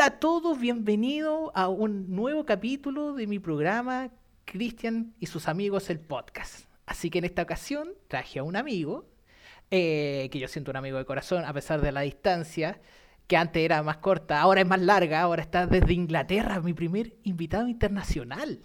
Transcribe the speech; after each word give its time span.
Hola 0.00 0.06
a 0.06 0.18
todos, 0.18 0.58
bienvenidos 0.58 1.50
a 1.52 1.68
un 1.68 2.16
nuevo 2.16 2.46
capítulo 2.46 3.12
de 3.12 3.26
mi 3.26 3.38
programa 3.38 4.08
Cristian 4.46 5.12
y 5.20 5.26
sus 5.26 5.46
amigos 5.46 5.90
el 5.90 6.00
podcast. 6.00 6.64
Así 6.86 7.10
que 7.10 7.18
en 7.18 7.26
esta 7.26 7.42
ocasión 7.42 7.90
traje 8.08 8.38
a 8.38 8.42
un 8.42 8.56
amigo, 8.56 9.04
eh, 9.70 10.30
que 10.32 10.38
yo 10.38 10.48
siento 10.48 10.70
un 10.70 10.78
amigo 10.78 10.96
de 10.96 11.04
corazón 11.04 11.44
a 11.44 11.52
pesar 11.52 11.82
de 11.82 11.92
la 11.92 12.00
distancia, 12.00 12.80
que 13.26 13.36
antes 13.36 13.62
era 13.62 13.82
más 13.82 13.98
corta, 13.98 14.40
ahora 14.40 14.62
es 14.62 14.66
más 14.66 14.80
larga, 14.80 15.20
ahora 15.20 15.42
está 15.42 15.66
desde 15.66 15.92
Inglaterra, 15.92 16.62
mi 16.62 16.72
primer 16.72 17.12
invitado 17.24 17.68
internacional. 17.68 18.58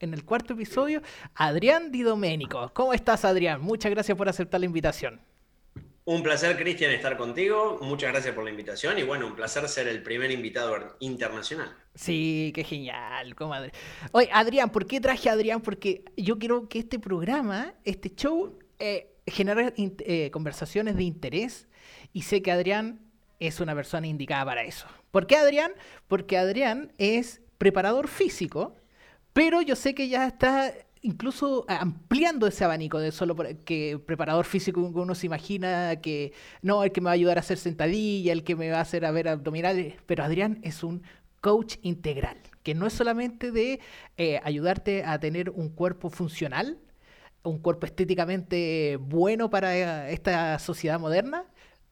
En 0.00 0.14
el 0.14 0.24
cuarto 0.24 0.54
episodio, 0.54 1.02
Adrián 1.34 1.92
Di 1.92 2.00
Domenico. 2.00 2.70
¿Cómo 2.72 2.94
estás, 2.94 3.26
Adrián? 3.26 3.60
Muchas 3.60 3.90
gracias 3.90 4.16
por 4.16 4.30
aceptar 4.30 4.58
la 4.58 4.64
invitación. 4.64 5.20
Un 6.08 6.22
placer, 6.22 6.56
Cristian, 6.56 6.90
estar 6.92 7.18
contigo. 7.18 7.80
Muchas 7.82 8.10
gracias 8.10 8.34
por 8.34 8.42
la 8.42 8.48
invitación 8.48 8.98
y 8.98 9.02
bueno, 9.02 9.26
un 9.26 9.36
placer 9.36 9.68
ser 9.68 9.88
el 9.88 10.02
primer 10.02 10.30
invitado 10.30 10.96
internacional. 11.00 11.76
Sí, 11.94 12.50
qué 12.54 12.64
genial, 12.64 13.34
comadre. 13.34 13.72
Oye, 14.12 14.30
Adrián, 14.32 14.70
¿por 14.70 14.86
qué 14.86 15.02
traje 15.02 15.28
a 15.28 15.34
Adrián? 15.34 15.60
Porque 15.60 16.06
yo 16.16 16.38
quiero 16.38 16.66
que 16.66 16.78
este 16.78 16.98
programa, 16.98 17.74
este 17.84 18.08
show, 18.14 18.58
eh, 18.78 19.18
genere 19.26 19.74
eh, 19.76 20.30
conversaciones 20.30 20.96
de 20.96 21.02
interés 21.02 21.68
y 22.14 22.22
sé 22.22 22.40
que 22.40 22.52
Adrián 22.52 23.00
es 23.38 23.60
una 23.60 23.74
persona 23.74 24.06
indicada 24.06 24.46
para 24.46 24.62
eso. 24.62 24.86
¿Por 25.10 25.26
qué 25.26 25.36
Adrián? 25.36 25.72
Porque 26.06 26.38
Adrián 26.38 26.90
es 26.96 27.42
preparador 27.58 28.08
físico, 28.08 28.76
pero 29.34 29.60
yo 29.60 29.76
sé 29.76 29.94
que 29.94 30.08
ya 30.08 30.26
está 30.26 30.72
incluso 31.02 31.64
ampliando 31.68 32.46
ese 32.46 32.64
abanico 32.64 32.98
de 32.98 33.12
solo 33.12 33.36
que 33.64 33.98
preparador 34.04 34.44
físico 34.44 34.80
uno 34.80 35.14
se 35.14 35.26
imagina 35.26 35.96
que 36.00 36.32
no, 36.62 36.84
el 36.84 36.92
que 36.92 37.00
me 37.00 37.06
va 37.06 37.10
a 37.12 37.14
ayudar 37.14 37.38
a 37.38 37.40
hacer 37.40 37.58
sentadilla, 37.58 38.32
el 38.32 38.44
que 38.44 38.56
me 38.56 38.70
va 38.70 38.78
a 38.78 38.82
hacer 38.82 39.04
a 39.04 39.10
ver 39.10 39.28
abdominales, 39.28 39.94
pero 40.06 40.24
Adrián 40.24 40.58
es 40.62 40.82
un 40.82 41.02
coach 41.40 41.76
integral, 41.82 42.38
que 42.62 42.74
no 42.74 42.86
es 42.86 42.92
solamente 42.92 43.52
de 43.52 43.80
eh, 44.16 44.40
ayudarte 44.42 45.04
a 45.04 45.18
tener 45.20 45.50
un 45.50 45.68
cuerpo 45.68 46.10
funcional, 46.10 46.78
un 47.42 47.58
cuerpo 47.58 47.86
estéticamente 47.86 48.98
bueno 49.00 49.50
para 49.50 49.76
eh, 49.76 50.12
esta 50.12 50.58
sociedad 50.58 50.98
moderna, 50.98 51.44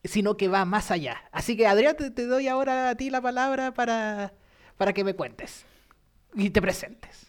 sino 0.05 0.37
que 0.37 0.49
va 0.49 0.65
más 0.65 0.91
allá. 0.91 1.23
Así 1.33 1.57
que 1.57 1.67
Adrián, 1.67 1.97
te, 1.97 2.11
te 2.11 2.27
doy 2.27 2.49
ahora 2.49 2.91
a 2.91 2.95
ti 2.97 3.11
la 3.11 3.21
palabra 3.21 3.73
para, 3.75 4.35
para 4.77 4.93
que 4.93 5.05
me 5.05 5.15
cuentes 5.15 5.65
y 6.35 6.51
te 6.51 6.61
presentes. 6.61 7.26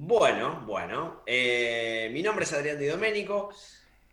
Bueno, 0.00 0.62
bueno. 0.64 1.24
Eh, 1.26 2.08
mi 2.12 2.22
nombre 2.22 2.44
es 2.44 2.52
Adrián 2.52 2.78
Di 2.78 2.86
Domenico. 2.86 3.50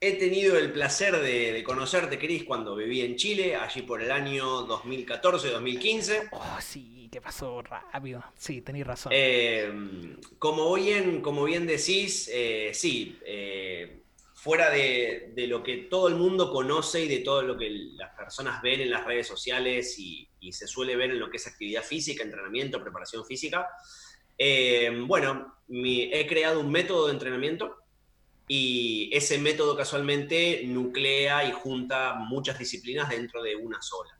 He 0.01 0.13
tenido 0.13 0.57
el 0.57 0.71
placer 0.71 1.15
de, 1.15 1.63
conocerte, 1.63 2.17
Cris, 2.17 2.43
cuando 2.43 2.75
viví 2.75 3.01
en 3.01 3.15
Chile, 3.15 3.55
allí 3.55 3.83
por 3.83 4.01
el 4.01 4.09
año 4.09 4.67
2014-2015. 4.67 6.29
Oh, 6.31 6.57
sí, 6.59 7.07
que 7.11 7.21
pasó 7.21 7.61
rápido. 7.61 8.23
Sí, 8.35 8.61
tenéis 8.61 8.87
razón. 8.87 9.11
Eh, 9.15 10.17
como, 10.39 10.73
bien, 10.73 11.21
como 11.21 11.43
bien 11.43 11.67
decís, 11.67 12.31
eh, 12.33 12.71
sí, 12.73 13.19
fuera 14.33 14.71
de, 14.71 15.33
lo 15.47 15.61
que 15.61 15.77
todo 15.87 16.07
el 16.07 16.15
mundo 16.15 16.51
conoce 16.51 17.05
y 17.05 17.07
de 17.07 17.19
todo 17.19 17.43
lo 17.43 17.55
que 17.55 17.69
las 17.95 18.11
personas 18.15 18.59
ven 18.63 18.81
en 18.81 18.89
las 18.89 19.05
redes 19.05 19.27
sociales 19.27 19.99
y 19.99 20.51
se 20.51 20.65
suele 20.65 20.95
ver 20.95 21.11
en 21.11 21.19
lo 21.19 21.29
que 21.29 21.37
es 21.37 21.45
actividad 21.45 21.83
física, 21.83 22.23
entrenamiento, 22.23 22.81
preparación 22.81 23.23
física, 23.23 23.67
eh, 24.37 25.03
bueno, 25.05 25.55
he 25.69 26.27
creado 26.27 26.59
un 26.59 26.71
método 26.71 27.07
de 27.07 27.13
entrenamiento 27.13 27.77
y 28.47 29.09
ese 29.13 29.39
método 29.39 29.75
casualmente 29.75 30.63
nuclea 30.65 31.45
y 31.45 31.51
junta 31.51 32.15
muchas 32.15 32.59
disciplinas 32.59 33.09
dentro 33.09 33.41
de 33.41 33.55
una 33.55 33.81
sola. 33.81 34.19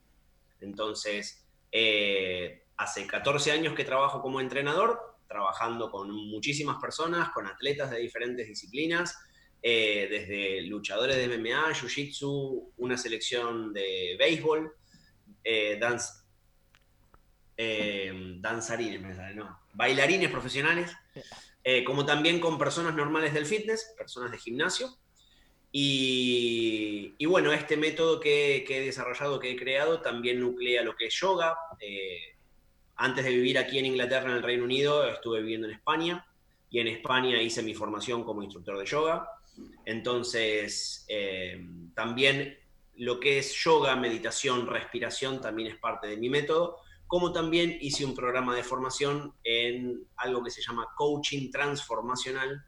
Entonces, 0.60 1.46
eh, 1.70 2.64
hace 2.76 3.06
14 3.06 3.52
años 3.52 3.74
que 3.74 3.84
trabajo 3.84 4.20
como 4.20 4.40
entrenador, 4.40 4.98
trabajando 5.28 5.90
con 5.90 6.10
muchísimas 6.10 6.80
personas, 6.80 7.30
con 7.30 7.46
atletas 7.46 7.90
de 7.90 7.98
diferentes 7.98 8.48
disciplinas, 8.48 9.16
eh, 9.62 10.06
desde 10.10 10.62
luchadores 10.62 11.16
de 11.16 11.28
MMA, 11.28 11.72
Jiu-Jitsu, 11.72 12.72
una 12.76 12.96
selección 12.96 13.72
de 13.72 14.16
béisbol, 14.18 14.72
danzarines, 17.56 19.34
no, 19.34 19.58
bailarines 19.76 20.30
profesionales, 20.30 20.90
eh, 21.62 21.84
como 21.84 22.04
también 22.04 22.40
con 22.40 22.58
personas 22.58 22.94
normales 22.94 23.34
del 23.34 23.46
fitness, 23.46 23.94
personas 23.96 24.30
de 24.30 24.38
gimnasio. 24.38 24.88
Y, 25.72 27.26
bueno, 27.26 27.52
este 27.52 27.76
método 27.76 28.18
que, 28.18 28.64
he 28.66 28.80
desarrollado, 28.80 29.38
que 29.38 29.50
he 29.50 29.56
creado, 29.56 30.00
también 30.00 30.40
nuclea 30.40 30.82
lo 30.82 30.96
que 30.96 31.06
es 31.06 31.14
yoga. 31.14 31.54
Eh, 31.80 32.36
antes 32.96 33.24
de 33.24 33.30
vivir 33.30 33.58
aquí 33.58 33.78
en 33.78 33.86
Inglaterra, 33.86 34.30
en 34.30 34.36
el 34.36 34.42
Reino 34.42 34.64
Unido, 34.64 35.06
estuve 35.06 35.40
viviendo 35.40 35.66
en 35.66 35.74
España 35.74 36.26
y 36.70 36.80
en 36.80 36.88
España 36.88 37.42
hice 37.42 37.62
mi 37.62 37.74
formación 37.74 38.24
como 38.24 38.42
instructor 38.42 38.78
de 38.78 38.86
yoga. 38.86 39.28
Entonces, 39.84 41.04
eh, 41.08 41.62
también 41.94 42.58
lo 42.94 43.20
que 43.20 43.38
es 43.38 43.52
yoga, 43.54 43.96
meditación, 43.96 44.66
respiración, 44.66 45.42
también 45.42 45.68
es 45.68 45.76
parte 45.76 46.06
de 46.06 46.16
mi 46.16 46.30
método 46.30 46.78
como 47.06 47.32
también 47.32 47.76
hice 47.80 48.04
un 48.04 48.14
programa 48.14 48.54
de 48.54 48.64
formación 48.64 49.34
en 49.44 50.06
algo 50.16 50.42
que 50.42 50.50
se 50.50 50.62
llama 50.62 50.88
coaching 50.96 51.50
transformacional, 51.50 52.64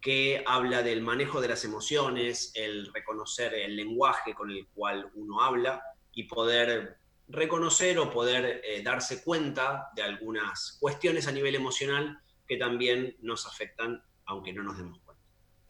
que 0.00 0.42
habla 0.46 0.82
del 0.82 1.02
manejo 1.02 1.40
de 1.40 1.48
las 1.48 1.64
emociones, 1.64 2.52
el 2.54 2.92
reconocer 2.92 3.54
el 3.54 3.76
lenguaje 3.76 4.34
con 4.34 4.50
el 4.50 4.66
cual 4.68 5.10
uno 5.14 5.42
habla 5.42 5.82
y 6.12 6.24
poder 6.24 6.98
reconocer 7.28 7.98
o 7.98 8.10
poder 8.10 8.60
eh, 8.64 8.82
darse 8.82 9.22
cuenta 9.22 9.90
de 9.94 10.02
algunas 10.02 10.78
cuestiones 10.80 11.28
a 11.28 11.32
nivel 11.32 11.54
emocional 11.54 12.20
que 12.48 12.56
también 12.56 13.16
nos 13.20 13.46
afectan, 13.46 14.02
aunque 14.24 14.52
no 14.52 14.64
nos 14.64 14.78
demos 14.78 14.98
cuenta. 15.00 15.22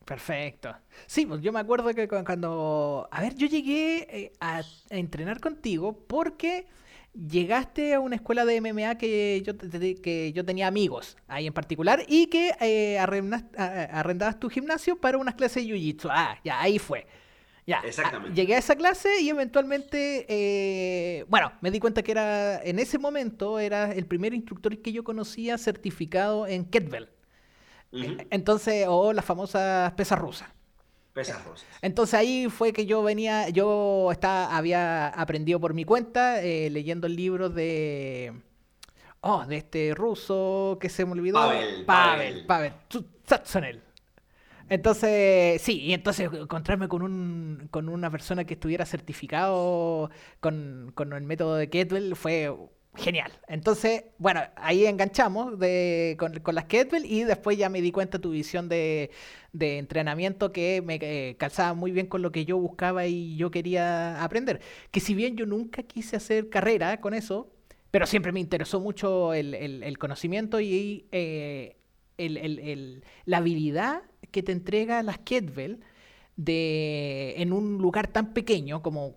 Perfecto. 0.07 0.75
Sí, 1.07 1.27
pues 1.27 1.43
yo 1.43 1.53
me 1.53 1.61
acuerdo 1.61 1.93
que 1.95 2.09
cuando... 2.09 3.07
A 3.11 3.21
ver, 3.21 3.35
yo 3.35 3.47
llegué 3.47 4.07
eh, 4.11 4.33
a 4.41 4.63
entrenar 4.89 5.41
contigo 5.41 6.07
porque 6.07 6.67
llegaste 7.15 7.95
a 7.95 8.01
una 8.01 8.17
escuela 8.17 8.45
de 8.45 8.61
MMA 8.61 8.97
que 8.97 9.43
yo, 9.45 9.57
que 9.57 10.33
yo 10.33 10.45
tenía 10.45 10.67
amigos 10.67 11.17
ahí 11.27 11.47
en 11.47 11.53
particular 11.53 12.05
y 12.09 12.27
que 12.27 12.53
eh, 12.61 12.99
arrendabas 12.99 14.39
tu 14.39 14.49
gimnasio 14.49 15.01
para 15.01 15.19
unas 15.19 15.35
clases 15.35 15.67
de 15.67 15.73
Jiu-Jitsu. 15.73 16.09
Ah, 16.11 16.39
ya, 16.45 16.61
ahí 16.61 16.79
fue. 16.79 17.07
Ya, 17.67 17.81
Exactamente. 17.85 18.35
llegué 18.35 18.57
a 18.57 18.59
esa 18.59 18.75
clase 18.75 19.21
y 19.21 19.29
eventualmente, 19.29 20.27
eh, 20.29 21.25
bueno, 21.29 21.53
me 21.61 21.71
di 21.71 21.79
cuenta 21.79 22.03
que 22.03 22.11
era, 22.11 22.61
en 22.65 22.79
ese 22.79 22.99
momento, 22.99 23.59
era 23.59 23.93
el 23.93 24.07
primer 24.07 24.35
instructor 24.35 24.81
que 24.81 24.93
yo 24.93 25.05
conocía 25.05 25.57
certificado 25.59 26.47
en 26.47 26.65
kettlebell. 26.65 27.11
Entonces, 27.93 28.87
o 28.89 29.13
las 29.13 29.25
famosas 29.25 29.93
pesas 29.93 30.19
rusas. 30.19 30.49
Entonces 31.83 32.15
ahí 32.15 32.49
fue 32.49 32.73
que 32.73 32.87
yo 32.87 33.03
venía, 33.03 33.49
yo 33.49 34.11
estaba, 34.13 34.57
había 34.57 35.09
aprendido 35.09 35.61
por 35.61 35.75
mi 35.75 35.85
cuenta, 35.85 36.43
eh, 36.43 36.71
leyendo 36.71 37.07
el 37.07 37.17
libro 37.17 37.51
de, 37.51 38.33
oh, 39.21 39.45
de 39.47 39.57
este 39.57 39.95
ruso 39.95 40.79
que 40.81 40.89
se 40.89 41.05
me 41.05 41.13
olvidó. 41.13 41.35
Pavel. 41.35 41.85
Pavel, 41.85 42.47
Pavel, 42.47 42.73
Pavel 43.33 43.83
Entonces, 44.69 45.61
sí, 45.63 45.81
y 45.81 45.95
entonces 45.95 46.31
encontrarme 46.33 46.87
con, 46.87 47.03
un, 47.03 47.69
con 47.73 47.89
una 47.89 48.09
persona 48.09 48.45
que 48.45 48.55
estuviera 48.55 48.87
certificado 48.87 50.11
con, 50.39 50.93
con 50.95 51.13
el 51.13 51.25
método 51.25 51.57
de 51.57 51.69
Kettlebell 51.69 52.15
fue 52.15 52.55
genial. 52.97 53.33
Entonces, 53.49 54.05
bueno, 54.19 54.43
ahí 54.57 54.87
enganchamos 54.87 55.59
de, 55.59 56.17
con, 56.19 56.55
las 56.55 56.65
kettlebell 56.65 57.05
y 57.05 57.25
después 57.25 57.57
ya 57.57 57.69
me 57.69 57.81
di 57.81 57.93
cuenta 57.93 58.19
tu 58.19 58.31
visión 58.31 58.69
de, 58.69 59.11
entrenamiento 59.53 60.53
que 60.53 60.83
me 60.83 60.99
eh, 61.01 61.37
calzaba 61.39 61.75
muy 61.75 61.93
bien 61.93 62.07
con 62.07 62.23
lo 62.23 62.33
que 62.33 62.45
yo 62.45 62.59
buscaba 62.59 63.07
y 63.07 63.37
yo 63.37 63.51
quería 63.51 64.23
aprender. 64.23 64.61
Que 64.91 65.01
si 65.01 65.15
bien 65.15 65.37
yo 65.37 65.47
nunca 65.47 65.83
quise 65.83 66.17
hacer 66.17 66.49
carrera 66.49 67.01
con 67.01 67.15
eso, 67.15 67.53
pero 67.91 68.07
siempre 68.07 68.33
me 68.33 68.41
interesó 68.41 68.81
mucho 68.81 69.35
el, 69.35 69.99
conocimiento 69.99 70.61
y 70.61 71.07
eh, 71.13 71.77
la 73.25 73.39
habilidad 73.39 74.03
que 74.31 74.43
te 74.43 74.53
entrega 74.53 75.03
las 75.03 75.19
kettlebell 75.19 75.81
en 76.47 77.53
un 77.53 77.79
lugar 77.79 78.09
tan 78.09 78.33
pequeño 78.33 78.83
como 78.83 79.17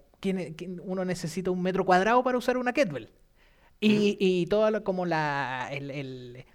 uno 0.83 1.05
necesita 1.05 1.51
un 1.51 1.61
metro 1.61 1.85
cuadrado 1.85 2.23
para 2.23 2.37
usar 2.37 2.57
una 2.57 2.73
kettlebell. 2.73 3.09
Y, 3.83 4.45
todo 4.47 4.83
como 4.83 5.05
la 5.05 5.69
el, 5.71 6.45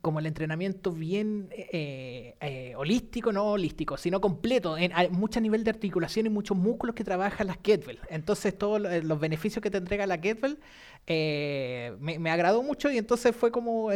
como 0.00 0.18
el 0.18 0.26
entrenamiento 0.26 0.92
bien 0.92 1.48
eh, 1.52 2.36
eh, 2.40 2.74
holístico, 2.76 3.32
no 3.32 3.52
holístico, 3.52 3.96
sino 3.96 4.20
completo, 4.20 4.78
en, 4.78 4.92
mucho 5.12 5.40
nivel 5.40 5.64
de 5.64 5.70
articulación 5.70 6.26
y 6.26 6.30
muchos 6.30 6.56
músculos 6.56 6.94
que 6.94 7.04
trabajan 7.04 7.46
las 7.46 7.58
kettlebell. 7.58 8.00
Entonces 8.08 8.56
todos 8.56 8.80
los 8.80 9.20
beneficios 9.20 9.62
que 9.62 9.70
te 9.70 9.78
entrega 9.78 10.06
la 10.06 10.20
kettlebell 10.20 10.58
eh, 11.06 11.94
me, 12.00 12.30
agradó 12.30 12.62
mucho 12.62 12.90
y 12.90 12.98
entonces 12.98 13.36
fue 13.36 13.50
como, 13.50 13.90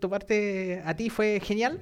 tu 0.00 0.10
parte 0.10 0.82
a 0.84 0.94
ti 0.94 1.10
fue 1.10 1.40
genial. 1.40 1.80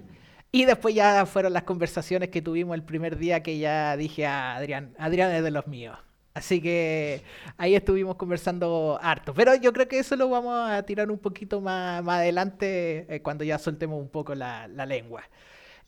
Y 0.52 0.64
después 0.64 0.94
ya 0.94 1.26
fueron 1.26 1.52
las 1.52 1.64
conversaciones 1.64 2.30
que 2.30 2.40
tuvimos 2.40 2.74
el 2.74 2.82
primer 2.82 3.18
día 3.18 3.42
que 3.42 3.58
ya 3.58 3.96
dije 3.96 4.26
a 4.26 4.56
Adrián, 4.56 4.94
Adrián 4.98 5.32
es 5.32 5.42
de 5.42 5.50
los 5.50 5.66
míos. 5.66 5.98
Así 6.36 6.60
que 6.60 7.22
ahí 7.56 7.74
estuvimos 7.74 8.16
conversando 8.16 8.98
harto. 9.00 9.32
Pero 9.32 9.54
yo 9.54 9.72
creo 9.72 9.88
que 9.88 9.98
eso 9.98 10.16
lo 10.16 10.28
vamos 10.28 10.68
a 10.70 10.82
tirar 10.82 11.10
un 11.10 11.18
poquito 11.18 11.62
más, 11.62 12.04
más 12.04 12.18
adelante 12.18 13.06
eh, 13.08 13.22
cuando 13.22 13.42
ya 13.42 13.58
soltemos 13.58 13.98
un 13.98 14.10
poco 14.10 14.34
la, 14.34 14.68
la 14.68 14.84
lengua. 14.84 15.22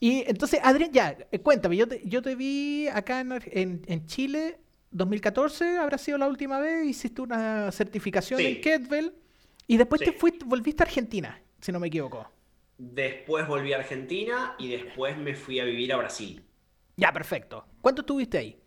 Y 0.00 0.24
entonces, 0.26 0.60
Adrián, 0.62 0.90
ya, 0.90 1.18
eh, 1.30 1.38
cuéntame, 1.40 1.76
yo 1.76 1.86
te, 1.86 2.00
yo 2.02 2.22
te 2.22 2.34
vi 2.34 2.88
acá 2.88 3.20
en, 3.20 3.32
en, 3.52 3.82
en 3.86 4.06
Chile, 4.06 4.58
2014 4.90 5.76
habrá 5.76 5.98
sido 5.98 6.16
la 6.16 6.26
última 6.28 6.58
vez, 6.60 6.86
hiciste 6.86 7.20
una 7.20 7.70
certificación 7.70 8.40
Sí. 8.40 8.46
en 8.46 8.60
Kettlebell 8.62 9.12
y 9.66 9.76
después 9.76 10.00
te 10.00 10.12
fuiste, 10.12 10.46
volviste 10.46 10.82
a 10.82 10.86
Argentina, 10.86 11.42
si 11.60 11.72
no 11.72 11.78
me 11.78 11.88
equivoco. 11.88 12.26
Después 12.78 13.46
volví 13.46 13.74
a 13.74 13.78
Argentina 13.78 14.54
y 14.58 14.68
después 14.70 15.18
me 15.18 15.34
fui 15.34 15.60
a 15.60 15.64
vivir 15.64 15.92
a 15.92 15.98
Brasil. 15.98 16.42
Ya, 16.96 17.12
perfecto. 17.12 17.66
¿Cuánto 17.82 18.00
estuviste 18.00 18.38
ahí? 18.38 18.58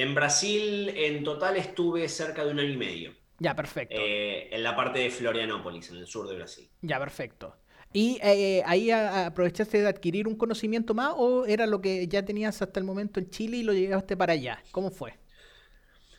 En 0.00 0.14
Brasil 0.14 0.88
en 0.96 1.22
total 1.24 1.56
estuve 1.56 2.08
cerca 2.08 2.44
de 2.44 2.52
un 2.52 2.58
año 2.60 2.70
y 2.72 2.76
medio, 2.76 3.12
Ya, 3.38 3.54
perfecto. 3.54 3.96
eh, 3.96 4.48
en 4.50 4.62
la 4.62 4.74
parte 4.74 4.98
de 5.00 5.10
Florianópolis, 5.10 5.90
en 5.90 5.96
el 5.98 6.06
sur 6.06 6.28
de 6.28 6.36
Brasil. 6.36 6.68
Ya, 6.80 6.98
perfecto. 6.98 7.56
¿Y 7.92 8.18
eh, 8.22 8.62
ahí 8.66 8.90
aprovechaste 8.90 9.82
de 9.82 9.88
adquirir 9.88 10.28
un 10.28 10.36
conocimiento 10.36 10.94
más 10.94 11.12
o 11.16 11.44
era 11.46 11.66
lo 11.66 11.80
que 11.80 12.06
ya 12.06 12.24
tenías 12.24 12.62
hasta 12.62 12.78
el 12.80 12.86
momento 12.86 13.18
en 13.20 13.28
Chile 13.30 13.58
y 13.58 13.62
lo 13.62 13.72
llevaste 13.72 14.16
para 14.16 14.32
allá? 14.34 14.62
¿Cómo 14.70 14.90
fue? 14.90 15.18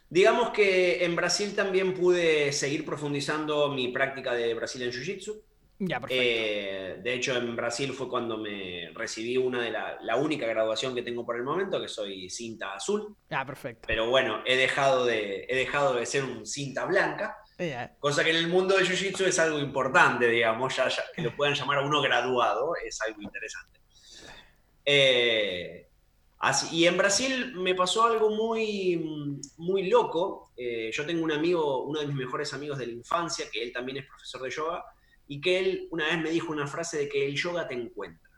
Digamos 0.10 0.50
que 0.50 1.06
en 1.06 1.16
Brasil 1.16 1.56
también 1.56 1.94
pude 1.94 2.52
seguir 2.52 2.86
profundizando 2.86 3.70
mi 3.70 3.88
práctica 3.88 4.34
de 4.34 4.54
Brazilian 4.54 4.92
Jiu-Jitsu. 4.92 5.42
Ya. 5.84 6.00
Eh, 6.10 7.00
de 7.04 7.14
hecho, 7.16 7.36
en 7.36 7.56
Brasil 7.56 7.92
fue 7.94 8.08
cuando 8.08 8.38
me 8.38 8.92
recibí 8.94 9.36
una 9.38 9.64
de 9.64 9.72
la, 9.72 9.98
la 10.02 10.16
única 10.16 10.46
graduación 10.46 10.94
que 10.94 11.02
tengo 11.02 11.26
por 11.26 11.36
el 11.38 11.44
momento, 11.44 11.82
que 11.82 11.88
soy 11.88 12.30
cinta 12.30 12.76
azul. 12.76 13.16
Ya, 13.32 13.44
perfecto. 13.44 13.88
Pero 13.88 14.08
bueno, 14.08 14.44
he 14.46 14.56
dejado 14.58 15.06
de, 15.08 15.46
he 15.50 15.56
dejado 15.56 15.96
de 15.96 16.06
ser 16.06 16.24
un 16.24 16.46
cinta 16.46 16.86
blanca, 16.86 17.36
cosa 18.00 18.24
que 18.24 18.30
en 18.30 18.36
el 18.36 18.48
mundo 18.48 18.76
del 18.78 18.86
Jiu-Jitsu 18.88 19.26
es 19.26 19.40
algo 19.40 19.58
importante, 19.58 20.28
digamos, 20.28 20.76
ya, 20.76 20.88
ya- 20.88 21.04
que 21.16 21.24
lo 21.24 21.36
puedan 21.36 21.56
llamar 21.56 21.80
a 21.80 21.82
uno 21.86 22.00
graduado, 22.00 22.74
es 22.86 23.02
algo 23.02 23.20
interesante. 23.24 23.80
Eh, 24.86 25.88
así- 26.40 26.76
y 26.76 26.86
en 26.86 26.98
Brasil 26.98 27.54
me 27.56 27.76
pasó 27.76 28.04
algo 28.06 28.30
muy, 28.30 29.40
muy 29.58 29.90
loco. 29.90 30.52
Eh, 30.56 30.92
yo 30.94 31.06
tengo 31.06 31.24
un 31.24 31.32
amigo, 31.32 31.84
uno 31.86 32.00
de 32.02 32.08
mis 32.08 32.16
mejores 32.16 32.54
amigos 32.54 32.78
de 32.78 32.88
la 32.88 32.94
infancia, 32.94 33.46
que 33.52 33.64
él 33.64 33.72
también 33.72 33.98
es 33.98 34.06
profesor 34.06 34.42
de 34.44 34.50
yoga, 34.52 34.84
y 35.28 35.42
que 35.42 35.60
él 35.60 35.88
una 35.92 36.08
vez 36.08 36.20
me 36.20 36.30
dijo 36.30 36.52
una 36.52 36.68
frase 36.68 36.98
de 36.98 37.10
que 37.10 37.26
el 37.26 37.36
yoga 37.36 37.68
te 37.68 37.74
encuentra. 37.74 38.30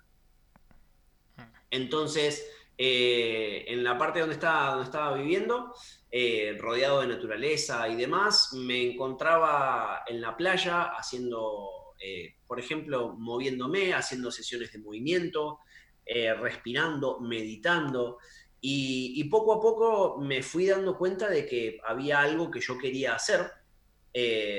Entonces, 1.70 2.48
eh, 2.78 3.66
en 3.68 3.84
la 3.84 3.98
parte 3.98 4.20
donde 4.20 4.36
estaba, 4.36 4.72
donde 4.72 4.86
estaba 4.86 5.16
viviendo, 5.16 5.74
eh, 6.12 6.58
rodeado 6.60 7.02
de 7.02 7.08
naturaleza 7.08 7.88
y 7.88 7.96
demás, 7.96 8.50
me 8.54 8.92
encontraba 8.92 10.04
en 10.08 10.22
la 10.22 10.36
playa 10.36 10.84
haciendo, 10.84 11.96
eh, 12.00 12.36
por 12.48 12.60
ejemplo, 12.60 13.16
moviéndome, 13.18 13.94
haciendo 13.94 14.32
sesiones 14.32 14.72
de 14.72 14.80
movimiento, 14.80 15.60
respirando, 16.06 17.22
meditando. 17.22 18.18
Y, 18.60 19.24
poco 19.30 19.54
a 19.54 19.62
poco 19.62 20.20
me 20.22 20.44
fui 20.44 20.68
dando 20.68 20.98
cuenta 20.98 21.30
de 21.30 21.46
que 21.46 21.80
había 21.86 22.20
algo 22.20 22.52
que 22.52 22.60
yo 22.60 22.78
quería 22.78 23.16
hacer. 23.16 23.50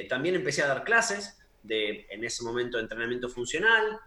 También 0.08 0.36
empecé 0.36 0.62
a 0.62 0.68
dar 0.68 0.84
clases 0.84 1.38
de, 1.64 2.06
en 2.10 2.22
ese 2.22 2.44
momento, 2.44 2.78
entrenamiento 2.78 3.28
funcional, 3.28 3.98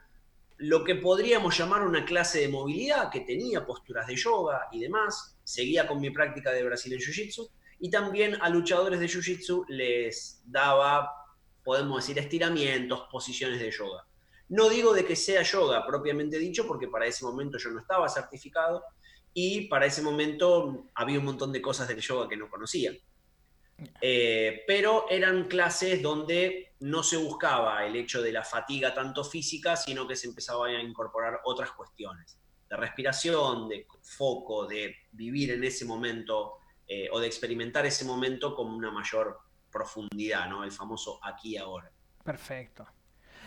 lo 0.58 0.84
que 0.84 0.96
podríamos 0.96 1.58
llamar 1.58 1.84
una 1.84 2.06
clase 2.06 2.40
de 2.40 2.48
movilidad, 2.48 3.12
que 3.12 3.22
tenía 3.22 3.66
posturas 3.66 4.08
de 4.08 4.16
yoga 4.16 4.68
y 4.72 4.80
demás. 4.80 5.38
Seguía 5.44 5.88
con 5.88 6.00
mi 6.00 6.10
práctica 6.10 6.52
de 6.52 6.64
Brazilian 6.64 7.02
Jiu-Jitsu 7.02 7.50
y 7.80 7.92
también 7.92 8.38
a 8.42 8.50
luchadores 8.50 9.00
de 9.00 9.08
Jiu-Jitsu 9.08 9.66
les 9.68 10.42
daba, 10.46 11.12
podemos 11.64 12.02
decir, 12.02 12.18
estiramientos, 12.18 13.08
posiciones 13.12 13.60
de 13.60 13.72
yoga. 13.72 14.08
No 14.50 14.70
digo 14.70 14.94
de 14.94 15.06
que 15.06 15.16
sea 15.16 15.44
yoga 15.44 15.86
propiamente 15.86 16.40
dicho, 16.40 16.66
porque 16.66 16.88
para 16.88 17.06
ese 17.06 17.26
momento 17.26 17.58
yo 17.58 17.70
no 17.70 17.80
estaba 17.80 18.08
certificado 18.08 18.84
y 19.34 19.68
para 19.68 19.86
ese 19.86 20.02
momento 20.02 20.86
había 20.96 21.20
un 21.20 21.26
montón 21.26 21.52
de 21.52 21.62
cosas 21.62 21.88
del 21.88 22.00
yoga 22.00 22.30
que 22.30 22.38
no 22.38 22.50
conocía. 22.50 22.94
Eh, 24.02 24.64
pero 24.66 25.06
eran 25.10 25.48
clases 25.48 26.02
donde 26.02 26.74
no 26.80 27.04
se 27.04 27.18
buscaba 27.18 27.86
el 27.86 27.96
hecho 27.96 28.22
de 28.22 28.32
la 28.32 28.44
fatiga 28.44 28.94
tanto 28.94 29.24
física, 29.24 29.76
sino 29.76 30.08
que 30.08 30.16
se 30.16 30.28
empezaba 30.28 30.68
a 30.68 30.82
incorporar 30.82 31.42
otras 31.46 31.72
cuestiones, 31.72 32.40
de 32.70 32.76
respiración, 32.76 33.70
de 33.70 33.86
foco, 34.02 34.66
de 34.66 34.96
vivir 35.12 35.52
en 35.52 35.64
ese 35.64 35.86
momento 35.86 36.58
eh, 36.88 37.08
o 37.12 37.20
de 37.20 37.28
experimentar 37.28 37.86
ese 37.86 38.06
momento 38.06 38.56
con 38.56 38.68
una 38.68 38.92
mayor 38.92 39.40
profundidad, 39.72 40.50
¿no? 40.50 40.64
El 40.64 40.72
famoso 40.72 41.20
aquí 41.24 41.58
ahora. 41.58 41.92
Perfecto. 42.24 42.88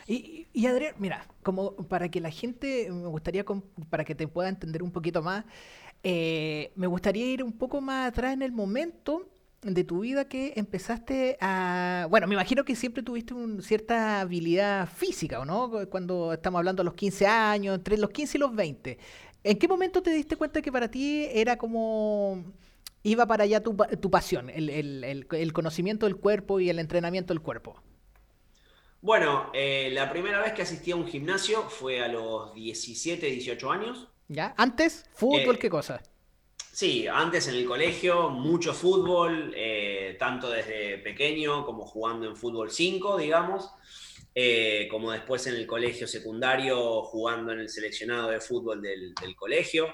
Y, 0.06 0.48
y 0.52 0.66
Adrián, 0.66 0.94
mira, 0.98 1.26
como 1.42 1.76
para 1.88 2.08
que 2.08 2.20
la 2.20 2.30
gente, 2.30 2.90
me 2.90 3.08
gustaría, 3.08 3.44
para 3.88 4.04
que 4.04 4.14
te 4.14 4.26
pueda 4.28 4.48
entender 4.48 4.82
un 4.82 4.92
poquito 4.92 5.22
más, 5.22 5.44
eh, 6.02 6.72
me 6.76 6.86
gustaría 6.86 7.26
ir 7.26 7.42
un 7.42 7.52
poco 7.52 7.80
más 7.80 8.08
atrás 8.08 8.32
en 8.32 8.42
el 8.42 8.52
momento 8.52 9.29
de 9.62 9.84
tu 9.84 10.00
vida 10.00 10.26
que 10.28 10.54
empezaste 10.56 11.36
a... 11.40 12.06
Bueno, 12.10 12.26
me 12.26 12.34
imagino 12.34 12.64
que 12.64 12.74
siempre 12.76 13.02
tuviste 13.02 13.34
un- 13.34 13.62
cierta 13.62 14.20
habilidad 14.20 14.88
física, 14.88 15.40
¿o 15.40 15.44
no? 15.44 15.70
Cuando 15.90 16.32
estamos 16.32 16.58
hablando 16.58 16.82
de 16.82 16.86
los 16.86 16.94
15 16.94 17.26
años, 17.26 17.76
entre 17.76 17.98
los 17.98 18.10
15 18.10 18.38
y 18.38 18.40
los 18.40 18.54
20. 18.54 18.98
¿En 19.44 19.58
qué 19.58 19.68
momento 19.68 20.02
te 20.02 20.10
diste 20.12 20.36
cuenta 20.36 20.62
que 20.62 20.72
para 20.72 20.90
ti 20.90 21.26
era 21.32 21.56
como... 21.58 22.44
iba 23.02 23.26
para 23.26 23.44
allá 23.44 23.62
tu, 23.62 23.76
tu 24.00 24.10
pasión, 24.10 24.50
el, 24.50 24.70
el- 24.70 25.04
el- 25.04 25.26
el 25.30 25.52
conocimiento 25.52 26.06
del 26.06 26.16
cuerpo 26.16 26.60
y 26.60 26.70
el 26.70 26.78
entrenamiento 26.78 27.34
del 27.34 27.42
cuerpo? 27.42 27.76
Bueno, 29.02 29.50
eh, 29.54 29.90
la 29.92 30.10
primera 30.10 30.40
vez 30.40 30.52
que 30.52 30.62
asistí 30.62 30.90
a 30.90 30.96
un 30.96 31.06
gimnasio 31.06 31.62
fue 31.70 32.02
a 32.02 32.08
los 32.08 32.54
17, 32.54 33.26
18 33.26 33.70
años. 33.70 34.08
¿Ya? 34.28 34.54
Antes, 34.56 35.04
fútbol, 35.12 35.58
Eh, 35.58 35.58
¿qué 35.58 35.68
cosa? 35.70 36.02
Sí, 36.72 37.06
antes 37.08 37.48
en 37.48 37.56
el 37.56 37.66
colegio, 37.66 38.30
mucho 38.30 38.72
fútbol, 38.72 39.52
eh, 39.56 40.16
tanto 40.18 40.50
desde 40.50 40.98
pequeño 40.98 41.64
como 41.66 41.84
jugando 41.84 42.28
en 42.28 42.36
fútbol 42.36 42.70
5, 42.70 43.18
digamos, 43.18 43.70
eh, 44.34 44.86
como 44.90 45.10
después 45.10 45.46
en 45.48 45.56
el 45.56 45.66
colegio 45.66 46.06
secundario 46.06 47.02
jugando 47.02 47.52
en 47.52 47.60
el 47.60 47.68
seleccionado 47.68 48.30
de 48.30 48.40
fútbol 48.40 48.80
del, 48.80 49.14
del 49.14 49.34
colegio. 49.34 49.92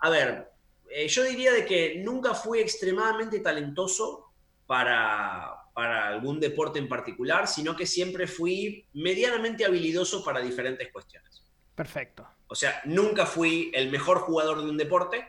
A 0.00 0.10
ver, 0.10 0.50
eh, 0.90 1.06
yo 1.06 1.22
diría 1.22 1.52
de 1.52 1.64
que 1.64 2.02
nunca 2.04 2.34
fui 2.34 2.58
extremadamente 2.58 3.38
talentoso 3.38 4.32
para, 4.66 5.54
para 5.72 6.08
algún 6.08 6.40
deporte 6.40 6.80
en 6.80 6.88
particular, 6.88 7.46
sino 7.46 7.76
que 7.76 7.86
siempre 7.86 8.26
fui 8.26 8.86
medianamente 8.92 9.64
habilidoso 9.64 10.24
para 10.24 10.40
diferentes 10.40 10.90
cuestiones. 10.92 11.44
Perfecto. 11.74 12.28
O 12.48 12.54
sea, 12.56 12.82
nunca 12.84 13.24
fui 13.24 13.70
el 13.72 13.90
mejor 13.90 14.18
jugador 14.18 14.62
de 14.62 14.70
un 14.70 14.76
deporte, 14.76 15.28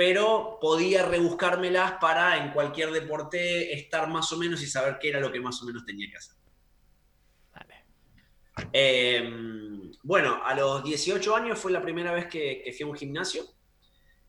pero 0.00 0.56
podía 0.62 1.04
rebuscármelas 1.04 1.92
para 2.00 2.38
en 2.38 2.52
cualquier 2.52 2.90
deporte 2.90 3.74
estar 3.74 4.08
más 4.08 4.32
o 4.32 4.38
menos 4.38 4.62
y 4.62 4.66
saber 4.66 4.96
qué 4.98 5.10
era 5.10 5.20
lo 5.20 5.30
que 5.30 5.40
más 5.40 5.60
o 5.60 5.66
menos 5.66 5.84
tenía 5.84 6.08
que 6.10 6.16
hacer. 6.16 6.36
Vale. 7.52 7.84
Eh, 8.72 9.30
bueno, 10.02 10.40
a 10.42 10.54
los 10.54 10.82
18 10.84 11.36
años 11.36 11.58
fue 11.58 11.70
la 11.70 11.82
primera 11.82 12.12
vez 12.12 12.28
que, 12.28 12.62
que 12.64 12.72
fui 12.72 12.84
a 12.84 12.88
un 12.88 12.96
gimnasio. 12.96 13.44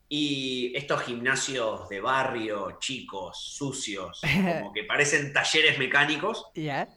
Y 0.10 0.74
estos 0.76 1.04
gimnasios 1.04 1.88
de 1.88 2.02
barrio, 2.02 2.78
chicos, 2.78 3.42
sucios, 3.42 4.20
como 4.20 4.74
que 4.74 4.84
parecen 4.84 5.32
talleres 5.32 5.80
mecánicos, 5.80 6.48
¿Ya? 6.54 6.90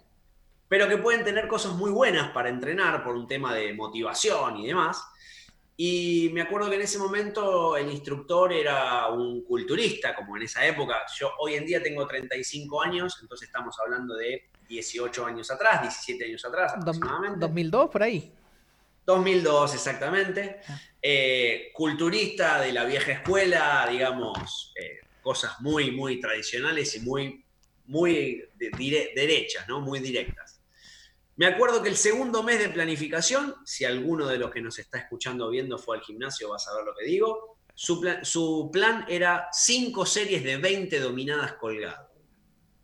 pero 0.66 0.88
que 0.88 0.98
pueden 0.98 1.22
tener 1.22 1.46
cosas 1.46 1.74
muy 1.74 1.92
buenas 1.92 2.32
para 2.32 2.48
entrenar 2.48 3.04
por 3.04 3.14
un 3.14 3.28
tema 3.28 3.54
de 3.54 3.72
motivación 3.72 4.56
y 4.56 4.66
demás. 4.66 5.00
Y 5.76 6.30
me 6.32 6.42
acuerdo 6.42 6.70
que 6.70 6.76
en 6.76 6.82
ese 6.82 6.98
momento 6.98 7.76
el 7.76 7.90
instructor 7.90 8.52
era 8.52 9.08
un 9.08 9.42
culturista, 9.44 10.14
como 10.14 10.36
en 10.36 10.44
esa 10.44 10.64
época. 10.64 11.02
Yo 11.18 11.30
hoy 11.40 11.54
en 11.54 11.66
día 11.66 11.82
tengo 11.82 12.06
35 12.06 12.82
años, 12.82 13.18
entonces 13.20 13.48
estamos 13.48 13.76
hablando 13.84 14.14
de 14.14 14.50
18 14.68 15.26
años 15.26 15.50
atrás, 15.50 15.82
17 15.82 16.24
años 16.26 16.44
atrás 16.44 16.74
aproximadamente. 16.76 17.40
2002, 17.40 17.90
por 17.90 18.02
ahí. 18.04 18.32
2002 19.06 19.74
exactamente. 19.74 20.60
Ah. 20.68 20.80
Eh, 21.02 21.70
culturista 21.74 22.60
de 22.60 22.72
la 22.72 22.84
vieja 22.84 23.12
escuela, 23.12 23.86
digamos, 23.90 24.72
eh, 24.80 25.00
cosas 25.22 25.60
muy, 25.60 25.90
muy 25.90 26.20
tradicionales 26.20 26.94
y 26.96 27.00
muy, 27.00 27.44
muy 27.86 28.44
de- 28.54 28.70
dire- 28.70 29.12
derechas, 29.14 29.68
¿no? 29.68 29.80
Muy 29.80 29.98
directas. 30.00 30.43
Me 31.36 31.46
acuerdo 31.46 31.82
que 31.82 31.88
el 31.88 31.96
segundo 31.96 32.42
mes 32.42 32.60
de 32.60 32.68
planificación, 32.68 33.56
si 33.64 33.84
alguno 33.84 34.26
de 34.26 34.38
los 34.38 34.50
que 34.52 34.60
nos 34.60 34.78
está 34.78 34.98
escuchando 34.98 35.46
o 35.46 35.50
viendo 35.50 35.78
fue 35.78 35.96
al 35.96 36.02
gimnasio, 36.02 36.48
va 36.48 36.56
a 36.56 36.60
saber 36.60 36.84
lo 36.84 36.94
que 36.94 37.04
digo, 37.04 37.58
su 37.74 38.00
plan, 38.00 38.24
su 38.24 38.70
plan 38.72 39.04
era 39.08 39.48
cinco 39.52 40.06
series 40.06 40.44
de 40.44 40.58
20 40.58 41.00
dominadas 41.00 41.54
colgado. 41.54 42.08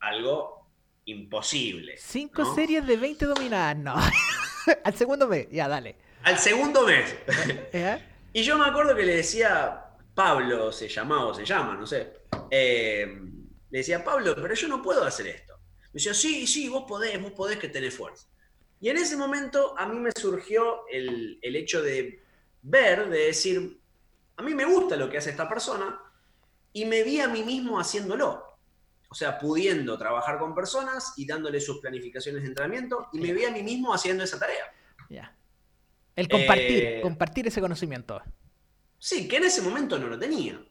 Algo 0.00 0.68
imposible. 1.04 1.96
Cinco 1.98 2.42
¿no? 2.42 2.54
series 2.54 2.86
de 2.86 2.96
20 2.96 3.24
dominadas, 3.26 3.76
no. 3.76 3.94
Al 4.84 4.94
segundo 4.96 5.28
mes, 5.28 5.48
ya, 5.50 5.68
dale. 5.68 5.96
Al 6.22 6.38
segundo 6.38 6.86
mes. 6.86 7.14
¿Ya? 7.72 8.06
Y 8.32 8.44
yo 8.44 8.56
me 8.56 8.64
acuerdo 8.64 8.94
que 8.94 9.02
le 9.02 9.16
decía, 9.16 9.86
Pablo 10.14 10.70
se 10.70 10.88
llamaba 10.88 11.26
o 11.26 11.34
se 11.34 11.44
llama, 11.44 11.74
no 11.74 11.84
sé. 11.84 12.12
eh, 12.48 13.12
le 13.70 13.78
decía, 13.78 14.04
Pablo, 14.04 14.36
pero 14.36 14.54
yo 14.54 14.68
no 14.68 14.80
puedo 14.80 15.02
hacer 15.02 15.26
esto. 15.26 15.54
Me 15.86 15.94
decía, 15.94 16.14
sí, 16.14 16.46
sí, 16.46 16.68
vos 16.68 16.84
podés, 16.86 17.20
vos 17.20 17.32
podés 17.32 17.58
que 17.58 17.68
tenés 17.68 17.92
fuerza. 17.92 18.28
Y 18.80 18.88
en 18.88 18.96
ese 18.96 19.16
momento 19.16 19.74
a 19.78 19.86
mí 19.86 19.98
me 19.98 20.10
surgió 20.12 20.86
el, 20.90 21.38
el 21.42 21.56
hecho 21.56 21.82
de 21.82 22.22
ver, 22.62 23.08
de 23.10 23.26
decir, 23.26 23.78
a 24.36 24.42
mí 24.42 24.54
me 24.54 24.64
gusta 24.64 24.96
lo 24.96 25.08
que 25.10 25.18
hace 25.18 25.30
esta 25.30 25.48
persona 25.48 26.00
y 26.72 26.86
me 26.86 27.02
vi 27.02 27.20
a 27.20 27.28
mí 27.28 27.42
mismo 27.42 27.78
haciéndolo. 27.78 28.42
O 29.10 29.14
sea, 29.14 29.38
pudiendo 29.38 29.98
trabajar 29.98 30.38
con 30.38 30.54
personas 30.54 31.14
y 31.16 31.26
dándole 31.26 31.60
sus 31.60 31.78
planificaciones 31.80 32.42
de 32.42 32.48
entrenamiento 32.48 33.08
y 33.12 33.18
me 33.18 33.32
vi 33.32 33.44
a 33.44 33.50
mí 33.50 33.62
mismo 33.62 33.92
haciendo 33.92 34.24
esa 34.24 34.38
tarea. 34.38 34.64
Ya. 35.10 35.36
El 36.16 36.28
compartir, 36.28 36.84
Eh, 36.84 37.00
compartir 37.02 37.46
ese 37.48 37.60
conocimiento. 37.60 38.22
Sí, 38.98 39.26
que 39.28 39.36
en 39.38 39.44
ese 39.44 39.62
momento 39.62 39.98
no 39.98 40.06
lo 40.06 40.18
tenía, 40.18 40.62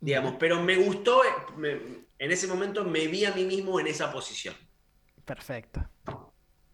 digamos, 0.00 0.36
pero 0.38 0.62
me 0.62 0.76
gustó, 0.76 1.24
eh, 1.24 1.28
me- 1.56 1.80
en 2.18 2.30
ese 2.30 2.46
momento 2.46 2.84
me 2.84 3.06
vi 3.08 3.24
a 3.24 3.32
mí 3.34 3.44
mismo 3.44 3.80
en 3.80 3.86
esa 3.88 4.12
posición. 4.12 4.54
Perfecto. 5.24 5.88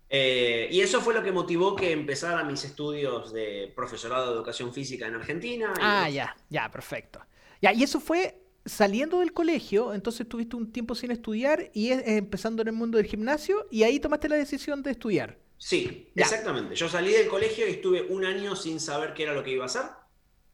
Eh, 0.08 0.68
y 0.70 0.80
eso 0.80 1.00
fue 1.00 1.14
lo 1.14 1.22
que 1.22 1.32
motivó 1.32 1.74
que 1.74 1.90
empezara 1.92 2.44
mis 2.44 2.64
estudios 2.64 3.32
de 3.32 3.72
profesorado 3.74 4.28
de 4.30 4.34
educación 4.36 4.72
física 4.72 5.06
en 5.06 5.14
Argentina. 5.16 5.72
y 5.76 5.80
Ah, 5.82 6.08
ya, 6.08 6.36
ya, 6.48 6.70
perfecto. 6.70 7.20
Ya, 7.60 7.72
y 7.72 7.82
eso 7.82 7.98
fue 8.00 8.40
saliendo 8.64 9.20
del 9.20 9.32
colegio, 9.32 9.94
entonces 9.94 10.28
tuviste 10.28 10.56
un 10.56 10.72
tiempo 10.72 10.94
sin 10.94 11.10
estudiar 11.10 11.70
y 11.72 11.90
es- 11.90 12.02
empezando 12.06 12.62
en 12.62 12.68
el 12.68 12.74
mundo 12.74 12.98
del 12.98 13.06
gimnasio 13.06 13.66
y 13.70 13.82
ahí 13.84 13.98
tomaste 14.00 14.28
la 14.28 14.36
decisión 14.36 14.82
de 14.82 14.90
estudiar. 14.92 15.38
Sí, 15.58 16.10
Ya. 16.14 16.22
exactamente. 16.24 16.74
Yo 16.74 16.88
salí 16.88 17.12
del 17.12 17.28
colegio 17.28 17.66
y 17.66 17.70
estuve 17.70 18.02
un 18.02 18.24
año 18.24 18.54
sin 18.56 18.78
saber 18.78 19.14
qué 19.14 19.22
era 19.24 19.32
lo 19.34 19.42
que 19.42 19.52
iba 19.52 19.64
a 19.64 19.66
hacer. 19.66 19.82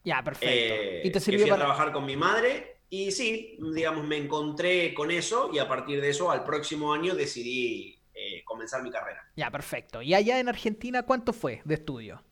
Ya, 0.04 0.22
perfecto. 0.22 0.74
Eh, 0.74 1.00
y 1.04 1.08
te 1.10 1.12
que 1.14 1.20
sirvió 1.20 1.42
fui 1.46 1.50
a 1.50 1.56
trabajar 1.56 1.92
con 1.92 2.04
mi 2.06 2.16
madre 2.16 2.78
y 2.90 3.10
sí, 3.12 3.56
digamos, 3.74 4.06
me 4.06 4.16
encontré 4.18 4.92
con 4.94 5.10
eso 5.10 5.50
y 5.52 5.58
a 5.58 5.68
partir 5.68 6.00
de 6.00 6.10
eso, 6.10 6.30
al 6.30 6.44
próximo 6.44 6.92
año 6.92 7.14
decidí 7.14 7.98
eh, 8.24 8.44
comenzar 8.44 8.82
mi 8.82 8.90
carrera. 8.90 9.28
Ya, 9.36 9.50
perfecto. 9.50 10.00
¿Y 10.00 10.14
allá 10.14 10.38
en 10.38 10.48
Argentina 10.48 11.02
cuánto 11.02 11.32
fue 11.32 11.60
de 11.64 11.74
estudio? 11.74 12.22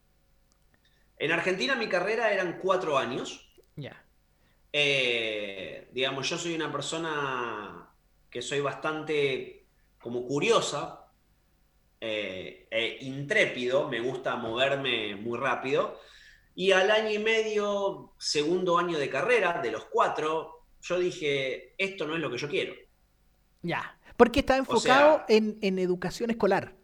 En 1.16 1.32
Argentina 1.32 1.74
mi 1.74 1.88
carrera 1.88 2.32
eran 2.32 2.58
cuatro 2.58 2.96
años. 2.96 3.52
Ya. 3.76 4.04
Eh, 4.72 5.88
digamos, 5.92 6.28
yo 6.28 6.38
soy 6.38 6.54
una 6.54 6.70
persona 6.70 7.88
que 8.30 8.40
soy 8.40 8.60
bastante 8.60 9.66
como 9.98 10.26
curiosa, 10.26 11.08
eh, 12.00 12.68
e 12.70 12.98
intrépido, 13.00 13.88
me 13.88 14.00
gusta 14.00 14.36
moverme 14.36 15.16
muy 15.16 15.38
rápido. 15.38 16.00
Y 16.54 16.72
al 16.72 16.90
año 16.90 17.10
y 17.10 17.18
medio, 17.18 18.14
segundo 18.18 18.78
año 18.78 18.98
de 18.98 19.10
carrera, 19.10 19.60
de 19.60 19.72
los 19.72 19.86
cuatro, 19.86 20.66
yo 20.80 20.98
dije, 20.98 21.74
esto 21.76 22.06
no 22.06 22.14
es 22.14 22.20
lo 22.20 22.30
que 22.30 22.38
yo 22.38 22.48
quiero. 22.48 22.74
Ya. 23.62 23.98
Porque 24.20 24.40
estaba 24.40 24.58
enfocado 24.58 25.16
sea- 25.16 25.24
en, 25.36 25.58
en 25.62 25.78
educación 25.78 26.30
escolar. 26.30 26.74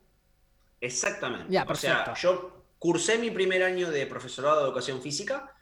Exactamente. 0.81 1.47
Ya, 1.51 1.65
o 1.69 1.75
sea, 1.75 2.15
yo 2.15 2.65
cursé 2.79 3.19
mi 3.19 3.31
primer 3.31 3.63
año 3.63 3.91
de 3.91 4.07
profesorado 4.07 4.59
de 4.61 4.65
educación 4.67 5.01
física. 5.03 5.53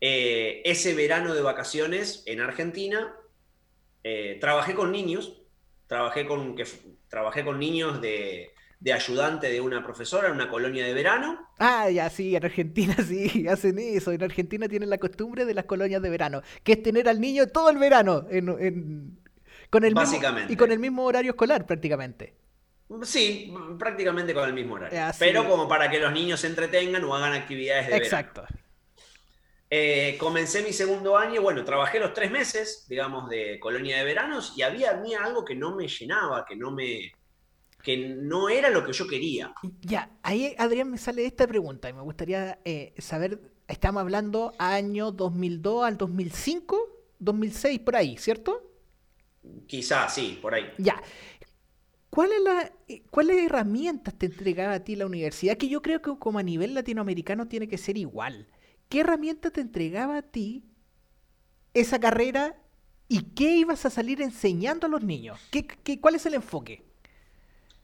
eh, 0.00 0.62
ese 0.64 0.94
verano 0.94 1.34
de 1.34 1.42
vacaciones 1.42 2.22
en 2.26 2.40
Argentina, 2.40 3.14
eh, 4.04 4.38
trabajé 4.40 4.74
con 4.74 4.92
niños. 4.92 5.42
Trabajé 5.88 6.26
con, 6.26 6.54
que, 6.54 6.64
trabajé 7.08 7.44
con 7.44 7.58
niños 7.58 8.00
de, 8.00 8.50
de 8.78 8.92
ayudante 8.92 9.48
de 9.50 9.60
una 9.60 9.82
profesora 9.82 10.28
en 10.28 10.34
una 10.34 10.48
colonia 10.50 10.84
de 10.86 10.92
verano. 10.94 11.48
Ah, 11.58 11.90
ya, 11.90 12.10
sí, 12.10 12.36
en 12.36 12.44
Argentina 12.44 12.94
sí, 13.08 13.48
hacen 13.48 13.78
eso. 13.78 14.12
En 14.12 14.22
Argentina 14.22 14.68
tienen 14.68 14.90
la 14.90 14.98
costumbre 14.98 15.44
de 15.46 15.54
las 15.54 15.64
colonias 15.64 16.02
de 16.02 16.10
verano, 16.10 16.42
que 16.62 16.72
es 16.72 16.82
tener 16.82 17.08
al 17.08 17.20
niño 17.20 17.48
todo 17.48 17.70
el 17.70 17.78
verano 17.78 18.26
en, 18.30 18.48
en- 18.60 19.18
con 19.70 19.84
el 19.84 19.90
mismo- 19.94 20.00
Básicamente. 20.10 20.52
y 20.52 20.56
con 20.56 20.72
el 20.72 20.78
mismo 20.78 21.04
horario 21.04 21.30
escolar 21.32 21.66
prácticamente. 21.66 22.34
Sí, 23.02 23.52
prácticamente 23.78 24.32
con 24.32 24.48
el 24.48 24.54
mismo 24.54 24.74
horario. 24.76 25.04
Así 25.04 25.18
Pero 25.20 25.42
es. 25.42 25.48
como 25.48 25.68
para 25.68 25.90
que 25.90 25.98
los 26.00 26.12
niños 26.12 26.40
se 26.40 26.46
entretengan 26.46 27.04
o 27.04 27.14
hagan 27.14 27.34
actividades 27.34 27.86
de 27.86 27.92
verano. 27.92 28.04
Exacto. 28.04 28.44
Eh, 29.70 30.16
comencé 30.18 30.62
mi 30.62 30.72
segundo 30.72 31.18
año, 31.18 31.42
bueno, 31.42 31.62
trabajé 31.64 32.00
los 32.00 32.14
tres 32.14 32.30
meses, 32.30 32.86
digamos, 32.88 33.28
de 33.28 33.58
colonia 33.60 33.98
de 33.98 34.04
veranos 34.04 34.54
y 34.56 34.62
había, 34.62 34.92
había 34.92 35.22
algo 35.22 35.44
que 35.44 35.54
no 35.54 35.76
me 35.76 35.86
llenaba, 35.86 36.46
que 36.46 36.56
no 36.56 36.70
me, 36.70 37.12
que 37.82 37.98
no 37.98 38.48
era 38.48 38.70
lo 38.70 38.82
que 38.86 38.94
yo 38.94 39.06
quería. 39.06 39.52
Ya, 39.82 40.10
ahí 40.22 40.54
Adrián 40.56 40.90
me 40.90 40.96
sale 40.96 41.26
esta 41.26 41.46
pregunta 41.46 41.90
y 41.90 41.92
me 41.92 42.00
gustaría 42.00 42.58
eh, 42.64 42.94
saber, 42.96 43.40
estamos 43.66 44.00
hablando 44.00 44.54
año 44.58 45.12
2002 45.12 45.84
al 45.84 45.98
2005, 45.98 46.78
2006 47.18 47.80
por 47.80 47.96
ahí, 47.96 48.16
¿cierto? 48.16 48.67
Quizás, 49.66 50.14
sí, 50.14 50.38
por 50.40 50.54
ahí. 50.54 50.66
Ya. 50.78 51.02
¿Cuál 52.10 52.32
es 52.32 52.40
la, 52.42 52.72
¿Cuáles 53.10 53.38
herramientas 53.44 54.14
te 54.18 54.26
entregaba 54.26 54.74
a 54.74 54.84
ti 54.84 54.96
la 54.96 55.06
universidad? 55.06 55.56
Que 55.56 55.68
yo 55.68 55.82
creo 55.82 56.00
que 56.02 56.18
como 56.18 56.38
a 56.38 56.42
nivel 56.42 56.74
latinoamericano 56.74 57.48
tiene 57.48 57.68
que 57.68 57.78
ser 57.78 57.98
igual. 57.98 58.48
¿Qué 58.88 59.00
herramientas 59.00 59.52
te 59.52 59.60
entregaba 59.60 60.16
a 60.18 60.22
ti 60.22 60.64
esa 61.74 61.98
carrera 62.00 62.56
y 63.08 63.22
qué 63.34 63.56
ibas 63.56 63.86
a 63.86 63.90
salir 63.90 64.20
enseñando 64.22 64.86
a 64.86 64.90
los 64.90 65.02
niños? 65.02 65.40
¿Qué, 65.50 65.66
qué- 65.66 66.00
cuál 66.00 66.14
es 66.16 66.26
el 66.26 66.34
enfoque? 66.34 66.84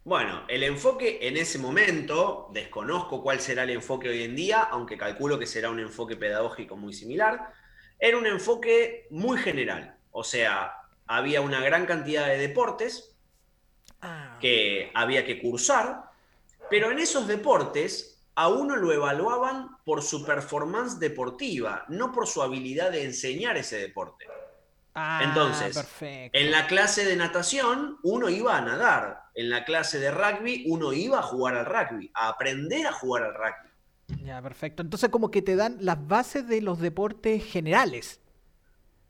Bueno, 0.04 0.44
el 0.48 0.62
enfoque 0.64 1.26
en 1.26 1.36
ese 1.38 1.58
momento, 1.58 2.50
desconozco 2.52 3.22
cuál 3.22 3.40
será 3.40 3.62
el 3.64 3.70
enfoque 3.70 4.08
hoy 4.10 4.22
en 4.22 4.36
día, 4.36 4.60
aunque 4.62 4.98
calculo 4.98 5.38
que 5.38 5.46
será 5.46 5.70
un 5.70 5.80
enfoque 5.80 6.16
pedagógico 6.16 6.76
muy 6.76 6.92
similar, 6.92 7.52
era 7.98 8.18
un 8.18 8.26
enfoque 8.26 9.06
muy 9.10 9.38
general. 9.38 9.98
O 10.10 10.22
sea, 10.22 10.72
había 11.06 11.40
una 11.40 11.60
gran 11.60 11.86
cantidad 11.86 12.26
de 12.26 12.38
deportes, 12.38 13.14
Ah, 14.06 14.36
que 14.40 14.90
había 14.94 15.24
que 15.24 15.40
cursar, 15.40 16.10
pero 16.68 16.90
en 16.90 16.98
esos 16.98 17.26
deportes 17.26 18.22
a 18.34 18.48
uno 18.48 18.76
lo 18.76 18.92
evaluaban 18.92 19.78
por 19.84 20.02
su 20.02 20.24
performance 20.26 20.98
deportiva, 20.98 21.84
no 21.88 22.12
por 22.12 22.26
su 22.26 22.42
habilidad 22.42 22.90
de 22.92 23.04
enseñar 23.04 23.56
ese 23.56 23.78
deporte. 23.78 24.26
ah, 24.94 25.22
entonces, 25.24 25.74
perfecto. 25.74 26.38
En 26.38 26.50
la 26.50 26.66
clase 26.66 27.04
de 27.06 27.16
natación 27.16 27.98
uno 28.02 28.28
iba 28.28 28.56
a 28.58 28.60
nadar, 28.60 29.22
en 29.34 29.48
la 29.50 29.64
clase 29.64 29.98
de 29.98 30.10
rugby 30.10 30.64
uno 30.68 30.92
iba 30.92 31.18
a 31.20 31.22
jugar 31.22 31.54
al 31.56 31.66
rugby, 31.66 32.10
a 32.14 32.28
aprender 32.28 32.86
a 32.86 32.92
jugar 32.92 33.22
al 33.24 33.34
rugby. 33.34 33.70
Ya, 34.24 34.42
perfecto. 34.42 34.82
Entonces 34.82 35.08
como 35.08 35.30
que 35.30 35.40
te 35.42 35.56
dan 35.56 35.78
las 35.80 36.06
bases 36.06 36.46
de 36.46 36.60
los 36.60 36.78
deportes 36.78 37.42
generales. 37.44 38.20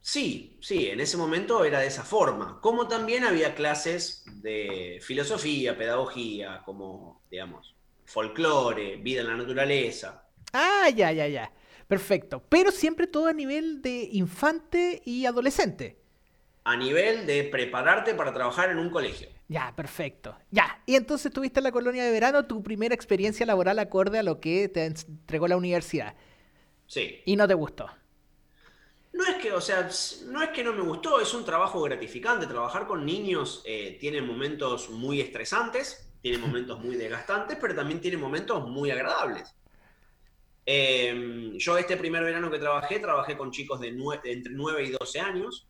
Sí, 0.06 0.58
sí, 0.60 0.88
en 0.88 1.00
ese 1.00 1.16
momento 1.16 1.64
era 1.64 1.80
de 1.80 1.86
esa 1.86 2.04
forma. 2.04 2.60
Como 2.60 2.88
también 2.88 3.24
había 3.24 3.54
clases 3.54 4.22
de 4.42 4.98
filosofía, 5.02 5.76
pedagogía, 5.78 6.62
como, 6.64 7.22
digamos, 7.30 7.74
folclore, 8.04 8.96
vida 8.96 9.22
en 9.22 9.28
la 9.28 9.36
naturaleza. 9.36 10.28
Ah, 10.52 10.88
ya, 10.94 11.12
ya, 11.12 11.26
ya. 11.28 11.52
Perfecto. 11.88 12.42
Pero 12.48 12.70
siempre 12.70 13.06
todo 13.06 13.26
a 13.28 13.32
nivel 13.32 13.82
de 13.82 14.08
infante 14.12 15.02
y 15.04 15.26
adolescente. 15.26 15.98
a 16.64 16.76
nivel 16.76 17.26
de 17.26 17.44
prepararte 17.44 18.14
para 18.14 18.32
trabajar 18.32 18.70
en 18.70 18.78
un 18.78 18.90
colegio. 18.90 19.28
Ya, 19.48 19.74
perfecto. 19.76 20.36
Ya. 20.50 20.82
Y 20.86 20.94
entonces 20.96 21.32
tuviste 21.32 21.60
en 21.60 21.64
la 21.64 21.72
colonia 21.72 22.04
de 22.04 22.10
verano 22.10 22.46
tu 22.46 22.62
primera 22.62 22.94
experiencia 22.94 23.44
laboral 23.46 23.78
acorde 23.78 24.18
a 24.18 24.22
lo 24.22 24.40
que 24.40 24.68
te 24.68 24.84
entregó 24.86 25.48
la 25.48 25.56
universidad. 25.56 26.14
Sí. 26.86 27.22
Y 27.26 27.36
no 27.36 27.46
te 27.48 27.54
gustó. 27.54 27.88
No 29.14 29.24
es 29.24 29.36
que, 29.36 29.52
o 29.52 29.60
sea, 29.60 29.88
no 30.26 30.42
es 30.42 30.50
que 30.50 30.64
no 30.64 30.72
me 30.72 30.82
gustó, 30.82 31.20
es 31.20 31.32
un 31.34 31.44
trabajo 31.44 31.80
gratificante. 31.82 32.48
Trabajar 32.48 32.84
con 32.84 33.06
niños 33.06 33.62
eh, 33.64 33.96
tiene 34.00 34.20
momentos 34.20 34.90
muy 34.90 35.20
estresantes, 35.20 36.10
tiene 36.20 36.38
momentos 36.38 36.80
muy 36.80 36.96
desgastantes, 36.96 37.56
pero 37.60 37.76
también 37.76 38.00
tiene 38.00 38.16
momentos 38.16 38.68
muy 38.68 38.90
agradables. 38.90 39.54
Eh, 40.66 41.52
yo 41.54 41.78
este 41.78 41.96
primer 41.96 42.24
verano 42.24 42.50
que 42.50 42.58
trabajé, 42.58 42.98
trabajé 42.98 43.36
con 43.36 43.52
chicos 43.52 43.78
de, 43.78 43.92
de 43.92 44.32
entre 44.32 44.52
9 44.52 44.82
y 44.82 44.90
12 44.90 45.20
años. 45.20 45.68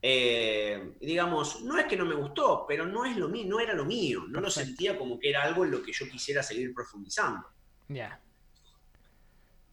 Eh, 0.00 0.94
digamos, 1.02 1.60
no 1.60 1.78
es 1.78 1.84
que 1.84 1.96
no 1.98 2.06
me 2.06 2.14
gustó, 2.14 2.64
pero 2.66 2.86
no, 2.86 3.04
es 3.04 3.18
lo 3.18 3.28
mío, 3.28 3.44
no 3.46 3.60
era 3.60 3.74
lo 3.74 3.84
mío. 3.84 4.24
No 4.28 4.40
lo 4.40 4.48
sentía 4.48 4.96
como 4.96 5.18
que 5.18 5.28
era 5.28 5.42
algo 5.42 5.66
en 5.66 5.72
lo 5.72 5.82
que 5.82 5.92
yo 5.92 6.08
quisiera 6.08 6.42
seguir 6.42 6.72
profundizando. 6.72 7.46
Ya. 7.88 8.18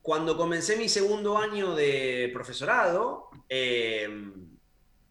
Cuando 0.01 0.35
comencé 0.35 0.77
mi 0.77 0.89
segundo 0.89 1.37
año 1.37 1.75
de 1.75 2.29
profesorado, 2.33 3.29
eh, 3.47 4.09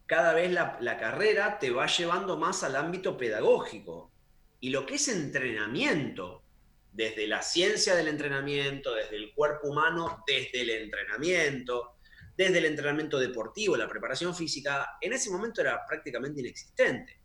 cada 0.05 0.33
vez 0.33 0.51
la, 0.51 0.77
la 0.81 0.97
carrera 0.97 1.59
te 1.59 1.71
va 1.71 1.87
llevando 1.87 2.37
más 2.37 2.63
al 2.63 2.75
ámbito 2.75 3.17
pedagógico. 3.17 4.11
Y 4.59 4.69
lo 4.69 4.85
que 4.85 4.95
es 4.95 5.07
entrenamiento, 5.07 6.43
desde 6.91 7.25
la 7.25 7.41
ciencia 7.41 7.95
del 7.95 8.09
entrenamiento, 8.09 8.93
desde 8.93 9.15
el 9.15 9.33
cuerpo 9.33 9.69
humano, 9.69 10.23
desde 10.27 10.61
el 10.61 10.69
entrenamiento, 10.71 11.95
desde 12.35 12.57
el 12.57 12.65
entrenamiento 12.65 13.19
deportivo, 13.19 13.77
la 13.77 13.87
preparación 13.87 14.35
física, 14.35 14.97
en 14.99 15.13
ese 15.13 15.29
momento 15.29 15.61
era 15.61 15.85
prácticamente 15.85 16.41
inexistente. 16.41 17.19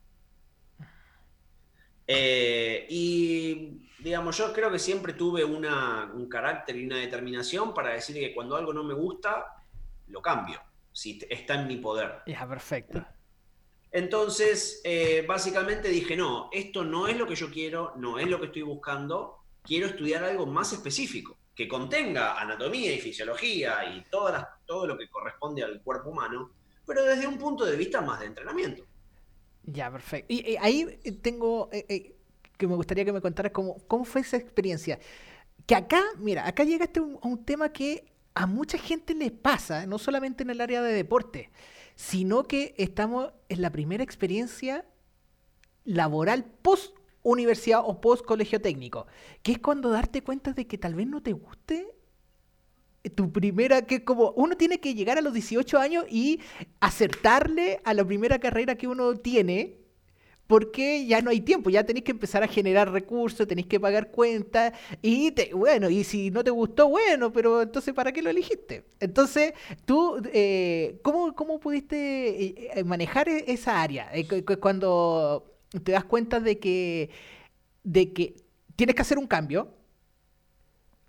Eh, 2.06 2.86
y 2.88 3.85
digamos, 3.98 4.36
yo 4.36 4.52
creo 4.52 4.70
que 4.70 4.78
siempre 4.78 5.12
tuve 5.14 5.44
una- 5.44 6.10
un 6.14 6.28
carácter 6.28 6.76
y 6.76 6.86
una 6.86 6.96
determinación 6.96 7.72
para 7.74 7.90
decir 7.90 8.16
que 8.16 8.34
cuando 8.34 8.56
algo 8.56 8.72
no 8.72 8.84
me 8.84 8.94
gusta, 8.94 9.46
lo 10.08 10.20
cambio. 10.22 10.60
Si 10.92 11.18
está 11.28 11.54
en 11.60 11.66
mi 11.66 11.76
poder. 11.76 12.22
Ya, 12.26 12.46
perfecto. 12.48 13.04
Entonces, 13.90 14.80
eh, 14.84 15.24
básicamente 15.26 15.88
dije, 15.88 16.16
no, 16.16 16.48
esto 16.52 16.84
no 16.84 17.08
es 17.08 17.16
lo 17.16 17.26
que 17.26 17.34
yo 17.34 17.50
quiero, 17.50 17.92
no 17.96 18.18
es 18.18 18.26
lo 18.28 18.38
que 18.38 18.46
estoy 18.46 18.62
buscando, 18.62 19.38
quiero 19.62 19.86
estudiar 19.86 20.24
algo 20.24 20.46
más 20.46 20.72
específico, 20.72 21.38
que 21.54 21.66
contenga 21.66 22.38
anatomía 22.38 22.92
y 22.92 22.98
fisiología 22.98 23.84
y 23.94 24.04
todas 24.10 24.46
todo 24.66 24.86
lo 24.86 24.98
que 24.98 25.08
corresponde 25.08 25.62
al 25.62 25.82
cuerpo 25.82 26.10
humano, 26.10 26.50
pero 26.86 27.04
desde 27.04 27.26
un 27.26 27.38
punto 27.38 27.64
de 27.64 27.76
vista 27.76 28.00
más 28.00 28.20
de 28.20 28.26
entrenamiento. 28.26 28.84
Ya, 29.62 29.90
perfecto. 29.90 30.26
Y, 30.32 30.56
ahí 30.56 31.00
tengo 31.22 31.70
que 32.56 32.66
me 32.66 32.74
gustaría 32.74 33.04
que 33.04 33.12
me 33.12 33.20
contaras 33.20 33.52
cómo, 33.52 33.76
cómo 33.86 34.04
fue 34.04 34.20
esa 34.20 34.36
experiencia. 34.36 34.98
Que 35.66 35.74
acá, 35.74 36.02
mira, 36.18 36.46
acá 36.46 36.64
llegaste 36.64 37.00
a 37.00 37.02
un 37.02 37.44
tema 37.44 37.72
que 37.72 38.12
a 38.34 38.46
mucha 38.46 38.78
gente 38.78 39.14
le 39.14 39.30
pasa, 39.30 39.86
no 39.86 39.98
solamente 39.98 40.42
en 40.42 40.50
el 40.50 40.60
área 40.60 40.82
de 40.82 40.92
deporte, 40.92 41.50
sino 41.94 42.44
que 42.44 42.74
estamos 42.76 43.32
en 43.48 43.62
la 43.62 43.70
primera 43.70 44.04
experiencia 44.04 44.84
laboral 45.84 46.44
post 46.44 46.94
universidad 47.22 47.80
o 47.84 48.00
post 48.00 48.24
colegio 48.24 48.60
técnico, 48.60 49.06
que 49.42 49.52
es 49.52 49.58
cuando 49.58 49.90
darte 49.90 50.22
cuenta 50.22 50.52
de 50.52 50.66
que 50.66 50.78
tal 50.78 50.94
vez 50.94 51.06
no 51.06 51.22
te 51.22 51.32
guste 51.32 51.92
tu 53.14 53.32
primera, 53.32 53.82
que 53.82 54.04
como 54.04 54.32
uno 54.32 54.56
tiene 54.56 54.80
que 54.80 54.94
llegar 54.94 55.18
a 55.18 55.22
los 55.22 55.32
18 55.32 55.78
años 55.78 56.04
y 56.10 56.40
acertarle 56.80 57.80
a 57.84 57.94
la 57.94 58.04
primera 58.04 58.38
carrera 58.38 58.76
que 58.76 58.88
uno 58.88 59.14
tiene, 59.16 59.78
porque 60.46 61.06
ya 61.06 61.20
no 61.20 61.30
hay 61.30 61.40
tiempo, 61.40 61.70
ya 61.70 61.84
tenéis 61.84 62.04
que 62.04 62.12
empezar 62.12 62.42
a 62.42 62.48
generar 62.48 62.90
recursos, 62.90 63.46
tenéis 63.46 63.66
que 63.66 63.80
pagar 63.80 64.10
cuentas 64.10 64.72
y 65.02 65.34
bueno, 65.52 65.90
y 65.90 66.04
si 66.04 66.30
no 66.30 66.44
te 66.44 66.50
gustó, 66.50 66.88
bueno, 66.88 67.32
pero 67.32 67.62
entonces 67.62 67.92
¿para 67.94 68.12
qué 68.12 68.22
lo 68.22 68.30
elegiste? 68.30 68.84
Entonces, 69.00 69.54
tú, 69.84 70.22
eh, 70.32 70.98
¿cómo, 71.02 71.34
¿cómo, 71.34 71.58
pudiste 71.58 72.44
eh, 72.44 72.70
eh, 72.74 72.84
manejar 72.84 73.28
e-, 73.28 73.44
esa 73.48 73.82
área? 73.82 74.10
cuando 74.60 75.56
te 75.82 75.92
das 75.92 76.04
cuenta 76.04 76.40
de 76.40 76.58
que, 76.58 77.10
de 77.82 78.12
que 78.12 78.36
tienes 78.76 78.94
que 78.94 79.02
hacer 79.02 79.18
un 79.18 79.26
cambio, 79.26 79.68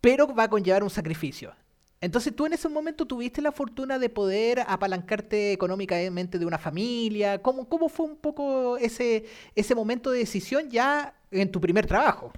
pero 0.01 0.33
va 0.33 0.43
a 0.43 0.49
conllevar 0.49 0.83
un 0.83 0.89
sacrificio. 0.89 1.53
Entonces 1.99 2.35
tú 2.35 2.45
en 2.45 2.53
ese 2.53 2.69
momento 2.69 3.07
tuviste 3.07 3.41
la 3.41 3.51
fortuna 3.51 3.97
de 3.97 4.09
poder 4.09 4.59
apalancarte 4.67 5.51
económicamente 5.51 6.37
de 6.37 6.45
una 6.45 6.59
familia. 6.59 7.41
¿Cómo, 7.41 7.67
cómo 7.67 7.89
fue 7.89 8.05
un 8.05 8.17
poco 8.17 8.77
ese, 8.77 9.25
ese 9.55 9.73
momento 9.73 10.11
de 10.11 10.19
decisión 10.19 10.69
ya 10.69 11.15
en 11.31 11.51
tu 11.51 11.59
primer 11.59 11.87
trabajo? 11.87 12.31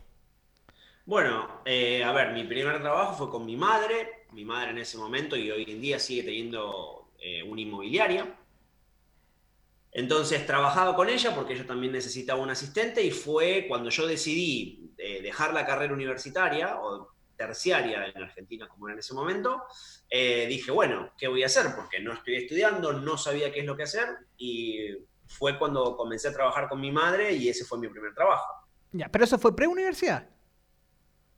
Bueno, 1.06 1.62
eh, 1.66 2.04
a 2.04 2.12
ver, 2.13 2.34
mi 2.34 2.44
primer 2.46 2.80
trabajo 2.82 3.16
fue 3.18 3.30
con 3.30 3.46
mi 3.46 3.58
madre. 3.58 4.28
Mi 4.32 4.46
madre 4.46 4.72
en 4.72 4.78
ese 4.78 4.98
momento 4.98 5.36
y 5.36 5.51
hoy 5.51 5.66
en 5.68 5.82
día 5.82 6.00
sigue 6.00 6.24
teniendo 6.24 7.10
eh, 7.20 7.44
una 7.44 7.60
inmobiliaria. 7.60 8.38
Entonces 9.92 10.46
trabajaba 10.46 10.96
con 10.96 11.10
ella 11.10 11.34
porque 11.36 11.54
ella 11.54 11.66
también 11.66 11.92
necesitaba 11.92 12.42
un 12.42 12.51
asistente 12.51 13.01
y 13.04 13.12
fue 13.12 13.66
cuando 13.68 13.89
yo 13.89 14.06
decidí 14.06 14.94
eh, 14.98 15.22
dejar 15.22 15.54
la 15.54 15.66
carrera 15.66 15.94
universitaria 15.94 16.78
terciaria 17.39 18.05
en 18.05 18.22
Argentina 18.22 18.67
como 18.67 18.88
era 18.88 18.96
en 18.96 19.00
ese 19.00 19.13
momento, 19.13 19.63
eh, 20.10 20.46
dije, 20.48 20.72
bueno, 20.72 21.13
¿qué 21.17 21.29
voy 21.29 21.41
a 21.41 21.46
hacer? 21.46 21.67
Porque 21.74 22.01
no 22.01 22.12
estoy 22.12 22.36
estudiando, 22.36 22.91
no 22.91 23.17
sabía 23.17 23.50
qué 23.51 23.62
es 23.62 23.65
lo 23.65 23.77
que 23.77 23.84
hacer 23.84 24.08
y 24.38 24.89
fue 25.25 25.58
cuando 25.58 25.96
comencé 25.96 26.27
a 26.27 26.34
trabajar 26.34 26.67
con 26.67 26.81
mi 26.81 26.91
madre 26.91 27.31
y 27.31 27.48
ese 27.48 27.63
fue 27.63 27.79
mi 27.79 27.88
primer 27.88 28.13
trabajo. 28.13 28.46
Ya, 28.91 29.08
pero 29.10 29.24
eso 29.24 29.39
fue 29.39 29.55
pre-universidad. 29.55 30.27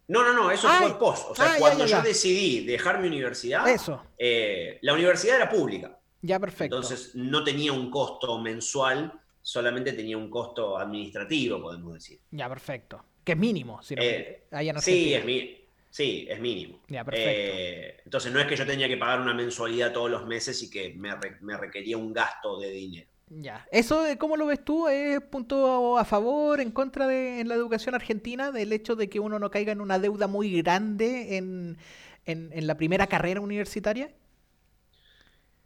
No, 0.07 0.23
no, 0.23 0.33
no, 0.33 0.49
eso 0.49 0.67
fue 0.67 0.97
post. 0.97 1.29
O 1.29 1.35
sea, 1.35 1.55
cuando 1.59 1.85
yo 1.85 2.01
decidí 2.01 2.65
dejar 2.65 2.99
mi 2.99 3.07
universidad, 3.07 3.67
eso. 3.67 4.03
Eh, 4.17 4.79
la 4.81 4.93
universidad 4.93 5.35
era 5.35 5.49
pública. 5.49 5.99
Ya, 6.21 6.39
perfecto. 6.39 6.77
Entonces 6.77 7.15
no 7.15 7.43
tenía 7.43 7.71
un 7.73 7.91
costo 7.91 8.39
mensual, 8.39 9.13
solamente 9.41 9.93
tenía 9.93 10.17
un 10.17 10.29
costo 10.29 10.77
administrativo, 10.77 11.61
podemos 11.61 11.93
decir. 11.93 12.19
Ya, 12.31 12.49
perfecto. 12.49 13.05
Que 13.23 13.33
es 13.33 13.37
mínimo. 13.37 13.81
Si 13.83 13.95
no, 13.95 14.01
eh, 14.01 14.47
sí, 14.79 15.13
es 15.13 15.23
mínimo. 15.23 15.60
Sí, 15.91 16.25
es 16.29 16.39
mínimo. 16.39 16.79
Ya, 16.87 17.03
perfecto. 17.03 17.53
Eh, 17.53 17.97
entonces 18.05 18.31
no 18.31 18.39
es 18.39 18.47
que 18.47 18.55
yo 18.55 18.65
tenía 18.65 18.87
que 18.87 18.95
pagar 18.95 19.19
una 19.19 19.33
mensualidad 19.33 19.91
todos 19.91 20.09
los 20.09 20.25
meses 20.25 20.63
y 20.63 20.69
que 20.69 20.93
me, 20.93 21.57
requería 21.57 21.97
un 21.97 22.13
gasto 22.13 22.59
de 22.59 22.71
dinero. 22.71 23.07
Ya. 23.27 23.67
¿Eso 23.71 24.05
cómo 24.17 24.37
lo 24.37 24.45
ves 24.45 24.63
tú? 24.63 24.87
¿Es 24.87 25.19
punto 25.21 25.97
a 25.97 26.05
favor, 26.05 26.61
en 26.61 26.71
contra 26.71 27.07
de 27.07 27.41
en 27.41 27.49
la 27.49 27.55
educación 27.55 27.93
argentina, 27.93 28.51
del 28.51 28.71
hecho 28.71 28.95
de 28.95 29.09
que 29.09 29.19
uno 29.19 29.37
no 29.37 29.51
caiga 29.51 29.73
en 29.73 29.81
una 29.81 29.99
deuda 29.99 30.27
muy 30.27 30.61
grande 30.61 31.37
en, 31.37 31.77
la 32.25 32.77
primera 32.77 33.07
carrera 33.07 33.41
universitaria? 33.41 34.11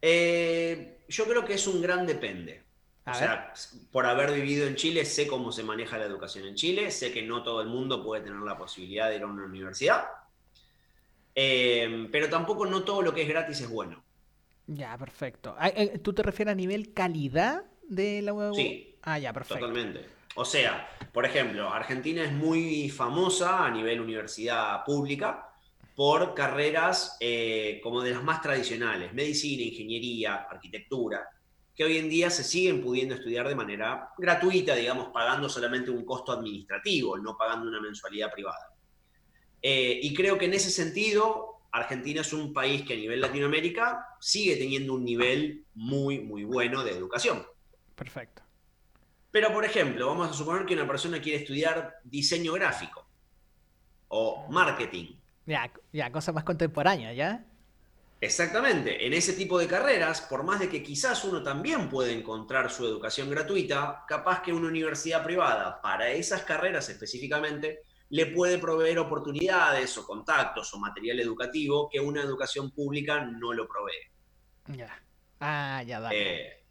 Eh, 0.01 1.01
yo 1.07 1.25
creo 1.25 1.45
que 1.45 1.53
es 1.53 1.67
un 1.67 1.81
gran 1.83 2.07
depende. 2.07 2.64
O 3.07 3.13
sea, 3.13 3.53
por 3.91 4.05
haber 4.05 4.31
vivido 4.31 4.65
en 4.65 4.75
Chile, 4.75 5.05
sé 5.05 5.27
cómo 5.27 5.51
se 5.51 5.63
maneja 5.63 5.97
la 5.97 6.05
educación 6.05 6.47
en 6.47 6.55
Chile, 6.55 6.89
sé 6.89 7.11
que 7.11 7.21
no 7.21 7.43
todo 7.43 7.61
el 7.61 7.67
mundo 7.67 8.03
puede 8.03 8.23
tener 8.23 8.39
la 8.39 8.57
posibilidad 8.57 9.09
de 9.09 9.17
ir 9.17 9.21
a 9.21 9.27
una 9.27 9.45
universidad, 9.45 10.05
eh, 11.35 12.07
pero 12.11 12.29
tampoco 12.29 12.65
no 12.65 12.83
todo 12.83 13.03
lo 13.03 13.13
que 13.13 13.21
es 13.21 13.27
gratis 13.27 13.61
es 13.61 13.69
bueno. 13.69 14.03
Ya, 14.67 14.97
perfecto. 14.97 15.55
Ah, 15.59 15.69
eh, 15.69 15.99
¿Tú 15.99 16.13
te 16.13 16.23
refieres 16.23 16.53
a 16.53 16.55
nivel 16.55 16.93
calidad 16.93 17.63
de 17.87 18.23
la 18.23 18.33
web? 18.33 18.53
Sí. 18.55 18.95
Ah, 19.03 19.19
ya, 19.19 19.31
perfecto. 19.31 19.67
Totalmente. 19.67 20.05
O 20.35 20.43
sea, 20.43 20.89
por 21.13 21.25
ejemplo, 21.25 21.69
Argentina 21.69 22.23
es 22.23 22.31
muy 22.31 22.89
famosa 22.89 23.65
a 23.65 23.71
nivel 23.71 24.01
universidad 24.01 24.83
pública 24.83 25.49
por 25.95 26.33
carreras 26.33 27.17
eh, 27.19 27.79
como 27.81 28.01
de 28.01 28.11
las 28.11 28.23
más 28.23 28.41
tradicionales, 28.41 29.13
medicina, 29.13 29.63
ingeniería, 29.63 30.47
arquitectura, 30.49 31.29
que 31.75 31.83
hoy 31.83 31.97
en 31.97 32.09
día 32.09 32.29
se 32.29 32.43
siguen 32.43 32.81
pudiendo 32.81 33.15
estudiar 33.15 33.47
de 33.47 33.55
manera 33.55 34.09
gratuita, 34.17 34.75
digamos, 34.75 35.09
pagando 35.09 35.49
solamente 35.49 35.91
un 35.91 36.05
costo 36.05 36.31
administrativo, 36.31 37.17
no 37.17 37.37
pagando 37.37 37.67
una 37.67 37.81
mensualidad 37.81 38.31
privada. 38.31 38.73
Eh, 39.61 39.99
y 40.01 40.13
creo 40.13 40.37
que 40.37 40.45
en 40.45 40.53
ese 40.53 40.69
sentido, 40.69 41.63
Argentina 41.71 42.21
es 42.21 42.31
un 42.31 42.53
país 42.53 42.83
que 42.83 42.93
a 42.93 42.97
nivel 42.97 43.19
Latinoamérica 43.19 44.07
sigue 44.21 44.55
teniendo 44.55 44.93
un 44.93 45.03
nivel 45.03 45.65
muy, 45.73 46.19
muy 46.19 46.45
bueno 46.45 46.83
de 46.83 46.91
educación. 46.91 47.45
Perfecto. 47.95 48.41
Pero, 49.31 49.51
por 49.51 49.65
ejemplo, 49.65 50.07
vamos 50.07 50.29
a 50.29 50.33
suponer 50.33 50.65
que 50.65 50.75
una 50.75 50.87
persona 50.87 51.19
quiere 51.19 51.39
estudiar 51.39 51.95
diseño 52.05 52.53
gráfico 52.53 53.05
o 54.07 54.47
marketing. 54.49 55.17
Ya, 55.45 55.69
ya, 55.91 56.09
cosa 56.09 56.31
más 56.31 56.45
contemporánea, 56.45 57.11
¿ya? 57.11 57.45
Exactamente, 58.21 59.05
en 59.05 59.13
ese 59.13 59.33
tipo 59.33 59.59
de 59.59 59.67
carreras, 59.67 60.21
por 60.21 60.43
más 60.43 60.59
de 60.59 60.69
que 60.69 60.81
quizás 60.81 61.23
uno 61.25 61.43
también 61.43 61.89
puede 61.89 62.13
encontrar 62.13 62.71
su 62.71 62.85
educación 62.85 63.29
gratuita, 63.29 64.03
capaz 64.07 64.41
que 64.41 64.53
una 64.53 64.67
universidad 64.67 65.23
privada 65.23 65.81
para 65.81 66.09
esas 66.09 66.43
carreras 66.43 66.89
específicamente 66.89 67.81
le 68.09 68.27
puede 68.27 68.57
proveer 68.57 68.99
oportunidades 68.99 69.97
o 69.97 70.05
contactos 70.05 70.73
o 70.73 70.79
material 70.79 71.19
educativo 71.19 71.89
que 71.89 71.99
una 71.99 72.21
educación 72.21 72.71
pública 72.71 73.25
no 73.25 73.51
lo 73.51 73.67
provee. 73.67 74.77
Ya. 74.77 75.03
Ah, 75.39 75.83
ya 75.85 75.99
da. 75.99 76.09
Eh, 76.13 76.63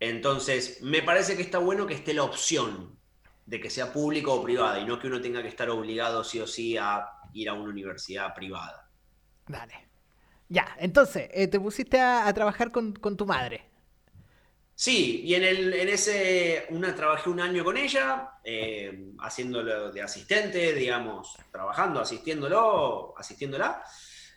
entonces, 0.00 0.82
me 0.82 1.02
parece 1.02 1.36
que 1.36 1.42
está 1.42 1.58
bueno 1.58 1.86
que 1.86 1.94
esté 1.94 2.14
la 2.14 2.24
opción 2.24 2.98
de 3.46 3.60
que 3.60 3.70
sea 3.70 3.92
público 3.92 4.34
o 4.34 4.42
privada 4.42 4.78
y 4.78 4.84
no 4.86 4.98
que 4.98 5.08
uno 5.08 5.20
tenga 5.20 5.42
que 5.42 5.48
estar 5.48 5.68
obligado 5.68 6.24
sí 6.24 6.40
o 6.40 6.46
sí 6.46 6.76
a 6.76 7.06
ir 7.34 7.48
a 7.48 7.54
una 7.54 7.70
universidad 7.70 8.34
privada. 8.34 8.90
Dale. 9.46 9.91
Ya, 10.52 10.76
entonces, 10.78 11.30
eh, 11.32 11.48
te 11.48 11.58
pusiste 11.58 11.98
a, 11.98 12.30
trabajar 12.34 12.70
con, 12.70 12.92
tu 12.92 13.24
madre. 13.24 13.64
Sí, 14.74 15.22
y 15.24 15.34
en, 15.34 15.44
el, 15.44 15.72
en 15.72 15.88
ese, 15.88 16.66
una, 16.68 16.94
trabajé 16.94 17.30
un 17.30 17.40
año 17.40 17.64
con 17.64 17.78
ella, 17.78 18.32
eh, 18.44 19.12
haciéndolo 19.20 19.90
de 19.90 20.02
asistente, 20.02 20.74
digamos, 20.74 21.38
trabajando, 21.50 22.00
asistiéndolo, 22.00 23.14
asistiéndola. 23.16 23.82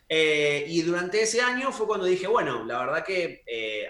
Eh, 0.08 0.64
y 0.66 0.80
durante 0.80 1.20
ese 1.20 1.42
año 1.42 1.70
fue 1.70 1.86
cuando 1.86 2.06
dije, 2.06 2.26
bueno, 2.26 2.64
la 2.64 2.78
verdad 2.78 3.04
que 3.04 3.44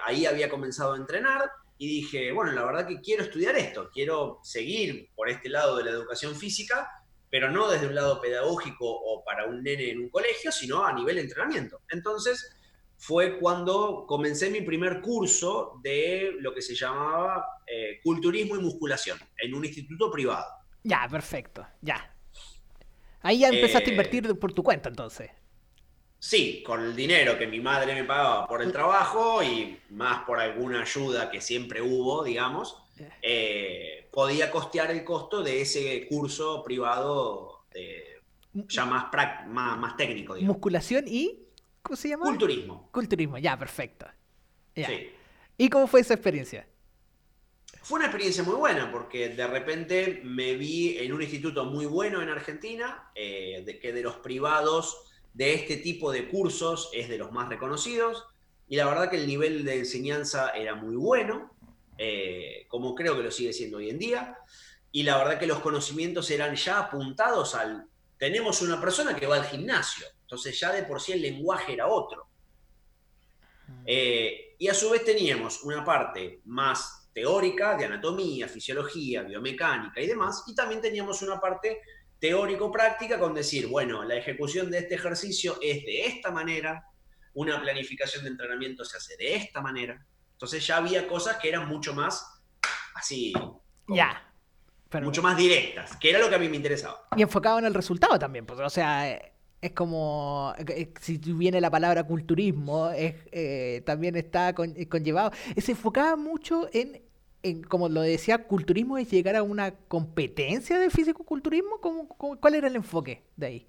ahí 0.05 0.27
había 0.27 0.49
comenzado 0.49 0.95
a 0.95 0.97
entrenar 0.97 1.49
y 1.79 1.87
dije, 1.87 2.33
bueno, 2.33 2.51
la 2.51 2.65
verdad 2.65 2.89
que 2.89 3.01
quiero 3.01 3.23
estudiar 3.23 3.55
esto, 3.55 3.89
quiero 3.95 4.41
seguir 4.43 5.11
por 5.15 5.31
este 5.31 5.49
lado 5.49 5.77
de 5.77 5.85
la 5.85 5.91
educación 5.91 6.35
física, 6.35 6.91
pero 7.37 7.51
no 7.51 7.69
desde 7.69 7.87
un 7.87 7.95
lado 7.95 8.19
pedagógico 8.19 8.87
o 8.89 9.23
para 9.23 9.45
un 9.45 9.63
nene 9.63 9.91
en 9.91 10.01
un 10.01 10.09
colegio, 10.09 10.51
sino 10.51 10.83
a 10.83 10.93
nivel 10.95 11.17
de 11.17 11.21
entrenamiento. 11.21 11.83
Entonces, 11.91 12.57
fue 12.97 13.39
cuando 13.39 14.07
comencé 14.07 14.49
mi 14.49 14.63
primer 14.63 15.03
curso 15.03 15.79
de 15.83 16.31
lo 16.41 16.55
que 16.55 16.63
se 16.63 16.75
llamaba 16.75 17.45
eh, 17.67 18.01
culturismo 18.03 18.57
y 18.57 18.61
musculación 18.61 19.19
en 19.37 19.55
un 19.55 19.67
instituto 19.67 20.11
privado. 20.11 20.47
Ya, 20.83 21.07
perfecto, 21.11 21.67
ya. 21.83 22.11
Ahí 23.21 23.41
ya 23.41 23.49
empezaste 23.49 23.85
a 23.85 23.89
eh, 23.89 23.91
invertir 23.91 24.39
por 24.39 24.55
tu 24.55 24.63
cuenta 24.63 24.89
entonces. 24.89 25.31
Sí, 26.19 26.63
con 26.65 26.83
el 26.83 26.97
dinero 26.97 27.37
que 27.37 27.47
mi 27.47 27.61
madre 27.61 27.95
me 27.95 28.05
pagaba 28.05 28.47
por 28.47 28.63
el 28.63 28.73
trabajo 28.73 29.43
y 29.43 29.79
más 29.91 30.25
por 30.25 30.41
alguna 30.41 30.81
ayuda 30.81 31.31
que 31.31 31.43
siempre 31.43 31.83
hubo, 31.83 32.25
digamos, 32.25 32.83
eh, 33.23 34.09
podía 34.11 34.51
costear 34.51 34.91
el 34.91 35.05
costo 35.05 35.43
de 35.43 35.61
ese 35.61 36.07
curso 36.09 36.63
privado 36.63 37.67
ya 38.53 38.87
más, 38.87 39.07
más, 39.49 39.79
más 39.79 39.97
técnico. 39.97 40.35
Musculación 40.37 41.05
y 41.07 41.47
¿Cómo 41.87 41.97
se 41.97 42.09
llama? 42.09 42.27
Culturismo. 42.27 42.89
Culturismo, 42.91 43.39
ya, 43.39 43.57
perfecto. 43.57 44.07
Sí. 44.75 45.13
¿Y 45.57 45.71
cómo 45.71 45.87
fue 45.87 46.01
esa 46.01 46.15
experiencia? 46.15 46.67
Fue 47.81 47.99
una 47.99 48.07
experiencia 48.07 48.43
muy 48.43 48.57
buena 48.57 48.91
porque 48.91 49.29
de 49.29 49.47
repente 49.47 50.21
me 50.25 50.57
vi 50.57 50.99
en 50.99 51.13
un 51.13 51.23
instituto 51.23 51.65
muy 51.65 51.87
bueno 51.87 52.21
en 52.21 52.29
Argentina, 52.29 53.09
eh, 53.15 53.63
de 53.65 53.79
que 53.79 53.93
de 53.93 54.03
los 54.03 54.17
privados 54.17 55.13
de 55.33 55.55
este 55.55 55.77
tipo 55.77 56.11
de 56.11 56.27
cursos 56.29 56.91
es 56.93 57.09
de 57.09 57.19
los 57.19 57.31
más 57.31 57.49
reconocidos 57.49 58.25
y 58.67 58.75
la 58.75 58.87
verdad 58.87 59.09
que 59.09 59.19
el 59.19 59.29
nivel 59.29 59.65
de 59.65 59.79
enseñanza 59.79 60.51
era 60.51 60.75
muy 60.75 60.97
bueno, 60.97 61.55
eh, 61.99 62.67
como 62.69 62.95
creo 62.95 63.17
que 63.17 63.23
lo 63.23 63.31
sigue 63.31 63.53
siendo 63.53 63.79
hoy 63.79 63.91
en 63.91 63.99
día, 63.99 64.39
y 64.93 65.03
la 65.03 65.19
verdad 65.19 65.39
que 65.39 65.47
los 65.47 65.61
conocimientos 65.61 66.31
eran 66.31 66.55
ya 66.57 66.79
apuntados 66.79 67.55
al... 67.55 67.87
Tenemos 68.19 68.63
una 68.63 68.81
persona 68.81 69.15
que 69.15 69.27
va 69.27 69.37
al 69.37 69.45
gimnasio, 69.45 70.07
entonces 70.23 70.59
ya 70.59 70.73
de 70.73 70.85
por 70.85 71.01
sí 71.01 71.13
el 71.13 71.23
lenguaje 71.23 71.75
era 71.75 71.87
otro. 71.87 72.29
Eh, 73.85 74.55
y 74.59 74.69
a 74.69 74.75
su 74.75 74.91
vez 74.91 75.05
teníamos 75.05 75.63
una 75.65 75.85
parte 75.85 76.41
más 76.45 77.11
teórica 77.13 77.77
de 77.77 77.85
anatomía, 77.85 78.49
fisiología, 78.49 79.23
biomecánica 79.23 80.01
y 80.01 80.07
demás, 80.07 80.45
y 80.47 80.55
también 80.55 80.81
teníamos 80.81 81.23
una 81.23 81.41
parte 81.41 81.81
teórico-práctica 82.19 83.19
con 83.19 83.35
decir, 83.35 83.67
bueno, 83.67 84.03
la 84.05 84.17
ejecución 84.17 84.71
de 84.71 84.79
este 84.79 84.95
ejercicio 84.95 85.59
es 85.61 85.85
de 85.85 86.07
esta 86.07 86.31
manera, 86.31 86.87
una 87.35 87.61
planificación 87.61 88.25
de 88.25 88.31
entrenamiento 88.31 88.85
se 88.85 88.97
hace 88.97 89.17
de 89.17 89.35
esta 89.35 89.61
manera. 89.61 90.07
Entonces 90.37 90.67
ya 90.67 90.77
había 90.77 91.09
cosas 91.09 91.39
que 91.39 91.49
eran 91.49 91.67
mucho 91.67 91.95
más 91.95 92.43
así. 92.95 93.33
Ya. 93.89 94.23
Mucho 95.03 95.23
más 95.23 95.37
directas, 95.37 95.97
que 95.97 96.11
era 96.11 96.19
lo 96.19 96.29
que 96.29 96.35
a 96.35 96.39
mí 96.39 96.49
me 96.49 96.57
interesaba. 96.57 97.09
Y 97.17 97.23
enfocado 97.23 97.59
en 97.59 97.65
el 97.65 97.75
resultado 97.75 98.19
también, 98.19 98.45
pues, 98.47 98.61
o 98.61 98.71
sea, 98.71 99.19
es 99.61 99.73
como, 99.73 100.55
eh, 100.59 100.93
si 101.01 101.17
viene 101.19 101.61
la 101.61 101.71
palabra 101.71 102.05
culturismo, 102.05 102.91
es, 102.91 103.15
eh, 103.33 103.83
también 103.87 104.15
está 104.17 104.55
conllevado. 104.55 105.33
Se 105.57 105.73
enfocaba 105.73 106.17
mucho 106.17 106.69
en, 106.73 107.03
en, 107.43 107.63
como 107.63 107.89
lo 107.89 108.03
decía, 108.03 108.45
culturismo 108.45 108.99
es 108.99 109.11
llegar 109.11 109.37
a 109.37 109.43
una 109.43 109.73
competencia 109.73 110.79
de 110.79 110.91
físico-culturismo. 110.91 111.81
cuál 111.81 112.55
era 112.55 112.69
el 112.69 112.77
enfoque 112.77 113.23
de 113.37 113.47
ahí? 113.47 113.67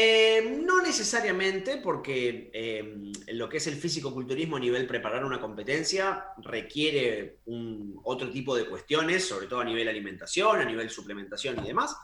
Eh, 0.00 0.60
no 0.64 0.80
necesariamente, 0.80 1.78
porque 1.78 2.52
eh, 2.54 3.10
lo 3.32 3.48
que 3.48 3.56
es 3.56 3.66
el 3.66 3.74
físico-culturismo 3.74 4.54
a 4.54 4.60
nivel 4.60 4.86
preparar 4.86 5.24
una 5.24 5.40
competencia 5.40 6.26
requiere 6.36 7.38
un, 7.46 8.00
otro 8.04 8.30
tipo 8.30 8.54
de 8.54 8.66
cuestiones, 8.66 9.26
sobre 9.26 9.48
todo 9.48 9.58
a 9.58 9.64
nivel 9.64 9.88
alimentación, 9.88 10.60
a 10.60 10.64
nivel 10.64 10.88
suplementación 10.88 11.58
y 11.64 11.66
demás. 11.66 11.96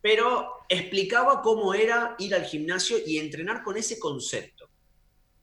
Pero 0.00 0.64
explicaba 0.68 1.40
cómo 1.40 1.74
era 1.74 2.16
ir 2.18 2.34
al 2.34 2.44
gimnasio 2.44 2.96
y 3.06 3.18
entrenar 3.18 3.62
con 3.62 3.76
ese 3.76 4.00
concepto, 4.00 4.68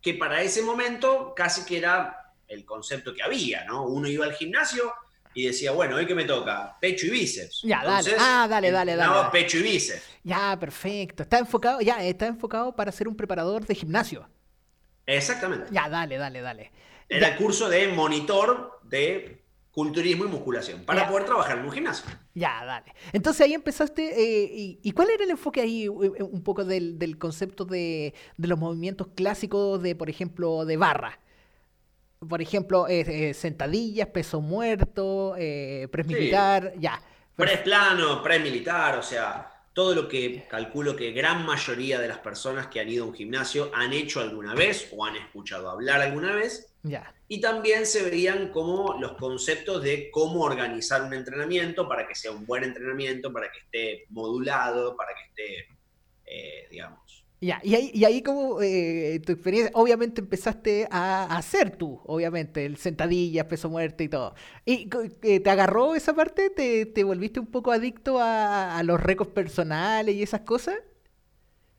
que 0.01 0.15
para 0.15 0.41
ese 0.41 0.63
momento 0.63 1.31
casi 1.33 1.63
que 1.63 1.77
era 1.77 2.33
el 2.49 2.65
concepto 2.65 3.13
que 3.13 3.23
había, 3.23 3.63
¿no? 3.63 3.85
Uno 3.85 4.09
iba 4.09 4.25
al 4.25 4.33
gimnasio, 4.33 4.91
y 5.35 5.47
decía, 5.47 5.71
bueno, 5.71 5.97
hoy 5.97 6.07
que 6.07 6.15
me 6.15 6.23
toca, 6.23 6.77
pecho 6.79 7.07
y 7.07 7.09
bíceps. 7.09 7.61
Ya, 7.63 7.83
dale. 7.83 8.15
Ah, 8.17 8.47
dale, 8.49 8.71
dale, 8.71 8.95
dale. 8.95 9.29
pecho 9.31 9.57
y 9.57 9.63
bíceps. 9.63 10.01
Ya, 10.23 10.57
perfecto. 10.57 11.23
Está 11.23 11.39
enfocado, 11.39 11.81
ya, 11.81 12.01
está 12.03 12.25
enfocado 12.25 12.73
para 12.73 12.91
ser 12.93 13.09
un 13.09 13.17
preparador 13.17 13.65
de 13.65 13.75
gimnasio. 13.75 14.27
Exactamente. 15.05 15.67
Ya, 15.71 15.89
dale, 15.89 16.17
dale, 16.17 16.39
dale. 16.39 16.71
Era 17.09 17.27
el 17.27 17.35
curso 17.35 17.67
de 17.69 17.89
monitor 17.89 18.79
de 18.83 19.43
culturismo 19.71 20.23
y 20.23 20.29
musculación 20.29 20.85
para 20.85 21.05
poder 21.09 21.25
trabajar 21.25 21.57
en 21.57 21.65
un 21.65 21.71
gimnasio. 21.71 22.05
Ya, 22.33 22.63
dale. 22.63 22.93
Entonces 23.11 23.41
ahí 23.41 23.53
empezaste, 23.53 24.03
eh, 24.05 24.79
y, 24.81 24.91
cuál 24.93 25.09
era 25.09 25.25
el 25.25 25.31
enfoque 25.31 25.59
ahí 25.59 25.89
un 25.89 26.43
poco 26.45 26.63
del, 26.63 26.97
del 26.97 27.17
concepto 27.17 27.65
de, 27.65 28.13
de, 28.37 28.47
los 28.47 28.57
movimientos 28.57 29.07
clásicos 29.15 29.83
de, 29.83 29.93
por 29.95 30.09
ejemplo, 30.09 30.63
de 30.63 30.77
barra? 30.77 31.19
Por 32.27 32.41
ejemplo, 32.41 32.87
eh, 32.87 33.33
sentadillas, 33.33 34.07
peso 34.09 34.41
muerto, 34.41 35.35
eh, 35.37 35.87
pres 35.91 36.07
militar, 36.07 36.73
ya. 36.77 37.01
Pres 37.35 37.59
plano, 37.59 38.21
pres 38.23 38.41
militar, 38.41 38.97
o 38.97 39.03
sea, 39.03 39.51
todo 39.73 39.93
lo 39.93 40.07
que 40.07 40.45
calculo 40.49 40.95
que 40.95 41.11
gran 41.11 41.45
mayoría 41.45 41.99
de 41.99 42.07
las 42.07 42.19
personas 42.19 42.67
que 42.67 42.79
han 42.79 42.87
ido 42.87 43.03
a 43.03 43.07
un 43.07 43.13
gimnasio 43.13 43.69
han 43.73 43.91
hecho 43.91 44.21
alguna 44.21 44.55
vez 44.55 44.89
o 44.95 45.05
han 45.05 45.17
escuchado 45.17 45.69
hablar 45.69 46.01
alguna 46.01 46.33
vez. 46.33 46.73
Ya. 46.83 47.13
Y 47.27 47.41
también 47.41 47.85
se 47.85 48.09
veían 48.09 48.51
como 48.51 48.97
los 48.99 49.13
conceptos 49.13 49.83
de 49.83 50.09
cómo 50.11 50.43
organizar 50.43 51.01
un 51.01 51.13
entrenamiento 51.13 51.89
para 51.89 52.07
que 52.07 52.15
sea 52.15 52.31
un 52.31 52.45
buen 52.45 52.63
entrenamiento, 52.63 53.33
para 53.33 53.51
que 53.51 53.59
esté 53.59 54.05
modulado, 54.09 54.95
para 54.95 55.11
que 55.13 55.23
esté, 55.29 55.67
eh, 56.25 56.67
digamos, 56.71 57.24
ya, 57.41 57.59
y 57.63 57.75
ahí, 57.75 57.91
y 57.93 58.05
ahí 58.05 58.23
como 58.23 58.61
eh, 58.61 59.21
tu 59.25 59.33
experiencia, 59.33 59.71
obviamente 59.75 60.21
empezaste 60.21 60.87
a, 60.89 61.25
hacer 61.37 61.75
tú, 61.75 62.01
obviamente, 62.05 62.65
el 62.65 62.77
sentadillas, 62.77 63.45
peso 63.45 63.69
muerte 63.69 64.05
y 64.05 64.09
todo. 64.09 64.35
¿Y 64.65 64.89
eh, 65.21 65.39
te 65.41 65.49
agarró 65.49 65.95
esa 65.95 66.13
parte? 66.15 66.49
¿Te, 66.49 66.85
te 66.85 67.03
volviste 67.03 67.39
un 67.39 67.47
poco 67.47 67.71
adicto 67.71 68.19
a, 68.19 68.81
los 68.83 69.01
récords 69.01 69.33
personales 69.33 70.15
y 70.15 70.23
esas 70.23 70.41
cosas? 70.41 70.75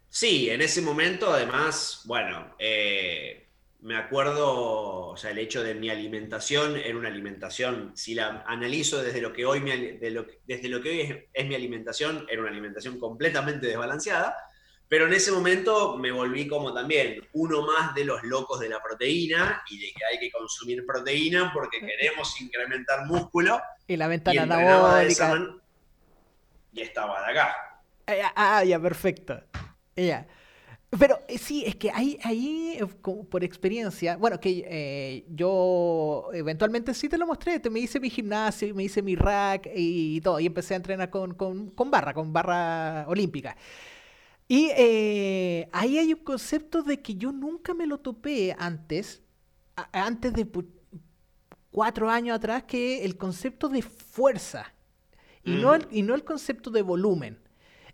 Sí, 0.09 0.51
en 0.51 0.63
ese 0.63 0.83
momento 0.83 1.31
además, 1.33 2.03
bueno, 2.05 2.55
eh, 2.59 3.49
me 3.81 3.97
acuerdo, 3.97 5.09
o 5.09 5.17
sea, 5.17 5.31
el 5.31 5.39
hecho 5.39 5.63
de 5.63 5.75
mi 5.75 5.91
alimentación 5.91 6.77
era 6.77 6.97
una 6.97 7.09
alimentación, 7.09 7.93
si 7.95 8.15
la 8.15 8.45
analizo 8.47 9.03
desde 9.03 9.21
lo 9.21 9.33
que 9.33 9.47
hoy, 9.47 9.61
desde 9.61 10.69
lo 10.69 10.81
que 10.83 10.89
hoy 10.91 11.25
es 11.33 11.47
mi 11.47 11.55
alimentación, 11.55 12.27
era 12.31 12.41
una 12.41 12.51
alimentación 12.51 12.99
completamente 12.99 13.67
desbalanceada 13.67 14.37
pero 14.89 15.07
en 15.07 15.15
ese 15.15 15.33
momento 15.33 15.97
me 15.97 16.13
volví 16.13 16.47
como 16.47 16.73
también 16.73 17.27
uno 17.33 17.63
más 17.63 17.95
de 17.95 18.05
los 18.05 18.23
locos 18.23 18.61
de 18.61 18.69
la 18.69 18.81
proteína 18.81 19.63
y 19.69 19.79
de 19.79 19.93
que 19.93 20.05
hay 20.05 20.19
que 20.21 20.31
consumir 20.31 20.87
proteína 20.87 21.51
porque 21.53 21.81
queremos 21.81 22.41
incrementar 22.41 23.07
músculo. 23.07 23.61
Y 23.89 23.97
la 23.97 24.07
ventana 24.07 24.43
anabólica. 24.43 25.39
Y 26.73 26.83
estaba 26.83 27.21
de 27.27 27.33
acá. 27.33 27.57
Eh, 28.07 28.23
ah, 28.37 28.63
ya, 28.63 28.79
perfecto. 28.79 29.41
Ya. 29.97 30.27
Pero 30.97 31.21
eh, 31.27 31.37
sí, 31.37 31.65
es 31.67 31.75
que 31.75 31.91
ahí, 31.91 32.17
ahí 32.23 32.79
eh, 32.81 32.87
por 33.29 33.43
experiencia, 33.43 34.17
bueno, 34.17 34.39
que 34.39 35.25
yo 35.31 36.29
eventualmente 36.33 36.95
sí 36.95 37.09
te 37.09 37.19
lo 37.19 37.27
mostré, 37.27 37.59
te, 37.59 37.71
me 37.71 37.81
hice 37.81 37.99
mi 37.99 38.09
gimnasio, 38.09 38.73
me 38.73 38.85
hice 38.85 39.03
mi 39.03 39.17
rack 39.17 39.69
y, 39.75 40.21
todo, 40.21 40.39
y 40.39 40.47
empecé 40.47 40.75
a 40.75 40.77
entrenar 40.77 41.11
con, 41.11 41.35
con, 41.35 41.71
con 41.71 41.91
barra, 41.91 42.15
con 42.15 42.33
barra 42.33 43.05
olímpica. 43.09 43.57
Y 44.49 44.71
eh, 44.77 45.69
ahí 45.73 45.99
hay 45.99 46.13
un 46.13 46.21
concepto 46.21 46.83
de 46.83 47.01
que 47.01 47.17
yo 47.17 47.33
nunca 47.33 47.75
me 47.75 47.87
lo 47.87 47.99
topé 47.99 48.55
antes, 48.59 49.23
antes 49.93 50.33
de 50.33 50.47
cuatro 51.71 52.09
años 52.09 52.37
atrás, 52.37 52.63
que 52.65 53.05
el 53.05 53.17
concepto 53.17 53.69
de 53.69 53.83
fuerza 53.83 54.73
y, 55.43 55.51
no, 55.57 55.75
el, 55.75 55.87
y 55.91 56.03
no 56.03 56.15
el 56.15 56.25
concepto 56.25 56.71
de 56.71 56.83
volumen. 56.83 57.39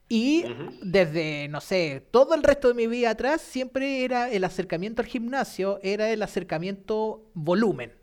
Y 0.08 0.44
desde, 0.82 1.48
no 1.48 1.62
sé, 1.62 2.06
todo 2.10 2.34
el 2.34 2.42
resto 2.42 2.68
de 2.68 2.74
mi 2.74 2.86
vida 2.86 3.10
atrás, 3.10 3.40
siempre 3.40 4.04
era 4.04 4.30
el 4.30 4.44
acercamiento 4.44 5.00
al 5.00 5.08
gimnasio, 5.08 5.80
era 5.82 6.10
el 6.10 6.22
acercamiento 6.22 7.30
volumen. 7.32 7.94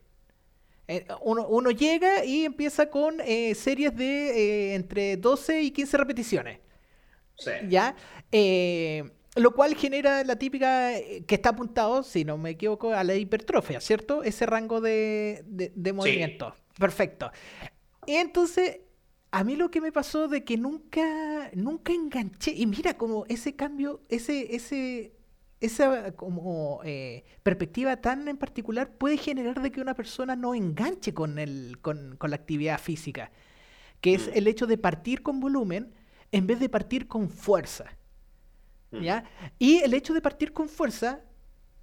Eh, 0.87 1.05
uno, 1.21 1.69
llega 1.69 2.25
y 2.25 2.45
empieza 2.45 2.89
con 2.89 3.21
eh, 3.21 3.53
series 3.53 3.95
de 3.95 4.73
entre 4.73 5.17
12 5.17 5.61
y 5.61 5.69
15 5.69 5.97
repeticiones. 5.97 6.59
¿Ya? 7.67 7.95
Eh, 8.31 9.03
lo 9.35 9.53
cual 9.53 9.75
genera 9.75 10.23
la 10.23 10.35
típica 10.37 10.97
eh, 10.97 11.23
que 11.25 11.35
está 11.35 11.49
apuntado, 11.49 12.03
si 12.03 12.25
no 12.25 12.37
me 12.37 12.51
equivoco, 12.51 12.93
a 12.93 13.03
la 13.03 13.15
hipertrofia, 13.15 13.79
¿cierto? 13.79 14.23
Ese 14.23 14.45
rango 14.45 14.81
de, 14.81 15.43
movimiento. 15.93 16.53
Perfecto. 16.77 17.31
Y 18.05 18.15
entonces, 18.15 18.79
a 19.31 19.43
mí 19.43 19.55
lo 19.55 19.69
que 19.69 19.81
me 19.81 19.91
pasó 19.91 20.27
de 20.27 20.43
que 20.43 20.57
nunca, 20.57 21.51
nunca 21.53 21.93
enganché, 21.93 22.51
y 22.51 22.65
mira 22.65 22.95
como 22.95 23.25
ese 23.27 23.55
cambio, 23.55 24.01
ese, 24.09 24.55
ese, 24.55 25.13
esa 25.61 26.11
como 26.13 26.81
eh, 26.83 27.23
perspectiva 27.43 27.97
tan 27.97 28.27
en 28.27 28.37
particular 28.37 28.91
puede 28.97 29.17
generar 29.17 29.61
de 29.61 29.71
que 29.71 29.81
una 29.81 29.93
persona 29.93 30.35
no 30.35 30.55
enganche 30.55 31.13
con, 31.13 31.37
el, 31.37 31.77
con, 31.81 32.15
con 32.17 32.31
la 32.31 32.37
actividad 32.37 32.79
física, 32.79 33.31
que 34.01 34.15
es 34.15 34.27
mm. 34.27 34.31
el 34.33 34.47
hecho 34.47 34.65
de 34.67 34.77
partir 34.77 35.21
con 35.21 35.39
volumen 35.39 35.93
en 36.31 36.47
vez 36.47 36.59
de 36.59 36.69
partir 36.69 37.07
con 37.07 37.29
fuerza. 37.29 37.85
Mm. 38.91 39.01
¿Ya? 39.01 39.23
Y 39.57 39.77
el 39.77 39.93
hecho 39.93 40.13
de 40.13 40.21
partir 40.21 40.53
con 40.53 40.69
fuerza, 40.69 41.21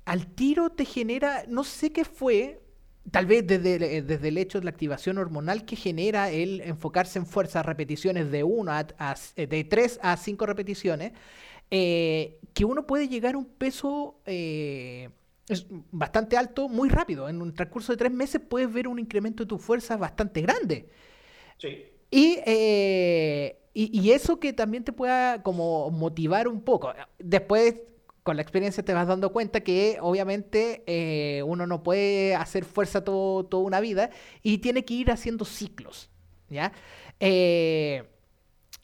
al 0.05 0.27
tiro 0.27 0.71
te 0.71 0.85
genera, 0.85 1.45
no 1.49 1.65
sé 1.65 1.93
qué 1.93 2.05
fue, 2.05 2.61
tal 3.11 3.27
vez 3.27 3.47
desde, 3.47 4.03
desde 4.03 4.29
el 4.29 4.39
hecho 4.39 4.59
de 4.59 4.65
la 4.65 4.71
activación 4.71 5.19
hormonal 5.19 5.65
que 5.65 5.77
genera 5.77 6.31
el 6.31 6.61
enfocarse 6.61 7.19
en 7.19 7.27
fuerza, 7.27 7.63
repeticiones 7.63 8.31
de 8.31 8.43
uno 8.45 8.73
a, 8.73 9.17
de 9.37 9.65
3 9.65 10.01
a 10.03 10.17
5 10.17 10.47
repeticiones, 10.47 11.13
eh, 11.71 12.39
que 12.55 12.65
uno 12.65 12.87
puede 12.87 13.09
llegar 13.09 13.35
a 13.35 13.39
un 13.39 13.47
peso 13.47 14.21
eh, 14.27 15.11
bastante 15.91 16.37
alto 16.37 16.69
muy 16.69 16.89
rápido. 16.89 17.29
En 17.29 17.43
un 17.43 17.55
transcurso 17.55 17.93
de 17.93 17.99
tres 17.99 18.13
meses 18.13 18.41
puedes 18.41 18.73
ver 18.73 18.89
un 18.89 18.99
incremento 18.99 19.45
de 19.45 19.49
tu 19.49 19.59
fuerza 19.59 19.97
bastante 19.97 20.41
grande. 20.41 20.89
Sí. 21.59 21.85
Y 22.11 22.38
eh, 22.47 23.59
y, 23.79 24.12
eso 24.12 24.40
que 24.40 24.55
también 24.55 24.85
te 24.85 24.92
pueda 24.95 25.42
como 25.42 25.90
motivar 25.90 26.49
un 26.49 26.62
poco. 26.62 26.95
Después, 27.19 27.75
con 28.23 28.37
la 28.37 28.42
experiencia 28.42 28.83
te 28.83 28.95
vas 28.95 29.07
dando 29.07 29.33
cuenta 29.33 29.61
que 29.61 29.99
obviamente 30.01 30.83
eh, 30.87 31.42
uno 31.42 31.66
no 31.66 31.83
puede 31.83 32.35
hacer 32.35 32.64
fuerza 32.64 33.05
toda 33.05 33.59
una 33.59 33.81
vida 33.81 34.09
y 34.42 34.59
tiene 34.59 34.87
que 34.87 34.95
ir 34.95 35.11
haciendo 35.11 35.45
ciclos, 35.45 36.11
¿ya? 36.49 36.73
Eh, 37.21 38.05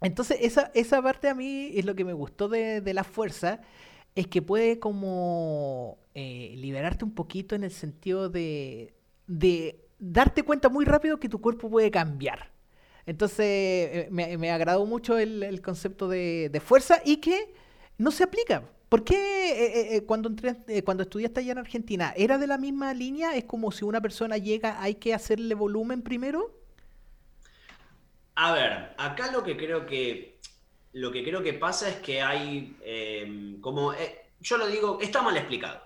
entonces, 0.02 0.38
esa, 0.42 0.70
esa 0.74 1.00
parte 1.00 1.28
a 1.30 1.34
mí 1.34 1.72
es 1.74 1.86
lo 1.86 1.94
que 1.94 2.04
me 2.04 2.12
gustó 2.12 2.48
de, 2.48 2.82
de 2.82 2.92
la 2.94 3.04
fuerza, 3.04 3.62
es 4.14 4.26
que 4.26 4.42
puede 4.42 4.78
como 4.78 5.98
eh, 6.14 6.54
liberarte 6.58 7.04
un 7.06 7.14
poquito 7.14 7.54
en 7.54 7.64
el 7.64 7.72
sentido 7.72 8.28
de, 8.28 8.94
de 9.26 9.86
darte 9.98 10.42
cuenta 10.42 10.68
muy 10.68 10.84
rápido 10.84 11.18
que 11.18 11.30
tu 11.30 11.40
cuerpo 11.40 11.70
puede 11.70 11.90
cambiar. 11.90 12.51
Entonces, 13.06 13.38
eh, 13.40 14.08
me, 14.10 14.36
me, 14.38 14.50
agradó 14.50 14.86
mucho 14.86 15.18
el, 15.18 15.60
concepto 15.62 16.08
de, 16.08 16.62
fuerza 16.64 17.00
y 17.04 17.16
que 17.16 17.54
no 17.98 18.10
se 18.10 18.24
aplica. 18.24 18.64
¿Por 18.88 19.04
qué 19.04 19.14
eh, 19.16 19.96
eh, 19.96 20.04
cuando, 20.04 20.28
entré, 20.28 20.54
eh, 20.68 20.82
cuando 20.82 21.02
estudiaste 21.02 21.40
allá 21.40 21.52
en 21.52 21.58
Argentina, 21.58 22.12
era 22.14 22.36
de 22.36 22.46
la 22.46 22.58
misma 22.58 22.92
línea? 22.92 23.34
¿Es 23.34 23.44
como 23.44 23.72
si 23.72 23.86
una 23.86 24.02
persona 24.02 24.36
llega, 24.36 24.82
hay 24.82 24.96
que 24.96 25.14
hacerle 25.14 25.54
volumen 25.54 26.02
primero? 26.02 26.60
A 28.34 28.52
ver, 28.52 28.94
acá 28.98 29.32
lo 29.32 29.42
que 29.42 29.56
creo 29.56 29.86
que 29.86 30.38
lo 30.92 31.10
que 31.10 31.24
creo 31.24 31.42
que 31.42 31.54
pasa 31.54 31.88
es 31.88 31.96
que 31.96 32.20
hay 32.20 32.76
como 33.62 33.94
yo 34.40 34.58
lo 34.58 34.66
digo, 34.66 34.98
está 35.00 35.22
mal 35.22 35.38
explicado, 35.38 35.80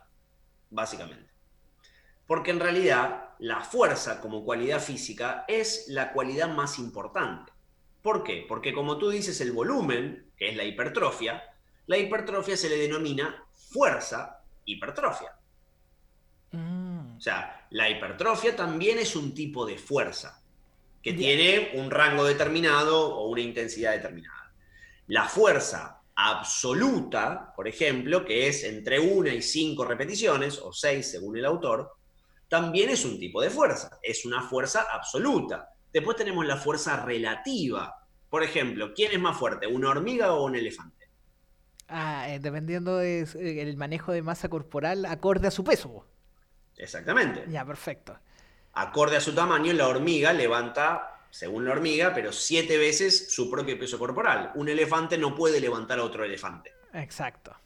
básicamente. 0.70 1.30
Porque 2.26 2.50
en 2.50 2.58
realidad 2.58 3.25
la 3.38 3.60
fuerza 3.60 4.20
como 4.20 4.44
cualidad 4.44 4.80
física 4.80 5.44
es 5.48 5.86
la 5.88 6.12
cualidad 6.12 6.48
más 6.48 6.78
importante. 6.78 7.52
¿Por 8.02 8.22
qué? 8.22 8.44
Porque 8.48 8.72
como 8.72 8.98
tú 8.98 9.10
dices, 9.10 9.40
el 9.40 9.52
volumen, 9.52 10.30
que 10.36 10.50
es 10.50 10.56
la 10.56 10.64
hipertrofia, 10.64 11.42
la 11.86 11.98
hipertrofia 11.98 12.56
se 12.56 12.68
le 12.68 12.76
denomina 12.76 13.44
fuerza 13.52 14.42
hipertrofia. 14.64 15.32
Mm. 16.52 17.16
O 17.16 17.20
sea, 17.20 17.66
la 17.70 17.90
hipertrofia 17.90 18.54
también 18.54 18.98
es 18.98 19.16
un 19.16 19.34
tipo 19.34 19.66
de 19.66 19.78
fuerza 19.78 20.42
que 21.02 21.12
tiene 21.12 21.72
un 21.74 21.90
rango 21.90 22.24
determinado 22.24 23.14
o 23.16 23.28
una 23.28 23.40
intensidad 23.40 23.92
determinada. 23.92 24.52
La 25.06 25.28
fuerza 25.28 26.02
absoluta, 26.16 27.52
por 27.54 27.68
ejemplo, 27.68 28.24
que 28.24 28.48
es 28.48 28.64
entre 28.64 28.98
una 28.98 29.32
y 29.32 29.42
cinco 29.42 29.84
repeticiones, 29.84 30.58
o 30.58 30.72
seis 30.72 31.10
según 31.10 31.36
el 31.36 31.44
autor, 31.44 31.92
también 32.48 32.90
es 32.90 33.04
un 33.04 33.18
tipo 33.18 33.40
de 33.42 33.50
fuerza, 33.50 33.98
es 34.02 34.24
una 34.24 34.42
fuerza 34.42 34.86
absoluta. 34.92 35.70
Después 35.92 36.16
tenemos 36.16 36.46
la 36.46 36.56
fuerza 36.56 37.04
relativa. 37.04 38.06
Por 38.28 38.42
ejemplo, 38.42 38.92
¿quién 38.94 39.12
es 39.12 39.20
más 39.20 39.36
fuerte, 39.36 39.66
una 39.66 39.90
hormiga 39.90 40.32
o 40.32 40.44
un 40.44 40.56
elefante? 40.56 41.10
Ah, 41.88 42.26
eh, 42.28 42.40
dependiendo 42.40 42.98
del 42.98 43.30
de, 43.32 43.62
eh, 43.62 43.76
manejo 43.76 44.12
de 44.12 44.22
masa 44.22 44.48
corporal 44.48 45.06
acorde 45.06 45.48
a 45.48 45.50
su 45.50 45.64
peso. 45.64 46.06
Exactamente. 46.76 47.44
Ya, 47.48 47.64
perfecto. 47.64 48.18
Acorde 48.74 49.16
a 49.16 49.20
su 49.20 49.34
tamaño, 49.34 49.72
la 49.72 49.88
hormiga 49.88 50.32
levanta, 50.32 51.20
según 51.30 51.64
la 51.64 51.72
hormiga, 51.72 52.12
pero 52.12 52.32
siete 52.32 52.76
veces 52.76 53.32
su 53.32 53.50
propio 53.50 53.78
peso 53.78 53.98
corporal. 53.98 54.52
Un 54.56 54.68
elefante 54.68 55.16
no 55.16 55.34
puede 55.34 55.60
levantar 55.60 55.98
a 55.98 56.04
otro 56.04 56.24
elefante. 56.24 56.72
Exacto. 56.92 57.56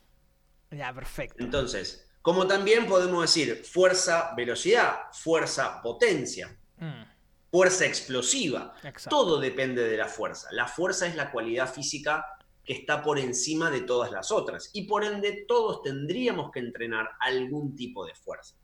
Ya, 0.71 0.93
perfecto. 0.93 1.43
Entonces, 1.43 2.09
como 2.23 2.47
también 2.47 2.87
podemos 2.87 3.23
decir 3.23 3.65
fuerza, 3.65 4.33
velocidad, 4.37 5.11
fuerza, 5.13 5.81
potencia, 5.83 6.57
mm. 6.77 7.03
fuerza 7.51 7.87
explosiva. 7.87 8.75
Exacto. 8.83 9.11
Todo 9.11 9.41
depende 9.41 9.85
de 9.85 9.97
la 9.97 10.07
fuerza. 10.07 10.49
La 10.53 10.67
fuerza 10.67 11.07
es 11.07 11.17
la 11.17 11.31
cualidad 11.31 11.73
física 11.73 12.27
que 12.65 12.75
está 12.75 13.03
por 13.03 13.19
encima 13.19 13.71
de 13.71 13.81
todas 13.81 14.13
las 14.13 14.31
otras. 14.31 14.71
Y 14.75 14.83
por 14.85 15.05
ende, 15.05 15.45
todos 15.49 15.83
tendríamos 15.83 16.51
que 16.51 16.61
entrenar 16.61 17.11
algún 17.21 17.75
tipo 17.75 18.05
de 18.05 18.15
fuerza. 18.15 18.55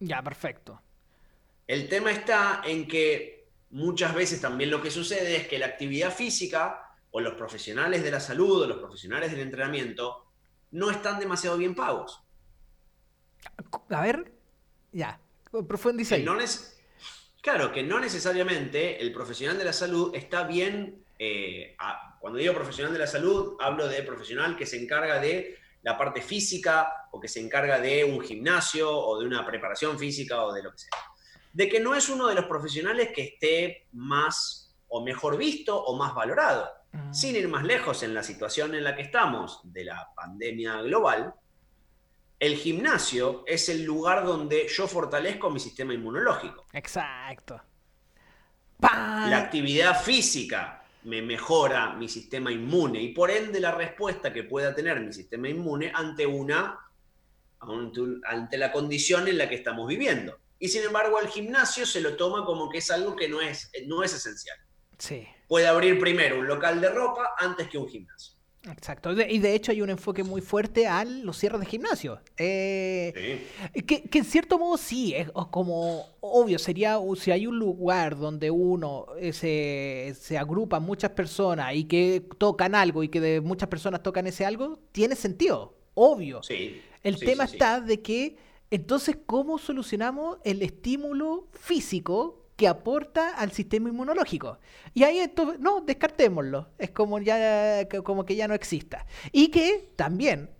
Ya, 0.00 0.22
perfecto. 0.22 0.80
El 1.66 1.88
tema 1.88 2.10
está 2.10 2.62
en 2.64 2.88
que 2.88 3.48
muchas 3.70 4.14
veces 4.14 4.40
también 4.40 4.70
lo 4.70 4.82
que 4.82 4.90
sucede 4.90 5.36
es 5.36 5.48
que 5.48 5.58
la 5.58 5.66
actividad 5.66 6.12
física 6.12 6.96
o 7.10 7.20
los 7.20 7.34
profesionales 7.34 8.02
de 8.02 8.10
la 8.10 8.20
salud 8.20 8.62
o 8.62 8.66
los 8.66 8.78
profesionales 8.78 9.30
del 9.30 9.40
entrenamiento 9.40 10.26
no 10.72 10.90
están 10.90 11.18
demasiado 11.18 11.56
bien 11.56 11.74
pagos. 11.74 12.23
A 13.90 14.00
ver, 14.02 14.32
ya, 14.92 15.20
profundiza 15.68 16.16
ahí. 16.16 16.24
claro, 17.40 17.72
que 17.72 17.82
no 17.82 18.00
necesariamente 18.00 19.00
el 19.00 19.12
profesional 19.12 19.58
de 19.58 19.64
la 19.64 19.72
salud 19.72 20.14
está 20.14 20.44
bien 20.44 21.04
eh, 21.18 21.76
cuando 22.20 22.38
digo 22.38 22.54
profesional 22.54 22.92
de 22.92 22.98
la 22.98 23.06
salud, 23.06 23.56
hablo 23.60 23.86
de 23.86 24.02
profesional 24.02 24.56
que 24.56 24.66
se 24.66 24.82
encarga 24.82 25.20
de 25.20 25.58
la 25.82 25.96
parte 25.96 26.22
física 26.22 27.08
o 27.12 27.20
que 27.20 27.28
se 27.28 27.40
encarga 27.40 27.78
de 27.78 28.04
un 28.04 28.20
gimnasio 28.20 28.90
o 28.90 29.20
de 29.20 29.26
una 29.26 29.44
preparación 29.46 29.98
física 29.98 30.42
o 30.42 30.52
de 30.52 30.62
lo 30.62 30.72
que 30.72 30.78
sea. 30.78 30.98
De 31.52 31.68
que 31.68 31.80
no 31.80 31.94
es 31.94 32.08
uno 32.08 32.26
de 32.26 32.34
los 32.34 32.46
profesionales 32.46 33.10
que 33.14 33.22
esté 33.24 33.88
más 33.92 34.74
o 34.88 35.04
mejor 35.04 35.36
visto 35.36 35.78
o 35.78 35.96
más 35.96 36.14
valorado. 36.14 36.68
Mm. 36.92 37.12
Sin 37.12 37.36
ir 37.36 37.48
más 37.48 37.64
lejos 37.64 38.02
en 38.02 38.14
la 38.14 38.22
situación 38.22 38.74
en 38.74 38.84
la 38.84 38.96
que 38.96 39.02
estamos 39.02 39.60
de 39.64 39.84
la 39.84 40.08
pandemia 40.16 40.80
global, 40.82 41.34
el 42.46 42.56
gimnasio 42.56 43.44
es 43.46 43.68
el 43.68 43.84
lugar 43.84 44.24
donde 44.24 44.68
yo 44.68 44.86
fortalezco 44.86 45.50
mi 45.50 45.58
sistema 45.58 45.94
inmunológico. 45.94 46.66
Exacto. 46.72 47.60
La 48.80 49.38
actividad 49.38 50.02
física 50.02 50.84
me 51.04 51.22
mejora 51.22 51.94
mi 51.94 52.08
sistema 52.08 52.52
inmune 52.52 53.00
y 53.00 53.14
por 53.14 53.30
ende 53.30 53.60
la 53.60 53.70
respuesta 53.70 54.32
que 54.32 54.42
pueda 54.42 54.74
tener 54.74 55.00
mi 55.00 55.12
sistema 55.12 55.48
inmune 55.48 55.90
ante 55.94 56.26
una 56.26 56.78
ante 58.26 58.58
la 58.58 58.70
condición 58.70 59.26
en 59.26 59.38
la 59.38 59.48
que 59.48 59.54
estamos 59.54 59.88
viviendo. 59.88 60.38
Y 60.58 60.68
sin 60.68 60.82
embargo, 60.82 61.18
al 61.18 61.28
gimnasio 61.28 61.86
se 61.86 62.02
lo 62.02 62.14
toma 62.14 62.44
como 62.44 62.68
que 62.68 62.78
es 62.78 62.90
algo 62.90 63.16
que 63.16 63.26
no 63.26 63.40
es, 63.40 63.70
no 63.86 64.02
es 64.02 64.12
esencial. 64.12 64.58
Sí. 64.98 65.26
Puede 65.48 65.66
abrir 65.66 65.98
primero 65.98 66.38
un 66.38 66.46
local 66.46 66.78
de 66.80 66.90
ropa 66.90 67.34
antes 67.38 67.68
que 67.68 67.78
un 67.78 67.88
gimnasio. 67.88 68.33
Exacto. 68.70 69.12
Y 69.12 69.38
de 69.38 69.54
hecho 69.54 69.72
hay 69.72 69.82
un 69.82 69.90
enfoque 69.90 70.22
muy 70.22 70.40
fuerte 70.40 70.86
a 70.86 71.04
los 71.04 71.38
cierres 71.38 71.60
de 71.60 71.66
gimnasio. 71.66 72.20
Eh, 72.36 73.46
que, 73.86 74.18
en 74.18 74.24
cierto 74.24 74.58
modo 74.58 74.76
sí, 74.78 75.14
es 75.14 75.30
como 75.50 76.06
obvio, 76.20 76.58
sería 76.58 76.98
si 77.16 77.30
hay 77.30 77.46
un 77.46 77.58
lugar 77.58 78.16
donde 78.16 78.50
uno 78.50 79.06
eh, 79.18 79.32
se, 79.32 80.14
se 80.18 80.38
agrupa 80.38 80.80
muchas 80.80 81.10
personas 81.10 81.74
y 81.74 81.84
que 81.84 82.26
tocan 82.38 82.74
algo 82.74 83.02
y 83.02 83.08
que 83.08 83.20
de 83.20 83.40
muchas 83.40 83.68
personas 83.68 84.02
tocan 84.02 84.26
ese 84.26 84.46
algo, 84.46 84.78
tiene 84.92 85.14
sentido, 85.14 85.76
obvio. 85.94 86.42
Sí. 86.42 86.80
El 87.02 87.18
tema 87.18 87.44
está 87.44 87.80
de 87.80 88.00
que 88.00 88.36
entonces, 88.70 89.18
¿cómo 89.26 89.58
solucionamos 89.58 90.38
el 90.42 90.62
estímulo 90.62 91.46
físico 91.52 92.43
que 92.56 92.68
aporta 92.68 93.34
al 93.34 93.50
sistema 93.52 93.88
inmunológico. 93.88 94.58
Y 94.92 95.02
ahí 95.02 95.18
esto, 95.18 95.54
no, 95.58 95.80
descartémoslo. 95.80 96.68
Es 96.78 96.90
como 96.90 97.18
ya 97.18 97.88
como 98.04 98.24
que 98.24 98.36
ya 98.36 98.48
no 98.48 98.54
exista. 98.54 99.06
Y 99.32 99.48
que 99.48 99.90
también 99.96 100.50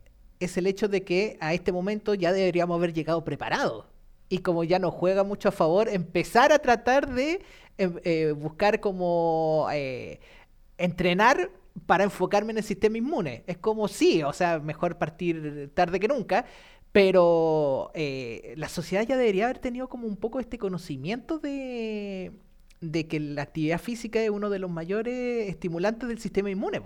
es 0.41 0.57
el 0.57 0.67
hecho 0.67 0.89
de 0.89 1.05
que 1.05 1.37
a 1.41 1.55
este 1.55 1.73
momento 1.73 2.15
ya 2.15 2.33
deberíamos 2.33 2.77
haber 2.77 2.93
llegado 2.93 3.25
preparados. 3.25 3.87
Y 4.29 4.39
como 4.39 4.65
ya 4.65 4.79
nos 4.79 4.95
juega 4.95 5.23
mucho 5.23 5.49
a 5.49 5.53
favor, 5.53 5.89
empezar 5.89 6.53
a 6.53 6.59
tratar 6.59 7.13
de 7.13 7.43
em, 7.79 8.01
eh, 8.05 8.33
buscar 8.37 8.81
como 8.81 9.69
eh, 9.73 10.19
entrenar 10.79 11.51
para 11.87 12.05
enfocarme 12.05 12.53
en 12.53 12.59
el 12.59 12.65
sistema 12.65 12.99
inmune. 12.99 13.45
Es 13.47 13.59
como 13.59 13.89
sí, 13.89 14.23
o 14.23 14.33
sea, 14.33 14.59
mejor 14.59 14.99
partir 14.99 15.71
tarde 15.75 16.01
que 16.01 16.09
nunca, 16.09 16.47
pero 16.95 17.91
eh, 17.93 18.55
la 18.57 18.69
sociedad 18.69 19.05
ya 19.05 19.17
debería 19.17 19.47
haber 19.47 19.59
tenido 19.59 19.89
como 19.89 20.07
un 20.07 20.17
poco 20.17 20.39
este 20.39 20.59
conocimiento 20.59 21.41
de, 21.41 22.31
que 22.81 23.19
la 23.19 23.43
actividad 23.43 23.81
física 23.81 24.23
es 24.23 24.31
uno 24.31 24.49
de 24.49 24.61
los 24.61 24.71
mayores 24.71 25.49
estimulantes 25.49 26.09
del 26.09 26.21
sistema 26.21 26.51
inmune. 26.51 26.81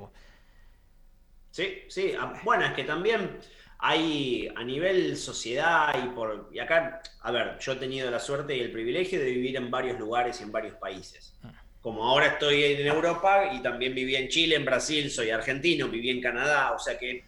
Sí, 1.51 1.81
sí. 1.89 2.15
Ah, 2.19 2.41
bueno, 2.43 2.65
es 2.65 2.73
que 2.73 2.85
también 2.85 3.39
hay 3.81 4.49
a 4.57 4.65
nivel 4.65 5.15
sociedad 5.19 5.95
y 6.03 6.09
por. 6.15 6.49
Y 6.55 6.59
acá, 6.59 7.03
a 7.21 7.31
ver, 7.31 7.59
yo 7.59 7.73
he 7.73 7.77
tenido 7.77 8.11
la 8.11 8.19
suerte 8.19 8.57
y 8.57 8.61
el 8.61 8.73
privilegio 8.73 9.21
de 9.21 9.27
vivir 9.27 9.57
en 9.57 9.71
varios 9.71 9.99
lugares 9.99 10.41
y 10.41 10.45
en 10.45 10.53
varios 10.53 10.77
países. 10.77 11.35
Ah. 11.43 11.53
Como 11.83 12.03
ahora 12.03 12.29
estoy 12.29 12.65
en 12.65 12.87
Europa 12.87 13.53
y 13.53 13.61
también 13.61 13.95
viví 13.95 14.17
en 14.17 14.29
Chile, 14.29 14.57
en 14.57 14.65
Brasil, 14.65 15.11
soy 15.11 15.29
argentino, 15.29 15.87
viví 15.87 16.09
en 16.09 16.23
Canadá, 16.23 16.73
o 16.73 16.79
sea 16.79 16.97
que 16.97 17.27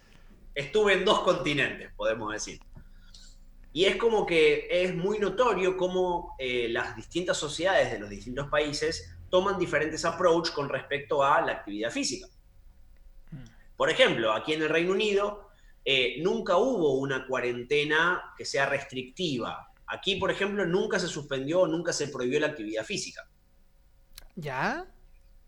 estuve 0.55 0.93
en 0.93 1.05
dos 1.05 1.19
continentes, 1.19 1.91
podemos 1.95 2.33
decir. 2.33 2.59
Y 3.73 3.85
es 3.85 3.95
como 3.95 4.25
que 4.25 4.67
es 4.69 4.93
muy 4.93 5.17
notorio 5.19 5.77
cómo 5.77 6.35
eh, 6.37 6.67
las 6.69 6.95
distintas 6.95 7.37
sociedades 7.37 7.91
de 7.91 7.99
los 7.99 8.09
distintos 8.09 8.49
países 8.49 9.15
toman 9.29 9.57
diferentes 9.57 10.03
approach 10.03 10.51
con 10.51 10.67
respecto 10.67 11.23
a 11.23 11.41
la 11.41 11.53
actividad 11.53 11.89
física. 11.89 12.27
Mm. 13.31 13.45
Por 13.77 13.89
ejemplo, 13.89 14.33
aquí 14.33 14.53
en 14.53 14.63
el 14.63 14.69
Reino 14.69 14.91
Unido 14.91 15.51
eh, 15.85 16.17
nunca 16.21 16.57
hubo 16.57 16.95
una 16.95 17.25
cuarentena 17.25 18.33
que 18.37 18.45
sea 18.45 18.65
restrictiva. 18.65 19.71
Aquí, 19.87 20.17
por 20.17 20.31
ejemplo, 20.31 20.65
nunca 20.65 20.99
se 20.99 21.07
suspendió, 21.07 21.65
nunca 21.65 21.93
se 21.93 22.09
prohibió 22.09 22.39
la 22.39 22.47
actividad 22.47 22.83
física. 22.83 23.27
¿Ya? 24.35 24.85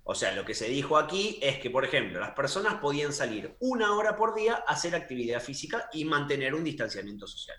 O 0.06 0.16
sea, 0.16 0.34
lo 0.36 0.44
que 0.44 0.54
se 0.54 0.68
dijo 0.68 0.98
aquí 0.98 1.40
es 1.42 1.60
que, 1.60 1.70
por 1.70 1.86
ejemplo, 1.86 2.20
las 2.20 2.32
personas 2.32 2.76
podían 2.76 3.14
salir 3.14 3.56
una 3.60 3.96
hora 3.96 4.18
por 4.18 4.36
día 4.36 4.64
a 4.68 4.74
hacer 4.74 4.96
actividad 4.96 5.42
física 5.42 5.90
y 5.94 6.04
mantener 6.04 6.54
un 6.56 6.64
distanciamiento 6.64 7.26
social. 7.26 7.58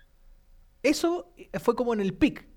Eso 0.85 1.33
fue 1.61 1.75
como 1.75 1.93
en 1.93 1.99
el 2.01 2.13
PIC. 2.13 2.47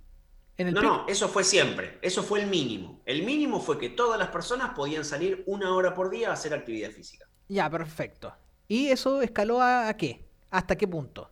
En 0.58 0.68
el 0.68 0.74
no, 0.74 0.80
PIC. 0.80 0.90
no, 0.90 1.06
eso 1.08 1.28
fue 1.28 1.44
siempre. 1.44 1.98
Eso 2.02 2.22
fue 2.22 2.42
el 2.42 2.46
mínimo. 2.48 3.00
El 3.06 3.22
mínimo 3.24 3.60
fue 3.60 3.78
que 3.78 3.88
todas 3.88 4.18
las 4.18 4.28
personas 4.28 4.74
podían 4.74 5.04
salir 5.04 5.42
una 5.46 5.74
hora 5.74 5.94
por 5.94 6.10
día 6.10 6.30
a 6.30 6.34
hacer 6.34 6.52
actividad 6.52 6.90
física. 6.90 7.26
Ya, 7.48 7.70
perfecto. 7.70 8.34
¿Y 8.66 8.88
eso 8.88 9.22
escaló 9.22 9.62
a, 9.62 9.88
a 9.88 9.96
qué? 9.96 10.28
¿Hasta 10.50 10.76
qué 10.76 10.86
punto? 10.86 11.30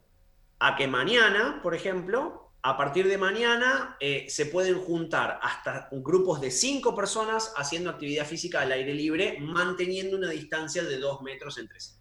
A 0.59 0.75
que 0.75 0.87
mañana, 0.87 1.61
por 1.63 1.75
ejemplo, 1.75 2.53
a 2.63 2.77
partir 2.77 3.07
de 3.09 3.19
mañana 3.19 3.97
eh, 4.01 4.27
se 4.29 4.47
pueden 4.47 4.81
juntar 4.81 5.39
hasta 5.43 5.89
grupos 5.93 6.41
de 6.41 6.51
cinco 6.51 6.95
personas 6.95 7.53
haciendo 7.57 7.91
actividad 7.91 8.27
física 8.27 8.63
al 8.63 8.73
aire 8.73 8.95
libre, 8.95 9.39
manteniendo 9.41 10.17
una 10.17 10.31
distancia 10.31 10.83
de 10.83 10.99
dos 10.99 11.21
metros 11.23 11.59
entre 11.59 11.79
sí. 11.79 11.93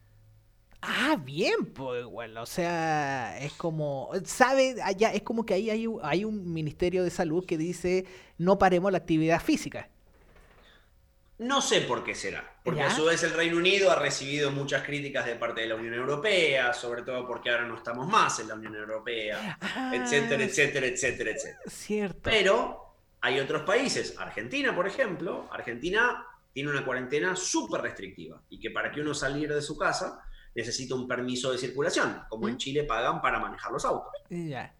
Ah, 0.87 1.17
bien, 1.19 1.65
pues 1.73 2.05
bueno, 2.05 2.43
o 2.43 2.45
sea, 2.45 3.39
es 3.39 3.53
como, 3.53 4.11
sabe, 4.23 4.75
allá 4.83 5.11
es 5.13 5.23
como 5.23 5.43
que 5.45 5.55
ahí 5.55 5.69
hay, 5.71 5.87
un- 5.87 5.99
hay 6.03 6.23
un 6.25 6.53
ministerio 6.53 7.03
de 7.03 7.09
salud 7.09 7.43
que 7.45 7.57
dice 7.57 8.05
no 8.37 8.59
paremos 8.59 8.91
la 8.91 8.99
actividad 8.99 9.41
física. 9.41 9.89
No 11.37 11.61
sé 11.61 11.81
por 11.81 12.03
qué 12.05 12.15
será, 12.15 12.59
porque 12.63 12.79
¿Ya? 12.79 12.87
a 12.87 12.89
su 12.89 13.03
vez 13.05 13.21
el 13.23 13.33
Reino 13.33 13.57
Unido 13.57 13.91
ha 13.91 13.95
recibido 13.99 14.51
muchas 14.51 14.83
críticas 14.83 15.25
de 15.25 15.35
parte 15.35 15.61
de 15.61 15.67
la 15.67 15.75
Unión 15.75 15.93
Europea, 15.95 16.73
sobre 16.73 17.01
todo 17.03 17.27
porque 17.27 17.49
ahora 17.49 17.65
no 17.67 17.75
estamos 17.75 18.07
más 18.07 18.39
en 18.39 18.47
la 18.47 18.53
Unión 18.55 18.73
Europea, 18.75 19.57
Ah, 19.59 19.91
etcétera, 19.91 20.43
etcétera, 20.45 20.87
etcétera, 20.87 21.31
etcétera. 21.31 21.59
Cierto. 21.65 22.29
Pero 22.29 22.95
hay 23.19 23.39
otros 23.41 23.63
países, 23.63 24.15
Argentina, 24.17 24.73
por 24.73 24.87
ejemplo, 24.87 25.49
Argentina 25.51 26.25
tiene 26.53 26.69
una 26.69 26.85
cuarentena 26.85 27.35
súper 27.35 27.81
restrictiva 27.81 28.41
y 28.49 28.57
que 28.57 28.71
para 28.71 28.89
que 28.89 29.01
uno 29.01 29.13
salir 29.13 29.53
de 29.53 29.61
su 29.61 29.77
casa 29.77 30.21
necesita 30.55 30.95
un 30.95 31.07
permiso 31.07 31.51
de 31.51 31.57
circulación, 31.57 32.21
como 32.29 32.47
en. 32.47 32.57
Chile 32.57 32.83
pagan 32.85 33.21
para 33.21 33.39
manejar 33.39 33.71
los 33.71 33.83
autos. 33.85 34.11
Ya. 34.29 34.73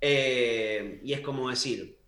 Eh, 0.00 1.00
y 1.02 1.12
es 1.12 1.20
como 1.20 1.50
decir, 1.50 1.98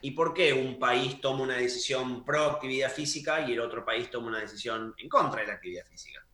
¿y 0.00 0.12
por 0.12 0.32
qué 0.32 0.52
un 0.54 0.78
país 0.78 1.20
toma 1.20 1.42
una 1.42 1.56
decisión 1.56 2.24
pro 2.24 2.44
actividad 2.44 2.90
física 2.90 3.46
y 3.46 3.52
el 3.52 3.60
otro 3.60 3.84
país 3.84 4.10
toma 4.10 4.28
una 4.28 4.40
decisión 4.40 4.94
en 4.98 5.08
contra 5.08 5.42
de 5.42 5.46
la 5.48 5.52
actividad 5.54 5.84
física? 5.86 6.24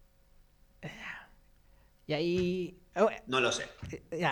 Y 2.06 2.12
ahí, 2.12 2.78
oh, 2.96 3.08
No 3.26 3.40
lo 3.40 3.52
sé. 3.52 3.64
eh. 4.10 4.26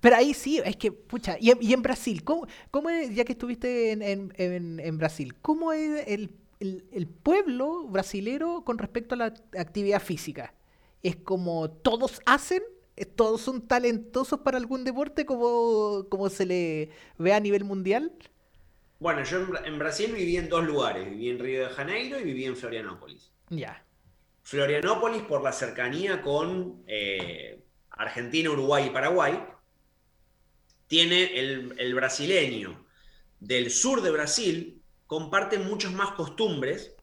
Pero 0.00 0.16
ahí 0.16 0.34
sí, 0.34 0.60
es 0.64 0.76
que, 0.76 0.92
pucha, 0.92 1.36
y 1.40 1.50
en, 1.50 1.58
y 1.60 1.72
en 1.72 1.82
Brasil, 1.82 2.22
¿cómo, 2.22 2.46
cómo 2.70 2.90
es, 2.90 3.12
ya 3.14 3.24
que 3.24 3.32
estuviste 3.32 3.90
en, 3.92 4.02
en- 4.02 4.32
en- 4.36 4.80
en 4.80 4.98
Brasil, 4.98 5.34
cómo 5.42 5.72
es 5.72 6.04
el, 6.06 6.30
el- 6.60 6.84
el 6.92 7.06
pueblo 7.08 7.84
brasilero 7.88 8.62
con 8.64 8.78
respecto 8.78 9.14
a 9.14 9.18
la 9.18 9.34
actividad 9.58 10.00
física? 10.00 10.54
¿Es 11.02 11.16
como 11.16 11.70
todos 11.70 12.20
hacen? 12.26 12.62
¿Es- 12.96 13.14
¿Todos 13.16 13.40
son 13.42 13.66
talentosos 13.66 14.40
para 14.40 14.58
algún 14.58 14.84
deporte 14.84 15.24
como, 15.26 16.06
como 16.10 16.28
se 16.30 16.46
le 16.46 16.90
ve 17.18 17.32
a 17.32 17.40
nivel 17.40 17.64
mundial? 17.64 18.12
Bueno, 19.00 19.24
yo 19.24 19.38
en, 19.38 19.48
Bra- 19.48 19.66
en 19.66 19.78
Brasil 19.80 20.12
viví 20.12 20.36
en 20.36 20.48
dos 20.48 20.64
lugares, 20.64 21.04
viví 21.10 21.28
en 21.28 21.38
Río 21.40 21.64
de 21.68 21.74
Janeiro 21.74 22.20
y 22.20 22.24
viví 22.24 22.44
en 22.44 22.56
Florianópolis. 22.56 23.32
Ya. 23.50 23.84
Florianópolis 24.42 25.22
por 25.22 25.42
la 25.42 25.50
cercanía 25.52 26.20
con 26.22 26.82
eh, 26.86 27.64
Argentina, 27.90 28.50
Uruguay 28.50 28.86
y 28.86 28.90
Paraguay, 28.90 29.38
tiene 30.86 31.38
el, 31.38 31.74
el 31.78 31.94
brasileño 31.94 32.84
del 33.40 33.70
sur 33.70 34.02
de 34.02 34.10
Brasil, 34.10 34.82
comparte 35.06 35.58
muchas 35.58 35.92
más 35.92 36.12
costumbres 36.12 36.96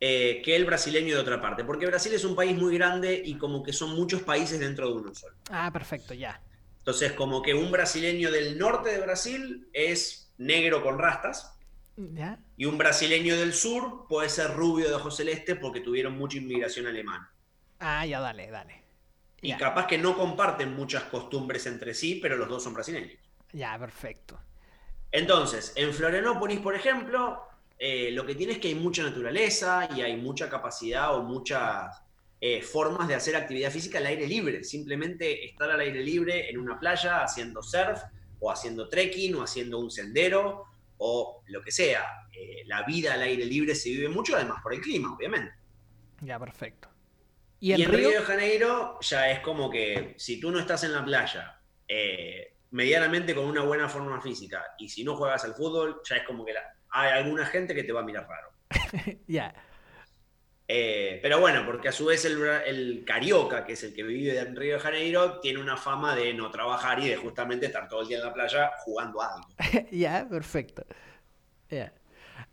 eh, 0.00 0.40
que 0.44 0.56
el 0.56 0.64
brasileño 0.64 1.14
de 1.14 1.20
otra 1.20 1.40
parte, 1.40 1.64
porque 1.64 1.86
Brasil 1.86 2.12
es 2.14 2.24
un 2.24 2.34
país 2.34 2.56
muy 2.56 2.74
grande 2.76 3.20
y 3.24 3.36
como 3.38 3.62
que 3.62 3.72
son 3.72 3.90
muchos 3.94 4.22
países 4.22 4.58
dentro 4.60 4.88
de 4.88 4.94
uno 4.94 5.14
solo. 5.14 5.36
Ah, 5.50 5.70
perfecto, 5.72 6.14
ya. 6.14 6.40
Entonces, 6.78 7.12
como 7.12 7.42
que 7.42 7.54
un 7.54 7.70
brasileño 7.70 8.30
del 8.30 8.58
norte 8.58 8.90
de 8.90 9.00
Brasil 9.00 9.68
es 9.72 10.32
negro 10.38 10.82
con 10.82 10.98
rastas, 10.98 11.58
¿Ya? 11.96 12.38
y 12.56 12.64
un 12.66 12.78
brasileño 12.78 13.36
del 13.36 13.52
sur 13.54 14.06
puede 14.08 14.28
ser 14.28 14.54
rubio 14.54 14.88
de 14.88 14.94
ojos 14.94 15.16
celeste 15.16 15.56
porque 15.56 15.80
tuvieron 15.80 16.16
mucha 16.16 16.38
inmigración 16.38 16.86
alemana. 16.86 17.34
Ah, 17.80 18.04
ya, 18.06 18.20
dale, 18.20 18.50
dale. 18.50 18.84
Y 19.42 19.54
capaz 19.56 19.86
que 19.86 19.98
no 19.98 20.16
comparten 20.16 20.74
muchas 20.74 21.04
costumbres 21.04 21.66
entre 21.66 21.92
sí, 21.94 22.20
pero 22.22 22.36
los 22.38 22.48
dos 22.48 22.62
son 22.62 22.72
brasileños. 22.74 23.18
ya, 23.52 23.78
perfecto. 23.78 24.38
Entonces, 25.12 25.72
en 25.76 25.92
Florianópolis, 25.92 26.60
por 26.60 26.74
ejemplo, 26.74 27.42
eh, 27.82 28.10
lo 28.12 28.26
que 28.26 28.34
tiene 28.34 28.52
es 28.52 28.58
que 28.58 28.68
hay 28.68 28.74
mucha 28.74 29.02
naturaleza 29.02 29.88
y 29.96 30.02
hay 30.02 30.16
mucha 30.16 30.50
capacidad 30.50 31.16
o 31.16 31.22
muchas 31.22 32.02
eh, 32.38 32.60
formas 32.62 33.08
de 33.08 33.14
hacer 33.14 33.34
actividad 33.34 33.70
física 33.70 33.98
al 33.98 34.06
aire 34.06 34.26
libre. 34.26 34.62
Simplemente 34.64 35.46
estar 35.46 35.70
al 35.70 35.80
aire 35.80 36.02
libre 36.04 36.50
en 36.50 36.58
una 36.58 36.78
playa 36.78 37.22
haciendo 37.24 37.62
surf 37.62 37.98
o 38.38 38.50
haciendo 38.52 38.88
trekking 38.88 39.34
o 39.36 39.42
haciendo 39.42 39.78
un 39.78 39.90
sendero 39.90 40.64
o 40.98 41.42
lo 41.46 41.62
que 41.62 41.70
sea. 41.72 42.04
Eh, 42.38 42.62
la 42.66 42.82
vida 42.84 43.14
al 43.14 43.22
aire 43.22 43.44
libre 43.46 43.74
se 43.74 43.88
vive 43.88 44.08
mucho, 44.10 44.36
además 44.36 44.58
por 44.62 44.74
el 44.74 44.80
clima, 44.82 45.14
obviamente. 45.16 45.54
Ya, 46.20 46.38
perfecto. 46.38 46.88
Y, 47.60 47.70
¿Y 47.70 47.72
en 47.74 47.80
en 47.82 47.88
Río? 47.92 48.08
Río 48.10 48.20
de 48.20 48.26
Janeiro 48.26 48.98
ya 49.00 49.30
es 49.30 49.40
como 49.40 49.70
que 49.70 50.14
si 50.18 50.38
tú 50.38 50.50
no 50.50 50.58
estás 50.58 50.84
en 50.84 50.92
la 50.92 51.04
playa 51.04 51.60
eh, 51.88 52.56
medianamente 52.70 53.34
con 53.34 53.46
una 53.46 53.62
buena 53.62 53.88
forma 53.88 54.20
física 54.20 54.62
y 54.78 54.88
si 54.88 55.02
no 55.02 55.16
juegas 55.16 55.44
al 55.44 55.54
fútbol, 55.54 56.00
ya 56.08 56.16
es 56.16 56.24
como 56.26 56.44
que 56.44 56.52
la- 56.52 56.74
hay 56.90 57.10
alguna 57.22 57.46
gente 57.46 57.74
que 57.74 57.82
te 57.84 57.92
va 57.92 58.00
a 58.00 58.04
mirar 58.04 58.26
raro. 58.28 58.50
Ya. 59.26 59.54
Eh, 60.72 61.18
pero 61.20 61.40
bueno, 61.40 61.64
porque 61.66 61.88
a 61.88 61.92
su 61.92 62.04
vez 62.06 62.24
el, 62.24 62.40
el 62.44 63.04
carioca, 63.04 63.64
que 63.64 63.72
es 63.72 63.82
el 63.82 63.92
que 63.92 64.04
vive 64.04 64.38
en 64.38 64.54
Río 64.54 64.74
de 64.74 64.80
Janeiro, 64.80 65.40
tiene 65.40 65.60
una 65.60 65.76
fama 65.76 66.14
de 66.14 66.32
no 66.32 66.48
trabajar 66.52 67.00
y 67.00 67.08
de 67.08 67.16
justamente 67.16 67.66
estar 67.66 67.88
todo 67.88 68.02
el 68.02 68.08
día 68.08 68.18
en 68.18 68.24
la 68.24 68.32
playa 68.32 68.70
jugando 68.84 69.20
a 69.20 69.34
algo. 69.34 69.48
ya, 69.90 70.28
perfecto. 70.30 70.84
Ya. 71.68 71.92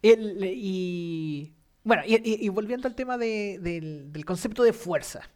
El- 0.01 0.39
y 0.43 1.53
bueno, 1.83 2.01
y, 2.07 2.15
y- 2.15 2.45
y 2.45 2.49
volviendo 2.49 2.87
al 2.87 2.95
tema 2.95 3.17
de- 3.19 3.59
del, 3.61 4.11
del 4.11 4.25
concepto 4.25 4.63
de 4.63 4.73
fuerza, 4.73 5.29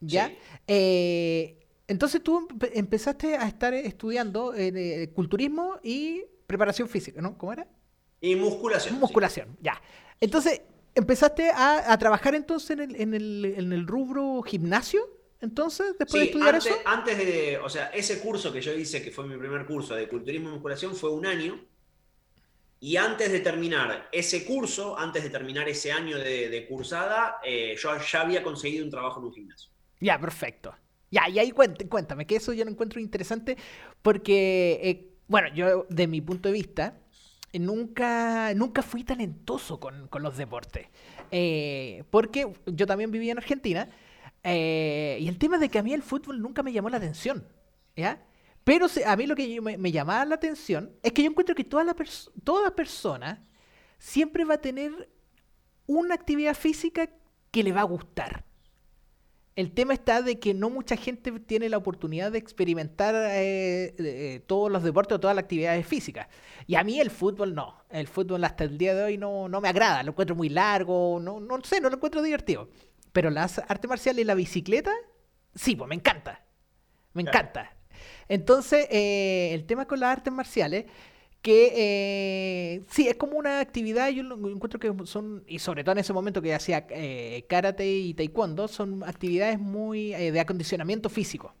¿ya? 0.00 0.28
Sí. 0.28 0.38
Eh, 0.68 1.66
entonces 1.88 2.22
tú 2.22 2.48
empe- 2.48 2.70
empezaste 2.74 3.36
a 3.36 3.48
estar 3.48 3.74
estudiando 3.74 4.54
eh, 4.54 5.10
culturismo 5.12 5.80
y 5.82 6.22
preparación 6.46 6.88
física, 6.88 7.20
¿no? 7.20 7.36
¿Cómo 7.36 7.52
era? 7.52 7.66
Y 8.22 8.36
musculación. 8.36 9.00
sí. 9.00 9.00
Musculación, 9.00 9.58
ya. 9.60 9.82
Entonces, 10.20 10.62
empezaste 10.94 11.50
a, 11.50 11.92
a 11.92 11.98
trabajar 11.98 12.34
entonces 12.34 12.70
en 12.70 12.80
el, 12.80 12.96
en, 13.00 13.14
el, 13.14 13.44
en 13.58 13.72
el 13.72 13.86
rubro 13.86 14.42
gimnasio, 14.42 15.02
entonces, 15.40 15.96
después 15.98 16.20
de 16.20 16.24
Sí, 16.24 16.26
estudiar 16.26 16.54
antes, 16.54 16.66
eso. 16.72 16.82
antes 16.84 17.18
de, 17.18 17.58
o 17.58 17.68
sea, 17.68 17.86
ese 17.88 18.20
curso 18.20 18.52
que 18.52 18.60
yo 18.60 18.72
hice, 18.74 19.02
que 19.02 19.10
fue 19.10 19.26
mi 19.26 19.36
primer 19.36 19.66
curso 19.66 19.94
de 19.96 20.08
culturismo 20.08 20.48
y 20.50 20.52
musculación, 20.52 20.94
fue 20.96 21.10
un 21.10 21.26
año. 21.26 21.66
Y 22.80 22.96
antes 22.98 23.32
de 23.32 23.40
terminar 23.40 24.08
ese 24.12 24.44
curso, 24.44 24.98
antes 24.98 25.22
de 25.22 25.30
terminar 25.30 25.68
ese 25.70 25.90
año 25.92 26.18
de, 26.18 26.48
de 26.50 26.66
cursada, 26.66 27.38
eh, 27.44 27.76
yo 27.78 27.96
ya 27.98 28.20
había 28.20 28.42
conseguido 28.42 28.84
un 28.84 28.90
trabajo 28.90 29.20
en 29.20 29.26
un 29.26 29.32
gimnasio. 29.32 29.70
Ya, 30.00 30.18
perfecto. 30.20 30.74
Ya, 31.10 31.28
y 31.28 31.38
ahí 31.38 31.50
cuéntame, 31.52 31.88
cuéntame, 31.88 32.26
que 32.26 32.36
eso 32.36 32.52
yo 32.52 32.64
lo 32.64 32.70
encuentro 32.70 33.00
interesante 33.00 33.56
porque, 34.00 34.80
eh, 34.82 35.14
bueno, 35.28 35.48
yo 35.54 35.86
de 35.90 36.06
mi 36.06 36.20
punto 36.22 36.48
de 36.48 36.54
vista, 36.54 36.98
nunca, 37.58 38.52
nunca 38.54 38.82
fui 38.82 39.04
talentoso 39.04 39.78
con, 39.80 40.08
con 40.08 40.22
los 40.22 40.36
deportes. 40.36 40.88
Eh, 41.30 42.04
porque 42.10 42.52
yo 42.66 42.86
también 42.86 43.10
vivía 43.10 43.32
en 43.32 43.38
Argentina 43.38 43.88
eh, 44.42 45.18
y 45.20 45.28
el 45.28 45.38
tema 45.38 45.58
de 45.58 45.68
que 45.68 45.78
a 45.78 45.82
mí 45.82 45.92
el 45.94 46.02
fútbol 46.02 46.40
nunca 46.40 46.62
me 46.62 46.72
llamó 46.72 46.90
la 46.90 46.98
atención, 46.98 47.46
¿ya? 47.96 48.22
Pero 48.64 48.86
a 49.06 49.16
mí 49.16 49.26
lo 49.26 49.34
que 49.34 49.60
me 49.60 49.90
llamaba 49.90 50.24
la 50.24 50.36
atención 50.36 50.92
es 51.02 51.12
que 51.12 51.22
yo 51.22 51.30
encuentro 51.30 51.54
que 51.54 51.64
toda, 51.64 51.82
la 51.82 51.96
pers- 51.96 52.30
toda 52.44 52.74
persona 52.74 53.44
siempre 53.98 54.44
va 54.44 54.54
a 54.54 54.60
tener 54.60 55.10
una 55.86 56.14
actividad 56.14 56.54
física 56.54 57.08
que 57.50 57.62
le 57.64 57.72
va 57.72 57.80
a 57.80 57.84
gustar. 57.84 58.44
El 59.54 59.72
tema 59.72 59.92
está 59.92 60.22
de 60.22 60.38
que 60.38 60.54
no 60.54 60.70
mucha 60.70 60.96
gente 60.96 61.30
tiene 61.40 61.68
la 61.68 61.76
oportunidad 61.76 62.32
de 62.32 62.38
experimentar 62.38 63.14
eh, 63.14 63.94
eh, 63.98 64.40
todos 64.46 64.72
los 64.72 64.82
deportes 64.82 65.16
o 65.16 65.20
todas 65.20 65.36
las 65.36 65.44
actividades 65.44 65.86
físicas. 65.86 66.28
Y 66.66 66.76
a 66.76 66.84
mí 66.84 66.98
el 67.00 67.10
fútbol 67.10 67.54
no. 67.54 67.76
El 67.90 68.08
fútbol 68.08 68.42
hasta 68.44 68.64
el 68.64 68.78
día 68.78 68.94
de 68.94 69.04
hoy 69.04 69.18
no, 69.18 69.48
no 69.50 69.60
me 69.60 69.68
agrada. 69.68 70.02
Lo 70.02 70.12
encuentro 70.12 70.34
muy 70.34 70.48
largo, 70.48 71.20
no, 71.20 71.38
no 71.38 71.60
sé, 71.64 71.82
no 71.82 71.90
lo 71.90 71.96
encuentro 71.96 72.22
divertido. 72.22 72.70
Pero 73.12 73.28
las 73.28 73.58
artes 73.58 73.88
marciales 73.88 74.22
y 74.22 74.24
la 74.24 74.34
bicicleta, 74.34 74.92
sí, 75.54 75.76
pues 75.76 75.86
me 75.86 75.96
encanta. 75.96 76.42
Me 77.12 77.22
encanta. 77.22 77.76
Entonces, 78.28 78.86
eh, 78.90 79.50
el 79.52 79.66
tema 79.66 79.86
con 79.86 80.00
las 80.00 80.12
artes 80.16 80.32
marciales, 80.32 80.86
que 81.42 81.72
eh, 81.74 82.82
sí, 82.88 83.08
es 83.08 83.16
como 83.16 83.36
una 83.36 83.58
actividad, 83.58 84.08
yo 84.10 84.22
lo 84.22 84.36
encuentro 84.48 84.78
que 84.78 84.92
son, 85.06 85.42
y 85.48 85.58
sobre 85.58 85.82
todo 85.82 85.92
en 85.92 85.98
ese 85.98 86.12
momento 86.12 86.40
que 86.40 86.54
hacía 86.54 86.86
eh, 86.90 87.44
karate 87.48 87.84
y 87.84 88.14
taekwondo, 88.14 88.68
son 88.68 89.02
actividades 89.02 89.58
muy 89.58 90.14
eh, 90.14 90.30
de 90.30 90.40
acondicionamiento 90.40 91.08
físico. 91.08 91.54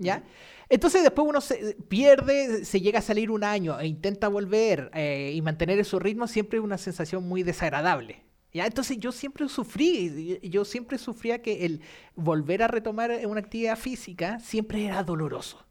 ¿Ya? 0.00 0.22
Entonces 0.68 1.02
después 1.02 1.26
uno 1.28 1.40
se 1.40 1.76
pierde, 1.88 2.64
se 2.64 2.80
llega 2.80 3.00
a 3.00 3.02
salir 3.02 3.32
un 3.32 3.42
año 3.42 3.80
e 3.80 3.86
intenta 3.86 4.28
volver 4.28 4.92
y 4.94 5.42
mantener 5.42 5.84
su 5.84 5.98
ritmo, 5.98 6.28
siempre 6.28 6.58
es 6.58 6.64
una 6.64 6.78
sensación 6.78 7.26
muy 7.26 7.42
desagradable. 7.42 8.22
¿Ya? 8.52 8.66
Entonces 8.66 8.98
yo 8.98 9.10
siempre 9.10 9.48
sufrí, 9.48 10.38
yo 10.42 10.64
siempre 10.64 10.98
sufría 10.98 11.42
que 11.42 11.66
el 11.66 11.80
volver 12.14 12.62
a 12.62 12.68
retomar 12.68 13.10
una 13.26 13.40
actividad 13.40 13.76
física 13.76 14.38
siempre 14.38 14.84
era 14.84 15.02
doloroso. 15.02 15.67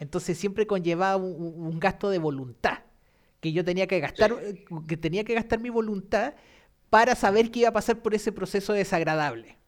Entonces 0.00 0.38
siempre 0.38 0.66
conllevaba 0.66 1.16
un, 1.16 1.78
gasto 1.78 2.08
de 2.08 2.18
voluntad, 2.18 2.78
que 3.40 3.52
yo 3.52 3.64
tenía 3.64 3.86
que 3.86 4.00
gastar, 4.00 4.34
que 4.88 4.96
tenía 4.96 5.24
que 5.24 5.34
gastar 5.34 5.60
mi 5.60 5.68
voluntad 5.68 6.34
para 6.88 7.14
saber 7.14 7.50
qué 7.50 7.60
iba 7.60 7.68
a 7.68 7.72
pasar 7.72 8.00
por 8.00 8.14
ese 8.14 8.32
proceso 8.32 8.72
desagradable. 8.72 9.58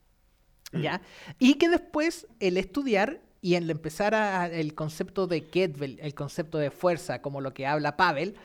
¿Ya? 0.73 0.99
Mm. 0.99 1.01
Y 1.39 1.55
que 1.55 1.69
después 1.69 2.27
el 2.41 2.57
estudiar 2.57 3.21
y 3.43 3.57
el 3.57 3.69
empezar 3.69 4.15
a, 4.15 4.47
el 4.47 4.75
concepto 4.75 5.27
de 5.27 5.45
Kettlebell, 5.45 6.01
el 6.01 6.15
concepto 6.15 6.57
de 6.57 6.71
fuerza, 6.71 7.21
como 7.21 7.43
lo 7.43 7.53
que 7.53 7.67
habla 7.67 7.99
Pavel, 7.99 8.37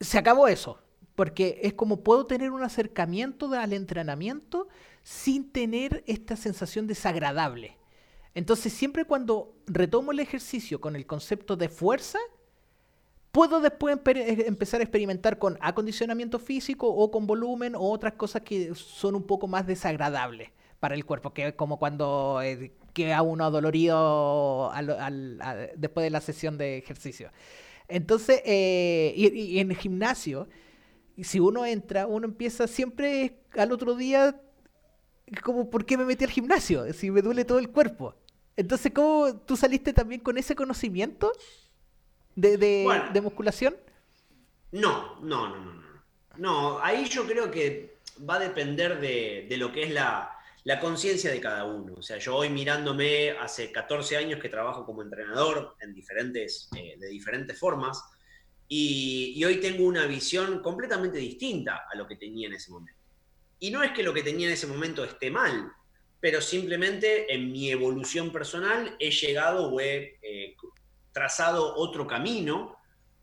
se 0.00 0.16
acabó 0.16 0.48
eso. 0.48 0.78
Porque 1.14 1.60
es 1.62 1.74
como 1.74 2.02
puedo 2.02 2.24
tener 2.24 2.52
un 2.52 2.62
acercamiento 2.62 3.52
al 3.52 3.74
entrenamiento 3.74 4.68
sin 5.02 5.52
tener 5.52 6.02
esta 6.06 6.36
sensación 6.36 6.86
desagradable. 6.86 7.76
Entonces, 8.34 8.72
siempre 8.72 9.04
cuando 9.04 9.54
retomo 9.66 10.12
el 10.12 10.20
ejercicio 10.20 10.80
con 10.80 10.96
el 10.96 11.06
concepto 11.06 11.56
de 11.56 11.68
fuerza, 11.68 12.18
puedo 13.30 13.60
después 13.60 13.98
eh, 14.06 14.44
empezar 14.46 14.80
a 14.80 14.84
experimentar 14.84 15.38
con 15.38 15.58
acondicionamiento 15.60 16.38
físico 16.38 16.88
o 16.88 17.10
con 17.10 17.26
volumen 17.26 17.74
o 17.74 17.90
otras 17.90 18.14
cosas 18.14 18.42
que 18.42 18.74
son 18.74 19.14
un 19.14 19.24
poco 19.24 19.48
más 19.48 19.66
desagradables 19.66 20.50
para 20.80 20.94
el 20.94 21.04
cuerpo, 21.04 21.32
que 21.32 21.48
es 21.48 21.54
como 21.54 21.78
cuando 21.78 22.40
eh, 22.42 22.72
queda 22.92 23.22
uno 23.22 23.50
dolorido 23.50 24.72
después 25.76 26.04
de 26.04 26.10
la 26.10 26.20
sesión 26.20 26.58
de 26.58 26.78
ejercicio. 26.78 27.30
Entonces, 27.88 28.42
eh, 28.44 29.14
en 29.16 29.70
el 29.70 29.76
gimnasio, 29.76 30.48
si 31.22 31.40
uno 31.40 31.66
entra, 31.66 32.06
uno 32.06 32.26
empieza 32.26 32.66
siempre 32.66 33.38
al 33.56 33.72
otro 33.72 33.94
día 33.94 34.40
como, 35.42 35.70
¿por 35.70 35.84
qué 35.86 35.96
me 35.96 36.04
metí 36.04 36.24
al 36.24 36.30
gimnasio? 36.30 36.92
Si 36.92 37.10
me 37.10 37.22
duele 37.22 37.44
todo 37.44 37.58
el 37.58 37.70
cuerpo. 37.70 38.14
Entonces, 38.56 38.92
¿cómo 38.94 39.36
tú 39.46 39.56
saliste 39.56 39.92
también 39.92 40.20
con 40.20 40.36
ese 40.38 40.54
conocimiento 40.54 41.32
de, 42.34 42.56
de, 42.56 43.20
musculación? 43.20 43.76
No, 44.72 45.20
no, 45.20 45.48
no, 45.48 45.64
no, 45.64 45.74
no. 45.74 45.82
No, 46.36 46.78
ahí 46.80 47.06
yo 47.08 47.26
creo 47.26 47.50
que 47.50 47.98
va 48.28 48.36
a 48.36 48.38
depender 48.38 49.00
de, 49.00 49.46
de 49.48 49.56
lo 49.56 49.70
que 49.72 49.82
es 49.84 49.90
la, 49.90 50.30
la 50.64 50.80
conciencia 50.80 51.30
de 51.30 51.40
cada 51.40 51.64
uno. 51.64 51.94
O 51.96 52.02
sea, 52.02 52.18
yo 52.18 52.36
hoy 52.36 52.50
mirándome, 52.50 53.30
hace 53.32 53.72
14 53.72 54.16
años 54.16 54.40
que 54.40 54.48
trabajo 54.48 54.84
como 54.84 55.02
entrenador 55.02 55.76
en 55.80 55.92
diferentes, 55.92 56.68
eh, 56.76 56.96
de 56.98 57.08
diferentes 57.08 57.58
formas, 57.58 58.02
y, 58.68 59.34
y, 59.36 59.44
hoy 59.44 59.60
tengo 59.60 59.84
una 59.84 60.06
visión 60.06 60.62
completamente 60.62 61.18
distinta 61.18 61.84
a 61.92 61.94
lo 61.94 62.06
que 62.06 62.16
tenía 62.16 62.46
en 62.46 62.54
ese 62.54 62.70
momento. 62.70 62.98
Y 63.58 63.70
no 63.70 63.82
es 63.82 63.92
que 63.92 64.02
lo 64.02 64.14
que 64.14 64.22
tenía 64.22 64.46
en 64.46 64.54
ese 64.54 64.66
momento 64.66 65.04
esté 65.04 65.30
mal, 65.30 65.70
pero 66.22 66.40
simplemente 66.40 67.34
en 67.34 67.50
mi 67.50 67.68
evolución 67.68 68.30
personal 68.30 68.94
he 69.00 69.10
llegado 69.10 69.68
o 69.68 69.80
he 69.80 70.20
eh, 70.22 70.54
trazado 71.10 71.74
otro 71.74 72.06
camino 72.06 72.78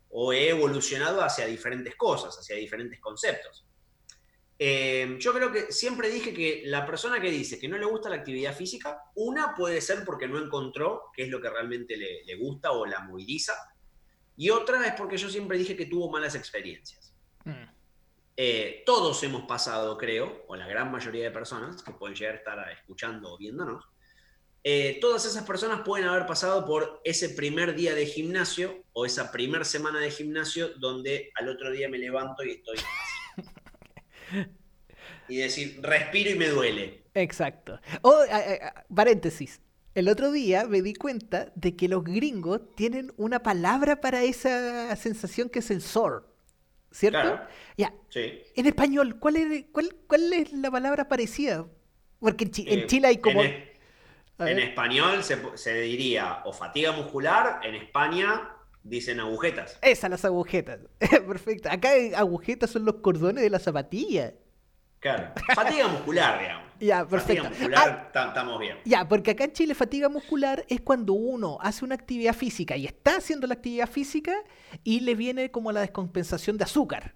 o 0.09 0.33
he 0.33 0.49
evolucionado 0.49 1.21
hacia 1.21 1.45
diferentes 1.45 1.95
cosas, 1.95 2.37
hacia 2.37 2.57
diferentes 2.57 2.99
conceptos. 2.99 3.65
Eh, 4.57 5.15
yo 5.17 5.33
creo 5.33 5.49
que 5.49 5.71
siempre 5.71 6.09
dije 6.09 6.33
que 6.33 6.63
la 6.65 6.85
persona 6.85 7.21
que 7.21 7.31
dice 7.31 7.57
que 7.57 7.69
no 7.69 7.77
le 7.77 7.85
gusta 7.85 8.09
la 8.09 8.17
actividad 8.17 8.53
física, 8.53 9.01
una 9.15 9.55
puede 9.55 9.79
ser 9.79 10.03
porque 10.03 10.27
no 10.27 10.37
encontró 10.37 11.03
qué 11.15 11.23
es 11.23 11.29
lo 11.29 11.39
que 11.39 11.49
realmente 11.49 11.95
le 11.95 12.35
gusta 12.35 12.71
o 12.71 12.85
la 12.85 12.99
moviliza, 12.99 13.53
y 14.35 14.49
otra 14.49 14.85
es 14.87 14.93
porque 14.93 15.17
yo 15.17 15.29
siempre 15.29 15.57
dije 15.57 15.75
que 15.75 15.85
tuvo 15.85 16.09
malas 16.09 16.33
experiencias. 16.35 17.13
Mm. 17.43 17.78
Eh, 18.41 18.83
todos 18.85 19.21
hemos 19.23 19.43
pasado, 19.43 19.97
creo, 19.97 20.45
o 20.47 20.55
la 20.55 20.65
gran 20.65 20.89
mayoría 20.89 21.25
de 21.25 21.29
personas 21.31 21.83
que 21.83 21.91
pueden 21.91 22.15
llegar 22.15 22.35
a 22.35 22.37
estar 22.37 22.71
escuchando 22.71 23.33
o 23.33 23.37
viéndonos, 23.37 23.83
eh, 24.63 24.97
todas 25.01 25.25
esas 25.25 25.43
personas 25.43 25.81
pueden 25.81 26.07
haber 26.07 26.25
pasado 26.25 26.65
por 26.65 27.01
ese 27.03 27.31
primer 27.31 27.75
día 27.75 27.93
de 27.93 28.05
gimnasio 28.05 28.85
o 28.93 29.05
esa 29.05 29.33
primera 29.33 29.65
semana 29.65 29.99
de 29.99 30.09
gimnasio 30.09 30.69
donde 30.77 31.31
al 31.35 31.49
otro 31.49 31.69
día 31.69 31.89
me 31.89 31.97
levanto 31.97 32.45
y 32.45 32.51
estoy 32.51 32.77
y 35.27 35.35
decir, 35.35 35.77
respiro 35.81 36.29
y 36.29 36.35
me 36.35 36.47
duele. 36.47 37.03
Exacto. 37.15 37.77
O, 38.03 38.15
paréntesis, 38.95 39.59
el 39.95 40.07
otro 40.07 40.31
día 40.31 40.65
me 40.65 40.81
di 40.81 40.93
cuenta 40.93 41.51
de 41.55 41.75
que 41.75 41.89
los 41.89 42.05
gringos 42.05 42.73
tienen 42.77 43.11
una 43.17 43.43
palabra 43.43 43.99
para 43.99 44.23
esa 44.23 44.95
sensación 44.95 45.49
que 45.49 45.59
es 45.59 45.71
el 45.71 45.81
sore. 45.81 46.28
¿Cierto? 46.91 47.39
Ya. 47.77 47.93
En 48.55 48.65
español, 48.65 49.19
¿cuál 49.19 49.37
es, 49.37 49.65
cuál, 49.71 49.95
¿cuál 50.07 50.33
es 50.33 50.53
la 50.53 50.71
palabra 50.71 51.07
parecida? 51.07 51.65
Porque 52.19 52.45
en, 52.45 52.79
eh, 52.79 52.85
Chile 52.87 53.07
hay 53.07 53.17
como... 53.17 53.41
En, 53.41 54.57
español 54.57 55.21
se, 55.23 55.37
se, 55.55 55.81
diría 55.81 56.43
o 56.45 56.53
fatiga 56.53 56.93
muscular, 56.93 57.59
en 57.61 57.75
España 57.75 58.55
dicen 58.83 59.19
agujetas. 59.19 59.77
Esas, 59.81 60.09
las 60.09 60.23
agujetas. 60.23 60.79
Perfecto. 60.99 61.69
Acá 61.69 61.89
agujetas 62.15 62.69
son 62.69 62.85
los 62.85 62.95
cordones 62.95 63.43
de 63.43 63.49
la 63.49 63.59
zapatilla. 63.59 64.33
Claro. 64.99 65.31
Fatiga 65.55 65.87
muscular, 65.87 66.39
digamos. 66.39 66.69
Ya, 66.79 67.05
perfecto. 67.05 67.43
Fatiga 67.43 67.49
muscular, 67.59 68.11
ah, 68.15 68.27
estamos 68.27 68.57
bien. 68.57 68.77
Ya, 68.85 69.05
porque 69.05 69.31
acá 69.31 69.43
en 69.43 69.51
Chile 69.51 69.75
fatiga 69.75 70.07
muscular 70.07 70.63
es 70.69 70.79
cuando 70.79 71.11
uno 71.11 71.57
hace 71.59 71.83
una 71.83 71.95
actividad 71.95 72.33
física 72.33 72.77
y 72.77 72.85
está 72.85 73.17
haciendo 73.17 73.47
la 73.47 73.55
actividad 73.55 73.89
física 73.89 74.33
y 74.85 75.01
le 75.01 75.13
viene 75.15 75.51
como 75.51 75.73
la 75.73 75.81
descompensación 75.81 76.57
de 76.57 76.63
azúcar, 76.63 77.15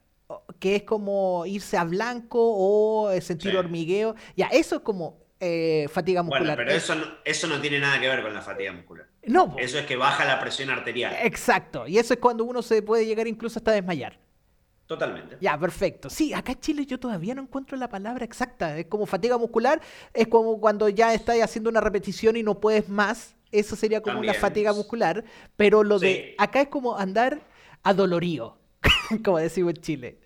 que 0.59 0.75
es 0.75 0.83
como 0.83 1.45
irse 1.45 1.77
a 1.77 1.85
blanco 1.85 2.39
o 2.41 3.09
sentir 3.21 3.55
hormigueo. 3.55 4.15
Ya, 4.35 4.47
eso 4.47 4.75
es 4.75 4.81
como 4.81 5.23
eh, 5.39 5.87
fatiga 5.89 6.23
muscular. 6.23 6.55
Bueno, 6.55 6.69
pero 6.69 6.71
eso 6.71 6.95
no, 6.95 7.05
eso 7.23 7.47
no 7.47 7.61
tiene 7.61 7.79
nada 7.79 7.99
que 8.01 8.07
ver 8.09 8.21
con 8.21 8.33
la 8.33 8.41
fatiga 8.41 8.73
muscular. 8.73 9.07
No. 9.25 9.55
Eso 9.57 9.79
es 9.79 9.85
que 9.85 9.95
baja 9.95 10.25
la 10.25 10.39
presión 10.39 10.69
arterial. 10.69 11.15
Exacto. 11.21 11.87
Y 11.87 11.97
eso 11.97 12.13
es 12.13 12.19
cuando 12.19 12.43
uno 12.43 12.61
se 12.61 12.81
puede 12.81 13.05
llegar 13.05 13.27
incluso 13.27 13.59
hasta 13.59 13.71
desmayar. 13.71 14.19
Totalmente. 14.87 15.37
Ya, 15.39 15.57
perfecto. 15.57 16.09
Sí, 16.09 16.33
acá 16.33 16.51
en 16.51 16.59
Chile 16.59 16.85
yo 16.85 16.99
todavía 16.99 17.33
no 17.35 17.43
encuentro 17.43 17.77
la 17.77 17.89
palabra 17.89 18.25
exacta. 18.25 18.77
Es 18.77 18.87
como 18.87 19.05
fatiga 19.05 19.37
muscular, 19.37 19.81
es 20.13 20.27
como 20.27 20.59
cuando 20.59 20.89
ya 20.89 21.13
estás 21.13 21.37
haciendo 21.41 21.69
una 21.69 21.81
repetición 21.81 22.35
y 22.35 22.43
no 22.43 22.59
puedes 22.59 22.89
más. 22.89 23.35
Eso 23.51 23.75
sería 23.75 24.01
como 24.01 24.19
una 24.19 24.33
fatiga 24.33 24.73
muscular. 24.73 25.23
Pero 25.55 25.83
lo 25.83 25.99
de 25.99 26.35
acá 26.37 26.61
es 26.61 26.67
como 26.67 26.97
andar 26.97 27.41
adolorío, 27.83 28.57
como 29.23 29.37
decimos 29.37 29.75
en 29.75 29.81
Chile. 29.81 30.19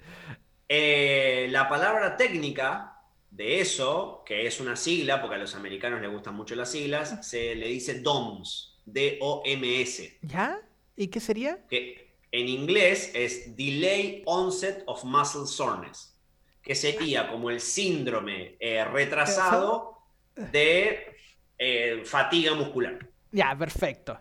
Eh, 0.69 1.47
la 1.51 1.69
palabra 1.69 2.17
técnica 2.17 2.97
de 3.29 3.59
eso, 3.59 4.23
que 4.25 4.47
es 4.47 4.59
una 4.59 4.75
sigla, 4.75 5.21
porque 5.21 5.35
a 5.35 5.39
los 5.39 5.55
americanos 5.55 6.01
les 6.01 6.11
gustan 6.11 6.35
mucho 6.35 6.55
las 6.55 6.71
siglas, 6.71 7.27
se 7.27 7.55
le 7.55 7.67
dice 7.67 7.99
DOMS, 8.01 8.79
D-O-M-S. 8.85 10.19
¿Ya? 10.23 10.59
¿Y 10.95 11.07
qué 11.07 11.19
sería? 11.19 11.59
Que 11.69 12.06
en 12.37 12.49
inglés 12.49 13.09
es 13.15 13.55
Delay 13.55 14.21
Onset 14.25 14.83
of 14.85 15.03
Muscle 15.03 15.47
Soreness, 15.47 16.15
que 16.61 16.75
sería 16.75 17.29
como 17.29 17.49
el 17.49 17.59
síndrome 17.59 18.55
eh, 18.59 18.85
retrasado 18.85 20.03
de 20.35 21.15
eh, 21.57 22.03
fatiga 22.05 22.53
muscular. 22.53 22.99
Ya, 23.31 23.57
perfecto. 23.57 24.19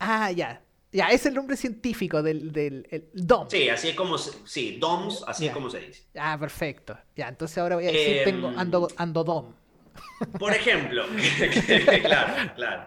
Ah, 0.00 0.32
ya. 0.32 0.60
Ya, 0.90 1.08
es 1.08 1.24
el 1.26 1.34
nombre 1.34 1.56
científico 1.56 2.20
del, 2.20 2.50
del 2.50 2.84
DOM. 3.12 3.48
Sí, 3.48 3.68
así 3.68 3.90
es 3.90 3.94
como 3.94 4.18
se, 4.18 4.32
sí, 4.44 4.78
DOMS, 4.80 5.24
así 5.28 5.46
es 5.46 5.52
como 5.52 5.70
se 5.70 5.80
dice. 5.80 6.02
Ah, 6.18 6.36
perfecto. 6.40 6.98
Ya, 7.14 7.28
entonces 7.28 7.58
ahora 7.58 7.76
voy 7.76 7.86
a 7.86 7.92
decir, 7.92 8.24
tengo 8.24 8.48
em, 8.48 8.58
ando, 8.58 8.88
ando 8.96 9.22
DOM. 9.22 9.54
Por 10.38 10.52
ejemplo, 10.52 11.04
claro, 12.02 12.52
claro. 12.56 12.86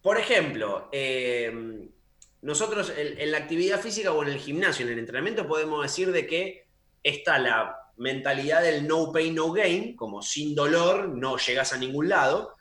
Por 0.00 0.18
ejemplo, 0.18 0.88
eh, 0.92 1.90
nosotros 2.46 2.92
en, 2.96 3.32
la 3.32 3.38
actividad 3.38 3.80
física 3.80 4.12
o 4.12 4.22
en 4.22 4.28
el 4.28 4.38
gimnasio, 4.38 4.86
en 4.86 4.92
el 4.92 5.00
entrenamiento, 5.00 5.48
podemos 5.48 5.82
decir 5.82 6.12
de 6.12 6.28
que 6.28 6.68
está 7.02 7.40
la 7.40 7.76
mentalidad 7.96 8.62
del 8.62 8.86
no 8.86 9.10
pain, 9.10 9.34
no 9.34 9.50
gain, 9.50 9.96
como 9.96 10.22
sin 10.22 10.54
dolor 10.54 11.08
no 11.08 11.38
llegas 11.38 11.72
a 11.72 11.76
ningún 11.76 12.08
lado, 12.08 12.54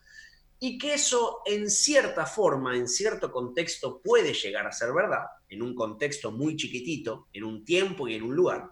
y 0.59 0.79
que 0.79 0.95
eso 0.95 1.43
en 1.45 1.69
cierta 1.69 2.25
forma, 2.25 2.75
en 2.75 2.87
cierto 2.87 3.31
contexto, 3.31 4.01
puede 4.01 4.33
llegar 4.33 4.65
a 4.65 4.71
ser 4.71 4.91
verdad, 4.91 5.23
en 5.49 5.61
un 5.61 5.75
contexto 5.75 6.31
muy 6.31 6.55
chiquitito, 6.55 7.27
en 7.31 7.43
un 7.43 7.63
tiempo 7.63 8.07
y 8.07 8.15
en 8.15 8.23
un 8.23 8.35
lugar 8.35 8.71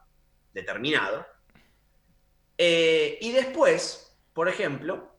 determinado. 0.51 1.28
Eh, 2.57 3.20
y 3.22 3.32
después, 3.34 4.18
por 4.34 4.49
ejemplo, 4.49 5.16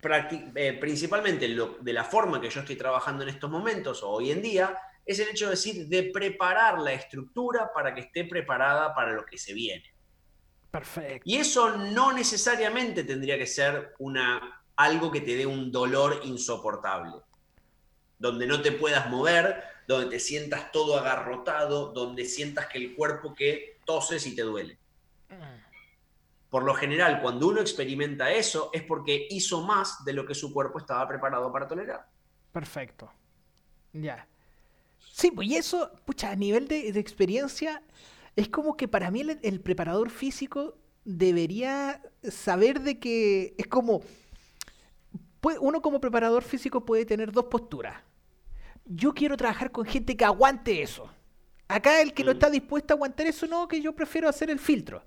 eh, 0.00 0.78
principalmente 0.80 1.48
de 1.48 1.92
la 1.92 2.04
forma 2.04 2.40
que 2.40 2.50
yo 2.50 2.60
estoy 2.60 2.76
trabajando 2.76 3.24
en 3.24 3.30
estos 3.30 3.50
momentos 3.50 4.04
o 4.04 4.10
hoy 4.10 4.30
en 4.30 4.40
día, 4.40 4.78
es 5.08 5.18
el 5.18 5.30
hecho 5.30 5.46
de 5.46 5.52
decir, 5.52 5.88
de 5.88 6.04
preparar 6.04 6.78
la 6.78 6.92
estructura 6.92 7.72
para 7.74 7.94
que 7.94 8.02
esté 8.02 8.24
preparada 8.24 8.94
para 8.94 9.12
lo 9.12 9.24
que 9.24 9.38
se 9.38 9.54
viene. 9.54 9.84
Perfecto. 10.70 11.22
Y 11.24 11.36
eso 11.36 11.78
no 11.78 12.12
necesariamente 12.12 13.02
tendría 13.04 13.38
que 13.38 13.46
ser 13.46 13.94
una, 13.98 14.62
algo 14.76 15.10
que 15.10 15.22
te 15.22 15.34
dé 15.34 15.46
un 15.46 15.72
dolor 15.72 16.20
insoportable. 16.24 17.22
donde 18.18 18.46
no 18.46 18.60
te 18.60 18.72
puedas 18.72 19.08
mover, 19.08 19.62
donde 19.86 20.10
te 20.10 20.18
sientas 20.18 20.72
todo 20.72 20.98
agarrotado, 20.98 21.92
donde 21.92 22.24
sientas 22.24 22.66
que 22.66 22.78
el 22.78 22.96
cuerpo 22.96 23.32
que 23.32 23.78
toses 23.86 24.26
y 24.26 24.34
te 24.34 24.42
duele. 24.42 24.76
Por 26.50 26.64
lo 26.64 26.74
general, 26.74 27.20
cuando 27.22 27.46
uno 27.46 27.60
experimenta 27.60 28.30
eso, 28.32 28.70
es 28.72 28.82
porque 28.82 29.28
hizo 29.30 29.62
más 29.62 30.04
de 30.04 30.12
lo 30.14 30.26
que 30.26 30.34
su 30.34 30.52
cuerpo 30.52 30.78
estaba 30.78 31.06
preparado 31.06 31.52
para 31.52 31.68
tolerar. 31.68 32.06
Perfecto. 32.52 33.10
Ya. 33.92 34.26
Sí, 35.18 35.32
pues 35.32 35.48
y 35.48 35.56
eso, 35.56 35.90
pucha, 36.04 36.30
a 36.30 36.36
nivel 36.36 36.68
de, 36.68 36.90
experiencia, 36.90 37.82
es 38.36 38.48
como 38.48 38.76
que 38.76 38.86
para 38.86 39.10
mí 39.10 39.22
el, 39.42 39.60
preparador 39.60 40.10
físico 40.10 40.78
debería 41.04 42.00
saber 42.22 42.82
de 42.82 43.00
que 43.00 43.52
es 43.58 43.66
como... 43.66 44.00
uno 45.60 45.82
como 45.82 46.00
preparador 46.00 46.44
físico 46.44 46.84
puede 46.84 47.04
tener 47.04 47.32
dos 47.32 47.46
posturas. 47.46 48.00
Yo 48.84 49.12
quiero 49.12 49.36
trabajar 49.36 49.72
con 49.72 49.84
gente 49.86 50.16
que 50.16 50.24
aguante 50.24 50.82
eso. 50.82 51.10
Acá 51.66 52.00
el 52.00 52.14
que 52.14 52.22
no 52.22 52.30
mm. 52.30 52.34
está 52.34 52.48
dispuesto 52.48 52.94
a 52.94 52.96
aguantar 52.96 53.26
eso, 53.26 53.48
no, 53.48 53.66
que 53.66 53.82
yo 53.82 53.96
prefiero 53.96 54.28
hacer 54.28 54.50
el 54.50 54.60
filtro. 54.60 55.02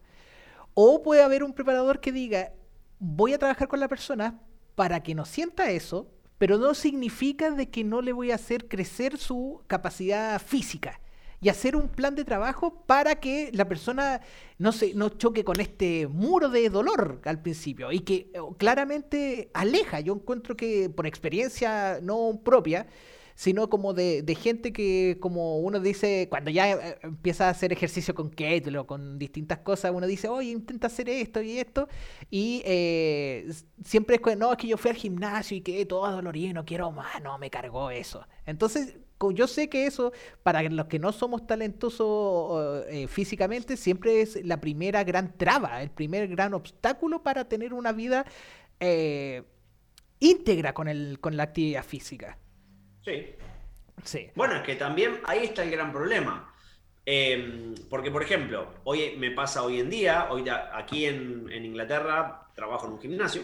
O 0.73 1.01
puede 1.01 1.23
haber 1.23 1.41
un 1.41 1.53
preparador 1.53 2.01
que 2.01 2.11
diga, 2.11 2.51
voy 2.99 3.33
a 3.33 3.39
trabajar 3.39 3.69
con 3.69 3.79
la 3.79 3.87
persona 3.87 4.41
para 4.75 5.01
que 5.03 5.15
no 5.15 5.23
sienta 5.23 5.71
eso, 5.71 6.11
pero 6.41 6.57
no 6.57 6.73
significa 6.73 7.51
de 7.51 7.69
que 7.69 7.83
no 7.83 8.01
le 8.01 8.13
voy 8.13 8.31
a 8.31 8.35
hacer 8.35 8.67
crecer 8.67 9.19
su 9.19 9.61
capacidad 9.67 10.41
física 10.41 10.99
y 11.39 11.49
hacer 11.49 11.75
un 11.75 11.87
plan 11.87 12.15
de 12.15 12.25
trabajo 12.25 12.83
para 12.87 13.19
que 13.19 13.51
la 13.53 13.67
persona 13.67 14.21
no 14.57 14.71
se 14.71 14.95
no 14.95 15.09
choque 15.09 15.43
con 15.43 15.59
este 15.59 16.07
muro 16.07 16.49
de 16.49 16.67
dolor 16.71 17.21
al 17.25 17.39
principio 17.43 17.91
y 17.91 17.99
que 17.99 18.31
eh, 18.33 18.39
claramente 18.57 19.51
aleja. 19.53 19.99
Yo 19.99 20.15
encuentro 20.15 20.57
que 20.57 20.89
por 20.89 21.05
experiencia 21.05 21.99
no 22.01 22.41
propia, 22.43 22.87
sino 23.41 23.71
como 23.71 23.95
de, 23.95 24.37
gente 24.39 24.71
que, 24.71 25.17
como 25.19 25.57
uno 25.57 25.79
dice, 25.79 26.27
cuando 26.29 26.51
ya 26.51 26.73
eh, 26.73 26.99
empieza 27.01 27.47
a 27.47 27.49
hacer 27.49 27.73
ejercicio 27.73 28.13
con 28.13 28.29
kettle 28.29 28.77
o 28.77 28.85
con 28.85 29.17
distintas 29.17 29.57
cosas, 29.57 29.91
uno 29.95 30.05
dice, 30.05 30.27
oye, 30.27 30.51
intenta 30.51 30.85
hacer 30.85 31.09
esto 31.09 31.41
y 31.41 31.57
esto, 31.57 31.87
y 32.29 32.61
eh, 32.65 33.51
siempre 33.83 34.21
es, 34.23 34.37
no, 34.37 34.51
es 34.51 34.59
que 34.59 34.67
yo 34.67 34.77
fui 34.77 34.91
al 34.91 34.95
gimnasio 34.95 35.57
y 35.57 35.61
quedé 35.61 35.87
todo 35.87 36.11
dolorido 36.11 36.53
no 36.53 36.65
quiero 36.65 36.91
más, 36.91 37.19
no, 37.23 37.39
me 37.39 37.49
cargó 37.49 37.89
eso. 37.89 38.27
Entonces, 38.45 38.99
yo 39.33 39.47
sé 39.47 39.69
que 39.69 39.87
eso, 39.87 40.11
para 40.43 40.61
los 40.61 40.85
que 40.85 40.99
no 40.99 41.11
somos 41.11 41.47
talentosos 41.47 42.85
eh, 42.89 43.07
físicamente, 43.07 43.75
siempre 43.75 44.21
es 44.21 44.45
la 44.45 44.61
primera 44.61 45.03
gran 45.03 45.35
traba, 45.35 45.81
el 45.81 45.89
primer 45.89 46.27
gran 46.27 46.53
obstáculo 46.53 47.23
para 47.23 47.45
tener 47.45 47.73
una 47.73 47.91
vida 47.91 48.23
íntegra 50.19 50.75
con, 50.75 50.87
el, 50.87 51.17
con 51.19 51.37
la 51.37 51.41
actividad 51.41 51.83
física. 51.83 52.37
Sí. 53.03 53.35
Sí. 54.03 54.29
Bueno, 54.35 54.55
es 54.55 54.63
que 54.63 54.75
también 54.75 55.19
ahí 55.25 55.45
está 55.45 55.63
el 55.63 55.71
gran 55.71 55.91
problema. 55.91 56.51
Em, 57.05 57.73
porque, 57.89 58.11
por 58.11 58.21
ejemplo, 58.23 58.75
hoy 58.83 59.15
me 59.17 59.31
pasa 59.31 59.63
hoy 59.63 59.79
en 59.79 59.89
día, 59.89 60.27
hoy 60.29 60.45
aquí 60.49 61.05
en, 61.05 61.51
Inglaterra 61.51 62.47
trabajo 62.53 62.87
en 62.87 62.93
un 62.93 63.01
gimnasio 63.01 63.43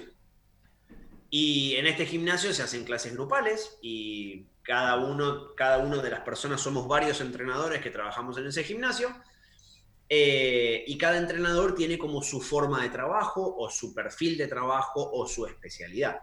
y 1.29 1.75
en 1.75 1.87
este 1.87 2.05
gimnasio 2.05 2.53
se 2.53 2.61
hacen 2.61 2.83
clases 2.83 3.13
grupales 3.13 3.77
y 3.81 4.45
cada 4.61 4.97
uno, 4.97 5.55
cada 5.55 5.79
uno 5.79 5.97
de 5.97 6.09
las 6.09 6.21
personas 6.21 6.61
somos 6.61 6.87
varios 6.87 7.19
entrenadores 7.19 7.81
que 7.81 7.89
trabajamos 7.89 8.37
en 8.37 8.47
ese 8.47 8.63
gimnasio 8.63 9.09
eh, 10.07 10.83
y 10.87 10.97
cada 10.97 11.17
entrenador 11.17 11.73
tiene 11.73 11.97
como 11.97 12.21
su 12.21 12.41
forma 12.41 12.81
de 12.81 12.89
trabajo 12.89 13.55
o 13.57 13.69
su 13.69 13.93
perfil 13.93 14.37
de 14.37 14.47
trabajo 14.47 15.09
o 15.11 15.27
su 15.27 15.45
especialidad. 15.45 16.19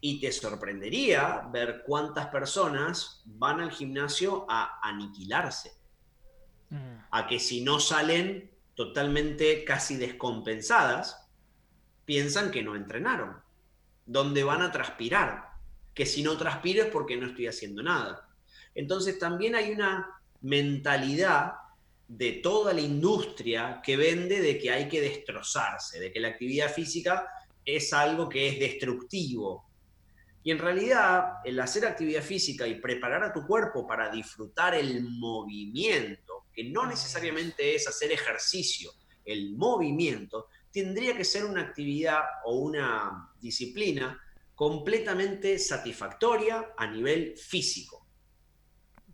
Y 0.00 0.20
te 0.20 0.32
sorprendería 0.32 1.48
ver 1.52 1.82
cuántas 1.86 2.26
personas 2.26 3.22
van 3.26 3.60
al 3.60 3.70
gimnasio 3.70 4.46
a 4.48 4.80
aniquilarse. 4.82 5.72
Mm. 6.70 6.96
A 7.10 7.26
que 7.26 7.38
si 7.38 7.60
no 7.60 7.80
salen 7.80 8.50
totalmente 8.74 9.64
casi 9.64 9.96
descompensadas, 9.96 11.28
piensan 12.04 12.50
que 12.50 12.62
no 12.62 12.76
entrenaron. 12.76 13.36
Donde 14.06 14.42
van 14.42 14.62
a 14.62 14.72
transpirar. 14.72 15.50
Que 15.92 16.06
si 16.06 16.22
no 16.22 16.36
transpiro 16.36 16.84
es 16.84 16.90
porque 16.90 17.16
no 17.16 17.26
estoy 17.26 17.46
haciendo 17.46 17.82
nada. 17.82 18.28
Entonces 18.74 19.18
también 19.18 19.54
hay 19.54 19.72
una 19.72 20.20
mentalidad 20.40 21.54
de 22.08 22.32
toda 22.32 22.72
la 22.72 22.80
industria 22.80 23.80
que 23.84 23.96
vende 23.96 24.40
de 24.40 24.58
que 24.58 24.70
hay 24.70 24.88
que 24.88 25.00
destrozarse, 25.00 26.00
de 26.00 26.12
que 26.12 26.18
la 26.18 26.28
actividad 26.28 26.72
física 26.72 27.28
es 27.64 27.92
algo 27.92 28.28
que 28.28 28.48
es 28.48 28.58
destructivo, 28.58 29.69
y 30.42 30.50
en 30.50 30.58
realidad, 30.58 31.34
el 31.44 31.60
hacer 31.60 31.84
actividad 31.84 32.22
física 32.22 32.66
y 32.66 32.80
preparar 32.80 33.22
a 33.22 33.32
tu 33.32 33.46
cuerpo 33.46 33.86
para 33.86 34.10
disfrutar 34.10 34.74
el 34.74 35.02
movimiento, 35.02 36.46
que 36.52 36.64
no 36.64 36.86
necesariamente 36.86 37.74
es 37.74 37.86
hacer 37.86 38.10
ejercicio, 38.10 38.90
el 39.24 39.54
movimiento, 39.54 40.48
tendría 40.72 41.14
que 41.16 41.24
ser 41.24 41.44
una 41.44 41.60
actividad 41.60 42.22
o 42.44 42.56
una 42.56 43.32
disciplina 43.38 44.18
completamente 44.54 45.58
satisfactoria 45.58 46.72
a 46.76 46.86
nivel 46.86 47.36
físico. 47.36 48.06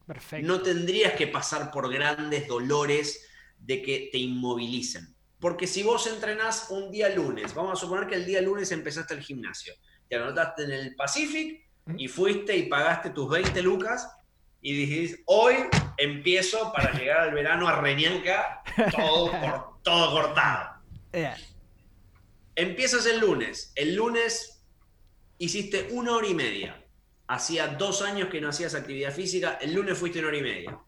Perfecto. 0.07 0.47
No 0.47 0.63
tendrías 0.63 1.15
que 1.15 1.27
pasar 1.27 1.73
por 1.73 1.93
grandes 1.93 2.47
dolores 2.47 3.27
de 3.59 3.83
que 3.83 4.09
te 4.13 4.19
inmovilicen. 4.19 5.17
Porque 5.41 5.67
si 5.67 5.83
vos 5.83 6.07
entrenás 6.07 6.71
un 6.71 6.91
día 6.91 7.09
lunes, 7.09 7.53
vamos 7.55 7.73
a 7.73 7.81
suponer 7.81 8.09
que 8.09 8.15
el 8.15 8.25
día 8.25 8.41
lunes 8.41 8.71
empezaste 8.73 9.15
el 9.15 9.23
gimnasio, 9.23 9.75
te 10.09 10.17
anotaste 10.17 10.65
en 10.65 10.73
el 10.73 10.95
Pacific 10.95 11.67
y 11.97 12.09
fuiste 12.09 12.57
y 12.57 12.65
pagaste 12.65 13.11
tus 13.11 13.29
20 13.31 13.63
lucas 13.63 14.09
y 14.61 14.75
dijiste, 14.75 15.23
hoy 15.27 15.55
empiezo 15.97 16.73
para 16.73 16.93
llegar 16.93 17.21
al 17.21 17.35
verano 17.35 17.69
a 17.69 17.81
Reñanca 17.81 18.63
todo, 18.91 19.79
todo 19.83 20.11
cortado. 20.11 20.83
Empiezas 22.55 23.07
el 23.07 23.21
lunes. 23.21 23.73
El 23.75 23.95
lunes 23.95 24.65
hiciste 25.39 25.89
una 25.91 26.17
hora 26.17 26.27
y 26.27 26.35
media. 26.35 26.83
Hacía 27.29 27.69
dos 27.69 28.03
años 28.03 28.29
que 28.29 28.41
no 28.41 28.49
hacías 28.49 28.75
actividad 28.75 29.13
física. 29.13 29.59
El 29.61 29.75
lunes 29.75 29.99
fuiste 29.99 30.19
una 30.19 30.29
hora 30.29 30.39
y 30.39 30.43
media. 30.43 30.79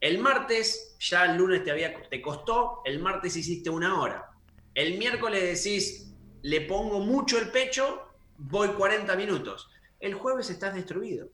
El 0.00 0.18
martes, 0.18 0.96
ya 1.00 1.24
el 1.24 1.36
lunes 1.36 1.64
te, 1.64 1.70
había, 1.70 1.94
te 2.08 2.20
costó. 2.20 2.82
El 2.84 2.98
martes 3.00 3.36
hiciste 3.36 3.70
una 3.70 4.00
hora. 4.00 4.30
El 4.74 4.98
miércoles 4.98 5.42
decís, 5.42 6.12
le 6.42 6.60
pongo 6.62 7.00
mucho 7.00 7.38
el 7.38 7.50
pecho 7.50 8.13
voy 8.38 8.68
40 8.68 9.14
minutos. 9.16 9.68
El 10.00 10.14
jueves 10.14 10.50
estás 10.50 10.74
destruido. 10.74 11.28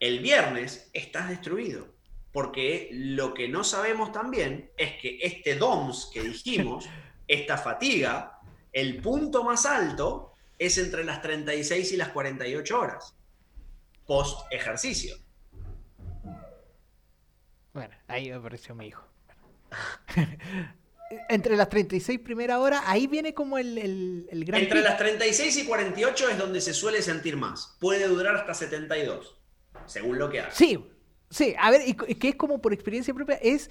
El 0.00 0.20
viernes 0.20 0.90
estás 0.92 1.28
destruido. 1.28 1.94
Porque 2.32 2.88
lo 2.92 3.34
que 3.34 3.48
no 3.48 3.62
sabemos 3.62 4.10
también 4.10 4.70
es 4.76 5.00
que 5.00 5.18
este 5.22 5.56
DOMS 5.56 6.10
que 6.12 6.22
dijimos, 6.22 6.88
esta 7.28 7.58
fatiga, 7.58 8.38
el 8.72 9.02
punto 9.02 9.44
más 9.44 9.66
alto 9.66 10.32
es 10.58 10.78
entre 10.78 11.04
las 11.04 11.20
36 11.20 11.92
y 11.92 11.96
las 11.96 12.08
48 12.08 12.80
horas 12.80 13.14
post 14.06 14.46
ejercicio. 14.52 15.16
Bueno, 17.72 17.94
ahí 18.08 18.30
apareció 18.30 18.74
mi 18.74 18.88
hijo. 18.88 19.04
entre 21.28 21.56
las 21.56 21.68
36 21.68 22.20
primera 22.20 22.60
hora, 22.60 22.82
ahí 22.86 23.06
viene 23.06 23.34
como 23.34 23.58
el, 23.58 23.78
el, 24.30 24.44
gran... 24.44 24.62
Entre 24.62 24.80
las 24.80 24.98
36 24.98 25.56
y 25.58 25.64
48 25.66 26.28
es 26.30 26.38
donde 26.38 26.60
se 26.60 26.74
suele 26.74 27.02
sentir 27.02 27.36
más. 27.36 27.76
Puede 27.80 28.06
durar 28.08 28.36
hasta 28.36 28.54
72, 28.54 29.36
según 29.86 30.18
lo 30.18 30.30
que 30.30 30.40
haga. 30.40 30.50
Sí, 30.50 30.84
sí. 31.30 31.54
A 31.58 31.70
ver, 31.70 31.82
y 31.86 31.94
que 31.94 32.28
es 32.28 32.36
como 32.36 32.60
por 32.60 32.72
experiencia 32.72 33.14
propia, 33.14 33.36
es 33.36 33.70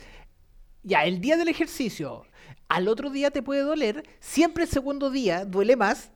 ya 0.84 1.06
el 1.06 1.22
día 1.22 1.38
del 1.38 1.48
ejercicio, 1.48 2.26
al 2.70 2.88
otro 2.88 3.10
día 3.10 3.32
te 3.32 3.44
puede 3.44 3.62
doler, 3.62 4.04
siempre 4.20 4.64
el 4.64 4.70
segundo 4.70 5.10
día 5.10 5.46
duele 5.46 5.76
más 5.76 6.12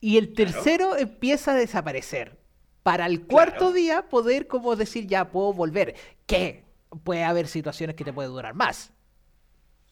y 0.00 0.18
el 0.18 0.34
tercero 0.34 0.96
empieza 0.96 1.52
a 1.52 1.54
desaparecer. 1.54 2.40
Para 2.82 3.06
el 3.06 3.26
cuarto 3.26 3.72
día 3.72 4.08
poder 4.08 4.48
como 4.48 4.74
decir 4.74 5.06
ya 5.06 5.30
puedo 5.30 5.52
volver. 5.52 5.94
Que 6.26 6.64
puede 7.04 7.22
haber 7.22 7.46
situaciones 7.46 7.94
que 7.94 8.04
te 8.04 8.12
puede 8.12 8.28
durar 8.28 8.54
más. 8.54 8.92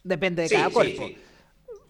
Depende 0.03 0.43
de 0.43 0.49
cada 0.49 0.71
cuerpo. 0.71 1.09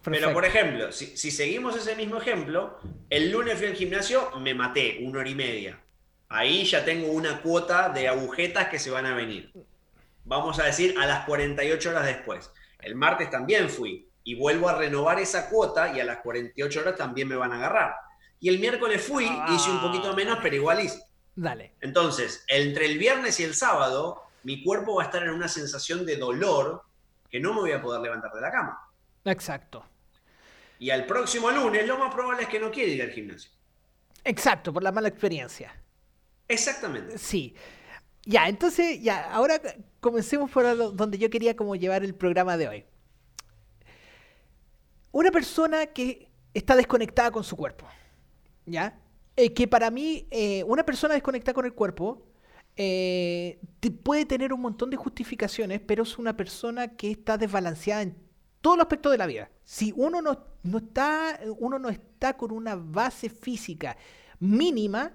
Pero, 0.03 0.33
por 0.33 0.45
ejemplo, 0.45 0.91
si, 0.91 1.15
seguimos 1.15 1.75
ese 1.75 1.95
mismo 1.95 2.17
ejemplo, 2.17 2.79
el 3.09 3.31
lunes 3.31 3.57
fui 3.57 3.67
al 3.67 3.75
gimnasio, 3.75 4.31
me 4.39 4.53
maté 4.55 4.99
una 5.03 5.19
hora 5.19 5.29
y 5.29 5.35
media. 5.35 5.79
Ahí 6.27 6.63
ya 6.65 6.83
tengo 6.83 7.11
una 7.11 7.41
cuota 7.41 7.89
de 7.89 8.07
agujetas 8.07 8.69
que 8.69 8.79
se 8.79 8.89
van 8.89 9.05
a 9.05 9.15
venir. 9.15 9.51
Vamos 10.23 10.59
a 10.59 10.63
decir 10.63 10.95
a 10.97 11.05
las 11.05 11.25
48 11.25 11.89
horas 11.89 12.05
después. 12.05 12.51
El 12.79 12.95
martes 12.95 13.29
también 13.29 13.69
fui 13.69 14.07
y 14.23 14.35
vuelvo 14.35 14.69
a 14.69 14.77
renovar 14.77 15.19
esa 15.19 15.49
cuota 15.49 15.95
y 15.95 15.99
a 15.99 16.05
las 16.05 16.17
48 16.19 16.79
horas 16.79 16.95
también 16.95 17.27
me 17.27 17.35
van 17.35 17.51
a 17.51 17.57
agarrar. 17.57 17.93
Y 18.39 18.49
el 18.49 18.59
miércoles 18.59 19.03
fui, 19.03 19.25
hice 19.53 19.69
un 19.69 19.81
poquito 19.81 20.15
menos, 20.15 20.39
pero 20.41 20.55
igual 20.55 20.83
hice. 20.83 21.03
Dale. 21.35 21.75
Entonces, 21.79 22.43
entre 22.47 22.87
el 22.87 22.97
viernes 22.97 23.39
y 23.39 23.43
el 23.43 23.53
sábado, 23.53 24.23
mi 24.43 24.63
cuerpo 24.63 24.95
va 24.95 25.03
a 25.03 25.05
estar 25.05 25.21
en 25.23 25.29
una 25.29 25.47
sensación 25.47 26.05
de 26.05 26.17
dolor 26.17 26.83
que 27.31 27.39
no 27.39 27.53
me 27.53 27.61
voy 27.61 27.71
a 27.71 27.81
poder 27.81 28.01
levantar 28.01 28.31
de 28.33 28.41
la 28.41 28.51
cama. 28.51 28.91
Exacto. 29.25 29.85
Y 30.77 30.89
al 30.89 31.05
próximo 31.05 31.49
lunes 31.49 31.87
lo 31.87 31.97
más 31.97 32.13
probable 32.13 32.43
es 32.43 32.49
que 32.49 32.59
no 32.59 32.69
quiera 32.69 32.91
ir 32.91 33.01
al 33.01 33.11
gimnasio. 33.11 33.51
Exacto, 34.23 34.73
por 34.73 34.83
la 34.83 34.91
mala 34.91 35.07
experiencia. 35.07 35.73
Exactamente. 36.47 37.17
Sí. 37.17 37.55
Ya, 38.23 38.47
entonces, 38.49 39.01
ya, 39.01 39.31
ahora 39.31 39.59
comencemos 39.99 40.51
por 40.51 40.95
donde 40.95 41.17
yo 41.17 41.29
quería 41.29 41.55
como 41.55 41.75
llevar 41.75 42.03
el 42.03 42.13
programa 42.13 42.57
de 42.57 42.67
hoy. 42.67 42.85
Una 45.11 45.31
persona 45.31 45.87
que 45.87 46.29
está 46.53 46.75
desconectada 46.75 47.31
con 47.31 47.43
su 47.43 47.55
cuerpo, 47.55 47.87
¿ya? 48.65 48.99
Eh, 49.35 49.53
que 49.53 49.67
para 49.67 49.89
mí, 49.89 50.27
eh, 50.29 50.63
una 50.65 50.85
persona 50.85 51.13
desconectada 51.13 51.53
con 51.53 51.65
el 51.65 51.73
cuerpo 51.73 52.27
eh, 52.75 53.59
puede 54.03 54.25
tener 54.25 54.53
un 54.53 54.61
montón 54.61 54.89
de 54.89 54.97
justificaciones, 54.97 55.81
pero 55.81 56.03
es 56.03 56.17
una 56.17 56.35
persona 56.35 56.95
que 56.95 57.11
está 57.11 57.37
desbalanceada 57.37 58.01
en 58.01 58.15
todos 58.61 58.77
los 58.77 58.85
aspectos 58.85 59.11
de 59.11 59.17
la 59.17 59.25
vida. 59.25 59.49
Si 59.63 59.93
uno 59.95 60.21
no, 60.21 60.45
no, 60.63 60.77
está, 60.77 61.39
uno 61.59 61.79
no 61.79 61.89
está 61.89 62.37
con 62.37 62.51
una 62.51 62.75
base 62.75 63.29
física 63.29 63.97
mínima, 64.39 65.13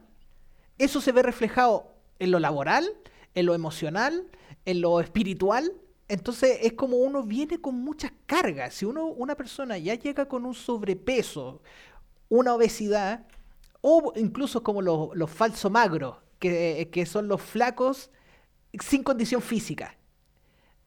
eso 0.78 1.00
se 1.00 1.12
ve 1.12 1.22
reflejado 1.22 1.94
en 2.18 2.30
lo 2.30 2.38
laboral, 2.38 2.86
en 3.34 3.46
lo 3.46 3.54
emocional, 3.54 4.26
en 4.64 4.80
lo 4.80 5.00
espiritual. 5.00 5.72
Entonces 6.08 6.58
es 6.62 6.74
como 6.74 6.98
uno 6.98 7.22
viene 7.22 7.60
con 7.60 7.74
muchas 7.76 8.12
cargas. 8.26 8.74
Si 8.74 8.84
uno, 8.84 9.06
una 9.06 9.34
persona 9.34 9.78
ya 9.78 9.94
llega 9.94 10.26
con 10.26 10.44
un 10.44 10.54
sobrepeso, 10.54 11.62
una 12.28 12.54
obesidad, 12.54 13.26
o 13.80 14.12
incluso 14.16 14.62
como 14.62 14.82
los, 14.82 15.10
los 15.14 15.30
falsos 15.30 15.70
magros, 15.70 16.16
que, 16.38 16.88
que, 16.92 17.06
son 17.06 17.28
los 17.28 17.42
flacos 17.42 18.10
sin 18.80 19.02
condición 19.02 19.42
física. 19.42 19.96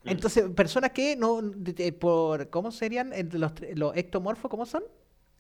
Entonces, 0.06 0.50
personas 0.56 0.92
que 0.92 1.16
no, 1.16 1.42
por, 2.00 2.50
¿cómo 2.50 2.72
serían 2.72 3.12
los, 3.32 3.52
los 3.76 3.98
ectomorfos? 3.98 4.50
¿Cómo 4.50 4.66
son? 4.66 4.84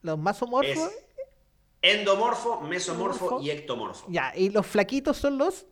Los 0.01 0.17
masomorfos. 0.17 0.91
endomorfo, 1.81 2.61
mesomorfo 2.61 3.41
y 3.41 3.51
ectomorfo. 3.51 4.05
Ya, 4.09 4.33
y 4.35 4.49
los 4.49 4.65
flaquitos 4.65 5.17
son 5.17 5.37
los 5.37 5.65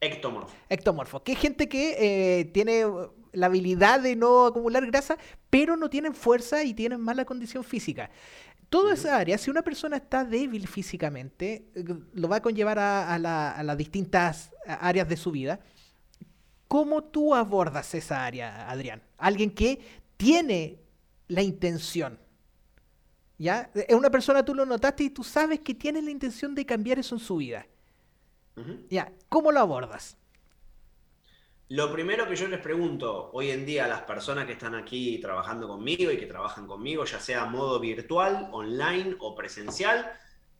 ectomorfos. 0.00 0.52
Ectomorfos, 0.68 1.22
que 1.22 1.32
es 1.32 1.38
gente 1.38 1.68
que 1.68 2.40
eh, 2.40 2.44
tiene 2.46 2.84
la 3.32 3.46
habilidad 3.46 4.00
de 4.00 4.16
no 4.16 4.46
acumular 4.46 4.84
grasa, 4.86 5.16
pero 5.50 5.76
no 5.76 5.88
tienen 5.88 6.14
fuerza 6.14 6.64
y 6.64 6.74
tienen 6.74 7.00
mala 7.00 7.24
condición 7.24 7.64
física. 7.64 8.10
Toda 8.70 8.94
esa 8.94 9.16
área, 9.16 9.36
si 9.36 9.50
una 9.50 9.62
persona 9.62 9.96
está 9.96 10.24
débil 10.24 10.68
físicamente, 10.68 11.66
eh, 11.74 11.84
lo 12.14 12.28
va 12.28 12.36
a 12.36 12.42
conllevar 12.42 12.78
a, 12.78 13.18
las 13.18 13.76
distintas 13.76 14.52
áreas 14.64 15.08
de 15.08 15.16
su 15.16 15.32
vida. 15.32 15.58
¿Cómo 16.68 17.02
tú 17.02 17.34
abordas 17.34 17.92
esa 17.94 18.24
área, 18.24 18.70
Adrián? 18.70 19.02
Alguien 19.18 19.50
que 19.50 19.80
tiene 20.16 20.78
la 21.26 21.42
intención. 21.42 22.16
¿Ya? 23.38 23.72
Es 23.74 23.94
una 23.94 24.08
persona, 24.08 24.44
tú 24.44 24.54
lo 24.54 24.64
notaste 24.64 25.02
y 25.02 25.10
tú 25.10 25.24
sabes 25.24 25.58
que 25.60 25.74
tiene 25.74 26.00
la 26.00 26.12
intención 26.12 26.54
de 26.54 26.64
cambiar 26.64 27.00
eso 27.00 27.16
en 27.16 27.20
su 27.20 27.36
vida. 27.36 27.66
¿Ya? 28.88 29.10
¿Cómo 29.28 29.50
lo 29.50 29.58
abordas? 29.58 30.16
Lo 31.70 31.92
primero 31.92 32.28
que 32.28 32.34
yo 32.34 32.48
les 32.48 32.58
pregunto 32.58 33.30
hoy 33.32 33.52
en 33.52 33.64
día 33.64 33.84
a 33.84 33.88
las 33.88 34.02
personas 34.02 34.44
que 34.44 34.54
están 34.54 34.74
aquí 34.74 35.18
trabajando 35.18 35.68
conmigo 35.68 36.10
y 36.10 36.18
que 36.18 36.26
trabajan 36.26 36.66
conmigo, 36.66 37.04
ya 37.04 37.20
sea 37.20 37.42
a 37.42 37.46
modo 37.46 37.78
virtual, 37.78 38.48
online 38.50 39.14
o 39.20 39.36
presencial, 39.36 40.12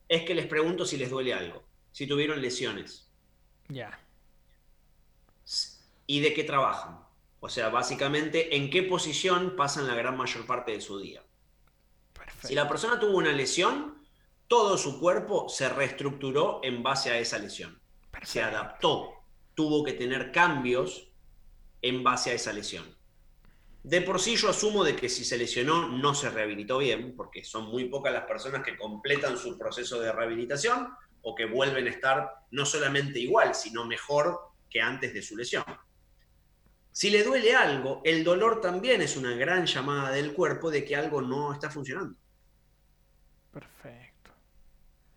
es 0.08 0.22
que 0.22 0.36
les 0.36 0.46
pregunto 0.46 0.84
si 0.84 0.96
les 0.96 1.11
duele 1.11 1.34
algo, 1.34 1.64
si 1.90 2.06
tuvieron 2.06 2.40
lesiones. 2.40 3.11
Ya. 3.66 3.98
¿Y 6.06 6.20
de 6.20 6.32
qué 6.32 6.44
trabajan? 6.44 7.00
O 7.40 7.48
sea, 7.48 7.70
básicamente, 7.70 8.54
¿en 8.54 8.70
qué 8.70 8.84
posición 8.84 9.56
pasan 9.56 9.88
la 9.88 9.96
gran 9.96 10.16
mayor 10.16 10.46
parte 10.46 10.70
de 10.70 10.80
su 10.80 11.00
día? 11.00 11.24
Si 12.44 12.54
la 12.54 12.68
persona 12.68 13.00
tuvo 13.00 13.18
una 13.18 13.32
lesión, 13.32 13.98
todo 14.46 14.78
su 14.78 15.00
cuerpo 15.00 15.48
se 15.48 15.68
reestructuró 15.70 16.61
en 16.62 16.84
base 16.84 17.11
a 17.11 17.18
esa 17.18 17.38
lesión. 17.38 17.82
Se 18.22 18.40
adaptó 18.40 19.19
tuvo 19.61 19.84
que 19.84 19.92
tener 19.92 20.32
cambios 20.32 21.12
en 21.82 22.02
base 22.02 22.30
a 22.30 22.32
esa 22.32 22.50
lesión. 22.50 22.96
De 23.82 24.00
por 24.00 24.18
sí 24.18 24.34
yo 24.36 24.48
asumo 24.48 24.84
de 24.84 24.96
que 24.96 25.11
si 25.11 25.22
se 25.22 25.36
lesionó 25.36 25.86
no 25.86 26.14
se 26.14 26.30
rehabilitó 26.30 26.78
bien, 26.78 27.14
porque 27.14 27.44
son 27.44 27.66
muy 27.66 27.84
pocas 27.90 28.11
las 28.11 28.24
personas 28.24 28.62
que 28.64 28.78
completan 28.78 29.36
su 29.36 29.58
proceso 29.58 30.00
de 30.00 30.12
rehabilitación 30.12 30.88
o 31.20 31.34
que 31.34 31.44
vuelven 31.44 31.86
a 31.86 31.90
estar 31.90 32.30
no 32.52 32.64
solamente 32.64 33.20
igual, 33.20 33.54
sino 33.54 33.84
mejor 33.84 34.40
que 34.70 34.80
antes 34.80 35.12
de 35.12 35.20
su 35.20 35.36
lesión. 35.36 35.64
Si 36.90 37.11
le 37.11 37.22
duele 37.22 37.54
algo, 37.54 38.00
el 38.02 38.24
dolor 38.24 38.62
también 38.62 39.02
es 39.02 39.14
una 39.18 39.34
gran 39.34 39.66
llamada 39.66 40.11
del 40.11 40.32
cuerpo 40.32 40.70
de 40.70 40.86
que 40.86 40.96
algo 40.96 41.20
no 41.20 41.52
está 41.52 41.68
funcionando. 41.68 42.16
Perfecto. 43.52 44.09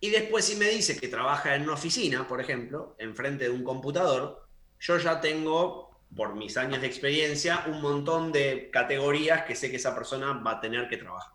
Y 0.03 0.09
después 0.09 0.43
si 0.43 0.57
me 0.57 0.65
dice 0.65 0.99
que 0.99 1.07
trabaja 1.07 1.55
en 1.55 1.61
una 1.61 1.75
oficina, 1.75 2.27
por 2.27 2.41
ejemplo, 2.41 2.93
enfrente 2.99 3.45
de 3.45 3.51
un 3.51 3.63
computador, 3.63 4.45
yo 4.77 4.97
ya 4.97 5.21
tengo, 5.21 5.97
por 6.13 6.35
mis 6.35 6.57
años 6.57 6.81
de 6.81 6.87
experiencia, 6.87 7.63
un 7.67 7.81
montón 7.81 8.33
de 8.33 8.69
categorías 8.69 9.43
que 9.43 9.55
sé 9.55 9.71
que 9.71 9.77
esa 9.77 9.95
persona 9.95 10.33
va 10.33 10.51
a 10.51 10.59
tener 10.59 10.89
que 10.89 10.97
trabajar. 10.97 11.31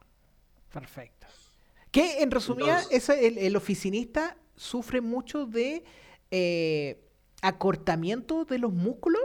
Perfecto. 0.70 1.26
Que 1.90 2.22
en 2.22 2.30
resumida, 2.30 2.82
el, 2.90 3.56
oficinista 3.56 4.36
sufre 4.54 5.00
mucho 5.00 5.46
de 5.46 5.82
eh, 6.30 7.00
acortamiento 7.40 8.44
de 8.44 8.58
los 8.58 8.74
músculos. 8.74 9.22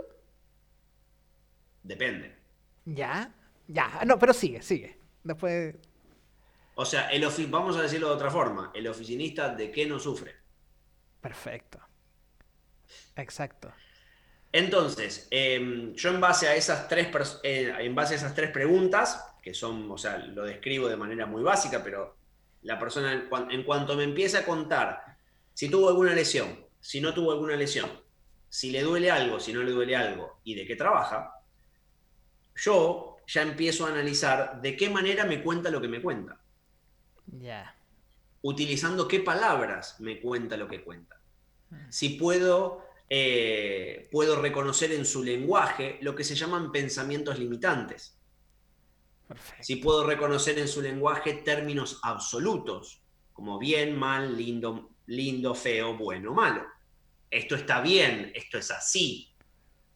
Depende. 1.83 2.33
Ya, 2.85 3.35
ya. 3.67 4.03
No, 4.05 4.17
pero 4.17 4.31
sigue, 4.31 4.61
sigue. 4.61 4.97
Después. 5.21 5.75
O 6.75 6.85
sea, 6.85 7.09
el 7.09 7.25
vamos 7.49 7.77
a 7.77 7.81
decirlo 7.81 8.09
de 8.09 8.15
otra 8.15 8.31
forma, 8.31 8.71
el 8.73 8.87
oficinista 8.87 9.49
de 9.49 9.71
qué 9.71 9.85
no 9.85 9.99
sufre. 9.99 10.35
Perfecto. 11.21 11.79
Exacto. 13.15 13.71
Entonces, 14.51 15.27
em, 15.31 15.93
yo 15.95 16.09
en 16.09 16.21
base, 16.21 16.47
a 16.47 16.55
esas 16.55 16.87
tres 16.87 17.07
eh, 17.43 17.73
en 17.79 17.95
base 17.95 18.13
a 18.13 18.17
esas 18.17 18.35
tres 18.35 18.51
preguntas, 18.51 19.35
que 19.41 19.53
son, 19.53 19.89
o 19.89 19.97
sea, 19.97 20.17
lo 20.17 20.43
describo 20.43 20.87
de 20.87 20.97
manera 20.97 21.25
muy 21.25 21.43
básica, 21.43 21.83
pero 21.83 22.15
la 22.61 22.79
persona 22.79 23.13
en, 23.13 23.51
en 23.51 23.63
cuanto 23.63 23.95
me 23.95 24.03
empieza 24.03 24.39
a 24.39 24.45
contar 24.45 25.17
si 25.53 25.69
tuvo 25.69 25.89
alguna 25.89 26.13
lesión, 26.13 26.65
si 26.79 27.01
no 27.01 27.13
tuvo 27.13 27.31
alguna 27.31 27.55
lesión, 27.55 27.89
si 28.49 28.71
le 28.71 28.81
duele 28.81 29.09
algo, 29.09 29.39
si 29.39 29.53
no 29.53 29.63
le 29.63 29.71
duele 29.71 29.95
algo 29.95 30.39
y 30.43 30.55
de 30.55 30.65
qué 30.65 30.75
trabaja, 30.75 31.33
yo 32.55 33.17
ya 33.27 33.41
empiezo 33.41 33.85
a 33.85 33.89
analizar 33.89 34.61
de 34.61 34.75
qué 34.75 34.89
manera 34.89 35.25
me 35.25 35.41
cuenta 35.41 35.71
lo 35.71 35.81
que 35.81 35.87
me 35.87 36.01
cuenta. 36.01 36.39
Ya. 37.39 37.75
Utilizando 38.41 39.07
qué 39.07 39.19
palabras 39.19 39.99
me 39.99 40.19
cuenta 40.19 40.57
lo 40.57 40.67
que 40.67 40.83
cuenta. 40.83 41.19
Mm. 41.69 41.75
Si 41.89 42.09
puedo, 42.09 42.85
eh, 43.09 44.09
puedo 44.11 44.41
reconocer 44.41 44.91
en 44.91 45.05
su 45.05 45.23
lenguaje 45.23 45.97
lo 46.01 46.15
que 46.15 46.23
se 46.23 46.35
llaman 46.35 46.71
pensamientos 46.71 47.39
limitantes. 47.39 48.17
Si 49.61 49.77
puedo 49.77 50.05
reconocer 50.05 50.59
en 50.59 50.67
su 50.67 50.81
lenguaje 50.81 51.33
términos 51.33 51.99
absolutos, 52.03 53.01
como 53.31 53.57
bien, 53.57 53.97
mal, 53.97 54.37
lindo, 54.37 54.91
lindo, 55.07 55.55
feo, 55.55 55.97
bueno, 55.97 56.33
malo. 56.33 56.63
Esto 57.31 57.55
está 57.55 57.81
bien, 57.81 58.31
esto 58.35 58.59
es 58.59 58.69
así. 58.69 59.33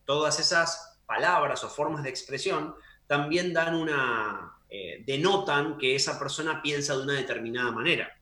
Todas 0.06 0.40
esas 0.40 1.00
palabras 1.06 1.64
o 1.64 1.70
formas 1.70 2.04
de 2.04 2.10
expresión 2.10 2.74
también 3.06 3.54
dan 3.54 3.76
una, 3.76 4.57
eh, 4.70 5.04
denotan 5.06 5.78
que 5.78 5.96
esa 5.96 6.20
persona 6.20 6.62
piensa 6.62 6.96
de 6.96 7.04
una 7.04 7.14
determinada 7.14 7.72
manera. 7.72 8.18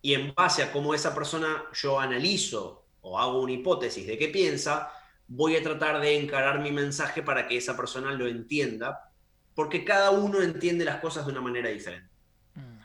Y 0.00 0.14
en 0.14 0.32
base 0.34 0.62
a 0.62 0.70
cómo 0.70 0.94
esa 0.94 1.14
persona 1.14 1.64
yo 1.72 1.98
analizo 1.98 2.84
o 3.00 3.18
hago 3.18 3.40
una 3.40 3.52
hipótesis 3.52 4.06
de 4.06 4.16
qué 4.16 4.28
piensa, 4.28 4.92
voy 5.26 5.56
a 5.56 5.62
tratar 5.62 6.00
de 6.00 6.16
encarar 6.16 6.60
mi 6.60 6.70
mensaje 6.70 7.22
para 7.22 7.48
que 7.48 7.56
esa 7.56 7.76
persona 7.76 8.12
lo 8.12 8.28
entienda, 8.28 9.10
porque 9.54 9.84
cada 9.84 10.10
uno 10.10 10.40
entiende 10.40 10.84
las 10.84 11.00
cosas 11.00 11.26
de 11.26 11.32
una 11.32 11.40
manera 11.40 11.68
diferente. 11.68 12.10
Mm. 12.54 12.78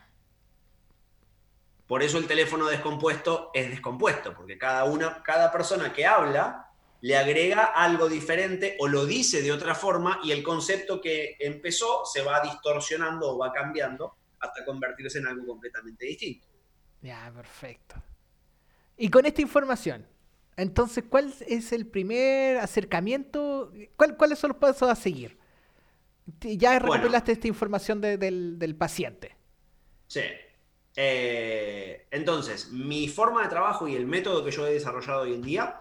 Por 1.85 2.01
eso 2.01 2.17
el 2.17 2.25
teléfono 2.25 2.65
descompuesto 2.65 3.51
es 3.53 3.69
descompuesto, 3.69 4.33
porque 4.33 4.57
cada, 4.57 4.85
una, 4.85 5.21
cada 5.21 5.51
persona 5.51 5.93
que 5.93 6.07
habla 6.07 6.70
le 7.01 7.17
agrega 7.17 7.65
algo 7.65 8.07
diferente 8.07 8.77
o 8.79 8.87
lo 8.87 9.05
dice 9.05 9.41
de 9.41 9.51
otra 9.51 9.73
forma 9.73 10.19
y 10.23 10.31
el 10.31 10.43
concepto 10.43 11.01
que 11.01 11.35
empezó 11.39 12.05
se 12.05 12.21
va 12.21 12.41
distorsionando 12.41 13.31
o 13.31 13.37
va 13.37 13.51
cambiando 13.51 14.15
hasta 14.39 14.63
convertirse 14.63 15.19
en 15.19 15.27
algo 15.27 15.45
completamente 15.45 16.05
distinto. 16.05 16.47
Ya, 17.01 17.31
perfecto. 17.35 17.95
Y 18.97 19.09
con 19.09 19.25
esta 19.25 19.41
información, 19.41 20.05
entonces, 20.57 21.03
¿cuál 21.09 21.33
es 21.47 21.71
el 21.71 21.87
primer 21.87 22.57
acercamiento? 22.57 23.73
¿Cuáles 23.95 24.37
son 24.37 24.49
los 24.49 24.57
pasos 24.57 24.89
a 24.89 24.95
seguir? 24.95 25.39
Ya 26.39 26.77
recopilaste 26.77 27.31
esta 27.31 27.47
información 27.47 27.99
del, 27.99 28.75
paciente. 28.77 29.35
Sí. 30.05 30.21
Eh, 30.95 32.05
entonces, 32.11 32.69
mi 32.71 33.07
forma 33.07 33.43
de 33.43 33.49
trabajo 33.49 33.87
y 33.87 33.95
el 33.95 34.05
método 34.05 34.43
que 34.43 34.51
yo 34.51 34.67
he 34.67 34.73
desarrollado 34.73 35.21
hoy 35.21 35.33
en 35.33 35.41
día 35.41 35.79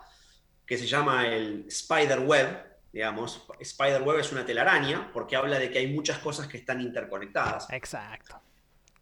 que 0.71 0.79
se 0.79 0.87
llama 0.87 1.27
el 1.27 1.67
Spider 1.67 2.21
Web, 2.21 2.65
digamos. 2.93 3.45
Spider 3.59 4.03
Web 4.03 4.21
es 4.21 4.31
una 4.31 4.47
telaraña 4.47 5.11
porque 5.13 5.35
habla 5.35 5.59
de 5.59 5.69
que 5.69 5.81
hay 5.81 5.93
muchas 5.93 6.19
cosas 6.19 6.47
que 6.47 6.59
están 6.59 6.81
interconectadas. 6.81 7.67
Exacto. 7.71 8.41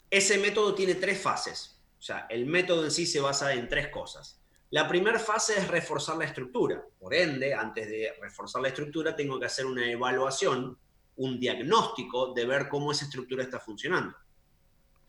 Ese 0.09 0.39
método 0.39 0.75
tiene 0.75 0.95
tres 0.95 1.21
fases. 1.21 1.79
O 1.99 2.01
sea, 2.01 2.27
el 2.31 2.47
método 2.47 2.87
en 2.87 2.91
sí 2.91 3.05
se 3.05 3.21
basa 3.21 3.53
en 3.53 3.69
tres 3.69 3.89
cosas. 3.89 4.41
La 4.71 4.89
primera 4.89 5.19
fase 5.19 5.59
es 5.59 5.69
reforzar 5.69 6.17
la 6.17 6.25
estructura. 6.25 6.83
Por 6.99 7.13
ende, 7.13 7.53
antes 7.53 7.87
de 7.87 8.15
reforzar 8.19 8.63
la 8.63 8.69
estructura, 8.69 9.15
tengo 9.15 9.39
que 9.39 9.45
hacer 9.45 9.67
una 9.67 9.91
evaluación, 9.91 10.79
un 11.17 11.39
diagnóstico 11.39 12.33
de 12.33 12.47
ver 12.47 12.71
cómo 12.71 12.93
esa 12.93 13.05
estructura 13.05 13.43
está 13.43 13.61
funcionando. 13.61 14.17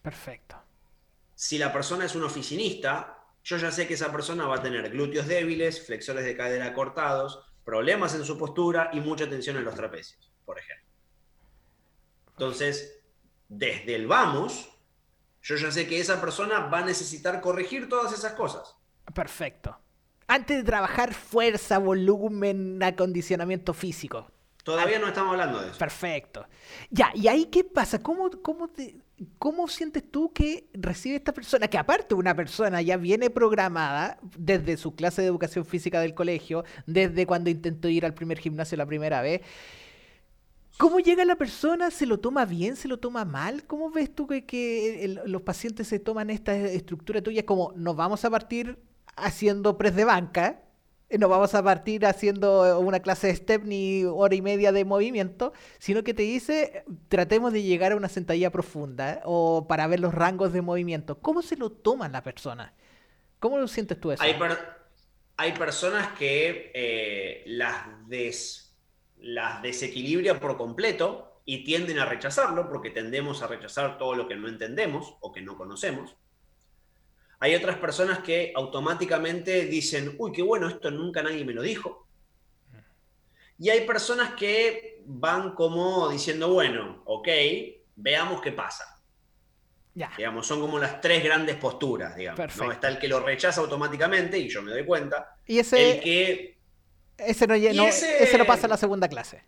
Perfecto. 0.02 0.58
Si 1.34 1.58
la 1.58 1.72
persona 1.72 2.04
es 2.04 2.16
un 2.16 2.26
oficinista, 2.26 3.19
yo 3.50 3.58
ya 3.58 3.72
sé 3.72 3.88
que 3.88 3.96
esa 3.96 4.12
persona 4.12 4.46
va 4.46 4.58
a 4.58 4.62
tener 4.62 4.92
glúteos 4.92 5.26
débiles, 5.26 5.84
flexores 5.84 6.24
de 6.24 6.38
cadera 6.38 6.72
cortados, 6.72 7.44
problemas 7.66 8.14
en 8.14 8.24
su 8.24 8.38
postura 8.38 8.92
y 8.94 9.00
mucha 9.00 9.28
tensión 9.28 9.58
en 9.58 9.66
los 9.66 9.74
trapecios, 9.74 10.32
por 10.46 10.60
ejemplo. 10.60 10.88
Entonces, 12.30 13.02
desde 13.48 13.96
el 13.96 14.06
vamos, 14.06 14.70
yo 15.42 15.56
ya 15.56 15.72
sé 15.72 15.88
que 15.88 16.00
esa 16.00 16.22
persona 16.22 16.60
va 16.68 16.80
a 16.80 16.86
necesitar 16.86 17.42
corregir 17.42 17.90
todas 17.90 18.14
esas 18.14 18.34
cosas. 18.34 18.76
Perfecto. 19.16 19.76
Antes 20.28 20.58
de 20.58 20.64
trabajar 20.64 21.16
fuerza, 21.16 21.80
volumen, 21.80 22.84
acondicionamiento 22.84 23.74
físico. 23.74 24.32
Todavía 24.64 25.00
no 25.00 25.08
estamos 25.08 25.32
hablando 25.32 25.60
de 25.60 25.70
eso. 25.70 25.80
Perfecto. 25.80 26.46
Ya, 26.92 27.12
¿y 27.16 27.28
ahí 27.28 27.46
qué 27.46 27.64
pasa? 27.64 27.98
¿Cómo, 28.04 28.30
cómo, 28.44 28.68
te, 28.68 28.96
¿Cómo 29.38 29.68
sientes 29.68 30.04
tú 30.10 30.32
que 30.32 30.70
recibe 30.74 31.18
esta 31.18 31.34
persona? 31.34 31.68
Que 31.68 31.78
aparte 31.78 32.16
una 32.16 32.36
persona 32.36 32.82
ya 32.82 32.98
viene 32.98 33.30
programada 33.30 34.18
desde 34.38 34.78
su 34.78 34.96
clase 34.96 35.22
de 35.22 35.28
educación 35.28 35.66
física 35.66 36.00
del 36.00 36.14
colegio, 36.14 36.64
desde 36.86 37.26
cuando 37.26 37.50
intentó 37.50 37.90
ir 37.90 38.06
al 38.06 38.14
primer 38.14 38.40
gimnasio 38.40 38.78
la 38.78 38.86
primera 38.86 39.22
vez. 39.22 39.42
¿Cómo 40.78 41.00
llega 41.00 41.26
la 41.26 41.36
persona? 41.36 41.92
¿Se 41.92 42.06
lo 42.06 42.20
toma 42.20 42.46
bien? 42.46 42.78
¿Se 42.78 42.88
lo 42.88 43.00
toma 43.00 43.26
mal? 43.26 43.66
¿Cómo 43.66 43.92
ves 43.92 44.16
tú 44.16 44.28
que, 44.28 44.46
que 44.46 45.20
los 45.26 45.42
pacientes 45.42 45.88
se 45.88 46.00
toman 46.00 46.30
esta 46.30 46.56
estructura 46.56 47.22
tuya? 47.22 47.46
Como 47.46 47.74
nos 47.76 47.98
vamos 47.98 48.24
a 48.24 48.30
partir 48.30 48.80
haciendo 49.18 49.78
press 49.78 49.96
de 49.96 50.06
banca, 50.06 50.62
no 51.18 51.28
vamos 51.28 51.56
a 51.56 51.64
partir 51.64 52.06
haciendo 52.06 52.80
una 52.80 53.00
clase 53.00 53.28
de 53.28 53.36
step 53.36 53.64
ni 53.64 54.04
hora 54.06 54.36
y 54.36 54.42
media 54.42 54.72
de 54.72 54.86
movimiento, 54.86 55.54
sino 55.80 56.04
que 56.04 56.14
te 56.14 56.24
dice, 56.24 56.84
tratemos 57.08 57.52
de 57.52 57.64
llegar 57.64 57.94
a 57.94 57.96
una 57.96 58.10
sentadilla 58.10 58.52
profunda 58.52 59.22
o 59.26 59.68
para 59.68 59.88
ver 59.88 60.00
los 60.00 60.14
rangos 60.14 60.54
de 60.54 60.62
movimiento. 60.62 61.20
¿Cómo 61.20 61.42
se 61.42 61.58
lo 61.58 61.72
toman 61.72 62.12
la 62.12 62.24
persona? 62.24 62.74
¿Cómo 63.40 63.58
lo 63.58 63.68
sientes 63.68 64.00
tú 64.00 64.12
eso? 64.12 64.22
Hay, 64.22 65.54
personas 65.54 66.10
que 66.18 66.72
eh, 66.76 67.44
las, 67.48 67.86
las 69.18 69.62
desequilibra 69.62 70.38
por 70.40 70.58
completo 70.58 71.42
y 71.46 71.64
tienden 71.64 71.98
a 71.98 72.06
rechazarlo 72.06 72.70
porque 72.70 72.92
tendemos 72.92 73.42
a 73.42 73.48
rechazar 73.48 73.98
todo 73.98 74.14
lo 74.14 74.28
que 74.28 74.36
no 74.36 74.48
entendemos 74.48 75.16
o 75.22 75.32
que 75.32 75.42
no 75.42 75.58
conocemos. 75.58 76.16
Hay 77.40 77.56
otras 77.56 77.78
personas 77.78 78.20
que 78.20 78.52
automáticamente 78.56 79.66
dicen, 79.66 80.16
uy, 80.18 80.32
qué 80.32 80.42
bueno, 80.42 80.68
esto 80.68 80.92
nunca 80.92 81.24
nadie 81.24 81.46
me 81.46 81.54
lo 81.54 81.62
dijo. 81.62 82.08
Y 83.58 83.70
hay 83.70 83.86
personas 83.86 84.34
que 84.34 85.02
van 85.06 85.54
como 85.54 86.10
diciendo, 86.10 86.52
bueno, 86.52 87.02
ok, 87.06 87.28
veamos 87.96 88.42
qué 88.42 88.52
pasa. 88.52 89.00
Ya. 89.94 90.12
Digamos, 90.18 90.48
son 90.48 90.62
como 90.62 90.80
las 90.80 91.02
tres 91.02 91.24
grandes 91.24 91.56
posturas, 91.58 92.16
digamos. 92.16 92.40
Está 92.72 92.88
el 92.88 93.00
que 93.00 93.08
lo 93.08 93.20
rechaza 93.20 93.60
automáticamente 93.62 94.38
y 94.38 94.48
yo 94.48 94.62
me 94.62 94.72
doy 94.72 94.86
cuenta. 94.86 95.36
Y 95.46 95.60
ese. 95.60 95.98
El 95.98 96.02
que. 96.02 96.58
Ese 97.18 97.48
no, 97.48 97.54
ese 97.54 98.38
no 98.38 98.46
pasa 98.46 98.66
en 98.66 98.70
la 98.70 98.78
segunda 98.78 99.10
clase. 99.10 99.44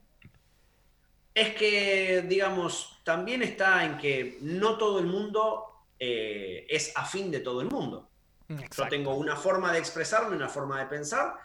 Es 1.34 1.56
que, 1.56 2.26
digamos, 2.28 3.00
también 3.06 3.42
está 3.44 3.86
en 3.86 3.98
que 3.98 4.38
no 4.42 4.78
todo 4.78 5.00
el 5.00 5.06
mundo 5.06 5.71
eh, 6.04 6.66
es 6.68 6.97
afín 6.97 7.30
de 7.30 7.41
todo 7.41 7.62
el 7.62 7.70
mundo. 7.70 8.10
Yo 8.47 8.88
tengo 8.89 9.14
una 9.14 9.36
forma 9.36 9.72
de 9.72 9.78
expresarme, 9.78 10.36
una 10.36 10.49
forma 10.49 10.80
de 10.80 10.88
pensar 10.88 11.36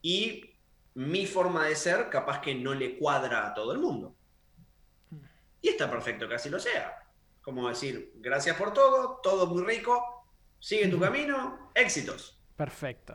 y 0.00 0.56
mi 0.94 1.26
forma 1.26 1.66
de 1.66 1.76
ser 1.76 2.08
capaz 2.08 2.40
que 2.40 2.54
no 2.54 2.72
le 2.72 2.96
cuadra 2.96 3.46
a 3.46 3.52
todo 3.52 3.70
el 3.70 3.78
mundo. 3.78 4.16
Mm. 5.10 5.18
Y 5.60 5.68
está 5.68 5.90
perfecto 5.90 6.26
que 6.26 6.36
así 6.36 6.48
lo 6.48 6.58
sea. 6.58 7.06
Como 7.42 7.68
decir, 7.68 8.12
gracias 8.16 8.56
por 8.56 8.72
todo, 8.72 9.20
todo 9.22 9.46
muy 9.46 9.62
rico, 9.62 10.26
sigue 10.58 10.88
tu 10.88 10.98
camino, 10.98 11.70
éxitos. 11.74 12.40
Perfecto. 12.56 13.14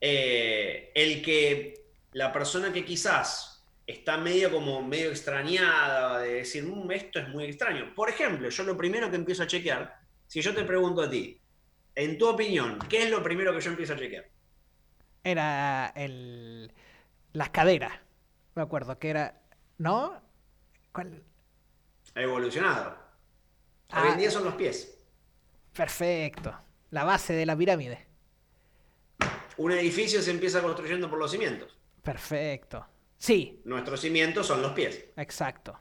Eh, 0.00 0.92
el 0.94 1.20
que 1.20 1.90
la 2.12 2.32
persona 2.32 2.72
que 2.72 2.84
quizás 2.84 3.55
está 3.86 4.16
medio 4.16 4.50
como 4.50 4.82
medio 4.82 5.10
extrañada 5.10 6.18
de 6.20 6.34
decir, 6.34 6.64
mm, 6.64 6.90
esto 6.90 7.20
es 7.20 7.28
muy 7.28 7.44
extraño. 7.44 7.94
Por 7.94 8.08
ejemplo, 8.08 8.48
yo 8.48 8.64
lo 8.64 8.76
primero 8.76 9.10
que 9.10 9.16
empiezo 9.16 9.44
a 9.44 9.46
chequear, 9.46 9.98
si 10.26 10.40
yo 10.40 10.54
te 10.54 10.64
pregunto 10.64 11.02
a 11.02 11.10
ti, 11.10 11.40
en 11.94 12.18
tu 12.18 12.28
opinión, 12.28 12.78
¿qué 12.88 13.04
es 13.04 13.10
lo 13.10 13.22
primero 13.22 13.54
que 13.54 13.60
yo 13.60 13.70
empiezo 13.70 13.94
a 13.94 13.96
chequear? 13.96 14.28
Era 15.22 15.92
el, 15.94 16.72
las 17.32 17.50
caderas, 17.50 17.92
me 18.54 18.62
acuerdo, 18.62 18.98
que 18.98 19.10
era, 19.10 19.40
¿no? 19.78 20.20
¿Cuál? 20.92 21.22
Ha 22.14 22.22
evolucionado. 22.22 22.96
Hoy 23.92 24.08
en 24.08 24.14
ah, 24.14 24.16
día 24.16 24.30
son 24.30 24.44
los 24.44 24.54
pies. 24.54 24.98
Perfecto. 25.72 26.54
La 26.90 27.04
base 27.04 27.34
de 27.34 27.46
la 27.46 27.56
pirámide. 27.56 28.06
Un 29.58 29.72
edificio 29.72 30.20
se 30.22 30.30
empieza 30.30 30.62
construyendo 30.62 31.08
por 31.08 31.18
los 31.18 31.30
cimientos. 31.30 31.78
Perfecto. 32.02 32.86
Sí. 33.18 33.60
Nuestros 33.64 34.00
cimientos 34.00 34.46
son 34.46 34.62
los 34.62 34.72
pies. 34.72 35.06
Exacto. 35.16 35.78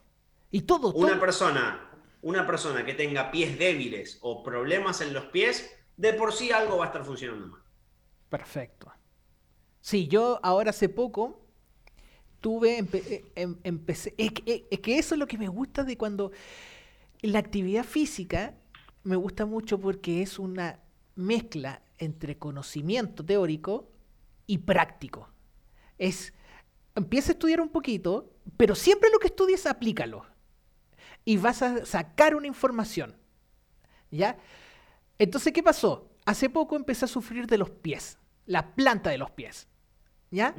Y 0.52 0.62
todo, 0.62 0.94
Una 0.94 1.20
persona, 1.20 1.92
una 2.22 2.48
persona 2.48 2.86
que 2.86 2.94
tenga 2.94 3.32
pies 3.32 3.60
débiles 3.60 4.20
o 4.22 4.44
problemas 4.44 5.02
en 5.02 5.14
los 5.14 5.26
pies, 5.26 5.70
de 5.98 6.14
por 6.14 6.34
sí 6.34 6.52
algo 6.52 6.78
va 6.78 6.86
a 6.86 6.88
estar 6.88 7.04
funcionando 7.04 7.48
mal. 7.48 7.62
Perfecto. 8.30 8.92
Sí, 9.82 10.08
yo 10.08 10.40
ahora 10.42 10.72
hace 10.72 10.90
poco 10.90 11.46
tuve, 12.42 12.80
eh, 12.80 13.26
em, 13.36 13.58
empecé, 13.64 14.14
es 14.18 14.32
que, 14.32 14.68
es 14.70 14.80
que 14.80 14.98
eso 14.98 15.16
es 15.16 15.20
lo 15.20 15.28
que 15.28 15.38
me 15.38 15.48
gusta 15.48 15.84
de 15.84 15.98
cuando 15.98 16.32
la 17.22 17.40
actividad 17.40 17.84
física 17.84 18.56
me 19.04 19.16
gusta 19.16 19.46
mucho 19.46 19.80
porque 19.80 20.22
es 20.22 20.40
una 20.40 20.80
mezcla 21.16 21.82
entre 21.98 22.38
conocimiento 22.38 23.26
teórico 23.26 23.92
y 24.48 24.60
práctico. 24.60 25.30
Es 25.98 26.34
empieza 26.96 27.32
a 27.32 27.34
estudiar 27.34 27.62
un 27.62 27.70
poquito, 27.70 28.34
pero 28.58 28.74
siempre 28.74 29.10
lo 29.12 29.20
que 29.20 29.28
estudies 29.28 29.66
aplícalo. 29.66 30.26
Y 31.24 31.38
vas 31.38 31.62
a 31.62 31.86
sacar 31.86 32.36
una 32.36 32.48
información. 32.48 33.16
¿Ya? 34.12 34.38
Entonces, 35.18 35.52
¿qué 35.54 35.64
pasó? 35.64 36.10
Hace 36.26 36.50
poco 36.50 36.76
empecé 36.76 37.06
a 37.06 37.10
sufrir 37.10 37.48
de 37.48 37.58
los 37.58 37.70
pies, 37.70 38.18
la 38.46 38.76
planta 38.76 39.10
de 39.10 39.18
los 39.18 39.32
pies. 39.32 39.68
¿Ya? 40.32 40.56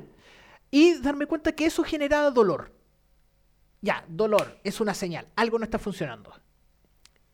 Y 0.70 0.94
darme 0.98 1.26
cuenta 1.26 1.52
que 1.52 1.66
eso 1.66 1.82
generaba 1.84 2.30
dolor. 2.30 2.72
Ya, 3.80 4.04
dolor, 4.08 4.58
es 4.64 4.80
una 4.80 4.94
señal, 4.94 5.28
algo 5.36 5.58
no 5.58 5.64
está 5.64 5.78
funcionando. 5.78 6.32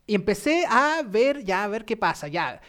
Y 0.06 0.14
empecé 0.14 0.64
a 0.68 1.02
ver, 1.02 1.44
ya 1.44 1.64
a 1.64 1.68
ver 1.68 1.84
qué 1.84 1.96
pasa, 1.96 2.28
ya, 2.28 2.60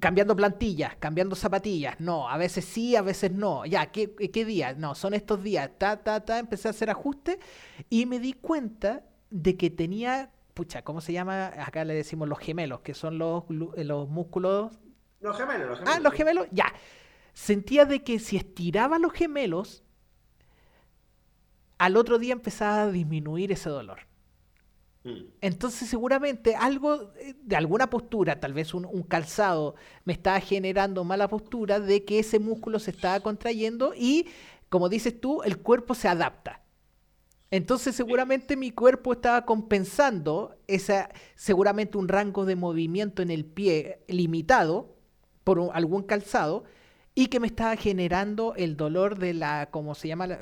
cambiando 0.00 0.34
plantillas, 0.34 0.96
cambiando 0.96 1.36
zapatillas, 1.36 2.00
no, 2.00 2.28
a 2.28 2.36
veces 2.36 2.64
sí, 2.64 2.96
a 2.96 3.02
veces 3.02 3.32
no, 3.32 3.66
ya, 3.66 3.86
¿qué, 3.86 4.14
qué 4.14 4.44
día? 4.44 4.74
No, 4.74 4.94
son 4.94 5.14
estos 5.14 5.42
días, 5.42 5.70
ta, 5.78 6.02
ta, 6.02 6.24
ta, 6.24 6.38
empecé 6.38 6.68
a 6.68 6.70
hacer 6.70 6.90
ajustes 6.90 7.38
y 7.90 8.06
me 8.06 8.18
di 8.18 8.32
cuenta 8.32 9.04
de 9.30 9.56
que 9.56 9.70
tenía, 9.70 10.30
pucha, 10.54 10.82
¿cómo 10.82 11.00
se 11.00 11.12
llama? 11.12 11.46
Acá 11.46 11.84
le 11.84 11.94
decimos 11.94 12.28
los 12.28 12.38
gemelos, 12.38 12.80
que 12.80 12.94
son 12.94 13.18
los, 13.18 13.44
eh, 13.76 13.84
los 13.84 14.08
músculos... 14.08 14.78
Los 15.20 15.36
gemelos, 15.36 15.68
los 15.68 15.78
gemelos. 15.78 15.96
Ah, 15.96 16.00
los 16.00 16.12
gemelos, 16.12 16.46
ya. 16.50 16.72
Sentía 17.32 17.84
de 17.84 18.02
que 18.02 18.18
si 18.18 18.36
estiraba 18.36 18.98
los 18.98 19.12
gemelos, 19.12 19.82
al 21.78 21.96
otro 21.96 22.18
día 22.18 22.32
empezaba 22.32 22.82
a 22.82 22.90
disminuir 22.90 23.52
ese 23.52 23.70
dolor. 23.70 24.00
Mm. 25.04 25.24
Entonces 25.40 25.88
seguramente 25.88 26.54
algo 26.54 27.12
eh, 27.18 27.34
de 27.42 27.56
alguna 27.56 27.90
postura, 27.90 28.38
tal 28.38 28.52
vez 28.52 28.72
un, 28.74 29.02
calzado, 29.02 29.74
me 30.04 30.12
estaba 30.12 30.40
generando 30.40 31.04
mala 31.04 31.28
postura 31.28 31.80
de 31.80 32.04
que 32.04 32.20
ese 32.20 32.38
músculo 32.38 32.78
se 32.78 32.92
estaba 32.92 33.20
contrayendo 33.20 33.94
y, 33.96 34.28
como 34.68 34.88
dices 34.88 35.20
tú, 35.20 35.42
el 35.42 35.58
cuerpo 35.58 35.94
se 35.94 36.08
adapta. 36.08 36.60
Entonces 37.50 37.94
seguramente 37.94 38.56
mi 38.56 38.70
cuerpo 38.70 39.12
estaba 39.12 39.44
compensando 39.44 40.56
esa, 40.68 41.10
seguramente 41.34 41.98
un 41.98 42.08
rango 42.08 42.46
de 42.46 42.56
movimiento 42.56 43.20
en 43.20 43.30
el 43.30 43.44
pie 43.44 44.02
limitado 44.08 44.96
por 45.44 45.70
algún 45.74 46.02
calzado 46.04 46.64
y 47.14 47.26
que 47.26 47.40
me 47.40 47.48
estaba 47.48 47.76
generando 47.76 48.54
el 48.56 48.76
dolor 48.76 49.18
de 49.18 49.34
la, 49.34 49.68
¿cómo 49.70 49.94
se 49.94 50.08
llama? 50.08 50.26
La, 50.26 50.38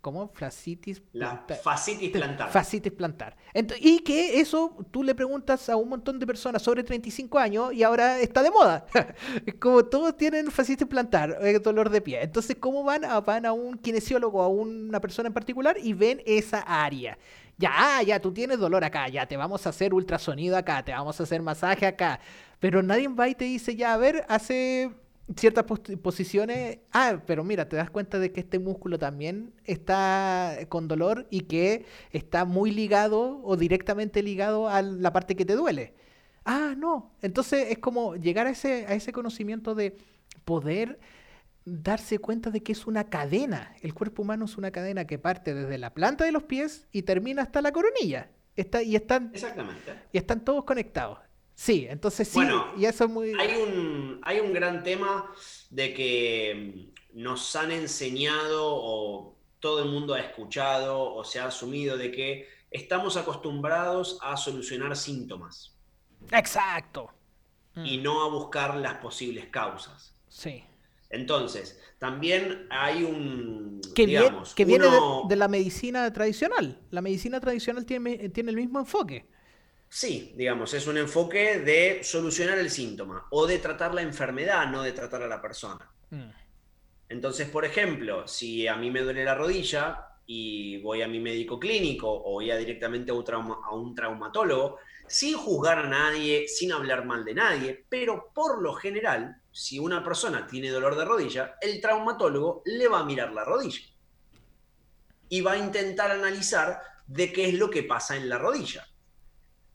¿Cómo? 0.00 0.28
Fascitis 0.34 1.00
plantar. 1.00 1.56
fascitis 1.58 2.10
plantar. 2.10 2.50
Fascitis 2.50 2.92
plantar. 2.92 3.36
y 3.80 4.00
que 4.00 4.40
eso 4.40 4.76
tú 4.90 5.02
le 5.02 5.14
preguntas 5.14 5.68
a 5.68 5.76
un 5.76 5.88
montón 5.88 6.18
de 6.18 6.26
personas 6.26 6.62
sobre 6.62 6.82
35 6.82 7.38
años 7.38 7.72
y 7.72 7.82
ahora 7.82 8.18
está 8.20 8.42
de 8.42 8.50
moda. 8.50 8.86
Como 9.60 9.84
todos 9.84 10.16
tienen 10.16 10.50
fascitis 10.50 10.86
plantar, 10.86 11.38
eh, 11.42 11.58
dolor 11.58 11.90
de 11.90 12.00
pie. 12.00 12.22
Entonces, 12.22 12.56
¿cómo 12.58 12.84
van? 12.84 13.04
A, 13.04 13.20
van 13.20 13.46
a 13.46 13.52
un 13.52 13.76
kinesiólogo, 13.78 14.42
a 14.42 14.48
una 14.48 15.00
persona 15.00 15.28
en 15.28 15.34
particular 15.34 15.76
y 15.82 15.92
ven 15.92 16.22
esa 16.26 16.60
área. 16.60 17.18
Ya, 17.58 18.00
ya, 18.02 18.18
tú 18.20 18.32
tienes 18.32 18.58
dolor 18.58 18.82
acá, 18.84 19.06
ya, 19.08 19.26
te 19.26 19.36
vamos 19.36 19.66
a 19.66 19.68
hacer 19.68 19.92
ultrasonido 19.92 20.56
acá, 20.56 20.82
te 20.82 20.92
vamos 20.92 21.20
a 21.20 21.24
hacer 21.24 21.42
masaje 21.42 21.86
acá. 21.86 22.18
Pero 22.58 22.82
nadie 22.82 23.08
va 23.08 23.28
y 23.28 23.34
te 23.34 23.44
dice, 23.44 23.76
ya, 23.76 23.92
a 23.92 23.96
ver, 23.98 24.24
hace 24.28 24.90
ciertas 25.36 25.64
posiciones. 26.02 26.78
Ah, 26.92 27.22
pero 27.26 27.44
mira, 27.44 27.68
te 27.68 27.76
das 27.76 27.90
cuenta 27.90 28.18
de 28.18 28.32
que 28.32 28.40
este 28.40 28.58
músculo 28.58 28.98
también 28.98 29.52
está 29.64 30.56
con 30.68 30.88
dolor 30.88 31.26
y 31.30 31.42
que 31.42 31.84
está 32.12 32.44
muy 32.44 32.70
ligado 32.70 33.40
o 33.42 33.56
directamente 33.56 34.22
ligado 34.22 34.68
a 34.68 34.82
la 34.82 35.12
parte 35.12 35.36
que 35.36 35.44
te 35.44 35.54
duele. 35.54 35.94
Ah, 36.44 36.74
no. 36.76 37.12
Entonces 37.22 37.68
es 37.70 37.78
como 37.78 38.16
llegar 38.16 38.46
a 38.46 38.50
ese, 38.50 38.86
a 38.86 38.94
ese 38.94 39.12
conocimiento 39.12 39.74
de 39.74 39.96
poder 40.44 40.98
darse 41.64 42.18
cuenta 42.18 42.50
de 42.50 42.62
que 42.62 42.72
es 42.72 42.86
una 42.86 43.04
cadena. 43.04 43.74
El 43.82 43.94
cuerpo 43.94 44.22
humano 44.22 44.46
es 44.46 44.56
una 44.56 44.70
cadena 44.70 45.06
que 45.06 45.18
parte 45.18 45.54
desde 45.54 45.78
la 45.78 45.94
planta 45.94 46.24
de 46.24 46.32
los 46.32 46.44
pies 46.44 46.88
y 46.92 47.02
termina 47.02 47.42
hasta 47.42 47.62
la 47.62 47.72
coronilla. 47.72 48.30
Está, 48.56 48.82
y, 48.82 48.96
están, 48.96 49.30
Exactamente. 49.32 49.94
y 50.12 50.18
están 50.18 50.44
todos 50.44 50.64
conectados. 50.64 51.18
Sí, 51.60 51.86
entonces 51.90 52.26
sí, 52.26 52.40
y 52.78 52.86
eso 52.86 53.04
es 53.04 53.10
muy... 53.10 53.34
Hay 53.38 53.54
un, 53.54 54.18
hay 54.22 54.40
un 54.40 54.54
gran 54.54 54.82
tema 54.82 55.30
de 55.68 55.92
que 55.92 56.90
mm, 57.12 57.20
nos 57.20 57.54
han 57.54 57.70
enseñado 57.70 58.64
o 58.64 59.36
todo 59.58 59.82
el 59.82 59.90
mundo 59.90 60.14
ha 60.14 60.20
escuchado 60.20 60.98
o 60.98 61.22
se 61.22 61.38
ha 61.38 61.44
asumido 61.44 61.98
de 61.98 62.12
que 62.12 62.48
estamos 62.70 63.18
acostumbrados 63.18 64.18
a 64.22 64.38
solucionar 64.38 64.96
síntomas. 64.96 65.76
Exacto. 66.32 67.10
Y 67.76 67.98
mm. 67.98 68.02
no 68.04 68.24
a 68.24 68.30
buscar 68.30 68.76
las 68.76 68.94
posibles 68.94 69.48
causas. 69.50 70.14
Sí. 70.28 70.64
Entonces, 71.10 71.78
también 71.98 72.68
hay 72.70 73.04
un... 73.04 73.82
Que, 73.94 74.06
que 74.56 74.64
viene 74.64 74.86
de, 75.28 75.36
la 75.36 75.48
medicina 75.48 76.10
tradicional. 76.10 76.80
La 76.90 77.02
medicina 77.02 77.38
tradicional 77.38 77.84
tiene, 77.84 78.30
tiene 78.30 78.48
el 78.48 78.56
mismo 78.56 78.78
enfoque. 78.78 79.28
Sí, 79.92 80.32
digamos, 80.36 80.72
es 80.72 80.86
un 80.86 80.98
enfoque 80.98 81.58
de 81.58 82.04
solucionar 82.04 82.58
el 82.58 82.70
síntoma 82.70 83.26
o 83.30 83.44
de 83.44 83.58
tratar 83.58 83.92
la 83.92 84.02
enfermedad, 84.02 84.68
no 84.68 84.82
de 84.82 84.92
tratar 84.92 85.24
a 85.24 85.26
la 85.26 85.42
persona. 85.42 85.90
Mm. 86.10 86.30
Entonces, 87.08 87.48
por 87.48 87.64
ejemplo, 87.64 88.28
si 88.28 88.68
a 88.68 88.76
mí 88.76 88.88
me 88.88 89.00
duele 89.00 89.24
la 89.24 89.34
rodilla 89.34 90.06
y 90.26 90.80
voy 90.80 91.02
a 91.02 91.08
mi 91.08 91.18
médico 91.18 91.58
clínico 91.58 92.08
o 92.08 92.34
voy 92.34 92.52
a 92.52 92.56
directamente 92.56 93.10
a 93.10 93.14
un, 93.14 93.24
a 93.28 93.74
un 93.74 93.92
traumatólogo, 93.96 94.78
sin 95.08 95.36
juzgar 95.36 95.80
a 95.80 95.88
nadie, 95.88 96.46
sin 96.46 96.70
hablar 96.70 97.04
mal 97.04 97.24
de 97.24 97.34
nadie, 97.34 97.84
pero 97.88 98.30
por 98.32 98.62
lo 98.62 98.74
general, 98.74 99.42
si 99.50 99.80
una 99.80 100.04
persona 100.04 100.46
tiene 100.46 100.70
dolor 100.70 100.96
de 100.96 101.04
rodilla, 101.04 101.56
el 101.60 101.80
traumatólogo 101.80 102.62
le 102.64 102.86
va 102.86 103.00
a 103.00 103.04
mirar 103.04 103.32
la 103.32 103.42
rodilla 103.42 103.80
y 105.28 105.40
va 105.40 105.52
a 105.52 105.58
intentar 105.58 106.12
analizar 106.12 106.80
de 107.08 107.32
qué 107.32 107.48
es 107.48 107.54
lo 107.54 107.70
que 107.70 107.82
pasa 107.82 108.14
en 108.14 108.28
la 108.28 108.38
rodilla 108.38 108.86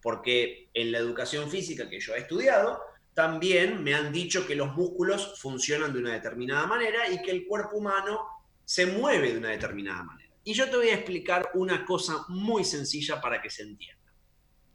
porque 0.06 0.70
en 0.76 0.92
la 0.92 1.00
educación 1.00 1.50
física 1.50 1.90
que 1.90 2.00
yo 2.00 2.14
he 2.14 2.20
estudiado, 2.20 2.80
también 3.16 3.84
me 3.84 3.96
han 3.96 4.14
dicho 4.14 4.46
que 4.46 4.54
los 4.54 4.72
músculos 4.76 5.42
funcionan 5.42 5.92
de 5.92 5.98
una 5.98 6.14
determinada 6.14 6.68
manera 6.68 7.10
y 7.10 7.24
que 7.24 7.32
el 7.32 7.48
cuerpo 7.48 7.78
humano 7.78 8.20
se 8.64 8.86
mueve 8.86 9.32
de 9.32 9.40
una 9.40 9.50
determinada 9.50 10.04
manera. 10.04 10.32
Y 10.44 10.54
yo 10.54 10.70
te 10.70 10.78
voy 10.78 10.90
a 10.90 10.94
explicar 10.94 11.50
una 11.56 11.84
cosa 11.88 12.24
muy 12.28 12.64
sencilla 12.64 13.20
para 13.20 13.42
que 13.42 13.50
se 13.50 13.64
entienda. 13.64 14.14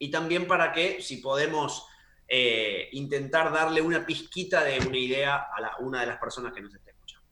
Y 0.01 0.11
también 0.11 0.49
para 0.49 0.73
que, 0.73 1.01
si 1.01 1.19
podemos 1.19 1.87
eh, 2.27 2.89
intentar 2.91 3.53
darle 3.53 3.83
una 3.83 4.05
pizquita 4.05 4.65
de 4.65 4.81
una 4.81 4.99
idea 4.99 5.37
a 5.37 5.77
una 5.79 6.01
de 6.01 6.09
las 6.09 6.19
personas 6.19 6.53
que 6.53 6.61
nos 6.61 6.75
está 6.75 6.91
escuchando. 6.91 7.29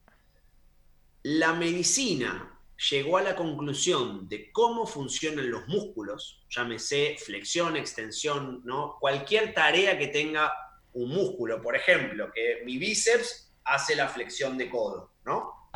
La 1.25 1.53
medicina 1.53 2.58
llegó 2.91 3.19
a 3.19 3.23
la 3.23 3.35
conclusión 3.35 4.29
de 4.29 4.53
cómo 4.53 4.87
funcionan 4.87 5.51
los 5.51 5.67
músculos, 5.67 6.45
llámese 6.49 7.17
flexión, 7.19 7.77
extensión, 7.77 8.63
¿no? 8.65 8.97
cualquier 9.01 9.53
tarea 9.53 9.99
que 9.99 10.09
tenga 10.09 10.53
un 10.93 11.11
músculo, 11.11 11.61
por 11.61 11.77
ejemplo, 11.77 12.31
que 12.33 12.63
mi 12.65 12.79
bíceps 12.79 13.53
hace 13.65 13.97
la 13.97 14.09
flexión 14.09 14.57
de 14.57 14.71
codo, 14.71 15.13
¿no? 15.25 15.71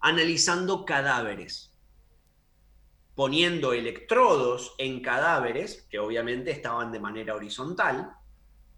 Analizando 0.00 0.84
cadáveres, 0.84 1.72
poniendo 3.14 3.72
electrodos 3.72 4.74
en 4.78 5.00
cadáveres, 5.00 5.86
que 5.90 5.98
obviamente 5.98 6.50
estaban 6.50 6.92
de 6.92 7.00
manera 7.00 7.34
horizontal, 7.34 8.12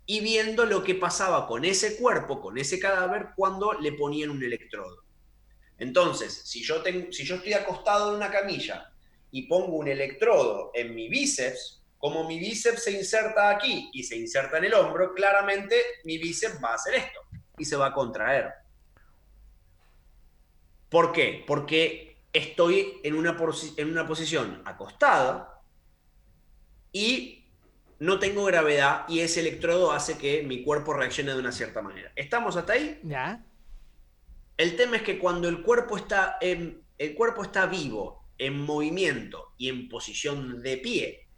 y 0.07 0.21
viendo 0.21 0.65
lo 0.65 0.85
que 0.85 0.95
pasaba 0.95 1.47
con 1.47 1.65
ese 1.65 1.97
cuerpo, 1.97 2.41
con 2.41 2.59
ese 2.59 2.79
cadáver, 2.79 3.31
cuando 3.35 3.73
le 3.75 3.93
ponían 3.93 4.31
un 4.31 4.43
electrodo. 4.43 5.08
Entonces, 5.79 6.43
si 6.45 6.63
yo, 6.63 6.83
estoy 6.85 7.53
acostado 7.53 8.11
en 8.11 8.17
una 8.17 8.31
camilla 8.31 8.93
y 9.31 9.47
pongo 9.47 9.77
un 9.77 9.89
electrodo 9.89 10.73
en 10.75 10.95
mi 10.95 11.09
bíceps, 11.09 11.83
como 11.99 12.27
mi 12.27 12.39
bíceps 12.39 12.85
se 12.85 12.93
inserta 12.93 13.51
aquí 13.51 13.91
y 13.93 14.03
se 14.03 14.17
inserta 14.17 14.59
en 14.59 14.65
el 14.65 14.75
hombro, 14.75 15.15
claramente 15.15 15.77
mi 16.05 16.19
bíceps 16.19 16.63
va 16.63 16.71
a 16.71 16.75
hacer 16.75 16.95
esto 16.95 17.21
y 17.57 17.65
se 17.65 17.77
va 17.77 17.87
a 17.87 17.93
contraer. 17.93 18.53
¿Por 20.89 21.13
qué? 21.13 21.45
Porque 21.47 22.19
estoy 22.33 23.01
en 23.05 23.15
una, 23.15 23.37
en 23.77 23.91
una 23.91 24.07
posición 24.07 24.63
acostada 24.65 25.63
y 26.93 27.47
no 27.99 28.19
tengo 28.19 28.45
gravedad 28.45 29.05
y 29.09 29.21
ese 29.21 29.41
electrodo 29.41 29.93
hace 29.93 30.19
que 30.19 30.43
mi 30.43 30.63
cuerpo 30.63 30.95
reaccione 30.95 31.33
de 31.33 31.39
una 31.39 31.53
cierta 31.53 31.83
manera. 31.83 32.13
¿Estamos 32.17 32.57
hasta 32.57 32.75
ahí? 32.75 33.01
Ya. 33.03 33.45
El 34.59 34.75
tema 34.75 34.97
es 34.97 35.03
que 35.03 35.21
cuando 35.21 35.49
el 35.49 35.63
cuerpo 35.63 35.97
está, 35.97 36.37
en, 36.41 36.83
el 36.99 37.15
cuerpo 37.15 37.45
está 37.45 37.67
vivo, 37.67 38.25
en 38.37 38.61
movimiento 38.61 39.55
y 39.57 39.69
en 39.69 39.89
posición 39.89 40.61
de 40.61 40.77
pie, 40.79 41.29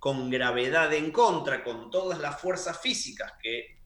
con 0.00 0.28
gravedad 0.28 0.92
en 0.92 1.12
contra, 1.12 1.62
con 1.62 1.88
todas 1.88 2.18
las 2.18 2.40
fuerzas 2.40 2.80
físicas 2.80 3.32
que 3.40 3.78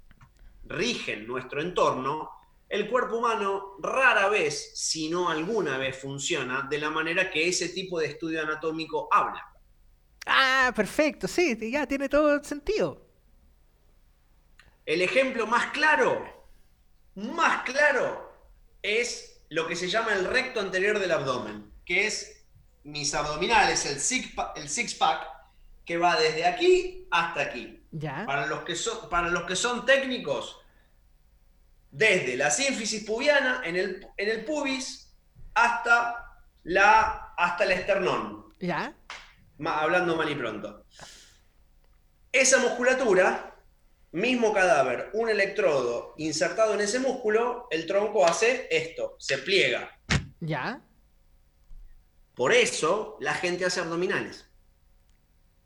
rigen 0.65 1.27
nuestro 1.27 1.61
entorno, 1.61 2.31
el 2.67 2.89
cuerpo 2.89 3.19
humano 3.19 3.77
rara 3.79 4.31
vez, 4.31 4.73
si 4.75 5.11
no 5.11 5.29
alguna 5.29 5.77
vez, 5.77 5.99
funciona 5.99 6.67
de 6.69 6.79
la 6.79 6.89
manera 6.89 7.31
que 7.31 7.47
ese 7.47 7.69
tipo 7.69 8.01
de 8.01 8.07
estudio 8.07 8.43
anatómico 8.43 9.09
habla. 9.13 9.45
Ah, 10.25 10.73
perfecto, 10.75 11.29
sí, 11.29 11.59
ya 11.71 11.87
tiene 11.87 12.09
todo 12.09 12.35
el 12.35 12.45
sentido. 12.45 13.07
El 14.87 15.03
ejemplo 15.03 15.47
más 15.47 15.67
claro, 15.73 16.27
más 17.15 17.63
claro, 17.65 18.28
es 18.89 19.41
lo 19.51 19.67
que 19.67 19.77
se 19.77 19.89
llama 19.89 20.15
el 20.15 20.25
recto 20.25 20.61
anterior 20.61 20.99
del 20.99 21.13
abdomen, 21.13 21.73
que 21.85 22.07
es 22.07 22.45
mis 22.85 23.15
abdominales, 23.15 23.87
el 23.87 24.01
six-pack, 24.01 24.57
el 24.57 24.69
six 24.69 24.95
pack, 24.95 25.27
que 25.85 25.97
va 25.97 26.19
desde 26.19 26.47
aquí 26.47 27.07
hasta 27.11 27.43
aquí. 27.43 27.83
¿Ya? 27.91 28.25
Para, 28.27 28.47
los 28.47 28.63
que 28.63 28.77
son, 28.77 29.09
para 29.09 29.29
los 29.29 29.45
que 29.45 29.57
son 29.57 29.87
técnicos, 29.87 30.59
desde 31.91 32.37
la 32.37 32.51
sínfisis 32.51 33.05
pubiana 33.05 33.63
en 33.65 33.77
el, 33.77 34.07
en 34.17 34.29
el 34.29 34.45
pubis 34.45 35.15
hasta, 35.55 36.43
la, 36.65 37.33
hasta 37.37 37.65
el 37.65 37.73
esternón. 37.73 38.55
¿Ya? 38.61 38.95
hablando 39.65 40.17
mal 40.17 40.31
y 40.31 40.35
pronto. 40.35 40.85
Esa 42.31 42.59
musculatura 42.59 43.58
mismo 44.13 44.53
cadáver, 44.53 45.11
un 45.13 45.29
electrodo 45.29 46.15
insertado 46.17 46.75
en 46.75 46.81
ese 46.81 46.99
músculo, 46.99 47.67
el 47.71 47.87
tronco 47.87 48.27
hace 48.27 48.69
esto, 48.71 49.17
se 49.19 49.39
pliega. 49.39 49.91
¿Ya? 50.41 50.83
Por 52.35 52.53
eso 52.53 53.17
la 53.21 53.35
gente 53.35 53.65
hace 53.65 53.81
abdominales. 53.81 54.47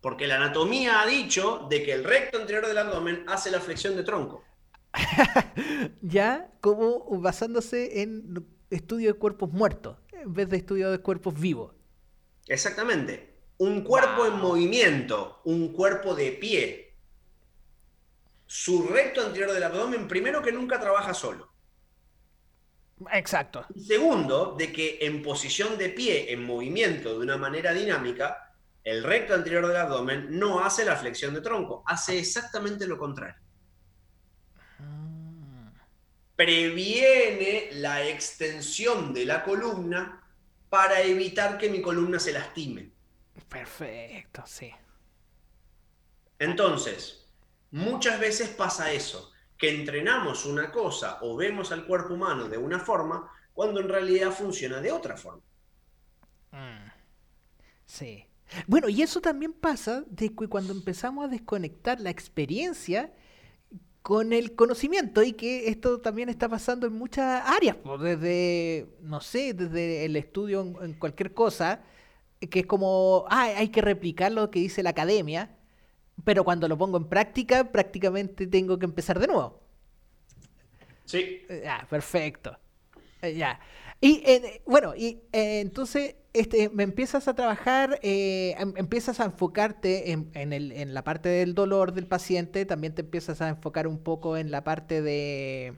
Porque 0.01 0.27
la 0.27 0.37
anatomía 0.37 1.01
ha 1.01 1.07
dicho 1.07 1.67
de 1.71 1.83
que 1.85 1.93
el 1.93 2.03
recto 2.03 2.39
anterior 2.39 2.67
del 2.67 2.79
abdomen 2.79 3.25
hace 3.29 3.51
la 3.51 3.61
flexión 3.61 3.95
de 3.95 4.03
tronco. 4.03 4.43
ya, 6.03 6.51
como 6.61 7.05
basándose 7.21 8.03
en 8.03 8.45
estudio 8.71 9.13
de 9.13 9.19
cuerpos 9.19 9.53
muertos, 9.53 9.99
en 10.13 10.33
vez 10.33 10.49
de 10.49 10.57
estudio 10.57 10.91
de 10.91 10.99
cuerpos 10.99 11.39
vivos. 11.39 11.75
Exactamente. 12.49 13.33
Un 13.59 13.83
cuerpo 13.83 14.27
en 14.27 14.39
movimiento, 14.39 15.41
un 15.45 15.73
cuerpo 15.73 16.15
de 16.15 16.33
pie, 16.33 16.92
su 18.55 18.87
recto 18.87 19.25
anterior 19.25 19.51
del 19.51 19.63
abdomen, 19.63 20.07
primero 20.07 20.43
que 20.43 20.53
nunca 20.53 20.79
trabaja 20.79 21.15
solo. 21.15 21.51
Exacto. 23.11 23.65
Y 23.75 23.83
segundo, 23.83 24.55
de 24.59 24.71
que 24.71 24.99
en 25.01 25.23
posición 25.23 25.79
de 25.79 25.89
pie, 25.89 26.31
en 26.31 26.45
movimiento, 26.45 27.15
de 27.15 27.25
una 27.25 27.39
manera 27.39 27.73
dinámica, 27.73 28.55
el 28.85 29.05
recto 29.05 29.33
anterior 29.33 29.67
del 29.67 29.79
abdomen 29.79 30.39
no 30.39 30.63
hace 30.63 30.85
la 30.85 30.97
flexión 30.97 31.33
de 31.33 31.41
tronco, 31.41 31.83
hace 31.87 32.19
exactamente 32.19 32.87
lo 32.87 32.99
contrario. 32.99 33.41
Ah. 34.81 35.73
Previene 36.37 37.71
la 37.73 38.07
extensión 38.07 39.15
de 39.15 39.25
la 39.25 39.45
columna 39.45 40.23
para 40.69 41.01
evitar 41.01 41.57
que 41.57 41.71
mi 41.71 41.81
columna 41.81 42.19
se 42.19 42.35
lastime. 42.35 42.93
Perfecto, 43.49 44.43
sí. 44.45 44.71
Entonces, 46.39 47.22
Muchas 47.73 48.21
veces 48.21 48.51
pasa 48.51 48.93
eso, 48.93 49.33
que 49.57 49.71
entrenamos 49.71 50.45
una 50.45 50.71
cosa 50.71 51.19
o 51.23 51.37
vemos 51.37 51.73
al 51.73 51.87
cuerpo 51.87 52.15
humano 52.15 52.49
de 52.49 52.59
una 52.59 52.79
forma 52.79 53.33
cuando 53.55 53.81
en 53.81 53.89
realidad 53.89 54.31
funciona 54.31 54.81
de 54.81 54.93
otra 54.93 55.17
forma. 55.17 55.43
Mm. 56.53 56.91
Sí. 57.87 58.27
Bueno, 58.67 58.89
y 58.89 59.03
eso 59.03 59.21
también 59.21 59.55
pasa 59.55 60.05
de 60.07 60.35
cuando 60.35 60.73
empezamos 60.73 61.25
a 61.25 61.29
desconectar 61.29 62.01
la 62.01 62.11
experiencia 62.11 63.13
con 64.03 64.33
el 64.33 64.55
conocimiento 64.55 65.23
y 65.23 65.33
que 65.33 65.69
esto 65.69 66.01
también 66.01 66.29
está 66.29 66.49
pasando 66.49 66.87
en 66.87 66.93
muchas 66.93 67.43
áreas, 67.47 67.77
pues, 67.83 68.01
desde, 68.01 68.89
no 69.01 69.21
sé, 69.21 69.55
desde 69.55 70.05
el 70.05 70.17
estudio 70.17 70.61
en, 70.83 70.95
cualquier 70.95 71.33
cosa, 71.33 71.83
que 72.51 72.61
es 72.61 72.67
como, 72.67 73.25
ah, 73.31 73.45
hay 73.57 73.69
que 73.69 73.81
replicar 73.81 74.33
lo 74.33 74.51
que 74.51 74.59
dice 74.59 74.83
la 74.83 74.91
academia, 74.91 75.57
pero 76.25 76.45
cuando 76.45 76.69
lo 76.69 76.79
pongo 76.79 76.97
en 76.99 77.09
práctica, 77.09 77.71
prácticamente 77.71 78.47
tengo 78.47 78.79
que 78.79 78.87
empezar 78.87 79.19
de 79.19 79.27
nuevo. 79.27 79.61
Sí. 81.05 81.43
Ya, 81.63 81.87
perfecto. 81.91 82.57
Eh, 83.21 83.35
ya. 83.35 83.61
Y 84.01 84.23
eh, 84.25 84.63
bueno, 84.67 84.95
y 84.97 85.21
eh, 85.33 85.61
entonces 85.61 86.17
este, 86.33 86.69
me 86.71 86.83
empiezas 86.83 87.29
a 87.29 87.35
trabajar, 87.35 88.01
em, 88.03 88.73
empiezas 88.77 89.21
a 89.21 89.25
enfocarte 89.27 90.11
en, 90.13 90.31
en, 90.35 90.95
la 90.95 91.05
parte 91.05 91.29
del 91.29 91.55
dolor 91.55 91.93
del 91.93 92.07
paciente, 92.07 92.65
también 92.65 92.95
te 92.95 93.03
empiezas 93.03 93.41
a 93.41 93.49
enfocar 93.49 93.87
un 93.87 93.99
poco 93.99 94.37
en 94.37 94.51
la 94.51 94.65
parte 94.65 95.03
de, 95.03 95.75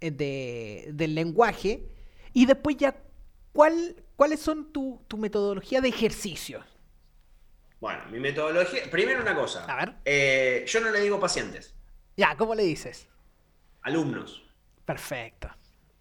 de 0.00 0.90
del 0.92 1.14
lenguaje, 1.14 1.86
y 2.34 2.46
después 2.46 2.76
ya, 2.76 2.96
¿cuál, 3.52 3.96
¿cuáles 4.16 4.40
son 4.40 4.72
tu, 4.72 5.00
tu 5.08 5.16
metodología 5.16 5.80
de 5.80 5.88
ejercicio? 5.88 6.60
Bueno, 7.84 8.02
mi 8.10 8.18
metodología. 8.18 8.84
Primero 8.90 9.20
una 9.20 9.34
cosa. 9.34 9.66
A 9.66 9.84
ver. 9.84 10.64
yo 10.64 10.80
no 10.80 10.90
le 10.90 11.00
digo 11.02 11.20
pacientes. 11.20 11.74
Ya, 12.16 12.34
¿cómo 12.34 12.54
le 12.54 12.62
dices? 12.62 13.06
Alumnos. 13.82 14.42
Perfecto. 14.86 15.50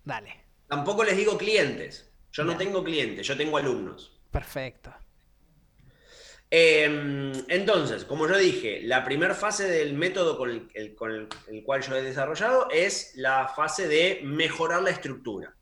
Dale. 0.05 0.45
Tampoco 0.69 1.03
les 1.03 1.17
digo 1.17 1.38
clientes. 1.38 2.09
Yo 2.31 2.45
no 2.45 2.55
tengo 2.55 2.86
clientes, 2.86 3.27
yo 3.27 3.36
tengo 3.36 3.57
alumnos. 3.57 4.17
Perfecto. 4.31 4.93
Em, 6.49 7.34
entonces, 7.49 8.05
como 8.05 8.29
yo 8.29 8.38
dije, 8.38 8.79
la 8.84 9.03
primera 9.03 9.36
fase 9.36 9.67
del 9.67 9.93
método 9.93 10.38
con 10.38 10.51
el, 10.51 10.95
con 10.95 11.11
el, 11.11 11.63
cual 11.65 11.81
yo 11.81 11.97
he 11.97 12.01
desarrollado 12.01 12.69
es 12.71 13.11
la 13.15 13.49
fase 13.49 13.89
de 13.89 14.21
mejorar 14.23 14.84
la 14.84 14.91
estructura. 14.91 15.53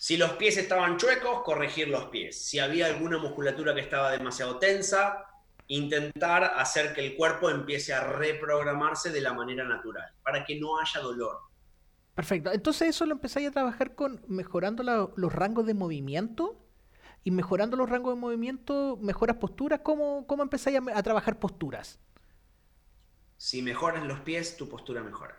Si 0.00 0.16
los 0.16 0.30
pies 0.30 0.56
estaban 0.56 0.96
chuecos, 0.96 1.42
corregir 1.42 1.88
los 1.88 2.06
pies. 2.06 2.42
Si 2.42 2.58
había 2.58 2.86
alguna 2.86 3.18
musculatura 3.18 3.74
que 3.74 3.82
estaba 3.82 4.10
demasiado 4.10 4.58
tensa, 4.58 5.26
intentar 5.66 6.42
hacer 6.42 6.94
que 6.94 7.06
el 7.06 7.16
cuerpo 7.16 7.50
empiece 7.50 7.92
a 7.92 8.02
reprogramarse 8.04 9.10
de 9.10 9.20
la 9.20 9.34
manera 9.34 9.62
natural, 9.62 10.10
para 10.22 10.42
que 10.42 10.58
no 10.58 10.80
haya 10.80 11.02
dolor. 11.02 11.40
Perfecto. 12.14 12.50
Entonces 12.50 12.88
eso 12.88 13.04
lo 13.04 13.12
empezáis 13.12 13.48
a 13.48 13.50
trabajar 13.50 13.94
con 13.94 14.24
mejorando 14.26 14.82
los 15.16 15.32
rangos 15.34 15.66
de 15.66 15.74
movimiento. 15.74 16.56
Y 17.22 17.30
mejorando 17.30 17.76
los 17.76 17.90
rangos 17.90 18.14
de 18.14 18.20
movimiento, 18.22 18.98
mejoras 19.02 19.36
posturas. 19.36 19.80
¿Cómo, 19.82 20.26
cómo 20.26 20.42
empezáis 20.42 20.78
a, 20.94 21.02
trabajar 21.02 21.38
posturas? 21.38 21.98
Si 23.36 23.60
mejoras 23.60 24.02
los 24.04 24.20
pies, 24.20 24.56
tu 24.56 24.66
postura 24.66 25.02
mejora. 25.02 25.38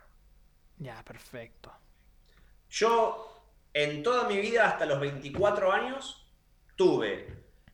Ya, 0.78 1.02
perfecto. 1.02 1.72
Yo, 2.70 3.31
en 3.74 4.02
toda 4.02 4.28
mi 4.28 4.38
vida, 4.38 4.68
hasta 4.68 4.86
los 4.86 5.00
24 5.00 5.72
años, 5.72 6.26
tuve 6.76 7.26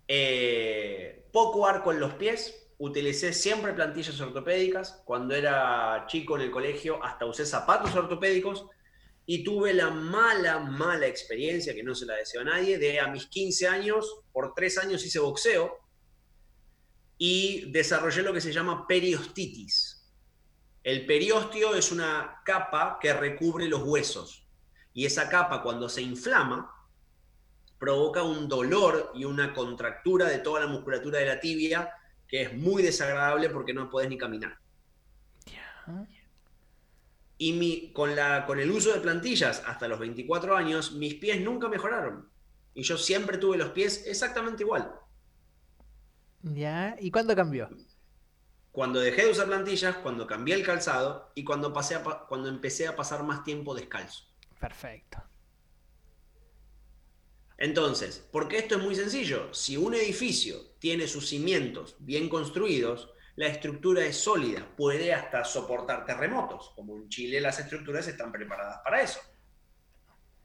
eh, 0.06 1.26
poco 1.32 1.66
arco 1.66 1.92
en 1.92 2.00
los 2.00 2.14
pies. 2.14 2.68
Utilicé 2.78 3.32
siempre 3.32 3.72
plantillas 3.72 4.20
ortopédicas. 4.20 5.02
Cuando 5.04 5.34
era 5.34 6.04
chico 6.06 6.36
en 6.36 6.42
el 6.42 6.50
colegio, 6.50 7.02
hasta 7.02 7.26
usé 7.26 7.44
zapatos 7.44 7.94
ortopédicos 7.96 8.66
y 9.26 9.42
tuve 9.42 9.74
la 9.74 9.90
mala, 9.90 10.60
mala 10.60 11.06
experiencia, 11.06 11.74
que 11.74 11.82
no 11.82 11.94
se 11.94 12.06
la 12.06 12.14
deseo 12.14 12.42
a 12.42 12.44
nadie, 12.44 12.78
de 12.78 13.00
a 13.00 13.08
mis 13.08 13.26
15 13.26 13.66
años, 13.66 14.20
por 14.32 14.54
tres 14.54 14.78
años 14.78 15.04
hice 15.04 15.18
boxeo 15.18 15.78
y 17.18 17.70
desarrollé 17.72 18.22
lo 18.22 18.32
que 18.32 18.40
se 18.40 18.52
llama 18.52 18.86
periostitis. 18.86 20.08
El 20.84 21.04
periostio 21.04 21.74
es 21.74 21.90
una 21.90 22.40
capa 22.44 22.98
que 23.00 23.12
recubre 23.12 23.68
los 23.68 23.82
huesos 23.82 24.47
y 24.98 25.06
esa 25.06 25.28
capa 25.28 25.62
cuando 25.62 25.88
se 25.88 26.02
inflama 26.02 26.74
provoca 27.78 28.24
un 28.24 28.48
dolor 28.48 29.12
y 29.14 29.24
una 29.24 29.54
contractura 29.54 30.26
de 30.26 30.40
toda 30.40 30.58
la 30.58 30.66
musculatura 30.66 31.20
de 31.20 31.26
la 31.26 31.38
tibia 31.38 31.88
que 32.26 32.42
es 32.42 32.56
muy 32.56 32.82
desagradable 32.82 33.48
porque 33.48 33.72
no 33.72 33.88
puedes 33.88 34.10
ni 34.10 34.18
caminar. 34.18 34.58
Y 37.38 37.52
mi, 37.52 37.92
con, 37.92 38.16
la, 38.16 38.44
con 38.44 38.58
el 38.58 38.72
uso 38.72 38.92
de 38.92 38.98
plantillas 38.98 39.62
hasta 39.64 39.86
los 39.86 40.00
24 40.00 40.56
años, 40.56 40.90
mis 40.90 41.14
pies 41.14 41.40
nunca 41.42 41.68
mejoraron. 41.68 42.28
Y 42.74 42.82
yo 42.82 42.98
siempre 42.98 43.38
tuve 43.38 43.56
los 43.56 43.68
pies 43.68 44.04
exactamente 44.04 44.64
igual. 44.64 44.92
¿Ya? 46.42 46.96
¿Y 46.98 47.12
cuándo 47.12 47.36
cambió? 47.36 47.68
Cuando 48.72 48.98
dejé 48.98 49.26
de 49.26 49.30
usar 49.30 49.46
plantillas, 49.46 49.94
cuando 49.98 50.26
cambié 50.26 50.56
el 50.56 50.66
calzado 50.66 51.30
y 51.36 51.44
cuando, 51.44 51.72
pasé 51.72 51.94
a, 51.94 52.02
cuando 52.02 52.48
empecé 52.48 52.88
a 52.88 52.96
pasar 52.96 53.22
más 53.22 53.44
tiempo 53.44 53.76
descalzo. 53.76 54.27
Perfecto. 54.60 55.22
Entonces, 57.56 58.26
porque 58.30 58.58
esto 58.58 58.76
es 58.76 58.82
muy 58.82 58.94
sencillo, 58.94 59.52
si 59.52 59.76
un 59.76 59.94
edificio 59.94 60.74
tiene 60.78 61.08
sus 61.08 61.28
cimientos 61.28 61.96
bien 61.98 62.28
construidos, 62.28 63.12
la 63.34 63.46
estructura 63.46 64.04
es 64.04 64.16
sólida, 64.16 64.66
puede 64.76 65.12
hasta 65.12 65.44
soportar 65.44 66.04
terremotos, 66.04 66.72
como 66.74 66.96
en 66.96 67.08
Chile 67.08 67.40
las 67.40 67.58
estructuras 67.58 68.06
están 68.06 68.32
preparadas 68.32 68.80
para 68.84 69.00
eso. 69.02 69.20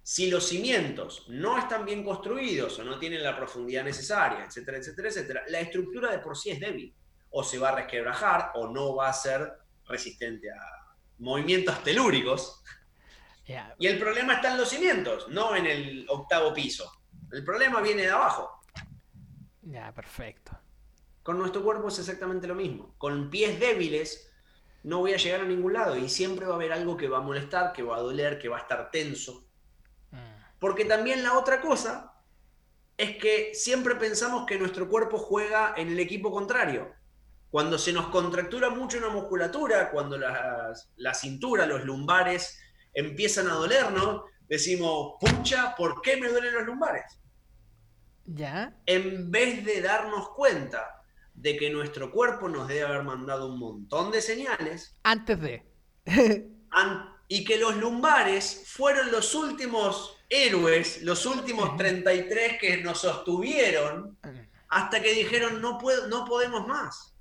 Si 0.01 0.30
los 0.30 0.47
cimientos 0.47 1.26
no 1.30 1.57
están 1.57 1.86
bien 1.86 2.03
construidos 2.03 2.78
o 2.80 2.84
no 2.84 2.99
tienen 2.99 3.24
la 3.24 3.38
profundidad 3.38 3.84
necesaria, 3.84 4.45
etcétera, 4.45 4.78
etcétera, 4.78 5.09
etcétera, 5.09 5.43
la 5.47 5.61
estructura 5.61 6.11
de 6.11 6.20
por 6.20 6.38
sí 6.38 6.51
es 6.51 6.59
débil. 6.59 6.93
O 7.30 7.43
se 7.43 7.57
va 7.57 7.70
a 7.70 7.76
resquebrajar 7.76 8.51
o 8.55 8.68
no 8.68 8.95
va 8.95 9.09
a 9.09 9.14
ser 9.14 9.53
resistente 9.88 10.51
a 10.51 10.97
movimientos 11.20 11.82
telúricos. 11.84 12.61
Y 13.78 13.88
el 13.88 14.00
problema 14.00 14.36
está 14.36 14.52
en 14.52 14.58
los 14.58 14.70
cimientos, 14.70 15.28
no 15.28 15.56
en 15.56 15.66
el 15.66 16.06
octavo 16.10 16.54
piso. 16.54 16.89
El 17.32 17.44
problema 17.44 17.82
viene 17.82 18.04
de 18.04 18.12
abajo. 18.12 18.62
Ya, 19.62 19.91
perfecto. 19.94 20.58
Con 21.24 21.38
nuestro 21.38 21.64
cuerpo 21.64 21.88
es 21.88 22.00
exactamente 22.00 22.48
lo 22.48 22.56
mismo. 22.56 22.96
Con 22.98 23.30
pies 23.30 23.60
débiles 23.60 24.30
no 24.84 25.00
voy 25.00 25.14
a 25.14 25.18
llegar 25.18 25.41
a 25.41 25.46
ningún 25.46 25.74
lado 25.74 25.98
y 25.98 26.10
siempre 26.10 26.46
va 26.46 26.54
a 26.54 26.56
haber 26.56 26.74
algo 26.74 26.98
que 26.98 27.08
va 27.08 27.20
a 27.20 27.22
molestar, 27.22 27.72
que 27.74 27.84
va 27.84 27.98
a 27.98 28.02
doler, 28.02 28.39
que 28.39 28.50
va 28.50 28.58
a 28.58 28.62
estar 28.62 28.91
tenso. 28.91 29.46
Mm. 30.12 30.18
Porque 30.60 30.86
también 30.86 31.24
la 31.24 31.38
otra 31.38 31.62
cosa 31.62 32.14
es 32.98 33.18
que 33.18 33.54
siempre 33.54 33.96
pensamos 33.96 34.46
que 34.46 34.60
nuestro 34.60 34.88
cuerpo 34.88 35.18
juega 35.18 35.74
en 35.76 35.89
el 35.89 36.00
equipo 36.00 36.32
contrario. 36.32 36.94
Cuando 37.50 37.78
se 37.78 37.94
nos 37.94 38.08
contractura 38.08 38.70
mucho 38.70 38.98
una 38.98 39.10
musculatura, 39.10 39.91
cuando 39.91 40.18
la 40.18 41.14
cintura, 41.14 41.66
los 41.66 41.86
lumbares 41.86 42.62
empiezan 42.94 43.48
a 43.50 43.54
dolernos, 43.54 44.24
decimos, 44.48 45.16
pucha, 45.20 45.76
¿por 45.76 46.02
qué 46.02 46.18
me 46.18 46.30
duelen 46.30 46.54
los 46.54 46.66
lumbares? 46.66 47.06
¿Ya? 48.26 48.76
En 48.86 49.32
vez 49.32 49.66
de 49.66 49.82
darnos 49.82 50.30
cuenta 50.30 51.02
de 51.34 51.58
que 51.58 51.70
nuestro 51.70 52.12
cuerpo 52.12 52.48
nos 52.48 52.68
debe 52.68 52.84
haber 52.84 53.04
mandado 53.04 53.48
un 53.48 53.60
montón 53.60 54.12
de 54.12 54.22
señales. 54.22 54.96
Antes 55.04 55.41
de. 55.41 55.66
y 57.28 57.44
que 57.44 57.58
los 57.58 57.76
lumbares 57.78 58.64
fueron 58.68 59.12
los 59.12 59.34
últimos 59.34 60.18
héroes, 60.30 61.02
los 61.02 61.26
últimos 61.26 61.76
33 61.78 62.58
que 62.60 62.78
nos 62.78 63.02
sostuvieron 63.02 64.18
hasta 64.70 65.02
que 65.02 65.14
dijeron 65.14 65.62
no, 65.62 65.78
puedo, 65.78 66.08
no 66.08 66.26
podemos 66.26 66.68
más. 66.68 67.12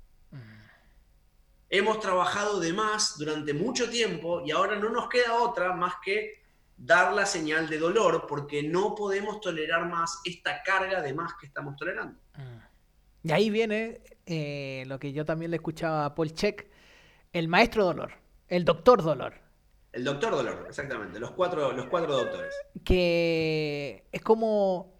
Hemos 1.75 1.99
trabajado 1.99 2.59
de 2.59 2.71
más 2.71 3.17
durante 3.17 3.51
mucho 3.51 3.89
tiempo 3.89 4.43
y 4.45 4.51
ahora 4.51 4.75
no 4.75 4.89
nos 4.89 5.09
queda 5.09 5.33
otra 5.41 5.73
más 5.73 5.95
que 6.05 6.43
dar 6.77 7.13
la 7.13 7.25
señal 7.25 7.67
de 7.67 7.79
dolor 7.79 8.27
porque 8.29 8.61
no 8.61 8.93
podemos 8.93 9.41
tolerar 9.41 9.89
más 9.89 10.19
esta 10.23 10.61
carga 10.61 11.01
de 11.01 11.15
más 11.15 11.33
que 11.33 11.47
estamos 11.47 11.75
tolerando. 11.75 12.19
Y 13.23 13.31
ahí 13.31 13.49
viene 13.49 14.01
eh, 14.27 14.83
lo 14.85 14.99
que 14.99 15.13
yo 15.13 15.25
también 15.25 15.49
le 15.49 15.57
escuchaba 15.57 16.05
a 16.05 16.13
Paul 16.13 16.31
Check, 16.33 16.67
el 17.31 17.47
maestro 17.47 17.85
dolor, 17.85 18.11
el 18.49 18.65
doctor 18.65 19.01
dolor. 19.01 19.33
El 19.93 20.03
doctor 20.03 20.29
dolor, 20.29 20.67
exactamente, 20.69 21.19
los 21.19 21.31
cuatro, 21.31 21.71
los 21.71 21.87
cuatro 21.87 22.15
doctores. 22.15 22.53
Que 22.83 24.03
es 24.11 24.21
como... 24.21 24.93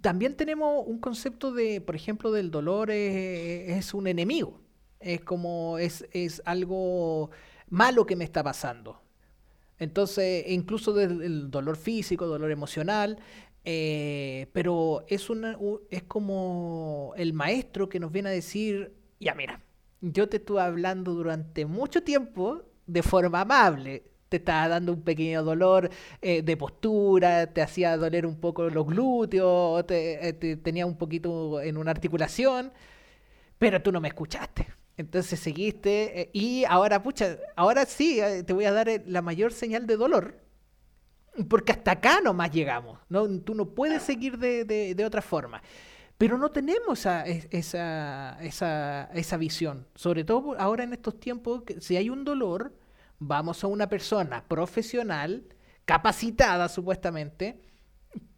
También 0.00 0.34
tenemos 0.34 0.82
un 0.86 0.98
concepto 0.98 1.52
de, 1.52 1.82
por 1.82 1.94
ejemplo, 1.94 2.32
del 2.32 2.50
dolor 2.50 2.90
es, 2.90 3.92
un 3.92 4.06
enemigo. 4.06 4.65
Es 5.00 5.20
como, 5.20 5.78
es, 5.78 6.06
es 6.12 6.42
algo 6.44 7.30
malo 7.68 8.06
que 8.06 8.16
me 8.16 8.24
está 8.24 8.42
pasando. 8.42 9.00
Entonces, 9.78 10.44
incluso 10.48 10.92
desde 10.92 11.26
el 11.26 11.50
dolor 11.50 11.76
físico, 11.76 12.26
dolor 12.26 12.50
emocional, 12.50 13.18
eh, 13.64 14.46
pero 14.52 15.04
es, 15.08 15.28
una, 15.28 15.58
es 15.90 16.04
como 16.04 17.12
el 17.16 17.32
maestro 17.32 17.88
que 17.88 18.00
nos 18.00 18.12
viene 18.12 18.28
a 18.28 18.32
decir, 18.32 18.94
ya 19.20 19.34
mira, 19.34 19.60
yo 20.00 20.28
te 20.28 20.38
estuve 20.38 20.60
hablando 20.62 21.14
durante 21.14 21.66
mucho 21.66 22.02
tiempo 22.02 22.62
de 22.86 23.02
forma 23.02 23.40
amable, 23.40 24.04
te 24.28 24.38
estaba 24.38 24.68
dando 24.68 24.92
un 24.92 25.02
pequeño 25.02 25.42
dolor 25.42 25.90
eh, 26.22 26.42
de 26.42 26.56
postura, 26.56 27.52
te 27.52 27.60
hacía 27.60 27.96
doler 27.96 28.24
un 28.24 28.40
poco 28.40 28.70
los 28.70 28.86
glúteos, 28.86 29.86
te, 29.86 30.32
te 30.34 30.56
tenía 30.56 30.86
un 30.86 30.96
poquito 30.96 31.60
en 31.60 31.76
una 31.76 31.90
articulación, 31.90 32.72
pero 33.58 33.82
tú 33.82 33.92
no 33.92 34.00
me 34.00 34.08
escuchaste. 34.08 34.75
Entonces 34.96 35.38
seguiste 35.40 36.22
eh, 36.22 36.30
y 36.32 36.64
ahora, 36.64 37.02
pucha, 37.02 37.38
ahora 37.56 37.84
sí, 37.86 38.20
eh, 38.20 38.42
te 38.44 38.52
voy 38.52 38.64
a 38.64 38.72
dar 38.72 38.88
eh, 38.88 39.02
la 39.06 39.22
mayor 39.22 39.52
señal 39.52 39.86
de 39.86 39.96
dolor. 39.96 40.40
Porque 41.48 41.72
hasta 41.72 41.92
acá 41.92 42.20
nomás 42.22 42.50
llegamos. 42.50 42.98
¿no? 43.08 43.28
Tú 43.40 43.54
no 43.54 43.66
puedes 43.74 44.02
seguir 44.02 44.38
de, 44.38 44.64
de- 44.64 44.94
de 44.94 45.04
otra 45.04 45.20
forma. 45.22 45.62
Pero 46.18 46.38
no 46.38 46.50
tenemos 46.50 47.00
esa, 47.00 47.26
es- 47.26 47.46
esa, 47.50 48.38
esa, 48.42 49.04
esa 49.14 49.36
visión. 49.36 49.86
Sobre 49.94 50.24
todo 50.24 50.56
ahora 50.58 50.84
en 50.84 50.94
estos 50.94 51.20
tiempos, 51.20 51.62
que 51.64 51.80
si 51.80 51.96
hay 51.96 52.08
un 52.10 52.24
dolor, 52.24 52.74
vamos 53.18 53.62
a 53.64 53.66
una 53.66 53.88
persona 53.88 54.44
profesional, 54.48 55.44
capacitada 55.84 56.68
supuestamente, 56.70 57.60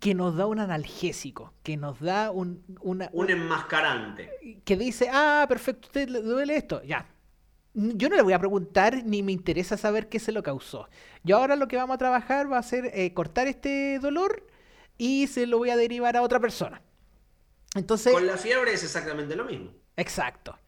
que 0.01 0.15
nos 0.15 0.37
da 0.37 0.47
un 0.47 0.59
analgésico, 0.59 1.53
que 1.63 1.77
nos 1.77 2.01
da 2.01 2.31
un, 2.31 2.65
una, 2.81 3.11
Un 3.13 3.31
enmascarante. 3.31 4.61
que 4.65 4.77
dice, 4.77 5.09
ah, 5.13 5.45
perfecto, 5.49 5.89
usted 5.89 6.09
le 6.09 6.21
duele 6.23 6.57
esto, 6.57 6.83
ya. 6.83 7.09
Yo 7.75 8.09
no 8.09 8.17
le 8.17 8.23
voy 8.23 8.33
a 8.33 8.39
preguntar 8.39 9.05
ni 9.05 9.23
me 9.23 9.31
interesa 9.33 9.77
saber 9.77 10.09
qué 10.09 10.19
se 10.19 10.33
lo 10.33 10.43
causó. 10.43 10.89
Yo 11.23 11.37
ahora 11.37 11.55
lo 11.55 11.69
que 11.69 11.77
vamos 11.77 11.95
a 11.95 11.99
trabajar 11.99 12.51
va 12.51 12.59
a 12.59 12.63
ser 12.63 12.91
eh, 12.95 13.13
cortar 13.15 13.47
este 13.47 13.99
dolor 14.01 14.47
y 14.97 15.27
se 15.29 15.47
lo 15.47 15.59
voy 15.59 15.71
a 15.71 15.77
derivar 15.77 16.17
a 16.17 16.23
otra 16.23 16.41
persona. 16.41 16.83
Entonces, 17.75 18.13
Con 18.13 18.27
la 18.27 18.37
fiebre 18.37 18.73
es 18.73 18.83
exactamente 18.83 19.37
lo 19.37 19.45
mismo. 19.45 19.71
exacto. 19.97 20.59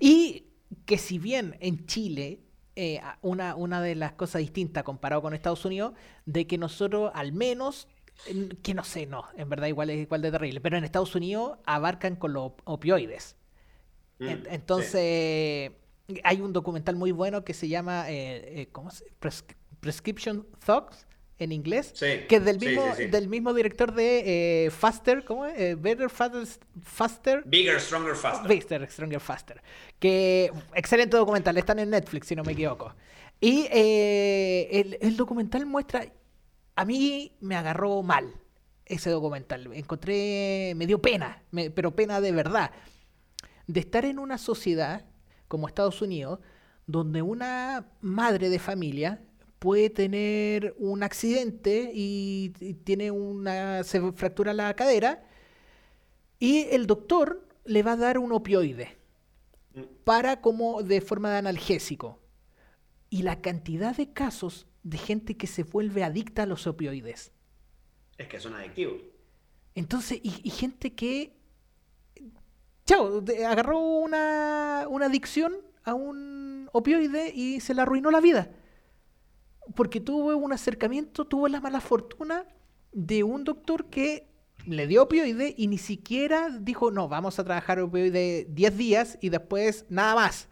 Y 0.00 0.46
que 0.86 0.98
si 0.98 1.18
bien 1.18 1.56
en 1.60 1.86
Chile, 1.86 2.40
eh, 2.74 3.00
una, 3.20 3.54
una 3.54 3.80
de 3.80 3.94
las 3.94 4.12
cosas 4.12 4.40
distintas 4.40 4.82
comparado 4.82 5.22
con 5.22 5.34
Estados 5.34 5.64
Unidos, 5.64 5.92
de 6.24 6.46
que 6.48 6.58
nosotros 6.58 7.12
al 7.14 7.32
menos, 7.32 7.86
en- 7.86 7.95
que 8.62 8.74
no 8.74 8.82
sé, 8.84 9.06
no, 9.06 9.24
en 9.36 9.48
verdad 9.48 9.68
igual 9.68 9.90
es 9.90 9.98
igual 9.98 10.22
de 10.22 10.30
terrible, 10.30 10.60
pero 10.60 10.76
en 10.76 10.84
Estados 10.84 11.14
Unidos 11.14 11.58
abarcan 11.64 12.16
con 12.16 12.32
los 12.32 12.52
opioides. 12.64 13.36
Mm, 14.18 14.26
sí. 14.26 14.34
Entonces, 14.50 15.72
hay 16.24 16.40
un 16.40 16.52
documental 16.52 16.96
muy 16.96 17.12
bueno 17.12 17.44
que 17.44 17.54
se 17.54 17.68
llama 17.68 18.10
eh, 18.10 18.62
eh, 18.62 18.68
¿cómo 18.72 18.90
se? 18.90 19.04
Pres- 19.20 19.44
Prescription 19.80 20.46
Thugs 20.64 21.06
en 21.38 21.52
inglés, 21.52 21.92
Sí, 21.94 22.06
que 22.28 22.36
es 22.36 22.44
del 22.46 22.58
mismo, 22.58 22.82
sí, 22.96 23.02
sí. 23.04 23.08
del 23.08 23.28
mismo 23.28 23.52
director 23.52 23.92
de 23.92 24.64
eh, 24.66 24.70
Faster, 24.70 25.22
¿cómo 25.24 25.44
es? 25.44 25.60
Eh, 25.60 25.74
Better, 25.74 26.08
Faster, 26.08 26.46
Faster, 26.82 27.42
Bigger, 27.44 27.78
stronger, 27.78 28.16
faster. 28.16 28.56
Faster, 28.56 28.90
Stronger, 28.90 29.20
Faster. 29.20 29.62
Que 29.98 30.50
excelente 30.74 31.16
documental, 31.16 31.56
están 31.58 31.78
en 31.78 31.90
Netflix, 31.90 32.28
si 32.28 32.34
no 32.34 32.42
me 32.42 32.52
equivoco. 32.52 32.94
Y 33.38 33.66
eh, 33.70 34.68
el, 34.72 34.98
el 35.00 35.16
documental 35.16 35.66
muestra, 35.66 36.06
a 36.76 36.84
mí 36.84 37.32
me 37.40 37.56
agarró 37.56 38.02
mal 38.02 38.34
ese 38.84 39.10
documental. 39.10 39.72
Encontré, 39.72 40.74
me 40.76 40.86
dio 40.86 41.00
pena, 41.00 41.42
pero 41.74 41.96
pena 41.96 42.20
de 42.20 42.32
verdad, 42.32 42.70
de 43.66 43.80
estar 43.80 44.04
en 44.04 44.18
una 44.18 44.38
sociedad 44.38 45.04
como 45.48 45.66
Estados 45.66 46.02
Unidos, 46.02 46.38
donde 46.86 47.22
una 47.22 47.88
madre 48.00 48.48
de 48.48 48.58
familia 48.58 49.20
puede 49.58 49.90
tener 49.90 50.74
un 50.78 51.02
accidente 51.02 51.90
y, 51.92 52.52
y 52.60 52.74
tiene 52.74 53.10
una 53.10 53.82
se 53.82 54.12
fractura 54.12 54.52
la 54.52 54.74
cadera 54.74 55.24
y 56.38 56.66
el 56.70 56.86
doctor 56.86 57.48
le 57.64 57.82
va 57.82 57.92
a 57.92 57.96
dar 57.96 58.18
un 58.18 58.32
opioide 58.32 58.98
para 60.04 60.40
como 60.40 60.82
de 60.82 61.00
forma 61.00 61.30
de 61.30 61.38
analgésico. 61.38 62.20
Y 63.08 63.22
la 63.22 63.40
cantidad 63.40 63.96
de 63.96 64.12
casos 64.12 64.65
de 64.86 64.98
gente 64.98 65.36
que 65.36 65.48
se 65.48 65.64
vuelve 65.64 66.04
adicta 66.04 66.44
a 66.44 66.46
los 66.46 66.68
opioides. 66.68 67.32
Es 68.18 68.28
que 68.28 68.38
son 68.38 68.54
adictivos. 68.54 69.02
Entonces, 69.74 70.20
y, 70.22 70.40
y 70.44 70.50
gente 70.50 70.94
que, 70.94 71.36
chao, 72.86 73.22
agarró 73.48 73.80
una, 73.80 74.86
una 74.88 75.06
adicción 75.06 75.56
a 75.82 75.94
un 75.94 76.70
opioide 76.72 77.32
y 77.34 77.58
se 77.60 77.74
le 77.74 77.82
arruinó 77.82 78.12
la 78.12 78.20
vida. 78.20 78.52
Porque 79.74 80.00
tuvo 80.00 80.36
un 80.36 80.52
acercamiento, 80.52 81.26
tuvo 81.26 81.48
la 81.48 81.60
mala 81.60 81.80
fortuna 81.80 82.46
de 82.92 83.24
un 83.24 83.42
doctor 83.42 83.90
que 83.90 84.28
le 84.66 84.86
dio 84.86 85.02
opioide 85.02 85.52
y 85.58 85.66
ni 85.66 85.78
siquiera 85.78 86.48
dijo, 86.60 86.92
no, 86.92 87.08
vamos 87.08 87.40
a 87.40 87.44
trabajar 87.44 87.80
opioide 87.80 88.46
10 88.50 88.76
días 88.76 89.18
y 89.20 89.30
después 89.30 89.84
nada 89.88 90.14
más. 90.14 90.48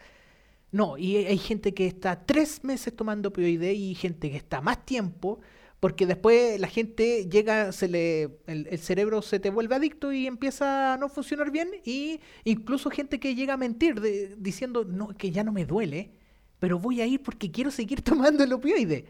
No, 0.75 0.99
y 0.99 1.17
hay 1.19 1.39
gente 1.39 1.73
que 1.73 1.87
está 1.87 2.27
tres 2.27 2.65
meses 2.65 2.95
tomando 2.97 3.29
opioide 3.29 3.75
y 3.75 3.95
gente 3.95 4.29
que 4.31 4.37
está 4.37 4.61
más 4.61 4.85
tiempo, 4.85 5.41
porque 5.79 6.05
después 6.07 6.59
la 6.59 6.67
gente 6.69 7.29
llega, 7.29 7.71
se 7.73 7.87
le, 7.89 8.23
el, 8.47 8.67
el 8.69 8.79
cerebro 8.81 9.23
se 9.23 9.39
te 9.39 9.51
vuelve 9.51 9.77
adicto 9.77 10.13
y 10.13 10.27
empieza 10.27 10.95
a 10.95 10.97
no 10.97 11.09
funcionar 11.09 11.51
bien, 11.53 11.69
y 11.85 12.21
incluso 12.45 12.91
gente 12.91 13.21
que 13.21 13.35
llega 13.37 13.55
a 13.55 13.57
mentir 13.57 14.01
de- 14.01 14.35
diciendo, 14.37 14.85
no, 14.85 15.09
que 15.17 15.31
ya 15.31 15.45
no 15.45 15.53
me 15.53 15.65
duele, 15.65 16.11
pero 16.59 16.79
voy 16.81 17.01
a 17.03 17.07
ir 17.07 17.23
porque 17.23 17.51
quiero 17.53 17.71
seguir 17.71 18.03
tomando 18.03 18.43
el 18.43 18.53
opioide. 18.53 19.05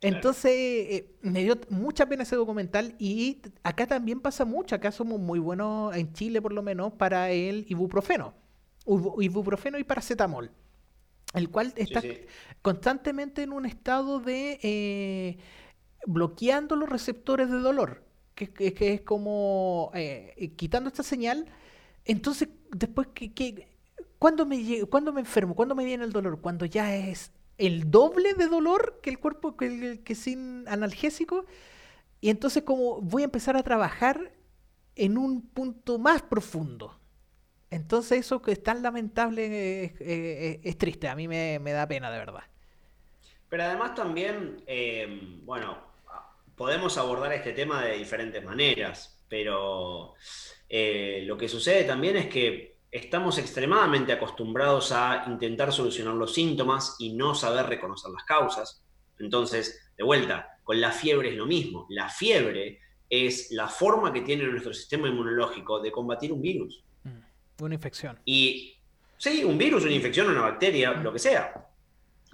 Entonces, 0.00 0.52
eh, 0.52 1.16
me 1.22 1.44
dio 1.44 1.58
mucha 1.70 2.06
pena 2.08 2.24
ese 2.24 2.36
documental 2.36 2.94
y 2.98 3.40
acá 3.62 3.86
también 3.86 4.20
pasa 4.20 4.44
mucho, 4.44 4.74
acá 4.76 4.92
somos 4.92 5.20
muy 5.20 5.38
buenos, 5.40 5.94
en 5.96 6.12
Chile 6.12 6.42
por 6.42 6.52
lo 6.52 6.62
menos, 6.62 6.92
para 6.94 7.30
el 7.32 7.66
ibuprofeno, 7.68 8.34
ibuprofeno 9.20 9.78
y 9.78 9.84
paracetamol, 9.84 10.50
el 11.34 11.50
cual 11.50 11.72
está 11.76 12.00
sí. 12.02 12.20
constantemente 12.62 13.42
en 13.42 13.52
un 13.52 13.66
estado 13.66 14.20
de 14.20 14.58
eh, 14.62 15.38
bloqueando 16.06 16.76
los 16.76 16.88
receptores 16.88 17.50
de 17.50 17.58
dolor, 17.58 18.04
que, 18.34 18.48
que- 18.52 18.74
que 18.74 18.94
es 18.94 19.00
como 19.02 19.90
eh, 19.94 20.34
eh, 20.36 20.52
quitando 20.54 20.88
esta 20.88 21.02
señal. 21.02 21.46
Entonces, 22.04 22.48
después, 22.72 23.08
que, 23.14 23.32
que, 23.34 23.68
¿cuándo, 24.18 24.46
me, 24.46 24.84
¿cuándo 24.90 25.12
me 25.12 25.20
enfermo? 25.20 25.54
¿Cuándo 25.54 25.74
me 25.74 25.84
viene 25.84 26.04
el 26.04 26.12
dolor? 26.12 26.40
Cuando 26.40 26.64
ya 26.66 26.94
es 26.96 27.32
el 27.58 27.90
doble 27.90 28.34
de 28.34 28.46
dolor 28.48 29.00
que 29.02 29.10
el 29.10 29.18
cuerpo 29.18 29.56
que, 29.56 29.66
el- 29.66 30.02
que 30.04 30.14
sin 30.14 30.66
analgésico. 30.68 31.46
Y 32.20 32.30
entonces, 32.30 32.62
como 32.64 33.00
voy 33.02 33.22
a 33.22 33.26
empezar 33.26 33.56
a 33.56 33.62
trabajar 33.62 34.32
en 34.96 35.18
un 35.18 35.42
punto 35.42 35.98
más 35.98 36.22
profundo. 36.22 36.97
Entonces, 37.70 38.20
eso 38.20 38.40
que 38.40 38.52
es 38.52 38.62
tan 38.62 38.82
lamentable 38.82 39.84
eh, 39.84 39.94
eh, 40.00 40.60
es 40.62 40.78
triste. 40.78 41.08
A 41.08 41.14
mí 41.14 41.28
me, 41.28 41.58
me 41.58 41.72
da 41.72 41.86
pena, 41.86 42.10
de 42.10 42.18
verdad. 42.18 42.44
Pero 43.48 43.62
además 43.64 43.94
también, 43.94 44.62
eh, 44.66 45.40
bueno, 45.44 45.78
podemos 46.54 46.98
abordar 46.98 47.32
este 47.32 47.52
tema 47.52 47.82
de 47.82 47.96
diferentes 47.96 48.44
maneras, 48.44 49.24
pero 49.28 50.14
eh, 50.68 51.22
lo 51.24 51.38
que 51.38 51.48
sucede 51.48 51.84
también 51.84 52.16
es 52.16 52.26
que 52.26 52.76
estamos 52.90 53.38
extremadamente 53.38 54.12
acostumbrados 54.12 54.92
a 54.92 55.24
intentar 55.28 55.72
solucionar 55.72 56.14
los 56.14 56.34
síntomas 56.34 56.96
y 56.98 57.14
no 57.14 57.34
saber 57.34 57.66
reconocer 57.66 58.10
las 58.10 58.24
causas. 58.24 58.84
Entonces, 59.18 59.92
de 59.96 60.04
vuelta, 60.04 60.58
con 60.62 60.80
la 60.80 60.92
fiebre 60.92 61.30
es 61.30 61.36
lo 61.36 61.46
mismo. 61.46 61.86
La 61.88 62.08
fiebre 62.08 62.80
es 63.08 63.50
la 63.52 63.68
forma 63.68 64.12
que 64.12 64.20
tiene 64.20 64.44
nuestro 64.44 64.74
sistema 64.74 65.08
inmunológico 65.08 65.80
de 65.80 65.90
combatir 65.90 66.32
un 66.32 66.42
virus. 66.42 66.84
Una 67.60 67.74
infección. 67.74 68.18
Y 68.24 68.76
sí, 69.16 69.42
un 69.44 69.58
virus, 69.58 69.84
una 69.84 69.92
infección, 69.92 70.28
una 70.28 70.42
bacteria, 70.42 70.92
lo 70.92 71.12
que 71.12 71.18
sea. 71.18 71.52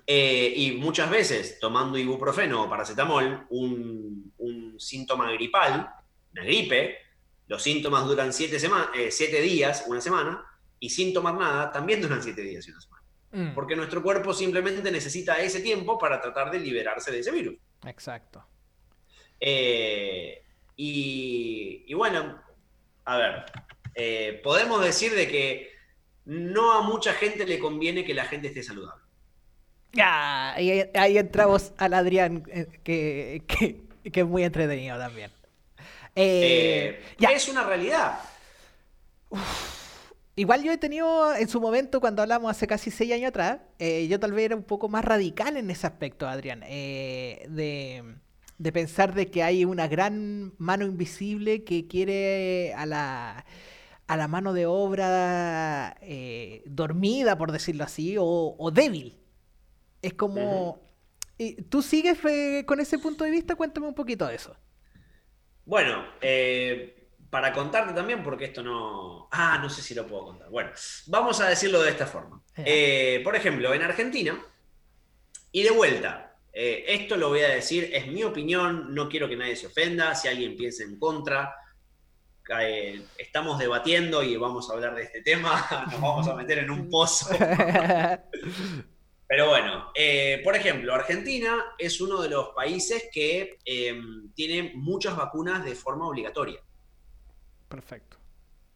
Eh, 0.07 0.53
y 0.57 0.73
muchas 0.73 1.09
veces, 1.11 1.59
tomando 1.59 1.97
ibuprofeno 1.97 2.65
o 2.65 2.69
paracetamol, 2.69 3.47
un, 3.51 4.32
un 4.39 4.78
síntoma 4.78 5.32
gripal, 5.32 5.89
una 6.32 6.43
gripe, 6.44 6.99
los 7.49 7.62
síntomas 7.62 8.05
duran 8.05 8.32
siete, 8.32 8.59
sema- 8.59 8.90
eh, 8.94 9.11
siete 9.11 9.40
días, 9.40 9.85
una 9.86 10.01
semana, 10.03 10.44
y 10.78 10.90
sin 10.90 11.15
tomar 11.15 11.35
nada 11.35 11.73
también 11.73 12.03
duran 12.03 12.23
siete 12.23 12.43
días 12.43 12.66
y 12.69 12.70
una 12.70 12.81
semana. 12.82 13.03
Mm, 13.32 13.55
Porque 13.55 13.74
nuestro 13.77 14.03
cuerpo 14.03 14.35
simplemente 14.35 14.90
necesita 14.93 15.40
ese 15.40 15.61
tiempo 15.61 15.99
para 15.99 16.20
tratar 16.20 16.51
de 16.51 16.61
liberarse 16.61 17.11
de 17.11 17.20
ese 17.20 17.31
virus. 17.32 17.57
Exacto. 17.86 18.44
Eh, 19.40 20.43
y, 20.77 21.85
y 21.86 21.94
bueno, 21.94 22.40
a 23.07 23.16
ver, 23.16 23.44
eh, 23.95 24.41
podemos 24.45 24.83
decir 24.85 25.15
de 25.15 25.29
que 25.29 25.71
no 26.25 26.73
a 26.73 26.83
mucha 26.83 27.12
gente 27.15 27.47
le 27.47 27.59
conviene 27.59 28.05
que 28.05 28.15
la 28.15 28.25
gente 28.27 28.49
esté 28.49 28.62
saludable. 28.62 29.03
Ya, 29.93 30.53
ahí, 30.55 30.91
ahí 30.95 31.19
entramos 31.19 31.73
al 31.79 31.95
Adrián, 31.95 32.43
eh, 32.51 32.81
que, 32.83 33.45
que, 33.47 33.87
que 34.11 34.21
es 34.21 34.27
muy 34.27 34.43
entretenido 34.43 34.99
también. 34.99 35.33
Eh, 36.41 36.41
Eh, 36.41 37.03
ya, 37.19 37.31
Es 37.33 37.49
una 37.49 37.65
realidad. 37.65 38.19
igual 40.37 40.62
yo 40.62 40.73
he 40.73 40.79
tenido 40.79 41.35
en 41.35 41.49
su 41.49 41.61
momento, 41.61 42.01
cuando 42.01 42.23
hablamos 42.23 42.51
hace 42.51 42.66
casi 42.66 42.91
seis 42.91 43.12
años 43.12 43.29
atrás, 43.29 43.59
eh, 43.79 44.07
yo 44.09 44.19
tal 44.21 44.33
vez 44.33 44.47
era 44.47 44.57
un 44.57 44.65
poco 44.65 44.89
más 44.89 45.05
radical 45.05 45.57
en 45.57 45.71
ese 45.71 45.87
aspecto, 45.87 46.27
Adrián, 46.29 46.61
de, 46.61 48.05
de 48.59 48.73
pensar 48.73 49.15
de 49.15 49.31
que 49.31 49.43
hay 49.43 49.65
una 49.65 49.87
gran 49.89 50.55
mano 50.59 50.85
invisible 50.87 51.65
que 51.65 51.87
quiere 51.87 52.75
a 52.75 52.87
la, 52.87 53.45
a 54.06 54.16
la 54.16 54.28
mano 54.28 54.52
de 54.52 54.66
obra 54.66 55.97
eh, 56.02 56.62
dormida, 56.66 57.39
por 57.39 57.52
decirlo 57.52 57.85
así, 57.85 58.16
o, 58.18 58.55
o 58.59 58.70
débil. 58.70 59.18
Es 60.02 60.14
como... 60.14 60.82
¿Y 61.39 61.62
¿Tú 61.62 61.82
sigues 61.82 62.18
eh, 62.26 62.64
con 62.66 62.81
ese 62.81 62.98
punto 62.98 63.24
de 63.24 63.31
vista? 63.31 63.56
Cuéntame 63.56 63.86
un 63.86 63.94
poquito 63.94 64.26
de 64.26 64.36
eso. 64.36 64.56
Bueno, 65.64 66.05
eh, 66.20 67.09
para 67.31 67.52
contarte 67.52 67.93
también, 67.94 68.22
porque 68.22 68.44
esto 68.44 68.62
no... 68.62 69.28
Ah, 69.32 69.59
no 69.60 69.68
sé 69.70 69.82
si 69.82 69.94
lo 69.94 70.06
puedo 70.06 70.26
contar. 70.26 70.51
Bueno, 70.51 70.70
vamos 71.06 71.40
a 71.40 71.48
decirlo 71.48 71.82
de 71.82 71.90
esta 71.90 72.06
forma. 72.06 72.43
Por 72.55 73.35
ejemplo, 73.35 73.74
en 73.74 73.82
Argentina, 73.82 74.39
y 75.51 75.62
de 75.62 75.70
vuelta, 75.70 76.36
esto 76.52 77.16
lo 77.16 77.31
voy 77.31 77.40
a 77.40 77.48
decir, 77.48 77.90
es 77.93 78.06
mi 78.06 78.22
opinión, 78.22 78.94
no 78.94 79.09
quiero 79.09 79.28
que 79.28 79.36
nadie 79.36 79.56
se 79.56 79.66
ofenda, 79.66 80.14
si 80.14 80.28
alguien 80.28 80.56
piensa 80.56 80.85
en 80.85 80.98
contra, 80.98 81.52
estamos 83.19 83.59
debatiendo 83.59 84.23
y 84.23 84.37
vamos 84.37 84.69
a 84.69 84.75
hablar 84.75 84.95
de 84.95 85.05
este 85.05 85.23
tema, 85.23 85.66
nos 85.91 86.01
vamos 86.01 86.29
a 86.29 86.35
meter 86.35 86.59
en 86.59 86.71
un 86.71 86.89
pozo. 86.89 87.35
Pero 89.27 89.49
bueno, 89.49 89.91
eh, 89.95 90.41
por 90.45 90.55
ejemplo, 90.55 90.95
Argentina 90.95 91.65
es 91.79 92.01
uno 92.01 92.21
de 92.21 92.29
los 92.29 92.51
países 92.51 93.09
que 93.12 93.59
em, 93.65 94.31
tiene 94.35 94.73
muchas 94.75 95.16
vacunas 95.16 95.65
de 95.65 95.75
forma 95.75 96.07
obligatoria. 96.07 96.61
Perfecto. 97.69 98.19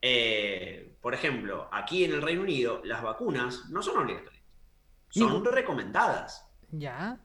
Eh, 0.00 0.96
por 1.00 1.12
ejemplo, 1.14 1.68
aquí 1.70 2.04
en 2.04 2.12
el 2.12 2.22
Reino 2.22 2.42
Unido 2.42 2.80
las 2.84 3.02
vacunas 3.02 3.68
no 3.68 3.82
son 3.82 3.98
obligatorias, 3.98 4.42
son 5.10 5.44
recomendadas. 5.44 6.46
Ya. 6.70 7.20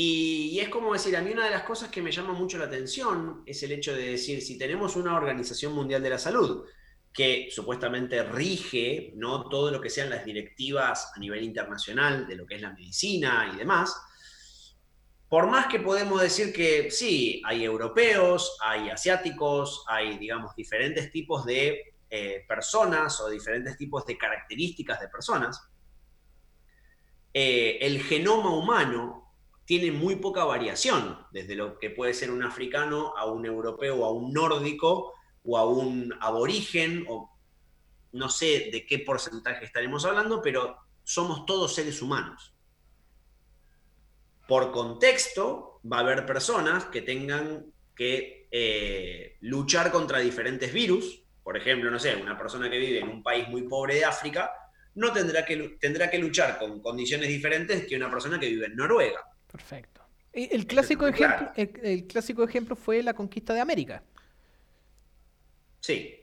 Y, 0.00 0.60
es 0.60 0.68
como 0.68 0.92
decir, 0.92 1.16
a 1.16 1.22
mí 1.22 1.32
una 1.32 1.46
de 1.46 1.50
las 1.50 1.64
cosas 1.64 1.90
que 1.90 2.00
me 2.00 2.12
llama 2.12 2.32
mucho 2.32 2.56
la 2.56 2.66
atención 2.66 3.42
es 3.44 3.60
el 3.64 3.72
hecho 3.72 3.96
de 3.96 4.10
decir, 4.10 4.40
si 4.40 4.56
tenemos 4.56 4.94
una 4.94 5.16
Organización 5.16 5.72
Mundial 5.72 6.00
de 6.00 6.10
la 6.10 6.18
Salud 6.18 6.66
que 7.12 7.48
supuestamente 7.50 8.22
rige 8.22 9.12
¿no? 9.16 9.48
todo 9.48 9.72
lo 9.72 9.80
que 9.80 9.90
sean 9.90 10.08
las 10.08 10.24
directivas 10.24 11.10
a 11.16 11.18
nivel 11.18 11.42
internacional 11.42 12.28
de 12.28 12.36
lo 12.36 12.46
que 12.46 12.54
es 12.54 12.62
la 12.62 12.72
medicina 12.74 13.50
y 13.52 13.56
demás, 13.56 14.00
por 15.28 15.48
más 15.48 15.66
que 15.66 15.80
podemos 15.80 16.22
decir 16.22 16.52
que 16.52 16.92
sí, 16.92 17.42
hay 17.44 17.64
europeos, 17.64 18.56
hay 18.62 18.90
asiáticos, 18.90 19.84
hay, 19.88 20.16
digamos, 20.16 20.54
diferentes 20.54 21.10
tipos 21.10 21.44
de 21.44 21.96
eh, 22.08 22.44
personas 22.46 23.20
o 23.20 23.28
diferentes 23.28 23.76
tipos 23.76 24.06
de 24.06 24.16
características 24.16 25.00
de 25.00 25.08
personas, 25.08 25.60
eh, 27.34 27.78
el 27.80 28.00
genoma 28.00 28.54
humano 28.56 29.27
tiene 29.68 29.92
muy 29.92 30.16
poca 30.16 30.46
variación, 30.46 31.18
desde 31.30 31.54
lo 31.54 31.78
que 31.78 31.90
puede 31.90 32.14
ser 32.14 32.30
un 32.30 32.42
africano 32.42 33.12
a 33.18 33.26
un 33.26 33.44
europeo, 33.44 34.02
a 34.06 34.10
un 34.10 34.32
nórdico 34.32 35.12
o 35.44 35.58
a 35.58 35.66
un 35.66 36.14
aborigen, 36.22 37.04
o 37.06 37.38
no 38.12 38.30
sé 38.30 38.70
de 38.72 38.86
qué 38.86 39.00
porcentaje 39.00 39.66
estaremos 39.66 40.06
hablando, 40.06 40.40
pero 40.40 40.74
somos 41.04 41.44
todos 41.44 41.74
seres 41.74 42.00
humanos. 42.00 42.54
Por 44.48 44.72
contexto, 44.72 45.82
va 45.84 45.98
a 45.98 46.00
haber 46.00 46.24
personas 46.24 46.86
que 46.86 47.02
tengan 47.02 47.66
que 47.94 48.48
eh, 48.50 49.36
luchar 49.40 49.92
contra 49.92 50.18
diferentes 50.18 50.72
virus. 50.72 51.24
Por 51.42 51.58
ejemplo, 51.58 51.90
no 51.90 51.98
sé, 51.98 52.16
una 52.16 52.38
persona 52.38 52.70
que 52.70 52.78
vive 52.78 53.00
en 53.00 53.08
un 53.10 53.22
país 53.22 53.46
muy 53.50 53.68
pobre 53.68 53.96
de 53.96 54.06
África 54.06 54.50
no 54.94 55.12
tendrá 55.12 55.44
que, 55.44 55.76
tendrá 55.78 56.08
que 56.08 56.18
luchar 56.18 56.58
con 56.58 56.80
condiciones 56.80 57.28
diferentes 57.28 57.86
que 57.86 57.96
una 57.96 58.08
persona 58.08 58.40
que 58.40 58.48
vive 58.48 58.64
en 58.64 58.74
Noruega. 58.74 59.22
Perfecto. 59.50 60.02
El 60.32 60.66
clásico, 60.66 61.06
ejemplo, 61.06 61.50
el, 61.56 62.06
clásico 62.06 62.44
ejemplo 62.44 62.76
fue 62.76 63.02
la 63.02 63.14
conquista 63.14 63.54
de 63.54 63.60
América. 63.60 64.02
Sí. 65.80 66.14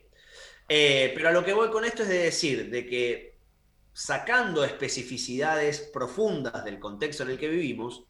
Eh, 0.70 1.12
pero 1.14 1.30
a 1.30 1.32
lo 1.32 1.44
que 1.44 1.54
voy 1.54 1.70
con 1.70 1.86
esto 1.86 2.04
es 2.04 2.10
de 2.10 2.20
decir, 2.20 2.70
de 2.70 2.86
que 2.86 3.38
sacando 3.94 4.64
especificidades 4.64 5.80
profundas 5.94 6.64
del 6.64 6.80
contexto 6.80 7.24
en 7.24 7.32
el 7.32 7.38
que 7.38 7.50
vivimos, 7.50 8.06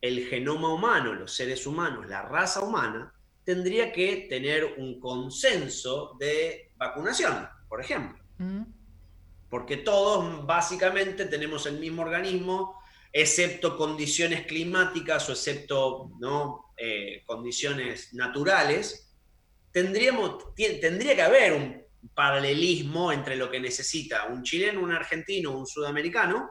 el 0.00 0.26
genoma 0.26 0.72
humano, 0.74 1.14
los 1.14 1.32
seres 1.32 1.66
humanos, 1.66 2.06
la 2.08 2.22
raza 2.22 2.60
humana, 2.60 3.14
tendría 3.44 3.92
que 3.92 4.26
tener 4.28 4.64
un 4.78 5.00
consenso 5.00 6.16
de 6.18 6.72
vacunación, 6.76 7.48
por 7.68 7.80
ejemplo. 7.80 8.22
Mm. 8.38 8.62
Porque 9.48 9.78
todos 9.78 10.46
básicamente 10.46 11.26
tenemos 11.26 11.66
el 11.66 11.78
mismo 11.78 12.02
organismo, 12.02 12.81
excepto 13.12 13.76
condiciones 13.76 14.46
climáticas 14.46 15.28
o 15.28 15.32
excepto 15.32 16.10
¿no? 16.18 16.72
Eh, 16.76 17.22
condiciones 17.26 18.14
naturales, 18.14 19.14
tendríamos, 19.70 20.54
tendría 20.54 21.14
que 21.14 21.22
haber 21.22 21.52
un 21.52 21.82
paralelismo 22.14 23.12
entre 23.12 23.36
lo 23.36 23.50
que 23.50 23.60
necesita 23.60 24.26
un 24.26 24.42
chileno, 24.42 24.80
un 24.80 24.92
argentino, 24.92 25.56
un 25.56 25.66
sudamericano, 25.66 26.50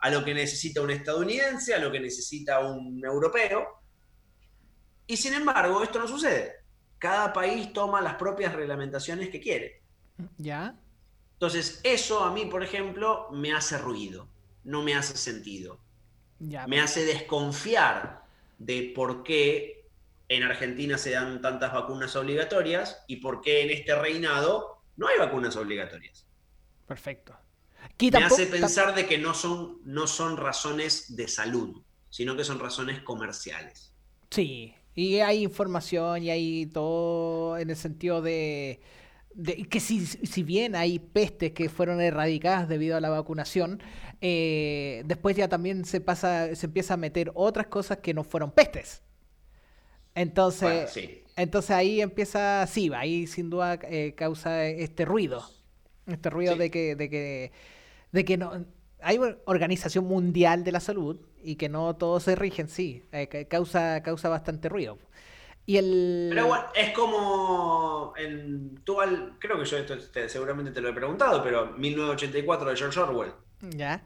a 0.00 0.10
lo 0.10 0.24
que 0.24 0.34
necesita 0.34 0.82
un 0.82 0.90
estadounidense, 0.90 1.74
a 1.74 1.78
lo 1.78 1.90
que 1.92 2.00
necesita 2.00 2.58
un 2.58 3.02
europeo. 3.04 3.66
Y 5.06 5.16
sin 5.16 5.34
embargo, 5.34 5.82
esto 5.82 6.00
no 6.00 6.08
sucede. 6.08 6.56
Cada 6.98 7.32
país 7.32 7.72
toma 7.72 8.00
las 8.00 8.16
propias 8.16 8.52
reglamentaciones 8.52 9.30
que 9.30 9.40
quiere. 9.40 9.80
¿Ya? 10.38 10.76
Entonces, 11.34 11.80
eso 11.84 12.24
a 12.24 12.32
mí, 12.32 12.46
por 12.46 12.62
ejemplo, 12.62 13.28
me 13.30 13.52
hace 13.52 13.78
ruido, 13.78 14.28
no 14.64 14.82
me 14.82 14.94
hace 14.94 15.16
sentido 15.16 15.80
me 16.66 16.80
hace 16.80 17.04
desconfiar 17.04 18.22
de 18.58 18.92
por 18.94 19.22
qué 19.22 19.86
en 20.28 20.42
Argentina 20.42 20.98
se 20.98 21.10
dan 21.10 21.40
tantas 21.40 21.72
vacunas 21.72 22.16
obligatorias 22.16 23.04
y 23.06 23.16
por 23.16 23.40
qué 23.40 23.62
en 23.62 23.70
este 23.70 23.94
reinado 23.94 24.82
no 24.96 25.08
hay 25.08 25.18
vacunas 25.18 25.56
obligatorias. 25.56 26.26
Perfecto. 26.86 27.36
me 28.00 28.24
hace 28.24 28.46
pensar 28.46 28.94
de 28.94 29.06
que 29.06 29.18
no 29.18 29.34
son, 29.34 29.80
no 29.84 30.06
son 30.06 30.36
razones 30.36 31.16
de 31.16 31.28
salud, 31.28 31.82
sino 32.10 32.36
que 32.36 32.44
son 32.44 32.58
razones 32.58 33.00
comerciales. 33.02 33.92
Sí, 34.30 34.74
y 34.94 35.20
hay 35.20 35.42
información 35.42 36.22
y 36.22 36.30
hay 36.30 36.66
todo 36.66 37.58
en 37.58 37.70
el 37.70 37.76
sentido 37.76 38.22
de, 38.22 38.80
que 39.70 39.80
si, 39.80 40.04
si, 40.06 40.42
bien 40.42 40.76
hay 40.76 40.98
pestes 40.98 41.52
que 41.52 41.68
fueron 41.68 42.00
erradicadas 42.00 42.68
debido 42.68 42.96
a 42.96 43.00
la 43.00 43.08
vacunación, 43.08 43.82
eh, 44.20 45.02
después 45.06 45.36
ya 45.36 45.48
también 45.48 45.84
se 45.84 46.00
pasa, 46.00 46.54
se 46.54 46.66
empieza 46.66 46.94
a 46.94 46.96
meter 46.96 47.32
otras 47.34 47.66
cosas 47.66 47.98
que 47.98 48.14
no 48.14 48.24
fueron 48.24 48.50
pestes. 48.50 49.02
Entonces, 50.14 50.94
entonces 51.36 51.70
ahí 51.70 52.00
empieza, 52.00 52.66
sí, 52.66 52.90
ahí 52.94 53.26
sin 53.26 53.48
duda 53.48 53.78
eh, 53.82 54.14
causa 54.14 54.66
este 54.66 55.04
ruido, 55.04 55.42
este 56.06 56.28
ruido 56.28 56.56
de 56.56 56.70
que, 56.70 56.94
de 56.94 57.08
que, 57.08 57.52
de 58.12 58.24
que 58.24 58.36
no 58.36 58.66
hay 59.02 59.18
una 59.18 59.36
organización 59.46 60.06
mundial 60.06 60.64
de 60.64 60.72
la 60.72 60.80
salud 60.80 61.18
y 61.42 61.56
que 61.56 61.68
no 61.68 61.96
todos 61.96 62.22
se 62.22 62.36
rigen, 62.36 62.68
sí, 62.68 63.02
eh, 63.12 63.46
causa, 63.48 64.02
causa 64.02 64.28
bastante 64.28 64.68
ruido. 64.68 64.98
Y 65.64 65.76
el... 65.76 66.26
Pero 66.30 66.46
bueno, 66.48 66.64
es 66.74 66.90
como 66.90 68.14
en, 68.16 68.80
tú 68.84 68.96
creo 69.38 69.58
que 69.58 69.64
yo 69.64 69.78
esto 69.78 69.94
seguramente 70.28 70.72
te 70.72 70.80
lo 70.80 70.88
he 70.88 70.92
preguntado, 70.92 71.42
pero 71.42 71.72
1984 71.72 72.70
de 72.70 72.76
George 72.76 73.00
Orwell. 73.00 73.32
Ya 73.60 74.02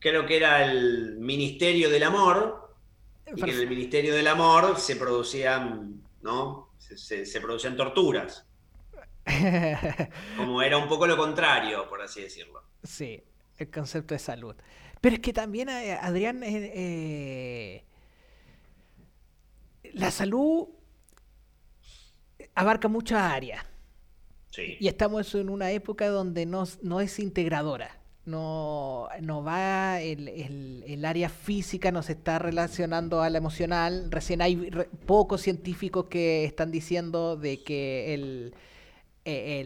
creo 0.00 0.26
que 0.26 0.38
era 0.38 0.64
el 0.64 1.18
Ministerio 1.18 1.88
del 1.90 2.02
Amor, 2.02 2.74
y 3.26 3.40
que 3.40 3.52
en 3.52 3.58
el 3.58 3.68
Ministerio 3.68 4.14
del 4.14 4.26
Amor 4.26 4.76
se 4.78 4.96
producían, 4.96 6.02
¿no? 6.22 6.70
Se, 6.78 7.40
producían 7.40 7.76
torturas. 7.76 8.46
Como 10.36 10.62
era 10.62 10.78
un 10.78 10.88
poco 10.88 11.06
lo 11.06 11.16
contrario, 11.16 11.88
por 11.88 12.02
así 12.02 12.22
decirlo. 12.22 12.64
Sí, 12.82 13.22
el 13.58 13.70
concepto 13.70 14.14
de 14.14 14.18
salud. 14.18 14.56
Pero 15.00 15.16
es 15.16 15.20
que 15.20 15.32
también, 15.32 15.68
eh, 15.68 15.96
Adrián, 16.00 16.42
eh, 16.42 16.72
eh, 16.74 17.84
la 19.94 20.10
salud 20.10 20.68
abarca 22.54 22.88
muchas 22.88 23.20
áreas. 23.20 23.64
Sí. 24.50 24.76
Y 24.80 24.88
estamos 24.88 25.34
en 25.34 25.48
una 25.48 25.70
época 25.70 26.08
donde 26.08 26.44
no, 26.44 26.64
no 26.82 27.00
es 27.00 27.18
integradora 27.18 28.00
no, 28.30 29.08
no 29.20 29.42
va 29.42 30.00
el, 30.00 30.28
el, 30.28 31.04
área 31.04 31.28
física, 31.28 31.90
no 31.90 32.02
se 32.02 32.12
está 32.12 32.38
relacionando 32.38 33.22
a 33.22 33.30
la 33.30 33.38
emocional. 33.38 34.10
Recién 34.10 34.42
hay 34.42 34.70
pocos 35.06 35.42
científicos 35.42 36.06
que 36.06 36.44
están 36.44 36.70
diciendo 36.70 37.36
de 37.36 37.62
que 37.62 38.14
el, 38.14 38.54
e, 39.24 39.60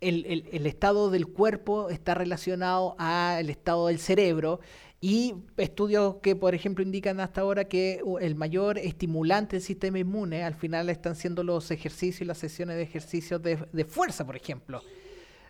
el, 0.00 0.48
el, 0.50 0.66
estado 0.66 1.10
del 1.10 1.26
cuerpo 1.26 1.90
está 1.90 2.14
relacionado 2.14 2.96
al 2.98 3.50
estado 3.50 3.88
del 3.88 3.98
cerebro. 3.98 4.60
Y 5.00 5.34
estudios 5.58 6.16
que, 6.22 6.34
por 6.34 6.54
ejemplo, 6.54 6.82
indican 6.82 7.20
hasta 7.20 7.42
ahora 7.42 7.64
que 7.64 8.00
el 8.20 8.34
mayor 8.36 8.78
estimulante 8.78 9.56
del 9.56 9.62
sistema 9.62 9.98
inmune 9.98 10.44
al 10.44 10.54
final 10.54 10.88
están 10.88 11.14
siendo 11.14 11.44
los 11.44 11.70
ejercicios 11.70 12.22
y 12.22 12.24
las 12.24 12.38
sesiones 12.38 12.76
de 12.76 12.82
ejercicios 12.82 13.42
de, 13.42 13.58
de 13.70 13.84
fuerza, 13.84 14.24
por 14.24 14.36
ejemplo. 14.36 14.82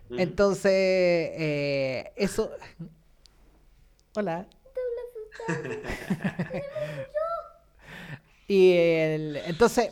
Entonces, 0.09 0.71
eh, 0.73 2.11
eso... 2.15 2.51
Hola. 4.15 4.47
y 8.47 8.71
entonces, 8.73 9.89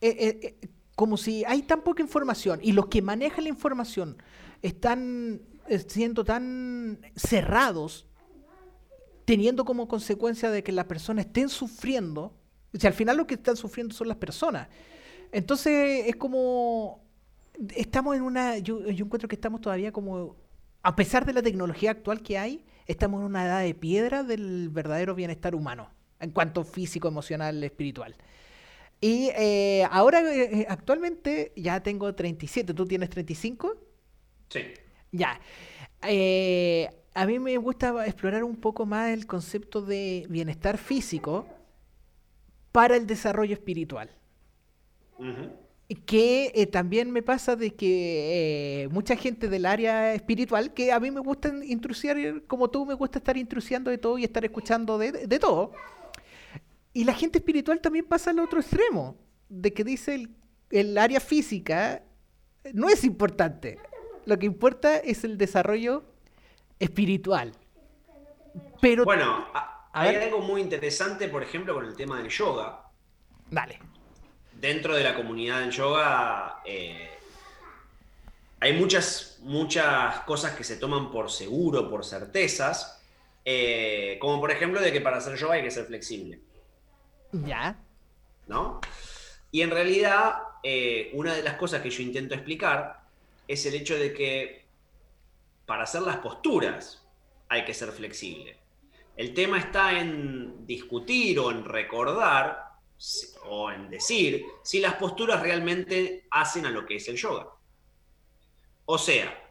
eh, 0.00 0.40
eh, 0.42 0.68
como 0.94 1.16
si 1.16 1.44
hay 1.44 1.62
tan 1.62 1.82
poca 1.82 2.02
información 2.02 2.60
y 2.62 2.72
los 2.72 2.86
que 2.86 3.02
manejan 3.02 3.44
la 3.44 3.50
información 3.50 4.22
están 4.62 5.42
siendo 5.88 6.24
tan 6.24 7.00
cerrados, 7.16 8.06
teniendo 9.26 9.66
como 9.66 9.88
consecuencia 9.88 10.50
de 10.50 10.62
que 10.62 10.72
las 10.72 10.86
personas 10.86 11.26
estén 11.26 11.50
sufriendo, 11.50 12.32
o 12.74 12.78
sea, 12.78 12.88
al 12.88 12.96
final 12.96 13.18
lo 13.18 13.26
que 13.26 13.34
están 13.34 13.56
sufriendo 13.56 13.94
son 13.94 14.08
las 14.08 14.16
personas. 14.16 14.68
Entonces 15.32 16.06
es 16.06 16.16
como, 16.16 17.04
estamos 17.74 18.16
en 18.16 18.22
una, 18.22 18.56
yo, 18.58 18.88
yo 18.88 19.04
encuentro 19.04 19.28
que 19.28 19.34
estamos 19.34 19.60
todavía 19.60 19.92
como, 19.92 20.36
a 20.82 20.96
pesar 20.96 21.26
de 21.26 21.34
la 21.34 21.42
tecnología 21.42 21.90
actual 21.90 22.22
que 22.22 22.38
hay, 22.38 22.64
estamos 22.86 23.20
en 23.20 23.26
una 23.26 23.44
edad 23.44 23.62
de 23.62 23.74
piedra 23.74 24.22
del 24.22 24.70
verdadero 24.70 25.14
bienestar 25.14 25.54
humano, 25.54 25.90
en 26.20 26.30
cuanto 26.30 26.64
físico, 26.64 27.08
emocional, 27.08 27.62
espiritual. 27.64 28.16
Y 29.00 29.30
eh, 29.36 29.86
ahora, 29.90 30.20
eh, 30.20 30.60
eh, 30.60 30.66
actualmente, 30.68 31.52
ya 31.56 31.82
tengo 31.82 32.14
37. 32.14 32.72
¿Tú 32.72 32.86
tienes 32.86 33.10
35? 33.10 33.76
Sí. 34.48 34.62
Ya. 35.12 35.38
Eh, 36.02 36.88
a 37.14 37.26
mí 37.26 37.38
me 37.38 37.56
gusta 37.56 38.06
explorar 38.06 38.44
un 38.44 38.56
poco 38.56 38.84
más 38.86 39.10
el 39.10 39.26
concepto 39.26 39.80
de 39.82 40.26
bienestar 40.28 40.78
físico 40.78 41.46
para 42.72 42.96
el 42.96 43.06
desarrollo 43.06 43.54
espiritual. 43.54 44.10
Que 46.04 46.52
eh, 46.54 46.66
también 46.66 47.10
me 47.10 47.22
pasa 47.22 47.56
de 47.56 47.74
que 47.74 48.82
eh, 48.82 48.88
mucha 48.88 49.16
gente 49.16 49.48
del 49.48 49.64
área 49.64 50.14
espiritual, 50.14 50.74
que 50.74 50.92
a 50.92 51.00
mí 51.00 51.10
me 51.10 51.20
gusta 51.20 51.52
intrusiar, 51.64 52.42
como 52.46 52.68
tú, 52.68 52.84
me 52.84 52.94
gusta 52.94 53.18
estar 53.18 53.36
intrusiando 53.36 53.90
de 53.90 53.98
todo 53.98 54.18
y 54.18 54.24
estar 54.24 54.44
escuchando 54.44 54.98
de, 54.98 55.12
de 55.12 55.38
todo. 55.38 55.72
Y 56.92 57.04
la 57.04 57.14
gente 57.14 57.38
espiritual 57.38 57.80
también 57.80 58.04
pasa 58.04 58.30
al 58.30 58.40
otro 58.40 58.60
extremo, 58.60 59.16
de 59.48 59.72
que 59.72 59.84
dice 59.84 60.14
el, 60.14 60.30
el 60.70 60.98
área 60.98 61.20
física 61.20 62.02
no 62.72 62.88
es 62.88 63.04
importante. 63.04 63.78
Lo 64.26 64.38
que 64.38 64.46
importa 64.46 64.96
es 64.98 65.24
el 65.24 65.38
desarrollo 65.38 66.02
espiritual. 66.78 67.52
Pero, 68.80 69.04
Bueno, 69.04 69.46
a- 69.54 69.88
A 69.92 70.02
hay 70.02 70.14
ver. 70.14 70.24
algo 70.24 70.40
muy 70.40 70.60
interesante, 70.60 71.28
por 71.28 71.42
ejemplo, 71.42 71.72
con 71.74 71.86
el 71.86 71.96
tema 71.96 72.18
del 72.18 72.28
yoga. 72.28 72.82
dale. 73.50 73.78
Dentro 74.52 74.94
de 74.96 75.04
la 75.04 75.14
comunidad 75.14 75.60
del 75.60 75.70
yoga 75.70 76.60
eh, 76.64 77.10
hay 78.58 78.72
muchas, 78.72 79.38
muchas 79.42 80.20
cosas 80.22 80.56
que 80.56 80.64
se 80.64 80.76
toman 80.78 81.10
por 81.12 81.30
seguro, 81.30 81.88
por 81.88 82.04
certezas, 82.04 83.00
eh, 83.44 84.18
como 84.20 84.40
por 84.40 84.50
ejemplo 84.50 84.80
de 84.80 84.92
que 84.92 85.00
para 85.00 85.18
hacer 85.18 85.36
yoga 85.36 85.54
hay 85.54 85.62
que 85.62 85.70
ser 85.70 85.84
flexible. 85.86 86.40
Ya. 87.32 87.78
¿no? 88.48 88.80
Y 89.52 89.62
en 89.62 89.70
realidad, 89.70 90.34
eh, 90.62 91.10
una 91.14 91.34
de 91.34 91.42
las 91.42 91.54
cosas 91.54 91.80
que 91.82 91.90
yo 91.90 92.02
intento 92.02 92.34
explicar 92.34 93.05
es 93.48 93.66
el 93.66 93.74
hecho 93.74 93.98
de 93.98 94.12
que 94.12 94.66
para 95.66 95.84
hacer 95.84 96.02
las 96.02 96.18
posturas 96.18 97.06
hay 97.48 97.64
que 97.64 97.74
ser 97.74 97.90
flexible. 97.90 98.56
El 99.16 99.32
tema 99.34 99.58
está 99.58 99.98
en 99.98 100.66
discutir 100.66 101.38
o 101.38 101.50
en 101.50 101.64
recordar 101.64 102.66
o 103.44 103.70
en 103.70 103.90
decir 103.90 104.44
si 104.62 104.80
las 104.80 104.94
posturas 104.94 105.42
realmente 105.42 106.26
hacen 106.30 106.66
a 106.66 106.70
lo 106.70 106.84
que 106.84 106.96
es 106.96 107.08
el 107.08 107.16
yoga. 107.16 107.48
O 108.86 108.98
sea, 108.98 109.42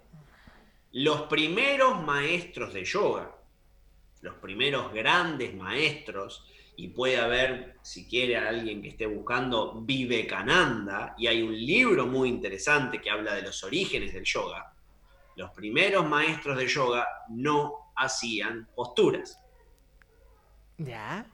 los 0.93 1.23
primeros 1.23 2.01
maestros 2.03 2.73
de 2.73 2.85
yoga, 2.85 3.35
los 4.21 4.35
primeros 4.35 4.93
grandes 4.93 5.53
maestros, 5.53 6.45
y 6.77 6.89
puede 6.89 7.17
haber, 7.17 7.77
si 7.81 8.07
quiere, 8.07 8.37
a 8.37 8.49
alguien 8.49 8.81
que 8.81 8.89
esté 8.89 9.05
buscando 9.05 9.81
Vivekananda, 9.81 11.15
y 11.17 11.27
hay 11.27 11.41
un 11.41 11.53
libro 11.55 12.05
muy 12.05 12.29
interesante 12.29 13.01
que 13.01 13.09
habla 13.09 13.33
de 13.33 13.43
los 13.43 13.63
orígenes 13.63 14.13
del 14.13 14.23
yoga. 14.23 14.73
Los 15.35 15.51
primeros 15.51 16.07
maestros 16.07 16.57
de 16.57 16.67
yoga 16.67 17.07
no 17.29 17.91
hacían 17.95 18.67
posturas, 18.75 19.39
Ya. 20.77 21.25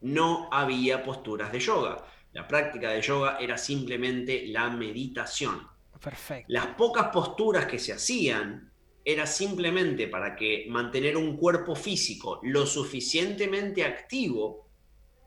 no 0.00 0.48
había 0.52 1.02
posturas 1.02 1.50
de 1.50 1.60
yoga. 1.60 2.04
La 2.32 2.46
práctica 2.46 2.90
de 2.90 3.00
yoga 3.00 3.38
era 3.38 3.56
simplemente 3.56 4.46
la 4.48 4.68
meditación. 4.70 5.66
Perfecto. 6.00 6.46
Las 6.52 6.66
pocas 6.68 7.08
posturas 7.08 7.66
que 7.66 7.78
se 7.78 7.92
hacían 7.92 8.70
era 9.04 9.26
simplemente 9.26 10.08
para 10.08 10.34
que 10.34 10.66
mantener 10.68 11.16
un 11.16 11.36
cuerpo 11.36 11.74
físico 11.76 12.40
lo 12.42 12.64
suficientemente 12.64 13.84
activo 13.84 14.66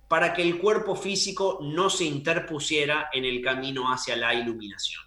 para 0.07 0.33
que 0.33 0.41
el 0.41 0.57
cuerpo 0.57 0.95
físico 0.95 1.59
no 1.61 1.89
se 1.89 2.05
interpusiera 2.05 3.09
en 3.13 3.25
el 3.25 3.41
camino 3.41 3.91
hacia 3.91 4.15
la 4.15 4.33
iluminación. 4.33 5.03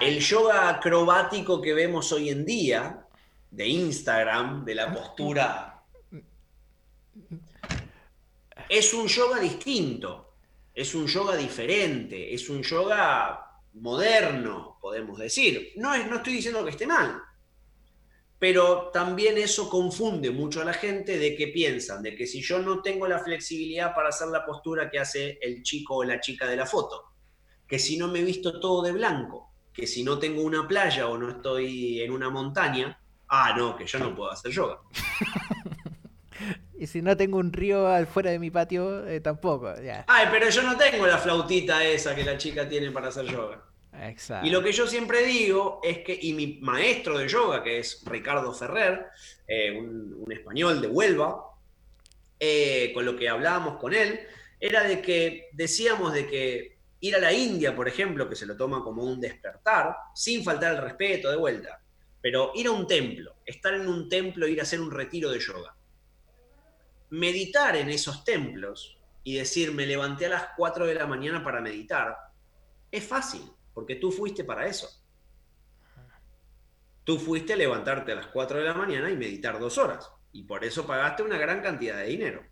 El 0.00 0.20
yoga 0.20 0.68
acrobático 0.68 1.60
que 1.60 1.72
vemos 1.72 2.12
hoy 2.12 2.28
en 2.28 2.44
día, 2.44 3.06
de 3.50 3.68
Instagram, 3.68 4.64
de 4.64 4.74
la 4.74 4.92
postura, 4.92 5.82
es 8.68 8.94
un 8.94 9.06
yoga 9.06 9.38
distinto, 9.38 10.34
es 10.74 10.94
un 10.94 11.06
yoga 11.06 11.36
diferente, 11.36 12.34
es 12.34 12.48
un 12.48 12.62
yoga 12.62 13.49
moderno, 13.74 14.78
podemos 14.80 15.18
decir. 15.18 15.72
No, 15.76 15.94
es, 15.94 16.06
no 16.08 16.16
estoy 16.16 16.34
diciendo 16.34 16.64
que 16.64 16.70
esté 16.70 16.86
mal, 16.86 17.20
pero 18.38 18.90
también 18.92 19.36
eso 19.38 19.68
confunde 19.68 20.30
mucho 20.30 20.62
a 20.62 20.64
la 20.64 20.72
gente 20.72 21.18
de 21.18 21.36
que 21.36 21.48
piensan 21.48 22.02
de 22.02 22.16
que 22.16 22.26
si 22.26 22.40
yo 22.40 22.58
no 22.58 22.80
tengo 22.80 23.06
la 23.06 23.18
flexibilidad 23.18 23.94
para 23.94 24.08
hacer 24.08 24.28
la 24.28 24.46
postura 24.46 24.90
que 24.90 24.98
hace 24.98 25.38
el 25.42 25.62
chico 25.62 25.96
o 25.96 26.04
la 26.04 26.20
chica 26.20 26.46
de 26.48 26.56
la 26.56 26.66
foto, 26.66 27.12
que 27.68 27.78
si 27.78 27.96
no 27.98 28.08
me 28.08 28.20
he 28.20 28.24
visto 28.24 28.58
todo 28.58 28.82
de 28.82 28.92
blanco, 28.92 29.52
que 29.72 29.86
si 29.86 30.02
no 30.02 30.18
tengo 30.18 30.42
una 30.42 30.66
playa 30.66 31.06
o 31.08 31.18
no 31.18 31.28
estoy 31.28 32.00
en 32.00 32.10
una 32.10 32.30
montaña, 32.30 32.98
ah, 33.28 33.54
no, 33.56 33.76
que 33.76 33.86
yo 33.86 33.98
no 33.98 34.14
puedo 34.14 34.30
hacer 34.30 34.50
yoga. 34.50 34.80
Y 36.78 36.86
si 36.86 37.02
no 37.02 37.16
tengo 37.16 37.38
un 37.38 37.52
río 37.52 37.86
afuera 37.86 38.30
de 38.30 38.38
mi 38.38 38.50
patio, 38.50 39.06
eh, 39.06 39.20
tampoco. 39.20 39.74
Ya. 39.82 40.04
Ay, 40.08 40.28
pero 40.30 40.48
yo 40.48 40.62
no 40.62 40.76
tengo 40.76 41.06
la 41.06 41.18
flautita 41.18 41.84
esa 41.84 42.14
que 42.14 42.24
la 42.24 42.38
chica 42.38 42.68
tiene 42.68 42.90
para 42.90 43.08
hacer 43.08 43.26
yoga. 43.26 43.64
Exacto. 44.02 44.46
Y 44.46 44.50
lo 44.50 44.62
que 44.62 44.72
yo 44.72 44.86
siempre 44.86 45.24
digo 45.24 45.80
es 45.82 45.98
que, 45.98 46.18
y 46.20 46.32
mi 46.32 46.58
maestro 46.62 47.18
de 47.18 47.28
yoga, 47.28 47.62
que 47.62 47.78
es 47.78 48.02
Ricardo 48.06 48.54
Ferrer, 48.54 49.06
eh, 49.46 49.76
un, 49.78 50.14
un 50.18 50.32
español 50.32 50.80
de 50.80 50.88
Huelva, 50.88 51.50
eh, 52.38 52.92
con 52.94 53.04
lo 53.04 53.14
que 53.16 53.28
hablábamos 53.28 53.78
con 53.78 53.92
él, 53.92 54.20
era 54.58 54.84
de 54.84 55.02
que 55.02 55.48
decíamos 55.52 56.14
de 56.14 56.26
que 56.26 56.78
ir 57.00 57.14
a 57.14 57.18
la 57.18 57.32
India, 57.32 57.76
por 57.76 57.86
ejemplo, 57.86 58.28
que 58.28 58.36
se 58.36 58.46
lo 58.46 58.56
toma 58.56 58.82
como 58.82 59.02
un 59.02 59.20
despertar, 59.20 59.94
sin 60.14 60.42
faltar 60.42 60.74
el 60.74 60.82
respeto 60.82 61.30
de 61.30 61.36
vuelta, 61.36 61.82
pero 62.20 62.52
ir 62.54 62.66
a 62.68 62.70
un 62.70 62.86
templo, 62.86 63.36
estar 63.44 63.74
en 63.74 63.88
un 63.88 64.08
templo, 64.08 64.46
ir 64.46 64.60
a 64.60 64.62
hacer 64.62 64.80
un 64.80 64.90
retiro 64.90 65.30
de 65.30 65.38
yoga, 65.38 65.74
meditar 67.10 67.76
en 67.76 67.90
esos 67.90 68.24
templos 68.24 68.96
y 69.22 69.36
decir, 69.36 69.72
me 69.72 69.86
levanté 69.86 70.26
a 70.26 70.30
las 70.30 70.44
4 70.56 70.86
de 70.86 70.94
la 70.94 71.06
mañana 71.06 71.44
para 71.44 71.60
meditar, 71.60 72.16
es 72.90 73.04
fácil, 73.04 73.42
porque 73.74 73.96
tú 73.96 74.10
fuiste 74.10 74.44
para 74.44 74.66
eso. 74.66 74.88
Tú 77.04 77.18
fuiste 77.18 77.52
a 77.52 77.56
levantarte 77.56 78.12
a 78.12 78.16
las 78.16 78.26
4 78.28 78.58
de 78.58 78.64
la 78.64 78.74
mañana 78.74 79.10
y 79.10 79.16
meditar 79.16 79.58
dos 79.58 79.78
horas, 79.78 80.10
y 80.32 80.44
por 80.44 80.64
eso 80.64 80.86
pagaste 80.86 81.22
una 81.22 81.38
gran 81.38 81.60
cantidad 81.60 81.96
de 81.96 82.06
dinero. 82.06 82.44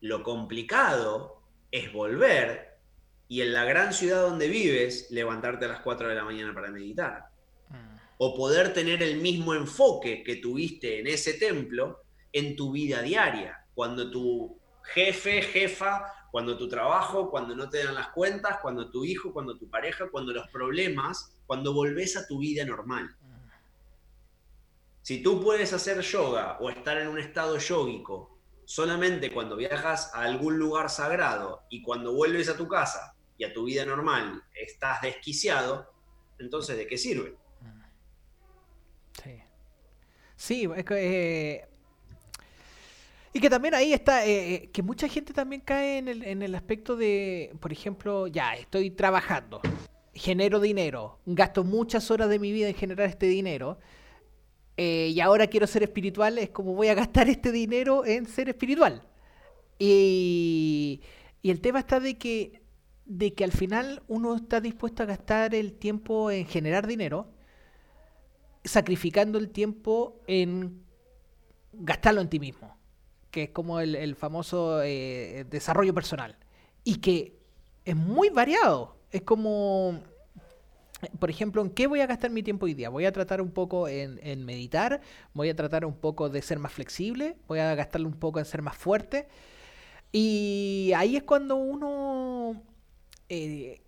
Lo 0.00 0.22
complicado 0.22 1.42
es 1.70 1.92
volver 1.92 2.78
y 3.28 3.40
en 3.40 3.52
la 3.52 3.64
gran 3.64 3.92
ciudad 3.92 4.22
donde 4.22 4.48
vives 4.48 5.10
levantarte 5.10 5.64
a 5.64 5.68
las 5.68 5.80
4 5.80 6.08
de 6.08 6.14
la 6.14 6.24
mañana 6.24 6.52
para 6.52 6.70
meditar. 6.70 7.28
O 8.18 8.36
poder 8.36 8.72
tener 8.72 9.02
el 9.02 9.20
mismo 9.20 9.54
enfoque 9.54 10.22
que 10.22 10.36
tuviste 10.36 11.00
en 11.00 11.06
ese 11.06 11.34
templo 11.34 12.01
en 12.32 12.56
tu 12.56 12.72
vida 12.72 13.02
diaria. 13.02 13.64
Cuando 13.74 14.10
tu 14.10 14.58
jefe, 14.82 15.42
jefa, 15.42 16.12
cuando 16.30 16.56
tu 16.56 16.68
trabajo, 16.68 17.30
cuando 17.30 17.54
no 17.54 17.68
te 17.68 17.84
dan 17.84 17.94
las 17.94 18.08
cuentas, 18.08 18.58
cuando 18.62 18.90
tu 18.90 19.04
hijo, 19.04 19.32
cuando 19.32 19.56
tu 19.58 19.68
pareja, 19.68 20.08
cuando 20.10 20.32
los 20.32 20.48
problemas, 20.48 21.34
cuando 21.46 21.74
volvés 21.74 22.16
a 22.16 22.26
tu 22.26 22.38
vida 22.38 22.64
normal. 22.64 23.14
Si 25.02 25.22
tú 25.22 25.42
puedes 25.42 25.72
hacer 25.72 26.00
yoga 26.00 26.58
o 26.60 26.70
estar 26.70 26.96
en 26.98 27.08
un 27.08 27.18
estado 27.18 27.58
yógico 27.58 28.38
solamente 28.64 29.32
cuando 29.32 29.56
viajas 29.56 30.14
a 30.14 30.22
algún 30.22 30.58
lugar 30.58 30.88
sagrado 30.88 31.64
y 31.68 31.82
cuando 31.82 32.14
vuelves 32.14 32.48
a 32.48 32.56
tu 32.56 32.68
casa 32.68 33.14
y 33.36 33.44
a 33.44 33.52
tu 33.52 33.64
vida 33.64 33.84
normal 33.84 34.42
estás 34.54 35.02
desquiciado, 35.02 35.92
entonces 36.38 36.76
¿de 36.76 36.86
qué 36.86 36.96
sirve? 36.96 37.36
Sí. 39.22 39.42
Sí, 40.36 40.70
es 40.74 40.84
que, 40.84 40.94
eh, 40.94 41.68
y 43.32 43.40
que 43.40 43.48
también 43.48 43.74
ahí 43.74 43.92
está, 43.92 44.26
eh, 44.26 44.54
eh, 44.54 44.70
que 44.70 44.82
mucha 44.82 45.08
gente 45.08 45.32
también 45.32 45.62
cae 45.62 45.98
en 45.98 46.08
el, 46.08 46.22
en 46.22 46.42
el 46.42 46.54
aspecto 46.54 46.96
de, 46.96 47.54
por 47.60 47.72
ejemplo, 47.72 48.26
ya, 48.26 48.54
estoy 48.54 48.90
trabajando, 48.90 49.60
genero 50.14 50.60
dinero, 50.60 51.18
gasto 51.24 51.64
muchas 51.64 52.10
horas 52.10 52.28
de 52.28 52.38
mi 52.38 52.52
vida 52.52 52.68
en 52.68 52.74
generar 52.74 53.08
este 53.08 53.26
dinero, 53.26 53.78
eh, 54.76 55.12
y 55.14 55.20
ahora 55.20 55.46
quiero 55.46 55.66
ser 55.66 55.82
espiritual, 55.82 56.38
es 56.38 56.50
como 56.50 56.74
voy 56.74 56.88
a 56.88 56.94
gastar 56.94 57.28
este 57.28 57.52
dinero 57.52 58.04
en 58.04 58.26
ser 58.26 58.48
espiritual. 58.48 59.02
Y, 59.78 61.00
y 61.42 61.50
el 61.50 61.60
tema 61.60 61.80
está 61.80 62.00
de 62.00 62.18
que, 62.18 62.62
de 63.04 63.32
que 63.34 63.44
al 63.44 63.52
final 63.52 64.02
uno 64.08 64.36
está 64.36 64.60
dispuesto 64.60 65.02
a 65.02 65.06
gastar 65.06 65.54
el 65.54 65.72
tiempo 65.72 66.30
en 66.30 66.46
generar 66.46 66.86
dinero, 66.86 67.28
sacrificando 68.64 69.38
el 69.38 69.50
tiempo 69.50 70.20
en 70.26 70.82
gastarlo 71.72 72.20
en 72.20 72.28
ti 72.28 72.38
mismo, 72.38 72.76
que 73.32 73.44
es 73.44 73.50
como 73.50 73.80
el, 73.80 74.14
famoso 74.14 74.82
eh, 74.82 75.44
desarrollo 75.48 75.94
personal. 75.94 76.36
Y 76.84 76.96
que 76.96 77.34
es 77.84 77.96
muy 77.96 78.28
variado. 78.28 78.94
Es 79.10 79.22
como, 79.22 80.00
por 81.18 81.30
ejemplo, 81.30 81.62
¿en 81.62 81.70
qué 81.70 81.86
voy 81.86 82.00
a 82.00 82.06
gastar 82.06 82.30
mi 82.30 82.42
tiempo 82.42 82.66
hoy 82.66 82.74
día? 82.74 82.90
Voy 82.90 83.06
a 83.06 83.12
tratar 83.12 83.40
un 83.40 83.50
poco 83.50 83.88
en, 83.88 84.44
meditar, 84.44 85.00
voy 85.32 85.48
a 85.48 85.56
tratar 85.56 85.86
un 85.86 85.96
poco 85.96 86.28
de 86.28 86.42
ser 86.42 86.58
más 86.58 86.72
flexible, 86.72 87.36
voy 87.48 87.58
a 87.58 87.74
gastarle 87.74 88.06
un 88.06 88.18
poco 88.18 88.38
en 88.38 88.44
ser 88.44 88.60
más 88.60 88.76
fuerte. 88.76 89.26
Y 90.12 90.92
ahí 90.94 91.16
es 91.16 91.22
cuando 91.22 91.56
uno 91.56 92.62
eh, 93.30 93.80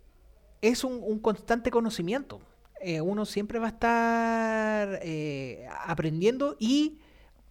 es 0.61 0.83
un, 0.83 1.19
constante 1.19 1.69
conocimiento. 1.69 2.41
Eh, 2.81 2.99
uno 2.99 3.25
siempre 3.25 3.59
va 3.59 3.67
a 3.67 3.69
estar 3.69 5.01
aprendiendo 5.85 6.57
y 6.59 6.97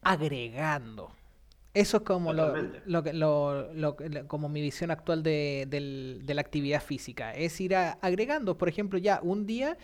agregando. 0.03 1.13
Eso 1.75 1.97
es 1.97 2.03
como 2.05 2.33
lo, 2.33 2.55
lo, 2.87 3.97
como 4.29 4.49
mi 4.49 4.61
visión 4.61 4.93
actual 4.93 5.25
de, 5.25 6.23
la 6.25 6.41
actividad 6.41 6.81
física. 6.81 7.33
Es 7.33 7.61
ir 7.61 7.75
agregando, 7.75 8.57
por 8.57 8.69
ejemplo, 8.69 8.97
ya 8.97 9.19
un 9.23 9.45
día 9.45 9.77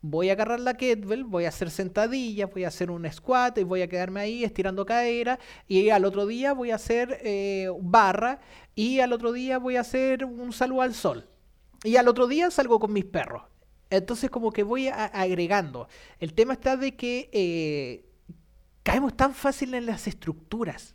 voy 0.00 0.30
a 0.30 0.32
agarrar 0.32 0.60
la 0.60 0.74
kettlebell, 0.74 1.24
voy 1.24 1.44
a 1.44 1.48
hacer 1.48 1.70
sentadillas, 1.70 2.50
voy 2.50 2.64
a 2.64 2.68
hacer 2.68 2.90
un 2.90 3.10
squat 3.12 3.58
y 3.58 3.62
voy 3.62 3.82
a 3.82 3.88
quedarme 3.88 4.20
ahí 4.20 4.42
estirando 4.42 4.86
cadera 4.86 5.38
y 5.68 5.90
al 5.90 6.06
otro 6.06 6.26
día 6.26 6.54
voy 6.54 6.70
a 6.70 6.76
hacer 6.76 7.18
eh, 7.22 7.68
barra 7.80 8.40
y 8.74 9.00
al 9.00 9.12
otro 9.12 9.32
día 9.32 9.58
voy 9.58 9.76
a 9.76 9.80
hacer 9.80 10.24
un 10.24 10.52
saludo 10.52 10.82
al 10.82 10.94
sol 10.94 11.26
y 11.82 11.96
al 11.96 12.08
otro 12.08 12.26
día 12.26 12.50
salgo 12.50 12.80
con 12.80 12.92
mis 12.92 13.04
perros. 13.04 13.42
Entonces 13.90 14.30
como 14.30 14.50
que 14.50 14.62
voy 14.62 14.88
agregando. 14.88 15.88
El 16.18 16.32
tema 16.32 16.54
está 16.54 16.76
de 16.78 16.96
que 16.96 17.28
eh, 17.32 18.04
caemos 18.82 19.14
tan 19.14 19.34
fácil 19.34 19.74
en 19.74 19.86
las 19.86 20.06
estructuras 20.06 20.93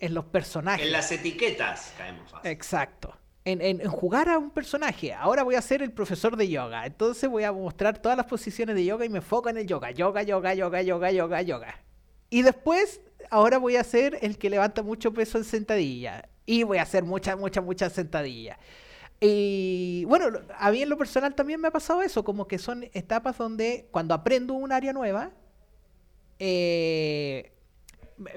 en 0.00 0.14
los 0.14 0.24
personajes. 0.26 0.86
En 0.86 0.92
las 0.92 1.10
etiquetas 1.12 1.92
caemos 1.96 2.30
fácil. 2.30 2.50
Exacto. 2.50 3.16
En, 3.44 3.86
jugar 3.86 4.28
a 4.28 4.38
un 4.38 4.50
personaje. 4.50 5.14
Ahora 5.14 5.44
voy 5.44 5.54
a 5.54 5.62
ser 5.62 5.80
el 5.80 5.92
profesor 5.92 6.36
de 6.36 6.48
yoga. 6.48 6.84
Entonces 6.84 7.30
voy 7.30 7.44
a 7.44 7.52
mostrar 7.52 7.98
todas 8.02 8.16
las 8.16 8.26
posiciones 8.26 8.74
de 8.74 8.84
yoga 8.84 9.04
y 9.04 9.08
me 9.08 9.18
enfoco 9.18 9.48
en 9.48 9.56
el 9.58 9.66
yoga. 9.66 9.92
Yoga, 9.92 10.22
yoga, 10.24 10.52
yoga, 10.54 10.82
yoga, 10.82 11.12
yoga, 11.12 11.42
yoga. 11.42 11.80
Y 12.28 12.42
después, 12.42 13.00
ahora 13.30 13.58
voy 13.58 13.76
a 13.76 13.84
ser 13.84 14.18
el 14.20 14.36
que 14.36 14.50
levanta 14.50 14.82
mucho 14.82 15.12
peso 15.12 15.38
en 15.38 15.44
sentadilla. 15.44 16.28
Y 16.44 16.64
voy 16.64 16.78
a 16.78 16.82
hacer 16.82 17.04
muchas, 17.04 17.38
muchas, 17.38 17.62
muchas 17.62 17.92
sentadillas. 17.92 18.58
Y 19.20 20.04
bueno, 20.06 20.40
a 20.58 20.70
mí 20.70 20.82
en 20.82 20.88
lo 20.88 20.98
personal 20.98 21.34
también 21.34 21.60
me 21.60 21.68
ha 21.68 21.70
pasado 21.70 22.02
eso, 22.02 22.24
como 22.24 22.46
que 22.46 22.58
son 22.58 22.84
etapas 22.92 23.38
donde 23.38 23.88
cuando 23.90 24.12
aprendo 24.12 24.54
un 24.54 24.72
área 24.72 24.92
nueva, 24.92 25.30
eh, 26.38 27.52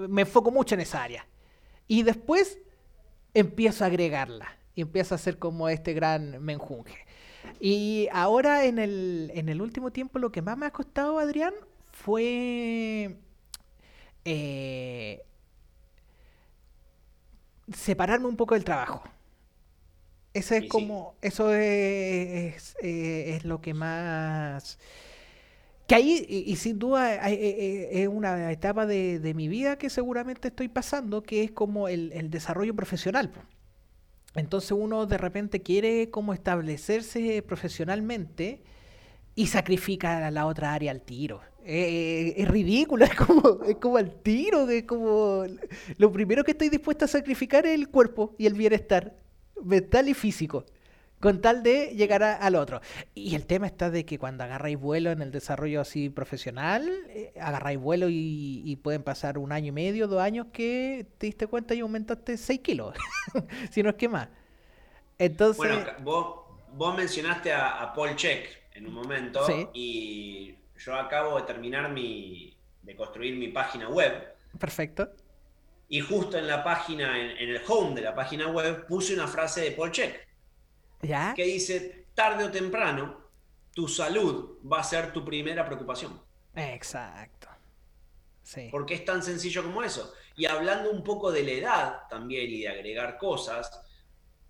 me 0.07 0.21
enfoco 0.21 0.51
mucho 0.51 0.75
en 0.75 0.81
esa 0.81 1.03
área. 1.03 1.25
Y 1.89 2.03
después 2.03 2.59
empiezo 3.33 3.83
a 3.83 3.87
agregarla 3.87 4.47
y 4.75 4.81
empiezo 4.81 5.15
a 5.15 5.17
hacer 5.17 5.39
como 5.39 5.67
este 5.67 5.93
gran 5.93 6.41
menjunje. 6.41 7.05
Y 7.59 8.07
ahora 8.13 8.65
en 8.65 8.79
el, 8.79 9.31
en 9.33 9.49
el 9.49 9.61
último 9.61 9.91
tiempo 9.91 10.19
lo 10.19 10.31
que 10.31 10.41
más 10.41 10.57
me 10.57 10.67
ha 10.67 10.71
costado, 10.71 11.19
Adrián, 11.19 11.53
fue 11.91 13.17
eh, 14.23 15.23
separarme 17.73 18.27
un 18.27 18.37
poco 18.37 18.53
del 18.53 18.63
trabajo. 18.63 19.03
Eso 20.33 20.53
es 20.53 20.69
como, 20.69 21.15
eso 21.21 21.51
es, 21.51 22.77
eh, 22.83 23.35
es, 23.35 23.45
lo 23.45 23.61
que 23.61 23.73
más 23.73 24.77
que 25.89 25.95
ahí, 25.95 26.23
y, 26.29 26.55
sin 26.57 26.77
duda, 26.77 27.15
eh, 27.31 27.33
eh, 27.33 28.03
es 28.03 28.07
una 28.07 28.51
etapa 28.51 28.85
de, 28.85 29.33
mi 29.35 29.47
vida 29.47 29.75
que 29.79 29.89
seguramente 29.89 30.49
estoy 30.49 30.67
pasando, 30.67 31.23
que 31.23 31.43
es 31.43 31.49
como 31.49 31.87
el, 31.87 32.29
desarrollo 32.29 32.75
profesional. 32.75 33.31
Entonces 34.35 34.71
uno 34.71 35.07
de 35.07 35.17
repente 35.17 35.63
quiere 35.63 36.11
como 36.11 36.35
establecerse 36.35 37.41
profesionalmente 37.41 38.61
y 39.33 39.47
sacrifica 39.47 40.27
a 40.27 40.29
la 40.29 40.45
otra 40.45 40.75
área 40.75 40.91
al 40.91 41.01
tiro. 41.01 41.41
es 41.65 42.47
ridículo, 42.47 43.05
es 43.05 43.15
como, 43.15 43.59
como 43.81 43.97
al 43.97 44.13
tiro, 44.21 44.69
es 44.69 44.83
como 44.83 45.43
lo 45.97 46.11
primero 46.11 46.43
que 46.43 46.51
estoy 46.51 46.69
dispuesto 46.69 47.05
a 47.05 47.07
sacrificar 47.07 47.65
es 47.65 47.73
el 47.73 47.89
cuerpo 47.89 48.35
y 48.37 48.45
el 48.45 48.53
bienestar 48.53 49.17
mental 49.63 50.07
y 50.07 50.13
físico 50.13 50.65
con 51.19 51.41
tal 51.41 51.63
de 51.63 51.95
llegar 51.95 52.23
al 52.23 52.55
otro. 52.55 52.81
Y 53.13 53.35
el 53.35 53.45
tema 53.45 53.67
está 53.67 53.89
de 53.89 54.05
que 54.05 54.17
cuando 54.17 54.43
agarráis 54.43 54.79
vuelo 54.79 55.11
en 55.11 55.21
el 55.21 55.31
desarrollo 55.31 55.81
así 55.81 56.09
profesional, 56.09 56.89
eh, 57.09 57.33
agarráis 57.39 57.79
vuelo 57.79 58.07
y, 58.09 58.77
pueden 58.81 59.03
pasar 59.03 59.37
un 59.37 59.51
año 59.51 59.67
y 59.67 59.71
medio, 59.71 60.07
dos 60.07 60.21
años 60.21 60.47
que 60.53 61.05
te 61.17 61.27
diste 61.27 61.47
cuenta 61.47 61.73
y 61.73 61.81
aumentaste 61.81 62.37
6 62.37 62.61
kilos, 62.61 62.95
si 63.71 63.83
no 63.83 63.89
es 63.89 63.95
que 63.95 64.07
más. 64.07 64.29
Entonces... 65.17 65.57
Bueno, 65.57 65.85
vos, 66.01 66.35
vos 66.73 66.95
mencionaste 66.95 67.51
a, 67.51 67.91
Paul 67.93 68.15
Check 68.15 68.47
en 68.73 68.87
un 68.87 68.93
momento 68.93 69.45
y 69.73 70.55
yo 70.77 70.95
acabo 70.95 71.37
de 71.37 71.43
terminar 71.45 71.91
mi, 71.91 72.55
de 72.83 72.95
construir 72.95 73.35
mi 73.35 73.49
página 73.49 73.89
web. 73.89 74.33
Perfecto. 74.57 75.09
Y 75.89 75.99
justo 75.99 76.37
en 76.37 76.47
la 76.47 76.63
página, 76.63 77.19
en, 77.19 77.31
en 77.31 77.49
el 77.49 77.61
home 77.67 77.95
de 77.95 78.01
la 78.01 78.15
página 78.15 78.47
web, 78.47 78.85
puse 78.87 79.13
una 79.13 79.27
frase 79.27 79.61
de 79.61 79.71
Paul 79.71 79.91
Check 79.91 80.28
que 80.99 81.43
dice, 81.43 82.07
tarde 82.13 82.43
o 82.43 82.51
temprano, 82.51 83.29
tu 83.73 83.87
salud 83.87 84.59
va 84.69 84.79
a 84.79 84.83
ser 84.83 85.13
tu 85.13 85.23
primera 85.23 85.65
preocupación. 85.65 86.21
Exacto. 86.55 87.47
Sí. 88.43 88.67
Porque 88.71 88.95
es 88.95 89.05
tan 89.05 89.23
sencillo 89.23 89.63
como 89.63 89.83
eso. 89.83 90.13
Y 90.35 90.45
hablando 90.45 90.91
un 90.91 91.03
poco 91.03 91.31
de 91.31 91.43
la 91.43 91.51
edad 91.51 91.99
también 92.09 92.49
y 92.49 92.61
de 92.61 92.67
agregar 92.67 93.17
cosas, 93.17 93.69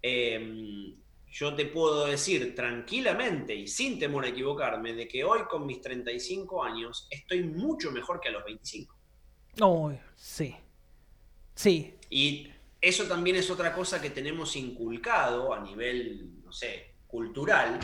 em, 0.01 0.95
yo 1.27 1.53
te 1.53 1.65
puedo 1.65 2.07
decir 2.07 2.55
tranquilamente 2.55 3.53
y 3.53 3.67
sin 3.67 3.99
temor 3.99 4.25
a 4.25 4.29
equivocarme 4.29 4.93
de 4.93 5.07
que 5.07 5.23
hoy 5.23 5.41
con 5.49 5.65
mis 5.65 5.81
35 5.81 6.63
años 6.63 7.07
estoy 7.11 7.43
mucho 7.43 7.91
mejor 7.91 8.19
que 8.19 8.29
a 8.29 8.31
los 8.31 8.45
25. 8.45 8.95
Oh, 9.61 9.91
sí. 10.15 10.55
Sí. 11.53 11.93
Y 12.09 12.49
eso 12.81 13.03
también 13.05 13.35
es 13.35 13.49
otra 13.49 13.73
cosa 13.73 14.01
que 14.01 14.09
tenemos 14.09 14.55
inculcado 14.55 15.53
a 15.53 15.59
nivel 15.59 16.38
no 16.49 16.53
sé, 16.53 16.95
cultural, 17.05 17.79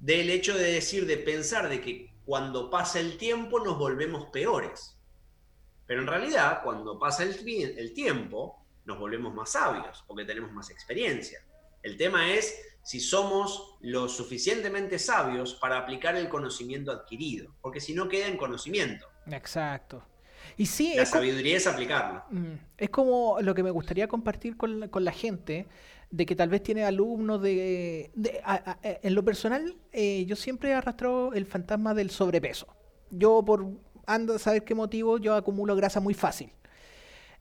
del 0.00 0.28
hecho 0.28 0.58
de 0.58 0.72
decir, 0.72 1.06
de 1.06 1.18
pensar 1.18 1.68
de 1.68 1.80
que 1.80 2.12
cuando 2.24 2.68
pasa 2.68 2.98
el 2.98 3.16
tiempo 3.16 3.60
nos 3.60 3.78
volvemos 3.78 4.26
peores. 4.30 4.98
Pero 5.86 6.00
en 6.00 6.08
realidad, 6.08 6.62
cuando 6.64 6.98
pasa 6.98 7.22
el, 7.22 7.48
el 7.78 7.94
tiempo, 7.94 8.66
nos 8.86 8.98
volvemos 8.98 9.32
más 9.32 9.52
sabios, 9.52 10.02
porque 10.08 10.24
tenemos 10.24 10.50
más 10.50 10.68
experiencia. 10.70 11.46
El 11.80 11.96
tema 11.96 12.32
es 12.32 12.60
si 12.82 12.98
somos 12.98 13.76
lo 13.82 14.08
suficientemente 14.08 14.98
sabios 14.98 15.54
para 15.54 15.78
aplicar 15.78 16.16
el 16.16 16.28
conocimiento 16.28 16.90
adquirido, 16.90 17.54
porque 17.60 17.80
si 17.80 17.94
no 17.94 18.08
queda 18.08 18.26
en 18.26 18.36
conocimiento. 18.36 19.06
Exacto. 19.30 20.04
Y 20.56 20.66
sí, 20.66 20.94
la 20.96 21.06
sabiduría 21.06 21.56
es 21.56 21.68
aplicarlo. 21.68 22.24
Mm, 22.30 22.54
es 22.78 22.90
como 22.90 23.38
lo 23.40 23.54
que 23.54 23.62
me 23.62 23.70
gustaría 23.70 24.08
compartir 24.08 24.56
con, 24.56 24.88
con 24.88 25.04
la 25.04 25.12
gente, 25.12 25.68
de 26.12 26.26
que 26.26 26.36
tal 26.36 26.50
vez 26.50 26.62
tiene 26.62 26.84
alumnos 26.84 27.42
de... 27.42 28.12
en 28.84 29.14
lo 29.14 29.24
personal, 29.24 29.74
eh, 29.92 30.24
yo 30.26 30.36
siempre 30.36 30.70
he 30.70 30.74
arrastrado 30.74 31.32
el 31.32 31.46
fantasma 31.46 31.94
del 31.94 32.10
sobrepeso. 32.10 32.66
Yo 33.10 33.42
por 33.44 33.66
ando 34.06 34.34
a 34.34 34.38
saber 34.38 34.62
qué 34.62 34.74
motivo, 34.74 35.18
yo 35.18 35.34
acumulo 35.34 35.74
grasa 35.74 36.00
muy 36.00 36.14
fácil. 36.14 36.50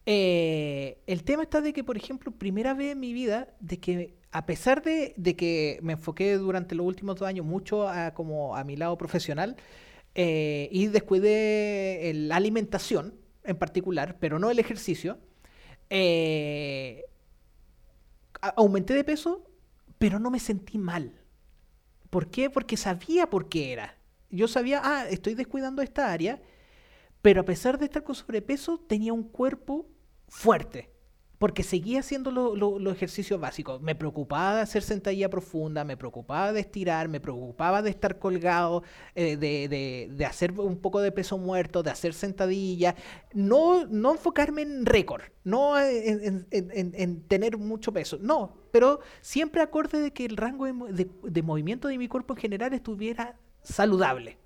Eh, 0.05 0.97
el 1.05 1.23
tema 1.23 1.43
está 1.43 1.59
de 1.59 1.73
que, 1.73 1.83
por 1.83 1.97
ejemplo, 1.97 2.31
primera 2.31 2.73
vez 2.73 2.93
en 2.93 3.01
mi 3.01 3.11
vida, 3.11 3.49
de 3.59 3.77
que 3.79 4.15
a 4.31 4.45
pesar 4.45 4.81
de, 4.81 5.13
que 5.37 5.79
me 5.81 5.93
enfoqué 5.93 6.37
durante 6.37 6.73
los 6.73 6.85
últimos 6.85 7.17
dos 7.17 7.27
años 7.27 7.45
mucho 7.45 7.89
a, 7.89 8.13
como 8.13 8.55
a 8.55 8.63
mi 8.63 8.77
lado 8.77 8.97
profesional 8.97 9.57
eh, 10.15 10.69
y 10.71 10.87
descuidé 10.87 12.11
la 12.15 12.37
alimentación 12.37 13.15
en 13.43 13.57
particular, 13.57 14.17
pero 14.19 14.39
no 14.39 14.49
el 14.49 14.59
ejercicio, 14.59 15.19
eh, 15.89 17.03
aumenté 18.41 18.93
de 18.93 19.03
peso, 19.03 19.43
pero 19.97 20.19
no 20.19 20.31
me 20.31 20.39
sentí 20.39 20.77
mal. 20.77 21.21
¿Por 22.09 22.29
qué? 22.29 22.49
Porque 22.49 22.77
sabía 22.77 23.29
por 23.29 23.49
qué 23.49 23.71
era. 23.71 23.97
Yo 24.29 24.47
sabía, 24.47 24.81
ah, 24.83 25.07
estoy 25.09 25.35
descuidando 25.35 25.81
esta 25.81 26.11
área, 26.11 26.41
pero 27.21 27.41
a 27.41 27.45
pesar 27.45 27.77
de 27.77 27.85
estar 27.85 28.03
con 28.03 28.15
sobrepeso, 28.15 28.79
tenía 28.79 29.13
un 29.13 29.23
cuerpo 29.23 29.87
fuerte 30.27 30.90
porque 31.41 31.63
seguía 31.63 32.01
haciendo 32.01 32.29
los 32.29 32.93
ejercicios 32.93 33.39
básicos. 33.39 33.81
Me 33.81 33.95
preocupaba 33.95 34.57
de 34.57 34.61
hacer 34.61 34.83
sentadilla 34.83 35.27
profunda, 35.27 35.83
me 35.83 35.97
preocupaba 35.97 36.53
de 36.53 36.59
estirar, 36.59 37.07
me 37.07 37.19
preocupaba 37.19 37.81
de 37.81 37.89
estar 37.89 38.19
colgado, 38.19 38.83
eh, 39.15 39.37
de, 39.37 40.25
hacer 40.27 40.51
un 40.51 40.77
poco 40.77 41.01
de 41.01 41.11
peso 41.11 41.39
muerto, 41.39 41.81
de 41.81 41.89
hacer 41.89 42.13
sentadilla. 42.13 42.93
No, 43.33 43.87
no 43.87 44.11
enfocarme 44.11 44.61
en 44.61 44.85
récord, 44.85 45.23
no 45.43 45.79
en, 45.79 47.23
tener 47.27 47.57
mucho 47.57 47.91
peso, 47.91 48.19
no, 48.21 48.53
pero 48.69 48.99
siempre 49.21 49.63
acorde 49.63 49.99
de 49.99 50.13
que 50.13 50.25
el 50.25 50.37
rango 50.37 50.67
de, 50.67 51.41
movimiento 51.41 51.87
de 51.87 51.97
mi 51.97 52.07
cuerpo 52.07 52.35
en 52.35 52.39
general 52.39 52.71
estuviera 52.75 53.35
saludable. 53.63 54.37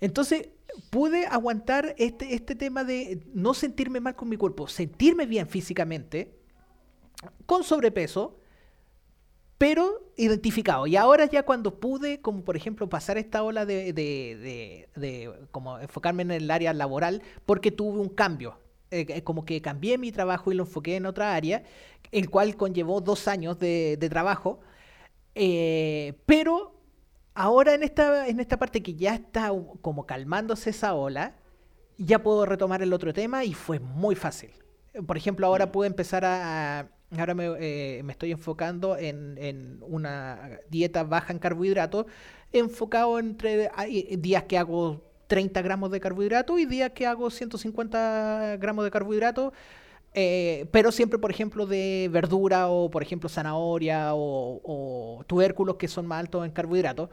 Entonces, 0.00 0.50
pude 0.90 1.26
aguantar 1.26 1.94
este, 1.98 2.34
este 2.34 2.54
tema 2.54 2.84
de 2.84 3.22
no 3.32 3.54
sentirme 3.54 4.00
mal 4.00 4.16
con 4.16 4.28
mi 4.28 4.36
cuerpo, 4.36 4.68
sentirme 4.68 5.26
bien 5.26 5.48
físicamente, 5.48 6.38
con 7.46 7.64
sobrepeso, 7.64 8.38
pero 9.58 10.12
identificado. 10.16 10.86
Y 10.86 10.96
ahora 10.96 11.26
ya 11.26 11.44
cuando 11.44 11.78
pude, 11.80 12.20
como 12.20 12.44
por 12.44 12.56
ejemplo, 12.56 12.88
pasar 12.88 13.18
esta 13.18 13.42
ola 13.42 13.64
de, 13.66 13.92
de, 13.92 14.88
de, 14.94 15.32
como 15.50 15.78
enfocarme 15.78 16.22
en 16.22 16.32
el 16.32 16.50
área 16.50 16.72
laboral, 16.72 17.22
porque 17.46 17.70
tuve 17.70 18.00
un 18.00 18.08
cambio. 18.08 18.58
Eh, 18.90 19.06
eh, 19.08 19.22
como 19.24 19.44
que 19.44 19.60
cambié 19.60 19.98
mi 19.98 20.12
trabajo 20.12 20.52
y 20.52 20.54
lo 20.54 20.64
enfoqué 20.64 20.96
en 20.96 21.06
otra 21.06 21.34
área, 21.34 21.64
el 22.12 22.30
cual 22.30 22.56
conllevó 22.56 23.00
dos 23.00 23.26
años 23.26 23.58
de, 23.58 23.98
trabajo. 24.10 24.60
Eh, 25.34 26.14
pero 26.26 26.73
ahora 27.34 27.74
en 27.74 27.82
esta, 27.82 28.28
en 28.28 28.40
esta 28.40 28.58
parte 28.58 28.82
que 28.82 28.94
ya 28.94 29.14
está 29.14 29.50
como 29.82 30.06
calmándose 30.06 30.70
esa 30.70 30.94
ola, 30.94 31.36
ya 31.98 32.22
puedo 32.22 32.46
retomar 32.46 32.82
el 32.82 32.92
otro 32.92 33.12
tema 33.12 33.44
y 33.44 33.54
fue 33.54 33.78
muy 33.80 34.14
fácil. 34.14 34.50
Por 35.06 35.16
ejemplo, 35.16 35.46
ahora 35.46 35.72
puedo 35.72 35.86
empezar 35.86 36.24
a, 36.24 36.88
ahora 37.18 37.34
me, 37.34 38.02
me, 38.02 38.12
estoy 38.12 38.32
enfocando 38.32 38.96
en, 38.96 39.36
en, 39.38 39.78
una 39.82 40.58
dieta 40.70 41.04
baja 41.04 41.32
en 41.32 41.38
carbohidratos, 41.38 42.06
enfocado 42.52 43.18
entre 43.18 43.70
días 44.18 44.44
que 44.44 44.58
hago 44.58 45.02
30 45.26 45.62
gramos 45.62 45.90
de 45.90 46.00
carbohidratos 46.00 46.60
y 46.60 46.66
días 46.66 46.90
que 46.90 47.06
hago 47.06 47.30
150 47.30 48.56
gramos 48.58 48.84
de 48.84 48.90
carbohidratos. 48.90 49.52
Eh, 50.14 50.66
pero 50.70 50.92
siempre, 50.92 51.18
por 51.18 51.32
ejemplo, 51.32 51.66
de 51.66 52.08
verdura 52.10 52.68
o, 52.68 52.88
por 52.88 53.02
ejemplo, 53.02 53.28
zanahoria 53.28 54.10
o, 54.14 55.24
tubérculos 55.26 55.76
que 55.76 55.88
son 55.88 56.06
más 56.06 56.20
altos 56.20 56.44
en 56.46 56.52
carbohidratos. 56.52 57.10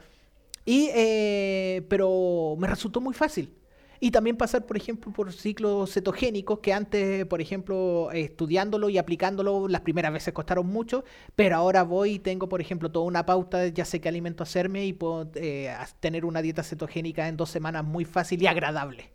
Y, 0.64 0.88
eh, 0.94 1.84
pero 1.88 2.54
me 2.58 2.68
resultó 2.68 3.00
muy 3.00 3.14
fácil. 3.14 3.52
Y 3.98 4.10
también 4.10 4.36
pasar, 4.36 4.66
por 4.66 4.76
ejemplo, 4.76 5.12
por 5.12 5.32
ciclos 5.32 5.92
cetogénicos 5.92 6.58
que 6.60 6.72
antes, 6.72 7.24
por 7.26 7.40
ejemplo, 7.40 8.10
estudiándolo 8.12 8.88
y 8.88 8.98
aplicándolo, 8.98 9.68
las 9.68 9.82
primeras 9.82 10.12
veces 10.12 10.34
costaron 10.34 10.66
mucho, 10.66 11.04
pero 11.36 11.56
ahora 11.56 11.84
voy 11.84 12.14
y 12.14 12.18
tengo, 12.18 12.48
por 12.48 12.60
ejemplo, 12.60 12.90
toda 12.90 13.04
una 13.06 13.26
pauta, 13.26 13.68
ya 13.68 13.84
sé 13.84 14.00
qué 14.00 14.08
alimento 14.08 14.42
hacerme 14.42 14.86
y 14.86 14.92
puedo 14.92 15.30
eh, 15.36 15.72
tener 16.00 16.24
una 16.24 16.42
dieta 16.42 16.64
cetogénica 16.64 17.28
en 17.28 17.36
dos 17.36 17.50
semanas 17.50 17.84
muy 17.84 18.04
fácil 18.04 18.42
y 18.42 18.48
agradable. 18.48 19.12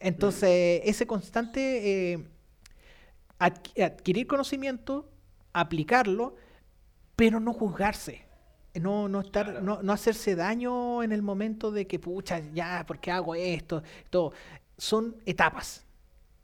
Entonces, 0.00 0.82
ese 0.84 1.06
constante 1.06 2.26
adquirir 3.38 4.26
conocimiento, 4.26 5.10
aplicarlo, 5.52 6.36
pero 7.16 7.40
no 7.40 7.52
juzgarse 7.52 8.28
no, 8.80 9.08
no 9.08 9.20
estar, 9.20 9.62
no, 9.62 9.82
no, 9.82 9.92
hacerse 9.92 10.36
daño 10.36 11.02
en 11.02 11.12
el 11.12 11.22
momento 11.22 11.70
de 11.70 11.86
que, 11.86 11.98
pucha, 11.98 12.40
ya, 12.52 12.84
¿por 12.86 12.98
qué 12.98 13.10
hago 13.10 13.34
esto? 13.34 13.82
Todo. 14.10 14.32
Son 14.76 15.16
etapas. 15.26 15.84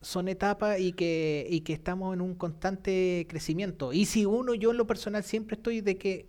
Son 0.01 0.29
etapas 0.29 0.79
y 0.81 0.93
que, 0.93 1.47
y 1.49 1.61
que 1.61 1.73
estamos 1.73 2.15
en 2.15 2.21
un 2.21 2.35
constante 2.35 3.27
crecimiento. 3.29 3.93
Y 3.93 4.07
si 4.07 4.27
uno, 4.27 4.55
yo 4.55 4.73
en 4.73 4.77
lo 4.77 4.87
personal 4.87 5.25
siempre 5.25 5.57
estoy 5.57 5.81
de 5.81 5.97
que 5.97 6.29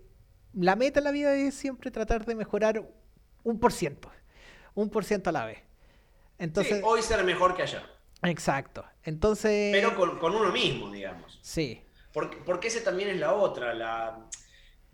la 0.53 0.75
meta 0.75 0.99
en 0.99 1.05
la 1.05 1.11
vida 1.11 1.35
es 1.35 1.55
siempre 1.55 1.91
tratar 1.91 2.25
de 2.25 2.35
mejorar 2.35 2.87
un 3.43 3.59
por 3.59 3.73
ciento. 3.73 4.09
Un 4.75 4.89
por 4.89 5.03
ciento 5.03 5.29
a 5.29 5.33
la 5.33 5.45
vez. 5.45 5.59
Entonces, 6.37 6.81
hoy 6.85 7.01
ser 7.01 7.23
mejor 7.23 7.55
que 7.55 7.63
ayer. 7.63 7.81
Exacto. 8.23 8.85
Entonces. 9.03 9.71
Pero 9.71 9.95
con, 9.95 10.17
con 10.19 10.35
uno 10.35 10.51
mismo, 10.51 10.91
digamos. 10.91 11.39
Sí. 11.41 11.81
Porque, 12.11 12.37
porque 12.37 12.67
ese 12.69 12.81
también 12.81 13.09
es 13.09 13.19
la 13.19 13.33
otra. 13.33 13.73
La, 13.73 14.27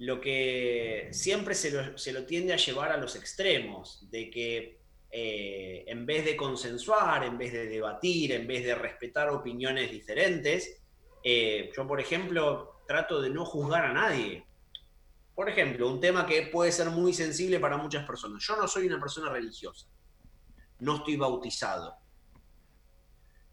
lo 0.02 0.20
que 0.20 1.10
siempre 1.12 1.54
se 1.54 2.12
lo, 2.12 2.26
tiende 2.26 2.54
a 2.54 2.58
llevar 2.58 2.92
a 2.92 2.98
los 2.98 3.16
extremos, 3.16 4.10
de 4.10 4.32
que 4.32 4.80
eh, 5.12 5.84
en 5.86 6.08
vez 6.08 6.26
de 6.26 6.36
consensuar, 6.36 7.24
en 7.24 7.38
vez 7.38 7.54
de 7.54 7.68
debatir, 7.68 8.32
en 8.32 8.48
vez 8.48 8.66
de 8.66 8.74
respetar 8.74 9.30
opiniones 9.30 9.92
diferentes, 9.92 10.82
eh, 11.24 11.70
yo, 11.78 11.88
por 11.88 12.02
ejemplo, 12.02 12.82
trato 12.88 13.22
de 13.22 13.30
no 13.30 13.46
juzgar 13.46 13.86
a 13.86 13.94
nadie. 13.94 14.44
Por 15.36 15.48
ejemplo, 15.48 15.88
un 15.88 16.00
tema 16.00 16.26
que 16.26 16.48
puede 16.48 16.72
ser 16.72 16.90
muy 16.90 17.14
sensible 17.14 17.60
para 17.60 17.78
muchas 17.78 18.04
personas. 18.04 18.44
Yo 18.44 18.56
no 18.56 18.68
soy 18.68 18.88
una 18.88 19.00
persona 19.00 19.30
religiosa. 19.30 19.86
No 20.80 20.96
estoy 20.96 21.16
bautizado. 21.16 21.96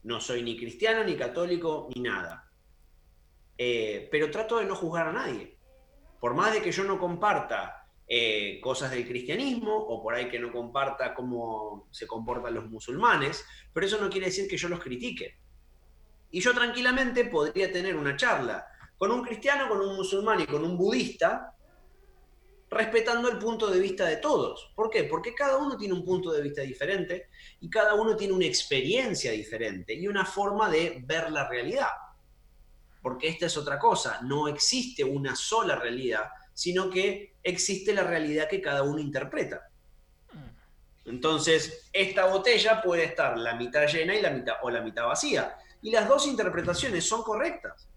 No 0.09 0.23
soy 0.23 0.43
ni 0.43 0.57
cristiano, 0.57 1.05
ni 1.05 1.17
católico, 1.17 1.91
ni 1.95 2.01
nada. 2.01 2.51
Eh, 3.59 4.09
pero 4.11 4.31
trato 4.31 4.59
de 4.59 4.65
no 4.65 4.75
juzgar 4.75 5.09
a 5.09 5.13
nadie 5.13 5.59
por 6.19 6.33
más 6.33 6.55
de 6.55 6.63
que 6.63 6.73
yo 6.73 6.83
no 6.85 6.99
comparta 6.99 7.87
eh, 8.09 8.59
cosas 8.63 8.91
del 8.91 9.07
cristianismo 9.07 9.77
o 9.77 10.03
por 10.03 10.15
ahí 10.15 10.31
que 10.31 10.39
no 10.39 10.51
comparta 10.51 11.13
cómo 11.13 11.89
se 11.91 12.07
comportan 12.07 12.55
los 12.55 12.71
musulmanes, 12.71 13.45
pero 13.75 13.87
eso 13.87 14.01
no 14.01 14.09
quiere 14.09 14.29
decir 14.29 14.49
que 14.49 14.57
yo 14.57 14.71
los 14.71 14.81
critique. 14.81 15.39
Y 16.31 16.41
yo 16.41 16.55
tranquilamente 16.55 17.27
podría 17.27 17.71
tener 17.71 17.95
una 17.95 18.17
charla 18.17 18.67
con 18.97 19.13
un 19.13 19.23
cristiano, 19.23 19.69
con 19.69 19.83
un 19.83 19.95
musulmán 19.95 20.41
y 20.41 20.47
con 20.47 20.65
un 20.65 20.79
budista, 20.79 21.55
respetando 22.71 23.31
el 23.31 23.39
punto 23.39 23.69
de 23.69 23.79
vista 23.79 24.07
de 24.07 24.17
todos. 24.17 24.73
¿Por 24.75 24.89
qué? 24.89 25.05
Porque 25.05 25.35
cada 25.35 25.59
uno 25.59 25.77
tiene 25.77 25.93
un 25.93 26.05
punto 26.05 26.33
de 26.33 26.41
vista 26.41 26.63
diferente 26.63 27.29
y 27.61 27.69
cada 27.69 27.95
uno 27.95 28.17
tiene 28.17 28.35
una 28.35 28.47
experiencia 28.47 29.33
diferente 29.33 29.95
y 29.95 30.07
una 30.07 30.25
forma 30.25 30.71
de 30.71 31.03
ver 31.05 31.31
la 31.31 31.49
realidad 31.49 31.89
porque 33.03 33.29
esta 33.29 33.47
es 33.47 33.57
otra 33.57 33.79
cosa, 33.79 34.21
no 34.23 34.49
existe 34.49 35.05
una 35.05 35.35
sola 35.37 35.77
realidad, 35.77 36.31
sino 36.53 36.91
que 36.91 37.37
existe 37.43 37.95
la 37.95 38.03
realidad 38.03 38.49
que 38.49 38.61
cada 38.61 38.83
uno 38.83 38.99
interpreta. 38.99 39.69
Mm. 40.33 41.09
Entonces, 41.11 41.89
esta 41.93 42.27
botella 42.27 42.83
puede 42.83 43.05
estar 43.05 43.39
la 43.39 43.55
mitad 43.55 43.87
llena 43.87 44.15
y 44.15 44.21
la 44.21 44.31
mitad, 44.31 44.57
o 44.63 44.71
la 44.71 44.81
mitad 44.81 45.07
vacía. 45.07 45.57
Y 45.81 45.91
las 45.91 46.09
dos 46.09 46.27
interpretaciones 46.27 47.09
son 47.09 47.23
correctas. 47.23 47.89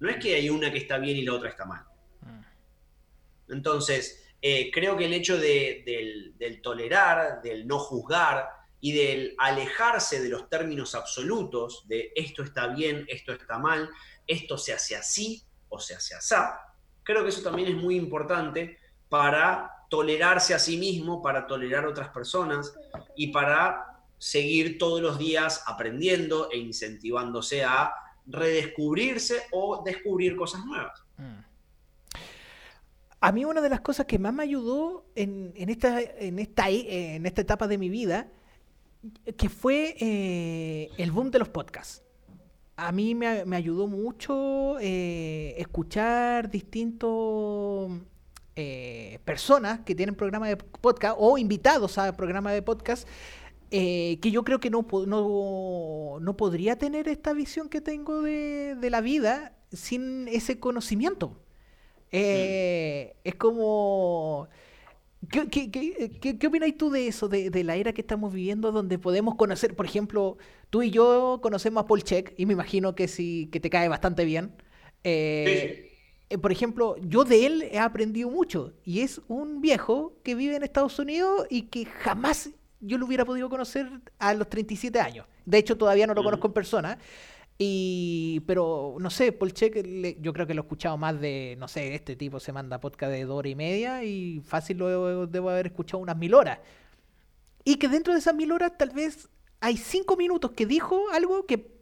No 0.00 0.08
es 0.08 0.16
que 0.16 0.34
hay 0.34 0.48
una 0.48 0.72
que 0.72 0.78
está 0.78 0.98
bien 0.98 1.16
y 1.16 1.22
la 1.22 1.34
otra 1.34 1.50
está 1.50 1.64
mal. 1.64 1.84
Mm. 2.22 3.52
Entonces, 3.52 4.24
eh, 4.40 4.70
creo 4.72 4.96
que 4.96 5.04
el 5.04 5.12
hecho 5.12 5.38
del, 5.38 6.34
del 6.36 6.62
tolerar, 6.62 7.42
del 7.42 7.66
no 7.66 7.78
juzgar 7.78 8.48
y 8.80 8.92
del 8.92 9.34
alejarse 9.38 10.20
de 10.22 10.28
los 10.28 10.48
términos 10.48 10.94
absolutos, 10.94 11.86
de 11.88 12.12
esto 12.14 12.42
está 12.42 12.68
bien, 12.68 13.04
esto 13.08 13.32
está 13.32 13.58
mal, 13.58 13.90
esto 14.26 14.58
se 14.58 14.72
hace 14.72 14.96
así 14.96 15.42
o 15.68 15.78
se 15.78 15.94
hace 15.94 16.14
así. 16.14 16.34
Creo 17.02 17.22
que 17.22 17.30
eso 17.30 17.42
también 17.42 17.68
es 17.68 17.76
muy 17.76 17.96
importante 17.96 18.78
para 19.08 19.70
tolerarse 19.88 20.54
a 20.54 20.58
sí 20.58 20.76
mismo, 20.76 21.22
para 21.22 21.46
tolerar 21.46 21.84
a 21.84 21.90
otras 21.90 22.08
personas 22.08 22.74
y 23.14 23.28
para 23.28 24.02
seguir 24.18 24.78
todos 24.78 25.00
los 25.00 25.18
días 25.18 25.62
aprendiendo 25.66 26.50
e 26.50 26.58
incentivándose 26.58 27.64
a 27.64 27.92
redescubrirse 28.26 29.42
o 29.52 29.82
descubrir 29.84 30.36
cosas 30.36 30.64
nuevas. 30.64 31.04
Mm. 31.16 31.46
A 33.20 33.32
mí 33.32 33.44
una 33.44 33.60
de 33.60 33.68
las 33.68 33.80
cosas 33.80 34.06
que 34.06 34.18
más 34.18 34.32
me 34.34 34.42
ayudó 34.42 35.06
en, 35.14 35.52
esta, 35.56 36.00
en, 36.00 36.38
esta, 36.38 36.68
en 36.70 37.24
esta 37.24 37.40
etapa 37.40 37.66
de 37.66 37.78
mi 37.78 37.88
vida, 37.88 38.28
que 39.36 39.48
fue 39.48 39.96
eh, 40.00 40.90
el 40.98 41.12
boom 41.12 41.30
de 41.30 41.38
los 41.38 41.48
podcasts 41.48 42.02
a 42.76 42.92
mí 42.92 43.14
me, 43.14 43.44
me 43.44 43.56
ayudó 43.56 43.86
mucho 43.88 44.78
eh, 44.80 45.54
escuchar 45.58 46.50
distintos 46.50 47.90
eh, 48.54 49.18
personas 49.24 49.80
que 49.80 49.94
tienen 49.94 50.14
programas 50.14 50.50
de 50.50 50.56
podcast 50.56 51.16
o 51.18 51.38
invitados 51.38 51.96
a 51.98 52.14
programas 52.14 52.52
de 52.52 52.62
podcast 52.62 53.08
eh, 53.70 54.18
que 54.20 54.30
yo 54.30 54.44
creo 54.44 54.60
que 54.60 54.70
no, 54.70 54.86
no, 55.06 56.18
no, 56.20 56.36
podría 56.36 56.76
tener 56.78 57.08
esta 57.08 57.32
visión 57.32 57.68
que 57.68 57.80
tengo 57.80 58.22
de, 58.22 58.76
de 58.76 58.90
la 58.90 59.00
vida 59.00 59.56
sin 59.72 60.28
ese 60.28 60.60
conocimiento. 60.60 61.30
Mm. 62.12 63.16
Es 63.24 63.34
como 63.36 64.48
¿Qué, 65.30 65.48
qué, 65.48 65.70
qué, 66.20 66.38
qué 66.38 66.46
opináis 66.46 66.76
tú 66.76 66.90
de 66.90 67.08
eso, 67.08 67.28
de, 67.28 67.64
la 67.64 67.76
era 67.76 67.92
que 67.92 68.00
estamos 68.00 68.32
viviendo, 68.32 68.72
donde 68.72 68.98
podemos 68.98 69.34
conocer, 69.34 69.74
por 69.74 69.86
ejemplo, 69.86 70.36
tú 70.70 70.82
y 70.82 70.90
yo 70.90 71.40
conocemos 71.42 71.84
a 71.84 71.86
Paul 71.86 72.02
Check, 72.02 72.34
y 72.36 72.46
me 72.46 72.52
imagino 72.52 72.94
que 72.94 73.08
sí, 73.08 73.48
que 73.52 73.60
te 73.60 73.70
cae 73.70 73.88
bastante 73.88 74.24
bien. 74.24 74.52
Eh, 75.04 75.92
eh, 76.28 76.38
por 76.38 76.52
ejemplo, 76.52 76.96
yo 77.00 77.24
de 77.24 77.46
él 77.46 77.68
he 77.70 77.78
aprendido 77.78 78.30
mucho, 78.30 78.74
y 78.84 79.00
es 79.00 79.20
un 79.28 79.60
viejo 79.60 80.14
que 80.22 80.34
vive 80.34 80.56
en 80.56 80.62
Estados 80.62 80.98
Unidos 80.98 81.46
y 81.50 81.62
que 81.62 81.84
jamás 81.84 82.50
yo 82.80 82.98
lo 82.98 83.06
hubiera 83.06 83.24
podido 83.24 83.48
conocer 83.48 83.88
a 84.18 84.34
los 84.34 84.48
37 84.48 85.00
años. 85.00 85.26
De 85.44 85.58
hecho, 85.58 85.76
todavía 85.76 86.06
no 86.06 86.14
lo 86.14 86.22
conozco 86.22 86.48
en 86.48 86.52
persona. 86.52 86.98
Y, 87.58 88.40
pero 88.46 88.96
no 89.00 89.08
sé, 89.08 89.32
Polchek, 89.32 90.20
yo 90.20 90.32
creo 90.32 90.46
que 90.46 90.52
lo 90.52 90.62
he 90.62 90.64
escuchado 90.64 90.98
más 90.98 91.18
de, 91.20 91.56
no 91.58 91.68
sé, 91.68 91.94
este 91.94 92.14
tipo 92.14 92.38
se 92.38 92.52
manda 92.52 92.80
podcast 92.80 93.10
de 93.12 93.24
dos 93.24 93.38
horas 93.38 93.52
y 93.52 93.54
media 93.54 94.04
y 94.04 94.40
fácil 94.40 94.76
lo 94.76 95.26
debo 95.26 95.50
haber 95.50 95.66
escuchado 95.66 96.02
unas 96.02 96.16
mil 96.18 96.34
horas. 96.34 96.58
Y 97.64 97.76
que 97.76 97.88
dentro 97.88 98.12
de 98.12 98.18
esas 98.18 98.34
mil 98.34 98.52
horas 98.52 98.72
tal 98.76 98.90
vez 98.90 99.28
hay 99.60 99.76
cinco 99.76 100.16
minutos 100.16 100.50
que 100.52 100.66
dijo 100.66 101.10
algo 101.12 101.46
que 101.46 101.74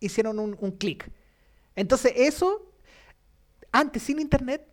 hicieron 0.00 0.38
un, 0.38 0.56
un 0.60 0.72
clic. 0.72 1.10
Entonces 1.74 2.12
eso, 2.14 2.70
antes 3.72 4.02
sin 4.02 4.20
internet, 4.20 4.66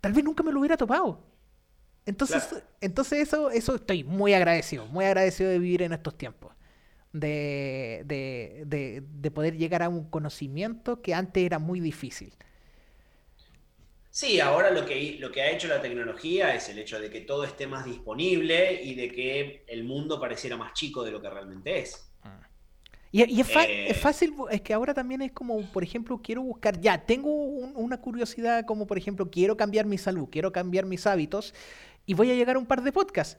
tal 0.00 0.12
vez 0.12 0.22
nunca 0.22 0.42
me 0.42 0.52
lo 0.52 0.60
hubiera 0.60 0.76
topado. 0.76 1.24
Entonces, 2.04 2.62
entonces 2.80 3.20
eso, 3.20 3.50
eso 3.50 3.74
estoy 3.74 4.04
muy 4.04 4.32
agradecido, 4.32 4.86
muy 4.86 5.04
agradecido 5.04 5.50
de 5.50 5.58
vivir 5.58 5.82
en 5.82 5.92
estos 5.92 6.16
tiempos. 6.16 6.52
De, 7.18 8.02
de, 8.04 8.64
de, 8.66 9.02
de 9.02 9.30
poder 9.30 9.56
llegar 9.56 9.82
a 9.82 9.88
un 9.88 10.10
conocimiento 10.10 11.00
que 11.00 11.14
antes 11.14 11.44
era 11.44 11.58
muy 11.58 11.80
difícil. 11.80 12.32
Sí, 14.16 14.40
ahora 14.40 14.70
lo 14.70 14.86
que, 14.86 15.18
lo 15.20 15.30
que 15.30 15.42
ha 15.42 15.50
hecho 15.50 15.68
la 15.68 15.82
tecnología 15.82 16.54
es 16.54 16.70
el 16.70 16.78
hecho 16.78 16.98
de 16.98 17.10
que 17.10 17.20
todo 17.20 17.44
esté 17.44 17.66
más 17.66 17.84
disponible 17.84 18.82
y 18.82 18.94
de 18.94 19.12
que 19.12 19.62
el 19.66 19.84
mundo 19.84 20.18
pareciera 20.18 20.56
más 20.56 20.72
chico 20.72 21.04
de 21.04 21.10
lo 21.10 21.20
que 21.20 21.28
realmente 21.28 21.80
es. 21.80 22.10
Y, 23.12 23.40
es, 23.40 23.48
eh, 23.54 23.90
es, 23.90 23.96
fácil, 23.98 24.34
es 24.50 24.62
que 24.62 24.72
ahora 24.72 24.94
también 24.94 25.20
es 25.20 25.32
como, 25.32 25.70
por 25.70 25.82
ejemplo, 25.82 26.18
quiero 26.22 26.40
buscar, 26.40 26.80
ya, 26.80 27.04
tengo 27.04 27.30
una 27.30 28.00
curiosidad 28.00 28.64
como, 28.64 28.86
por 28.86 28.96
ejemplo, 28.96 29.30
quiero 29.30 29.54
cambiar 29.54 29.84
mi 29.84 29.98
salud, 29.98 30.28
quiero 30.30 30.50
cambiar 30.50 30.86
mis 30.86 31.06
hábitos 31.06 31.52
y 32.06 32.14
voy 32.14 32.30
a 32.30 32.34
llegar 32.34 32.56
a 32.56 32.58
un 32.58 32.66
par 32.66 32.82
de 32.82 32.92
podcasts. 32.92 33.38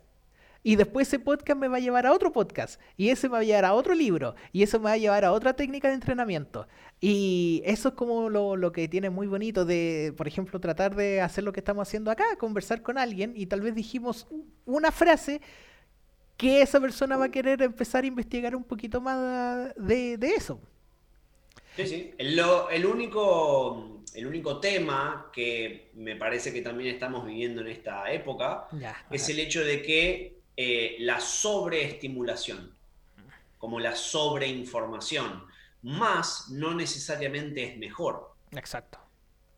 Y 0.68 0.76
después 0.76 1.08
ese 1.08 1.18
podcast 1.18 1.58
me 1.58 1.70
va 1.70 1.78
a 1.78 1.80
llevar 1.80 2.06
a 2.06 2.12
otro 2.12 2.34
podcast. 2.34 2.78
Y 2.98 3.08
ese 3.08 3.30
me 3.30 3.36
va 3.36 3.40
a 3.40 3.44
llevar 3.46 3.64
a 3.64 3.74
otro 3.74 3.96
libro. 3.96 4.36
Y 4.52 4.64
eso 4.64 4.80
me 4.80 4.84
va 4.84 4.92
a 4.92 4.98
llevar 4.98 5.24
a 5.24 5.32
otra 5.32 5.54
técnica 5.54 5.88
de 5.88 5.94
entrenamiento. 5.94 6.68
Y 7.00 7.62
eso 7.64 7.88
es 7.88 7.96
como 7.96 8.30
lo, 8.30 8.72
que 8.74 8.90
tiene 8.90 9.10
muy 9.10 9.28
bonito 9.28 9.64
de, 9.64 10.14
por 10.18 10.28
ejemplo, 10.28 10.60
tratar 10.60 10.94
de 10.94 11.22
hacer 11.22 11.46
lo 11.46 11.54
que 11.54 11.62
estamos 11.62 11.88
haciendo 11.88 12.12
acá, 12.12 12.26
conversar 12.38 12.82
con 12.82 12.98
alguien 12.98 13.32
y 13.34 13.46
tal 13.46 13.62
vez 13.62 13.76
dijimos 13.76 14.28
una 14.66 14.92
frase 14.92 15.40
que 16.36 16.62
esa 16.62 16.82
persona 16.82 17.16
va 17.16 17.28
a 17.28 17.32
querer 17.32 17.62
empezar 17.62 18.04
a 18.04 18.08
investigar 18.08 18.54
un 18.54 18.66
poquito 18.66 19.00
más 19.00 19.74
de, 19.78 20.18
eso. 20.36 20.60
Sí, 21.78 21.88
sí. 21.88 22.14
El, 22.18 22.86
único, 22.86 24.02
el 24.14 24.28
único 24.28 24.60
tema 24.60 25.30
que 25.32 25.92
me 25.94 26.18
parece 26.18 26.52
que 26.52 26.62
también 26.62 26.94
estamos 26.94 27.26
viviendo 27.26 27.62
en 27.62 27.68
esta 27.68 28.12
época 28.12 28.68
es 29.10 29.30
el 29.30 29.40
hecho 29.40 29.64
de 29.64 29.82
que 29.82 30.37
eh, 30.60 30.96
la 31.02 31.20
sobreestimulación, 31.20 32.76
como 33.60 33.80
la 33.80 33.96
sobreinformación. 33.96 35.46
Más 35.84 36.50
no 36.50 36.74
necesariamente 36.74 37.64
es 37.64 37.78
mejor. 37.78 38.34
Exacto. 38.52 38.98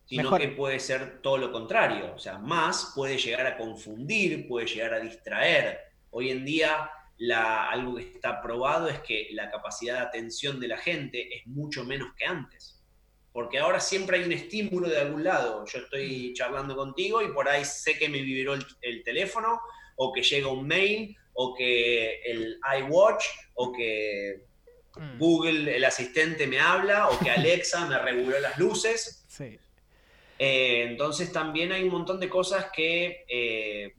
Sino 0.04 0.36
que 0.36 0.48
puede 0.48 0.78
ser 0.78 1.22
todo 1.22 1.38
lo 1.38 1.50
contrario. 1.50 2.12
O 2.14 2.18
sea, 2.18 2.36
más 2.36 2.92
puede 2.94 3.16
llegar 3.16 3.46
a 3.46 3.56
confundir, 3.56 4.46
puede 4.46 4.66
llegar 4.66 4.92
a 4.92 5.00
distraer. 5.00 5.78
Hoy 6.10 6.28
en 6.28 6.44
día, 6.44 6.90
la, 7.16 7.70
algo 7.70 7.94
que 7.94 8.02
está 8.02 8.42
probado 8.42 8.88
es 8.88 9.00
que 9.00 9.28
la 9.32 9.50
capacidad 9.50 9.94
de 9.94 10.06
atención 10.06 10.60
de 10.60 10.68
la 10.68 10.76
gente 10.76 11.34
es 11.34 11.46
mucho 11.46 11.82
menos 11.82 12.12
que 12.14 12.26
antes 12.26 12.76
porque 13.32 13.60
ahora 13.60 13.78
siempre 13.78 14.18
hay 14.18 14.24
un 14.24 14.32
estímulo 14.32 14.88
de 14.88 14.98
algún 14.98 15.22
lado. 15.22 15.64
Yo 15.64 15.78
estoy 15.78 16.32
charlando 16.34 16.74
contigo 16.74 17.22
y 17.22 17.28
por 17.28 17.48
ahí 17.48 17.64
sé 17.64 17.96
que 17.96 18.08
me 18.08 18.20
vibró 18.22 18.54
el 18.54 19.04
teléfono 19.04 19.60
o 20.02 20.12
que 20.12 20.22
llega 20.22 20.48
un 20.48 20.66
mail, 20.66 21.14
o 21.34 21.54
que 21.54 22.22
el 22.24 22.58
iWatch, 22.80 23.22
o 23.52 23.70
que 23.70 24.46
mm. 24.96 25.18
Google, 25.18 25.76
el 25.76 25.84
asistente, 25.84 26.46
me 26.46 26.58
habla, 26.58 27.10
o 27.10 27.18
que 27.18 27.30
Alexa 27.38 27.84
me 27.84 27.98
reguló 27.98 28.40
las 28.40 28.58
luces. 28.58 29.26
Eh, 30.38 30.86
entonces 30.88 31.30
también 31.32 31.70
hay 31.70 31.82
un 31.82 31.90
montón 31.90 32.18
de 32.18 32.30
cosas 32.30 32.68
que 32.74 33.26
eh, 33.28 33.94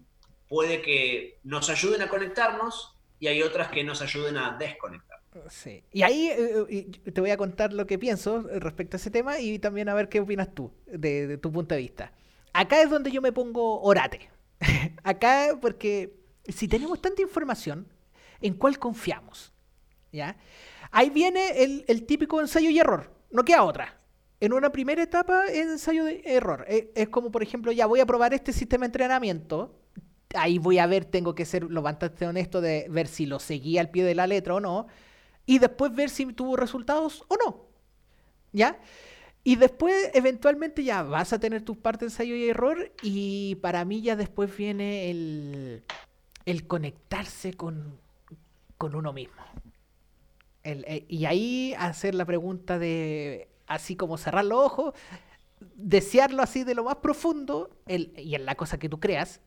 puede 0.50 0.82
que 0.82 1.38
nos 1.44 1.70
ayuden 1.70 2.02
a 2.02 2.10
conectarnos 2.10 2.98
y 3.20 3.28
hay 3.28 3.44
otras 3.44 3.70
que 3.70 3.84
nos 3.84 4.02
ayuden 4.02 4.38
a 4.38 4.58
desconectar. 4.58 5.20
Sí. 5.50 5.84
Y 5.94 6.02
ahí 6.02 6.32
eh, 6.32 6.90
te 7.14 7.22
voy 7.22 7.30
a 7.30 7.38
contar 7.38 7.74
lo 7.74 7.86
que 7.86 8.00
pienso 8.00 8.42
respecto 8.42 8.96
a 8.96 9.00
ese 9.00 9.12
tema 9.12 9.40
y 9.40 9.60
también 9.60 9.88
a 9.88 9.94
ver 9.94 10.10
qué 10.10 10.20
opinas 10.20 10.52
tú, 10.56 10.74
de, 10.88 11.28
de 11.28 11.38
tu 11.38 11.52
punto 11.52 11.76
de 11.76 11.82
vista. 11.82 12.12
Acá 12.54 12.82
es 12.82 12.90
donde 12.90 13.12
yo 13.12 13.22
me 13.22 13.32
pongo 13.32 13.80
orate. 13.82 14.31
Acá, 15.04 15.58
porque 15.60 16.16
si 16.48 16.68
tenemos 16.68 17.02
tanta 17.02 17.22
información, 17.22 17.88
¿en 18.42 18.54
cuál 18.54 18.80
confiamos? 18.80 19.52
¿Ya? 20.12 20.38
Ahí 20.92 21.10
viene 21.10 21.64
el, 21.88 22.06
típico 22.06 22.42
ensayo 22.42 22.70
y 22.70 22.80
error, 22.80 23.12
no 23.32 23.44
queda 23.44 23.64
otra. 23.64 23.98
En 24.40 24.54
una 24.54 24.72
primera 24.72 25.04
etapa 25.04 25.48
ensayo 25.48 26.04
de 26.04 26.22
error. 26.26 26.66
E, 26.68 26.92
es, 26.96 27.10
como, 27.10 27.32
por 27.32 27.44
ejemplo, 27.44 27.72
ya 27.72 27.86
voy 27.86 28.00
a 28.00 28.06
probar 28.06 28.34
este 28.34 28.52
sistema 28.52 28.84
de 28.84 28.88
entrenamiento. 28.88 29.80
Ahí 30.34 30.58
voy 30.58 30.80
a 30.80 30.88
ver, 30.88 31.06
tengo 31.06 31.36
que 31.36 31.46
ser 31.46 31.64
lo 31.64 31.82
bastante 31.82 32.26
honesto 32.26 32.60
de 32.60 32.88
ver 32.90 33.08
si 33.08 33.26
lo 33.26 33.40
seguí 33.40 33.78
al 33.78 33.92
pie 33.92 34.04
de 34.04 34.16
la 34.16 34.28
letra 34.28 34.56
o 34.56 34.60
no. 34.60 34.88
Y 35.46 35.60
después 35.60 35.94
ver 35.94 36.10
si 36.10 36.26
tuvo 36.34 36.58
resultados 36.58 37.24
o 37.28 37.38
no. 37.38 37.66
¿Ya? 38.52 38.80
Y 39.44 39.56
después, 39.56 40.12
eventualmente, 40.14 40.84
ya 40.84 41.02
vas 41.04 41.34
a 41.34 41.40
tener 41.40 41.64
tus 41.64 41.78
partes 41.78 42.00
de 42.02 42.06
ensayo 42.08 42.36
y 42.36 42.50
error. 42.50 42.92
Y 43.02 43.56
para 43.56 43.84
mí, 43.86 44.02
ya 44.02 44.16
después 44.16 44.56
viene 44.56 45.10
el, 45.10 45.84
el 46.46 46.68
conectarse 46.68 47.54
con, 47.54 48.00
uno 48.80 49.14
mismo. 49.14 49.42
Eh, 50.64 51.06
y 51.08 51.26
ahí 51.26 51.74
hacer 51.78 52.16
la 52.16 52.26
pregunta 52.26 52.78
de, 52.78 53.48
así 53.68 53.96
como 53.96 54.18
cerrar 54.18 54.46
los 54.46 54.60
ojos, 54.60 54.94
desearlo 55.76 56.42
así 56.44 56.64
de 56.64 56.76
lo 56.76 56.84
más 56.84 56.98
profundo, 56.98 57.70
y 57.88 58.36
en 58.36 58.46
la 58.46 58.56
cosa 58.56 58.80
que 58.80 58.90
tú 58.90 59.00
creas, 59.00 59.42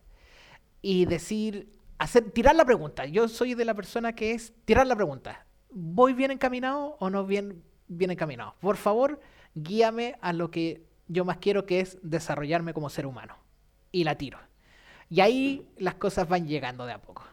y 0.83 1.07
decir, 1.07 1.73
hacer, 1.99 2.31
tirar 2.31 2.55
la 2.55 2.65
pregunta. 2.65 3.07
Yo 3.07 3.29
soy 3.29 3.55
de 3.55 3.65
la 3.65 3.75
persona 3.75 4.15
que 4.15 4.33
es 4.33 4.53
tirar 4.65 4.87
la 4.87 4.97
pregunta. 4.97 5.47
¿Voy 5.71 6.13
bien 6.13 6.31
encaminado 6.31 6.97
o 7.01 7.11
no 7.11 7.27
bien, 7.27 7.63
bien 7.89 8.11
encaminado? 8.11 8.55
Por 8.61 8.77
favor, 8.77 9.21
guíame 9.55 10.17
a 10.21 10.33
lo 10.33 10.51
que 10.51 10.87
yo 11.07 11.25
más 11.25 11.39
quiero, 11.39 11.67
que 11.67 11.81
es 11.81 11.99
desarrollarme 12.03 12.75
como 12.75 12.91
ser 12.91 13.07
humano. 13.07 13.37
Y 13.93 14.05
la 14.05 14.17
tiro. 14.17 14.39
Y 15.09 15.21
ahí 15.21 15.69
las 15.77 15.95
cosas 15.95 16.29
van 16.29 16.47
llegando 16.47 16.87
de 16.87 16.93
a 16.93 17.01
poco. 17.01 17.25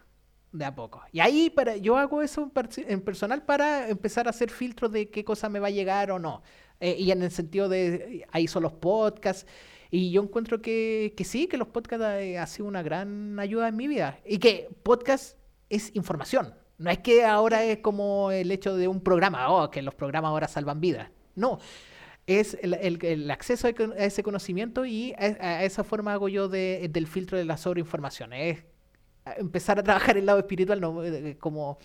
De 0.51 0.65
a 0.65 0.75
poco. 0.75 1.01
Y 1.11 1.19
ahí 1.21 1.49
para, 1.49 1.77
yo 1.77 1.97
hago 1.97 2.21
eso 2.21 2.51
en 2.77 3.01
personal 3.01 3.43
para 3.43 3.89
empezar 3.89 4.27
a 4.27 4.31
hacer 4.31 4.51
filtros 4.51 4.91
de 4.91 5.09
qué 5.09 5.23
cosa 5.23 5.49
me 5.49 5.59
va 5.59 5.67
a 5.67 5.71
llegar 5.71 6.11
o 6.11 6.19
no. 6.19 6.43
Eh, 6.79 6.95
y 6.99 7.11
en 7.11 7.21
el 7.21 7.31
sentido 7.31 7.69
de, 7.69 8.25
ahí 8.31 8.47
son 8.47 8.63
los 8.63 8.73
podcasts. 8.73 9.47
Y 9.89 10.11
yo 10.11 10.21
encuentro 10.21 10.61
que, 10.61 11.13
que 11.15 11.23
sí, 11.23 11.47
que 11.47 11.57
los 11.57 11.67
podcasts 11.69 12.05
eh, 12.05 12.37
han 12.37 12.47
sido 12.47 12.67
una 12.67 12.83
gran 12.83 13.39
ayuda 13.39 13.69
en 13.69 13.75
mi 13.75 13.87
vida. 13.87 14.19
Y 14.25 14.39
que 14.39 14.69
podcast 14.83 15.37
es 15.69 15.95
información. 15.95 16.53
No 16.77 16.89
es 16.89 16.99
que 16.99 17.23
ahora 17.23 17.63
es 17.63 17.77
como 17.77 18.31
el 18.31 18.51
hecho 18.51 18.75
de 18.75 18.87
un 18.87 19.01
programa, 19.01 19.51
oh, 19.51 19.69
que 19.69 19.81
los 19.81 19.95
programas 19.95 20.29
ahora 20.29 20.47
salvan 20.47 20.81
vidas. 20.81 21.09
No, 21.35 21.59
es 22.39 22.57
el, 22.61 23.29
acceso 23.31 23.67
a 23.67 23.71
ese 23.71 24.23
conocimiento 24.23 24.85
y 24.85 25.13
a, 25.13 25.63
esa 25.63 25.83
forma 25.83 26.13
hago 26.13 26.29
yo 26.29 26.47
del 26.49 27.07
filtro 27.07 27.37
de 27.37 27.45
la 27.45 27.57
sobreinformación. 27.57 28.33
Es 28.33 28.63
empezar 29.37 29.79
a 29.79 29.83
trabajar 29.83 30.17
el 30.17 30.25
lado 30.25 30.39
espiritual, 30.39 30.81
no, 30.81 31.03
eh, 31.03 31.37
como 31.39 31.77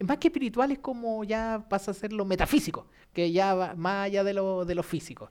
más 0.00 0.18
que 0.18 0.28
espiritual 0.28 0.72
es 0.72 0.78
como 0.78 1.24
ya 1.24 1.66
pasa 1.68 1.90
a 1.90 1.94
ser 1.94 2.12
lo 2.12 2.24
metafísico, 2.24 2.88
que 3.12 3.32
ya 3.32 3.54
va 3.54 3.74
más 3.74 4.06
allá 4.06 4.24
de 4.24 4.34
lo, 4.34 4.64
de 4.64 4.74
lo 4.74 4.82
físico. 4.82 5.30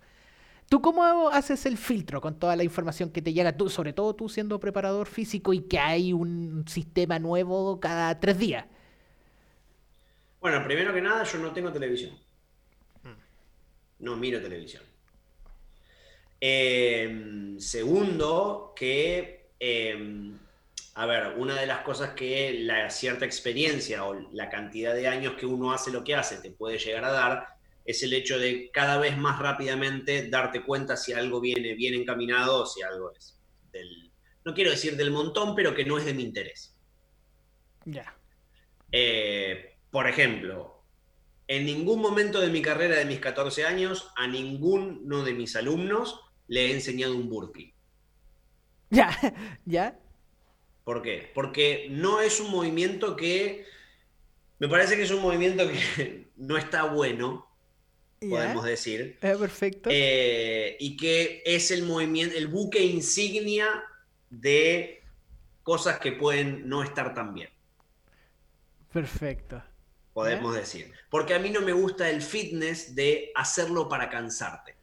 ¿Tú 0.70 0.82
cómo 0.82 1.30
haces 1.30 1.66
el 1.66 1.78
filtro 1.78 2.22
con 2.22 2.38
toda 2.38 2.56
la 2.56 2.64
información 2.64 3.10
que 3.10 3.22
te 3.22 3.34
llega, 3.34 3.58
tú, 3.58 3.70
sobre 3.70 3.94
todo 3.94 4.16
tú 4.16 4.30
siendo 4.30 4.60
preparador 4.60 5.08
físico 5.08 5.52
y 5.52 5.62
que 5.62 5.80
hay 5.80 6.14
un 6.14 6.64
sistema 6.68 7.18
nuevo 7.18 7.80
cada 7.80 8.20
tres 8.20 8.38
días? 8.38 8.66
Bueno, 10.40 10.64
primero 10.64 10.94
que 10.94 11.02
nada, 11.02 11.24
yo 11.24 11.40
no 11.40 11.52
tengo 11.52 11.72
televisión 11.72 12.29
no 14.00 14.16
miro 14.16 14.42
televisión. 14.42 14.84
Em, 16.42 17.60
segundo, 17.60 18.74
que, 18.76 19.52
em, 19.60 20.38
a 20.96 21.06
ver, 21.06 21.34
una 21.38 21.60
de 21.60 21.66
las 21.66 21.82
cosas 21.82 22.12
que 22.12 22.54
la 22.62 22.90
cierta 22.90 23.26
experiencia 23.26 24.06
o 24.06 24.14
la 24.32 24.50
cantidad 24.50 24.94
de 24.94 25.08
años 25.08 25.34
que 25.36 25.46
uno 25.46 25.74
hace 25.74 25.92
lo 25.92 26.04
que 26.04 26.16
hace 26.16 26.38
te 26.38 26.52
puede 26.52 26.78
llegar 26.78 27.06
a 27.06 27.12
dar, 27.12 27.48
es 27.86 28.04
el 28.04 28.14
hecho 28.14 28.38
de 28.38 28.70
cada 28.72 28.98
vez 28.98 29.18
más 29.18 29.40
rápidamente 29.40 30.30
darte 30.30 30.64
cuenta 30.64 30.96
si 30.96 31.14
algo 31.14 31.42
viene 31.42 31.74
bien 31.74 31.96
encaminado 31.96 32.62
o 32.62 32.66
si 32.66 32.82
algo 32.84 33.12
es 33.12 33.40
del, 33.72 34.12
no 34.46 34.54
quiero 34.54 34.72
decir 34.72 34.96
del 34.96 35.12
montón, 35.12 35.56
pero 35.56 35.74
que 35.74 35.86
no 35.86 35.98
es 35.98 36.06
de 36.06 36.14
mi 36.14 36.24
interés. 36.24 36.76
Ya. 37.86 38.16
Eh, 38.92 39.76
por 39.92 40.08
ejemplo, 40.08 40.79
en 41.50 41.66
ningún 41.66 42.00
momento 42.00 42.40
de 42.40 42.50
mi 42.50 42.62
carrera 42.62 42.96
de 42.98 43.06
mis 43.06 43.20
14 43.20 43.66
años 43.66 44.12
a 44.16 44.28
ninguno 44.28 45.24
de 45.24 45.34
mis 45.34 45.56
alumnos 45.56 46.22
le 46.48 46.68
he 46.68 46.74
enseñado 46.74 47.16
un 47.16 47.28
burpee. 47.28 47.74
Ya, 48.92 49.18
ya. 49.66 50.00
¿Por 50.84 51.02
qué? 51.02 51.32
Porque 51.34 51.88
no 51.90 52.22
es 52.22 52.40
un 52.40 52.52
movimiento 52.52 53.16
que... 53.16 53.66
Me 54.60 54.68
parece 54.68 54.96
que 54.96 55.02
es 55.04 55.12
un 55.12 55.24
movimiento 55.24 55.68
que 55.68 56.28
no 56.38 56.56
está 56.56 56.84
bueno, 56.84 57.50
podemos 58.20 58.64
decir. 58.64 59.18
Eh, 59.20 59.36
perfecto. 59.40 59.90
Eh, 59.92 60.78
y 60.80 60.98
que 60.98 61.42
es 61.46 61.72
el 61.72 61.82
movimiento, 61.82 62.38
el 62.38 62.48
buque 62.48 62.84
insignia 62.84 63.84
de 64.30 65.02
cosas 65.64 66.00
que 66.00 66.12
pueden 66.12 66.70
no 66.70 66.84
estar 66.84 67.16
tan 67.16 67.34
bien. 67.34 67.50
Perfecto 68.94 69.64
podemos 70.20 70.54
decir. 70.54 70.92
Porque 71.10 71.34
a 71.34 71.40
mí 71.40 71.50
no 71.50 71.62
me 71.62 71.72
gusta 71.72 72.10
el 72.10 72.22
fitness 72.22 72.94
de 72.94 73.32
hacerlo 73.36 73.88
para 73.88 74.10
cansarte. 74.10 74.76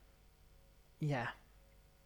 Ya. 0.99 1.37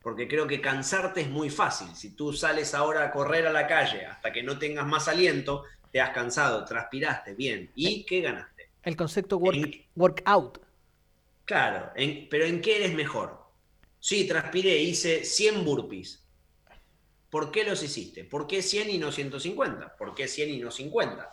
porque 0.03 0.27
creo 0.27 0.49
que 0.49 0.61
cansarte 0.61 1.21
es 1.21 1.29
muy 1.31 1.49
fácil. 1.49 1.95
Si 1.95 2.17
tú 2.17 2.33
sales 2.33 2.75
ahora 2.75 3.05
a 3.05 3.13
correr 3.13 3.47
a 3.47 3.53
la 3.53 3.67
calle 3.69 4.05
hasta 4.07 4.33
que 4.33 4.43
no 4.43 4.59
tengas 4.59 4.87
más 4.87 5.07
aliento, 5.07 5.63
te 5.93 6.01
has 6.01 6.11
cansado, 6.11 6.65
transpiraste, 6.65 7.35
bien. 7.35 7.71
¿Y 7.77 8.05
qué 8.05 8.21
ganaste? 8.21 8.71
El 8.83 8.97
concepto 8.97 9.39
workout. 9.95 10.59
Claro, 11.45 11.93
pero 12.31 12.45
¿en 12.47 12.61
qué 12.61 12.77
eres 12.79 12.95
mejor? 12.95 13.39
Sí, 14.01 14.27
transpiré, 14.27 14.77
hice 14.79 15.25
100 15.25 15.65
burpees. 15.65 16.25
¿Por 17.29 17.53
qué 17.53 17.63
los 17.63 17.83
hiciste? 17.83 18.25
¿Por 18.25 18.47
qué 18.49 18.63
100 18.63 18.91
y 18.91 18.99
no 18.99 19.13
150? 19.13 19.97
¿Por 19.97 20.15
qué 20.15 20.27
100 20.27 20.51
y 20.51 20.59
no 20.59 20.71
50? 20.71 21.33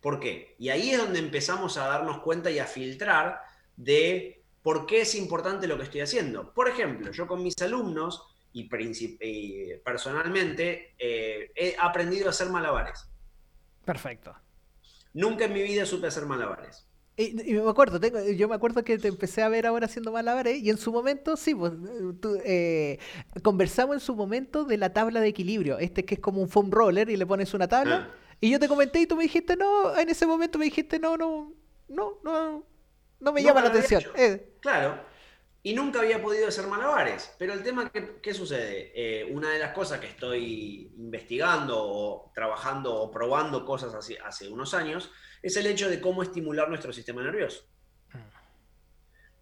¿Por 0.00 0.20
qué? 0.20 0.54
Y 0.58 0.68
ahí 0.68 0.90
es 0.90 0.98
donde 0.98 1.18
empezamos 1.18 1.76
a 1.76 1.88
darnos 1.88 2.20
cuenta 2.20 2.50
y 2.50 2.58
a 2.58 2.66
filtrar 2.66 3.40
de 3.76 4.42
por 4.62 4.86
qué 4.86 5.00
es 5.02 5.14
importante 5.14 5.66
lo 5.66 5.76
que 5.76 5.84
estoy 5.84 6.00
haciendo. 6.02 6.52
Por 6.52 6.68
ejemplo, 6.68 7.10
yo 7.10 7.26
con 7.26 7.42
mis 7.42 7.60
alumnos 7.60 8.26
y, 8.52 8.64
personalmente 9.84 10.94
eh, 10.98 11.52
he 11.54 11.76
aprendido 11.78 12.26
a 12.26 12.30
hacer 12.30 12.48
malabares. 12.50 13.08
Perfecto. 13.84 14.34
Nunca 15.14 15.46
en 15.46 15.52
mi 15.52 15.62
vida 15.62 15.86
supe 15.86 16.06
hacer 16.06 16.26
malabares. 16.26 16.86
Y, 17.16 17.32
me 17.54 17.68
acuerdo, 17.68 17.98
yo 18.32 18.48
me 18.48 18.54
acuerdo 18.54 18.84
que 18.84 18.96
te 18.96 19.08
empecé 19.08 19.42
a 19.42 19.48
ver 19.48 19.66
ahora 19.66 19.86
haciendo 19.86 20.12
malabares 20.12 20.62
y 20.62 20.70
en 20.70 20.78
su 20.78 20.92
momento, 20.92 21.36
sí, 21.36 21.52
pues, 21.52 21.72
eh, 22.44 23.00
conversamos 23.42 23.96
en 23.96 24.00
su 24.00 24.14
momento 24.14 24.64
de 24.64 24.76
la 24.76 24.92
tabla 24.92 25.20
de 25.20 25.26
equilibrio, 25.26 25.80
este 25.80 26.04
que 26.04 26.14
es 26.14 26.20
como 26.20 26.40
un 26.40 26.48
foam 26.48 26.70
roller 26.70 27.10
y 27.10 27.16
le 27.16 27.26
pones 27.26 27.54
una 27.54 27.66
tabla. 27.66 28.08
Ah. 28.08 28.27
Y 28.40 28.50
yo 28.50 28.60
te 28.60 28.68
comenté 28.68 29.00
y 29.00 29.06
tú 29.06 29.16
me 29.16 29.24
dijiste, 29.24 29.56
no, 29.56 29.96
en 29.96 30.08
ese 30.08 30.26
momento 30.26 30.58
me 30.58 30.66
dijiste, 30.66 30.98
no, 30.98 31.16
no, 31.16 31.52
no, 31.88 32.20
no, 32.22 32.66
no 33.20 33.32
me 33.32 33.42
llama 33.42 33.62
la 33.62 33.68
atención. 33.68 34.02
Eh. 34.16 34.56
Claro. 34.60 35.00
Y 35.62 35.74
nunca 35.74 35.98
había 35.98 36.22
podido 36.22 36.46
hacer 36.46 36.66
malabares. 36.68 37.34
Pero 37.38 37.52
el 37.52 37.62
tema, 37.62 37.90
¿qué, 37.90 38.20
qué 38.22 38.32
sucede? 38.32 38.92
Eh, 38.94 39.24
una 39.24 39.50
de 39.50 39.58
las 39.58 39.72
cosas 39.72 39.98
que 39.98 40.06
estoy 40.06 40.92
investigando 40.96 41.76
o 41.78 42.30
trabajando 42.32 42.94
o 42.94 43.10
probando 43.10 43.64
cosas 43.64 43.92
hace, 43.94 44.18
hace 44.20 44.48
unos 44.48 44.72
años 44.72 45.10
es 45.42 45.56
el 45.56 45.66
hecho 45.66 45.88
de 45.88 46.00
cómo 46.00 46.22
estimular 46.22 46.68
nuestro 46.68 46.92
sistema 46.92 47.22
nervioso. 47.22 47.64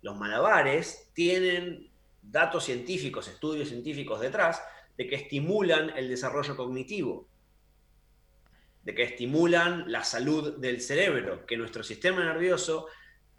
Los 0.03 0.17
malabares 0.17 1.11
tienen 1.15 1.91
datos 2.23 2.65
científicos, 2.65 3.29
estudios 3.29 3.69
científicos 3.69 4.21
detrás, 4.21 4.63
de 4.97 5.07
que 5.07 5.17
estimulan 5.17 5.91
el 5.91 6.09
desarrollo 6.09 6.57
cognitivo, 6.57 7.29
de 8.87 8.95
que 8.95 9.03
estimulan 9.03 9.91
la 9.91 10.05
salud 10.05 10.59
del 10.59 10.81
cerebro, 10.81 11.45
que 11.45 11.57
nuestro 11.57 11.83
sistema 11.83 12.25
nervioso 12.25 12.87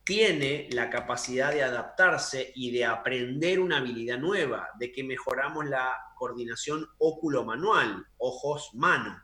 tiene 0.03 0.67
la 0.73 0.89
capacidad 0.89 1.53
de 1.53 1.63
adaptarse 1.63 2.51
y 2.53 2.71
de 2.71 2.83
aprender 2.83 3.61
una 3.61 3.77
habilidad 3.77 4.17
nueva, 4.17 4.67
de 4.77 4.91
que 4.91 5.05
mejoramos 5.05 5.65
la 5.65 5.95
coordinación 6.17 6.85
óculo-manual, 6.97 8.05
ojos-mano. 8.17 9.23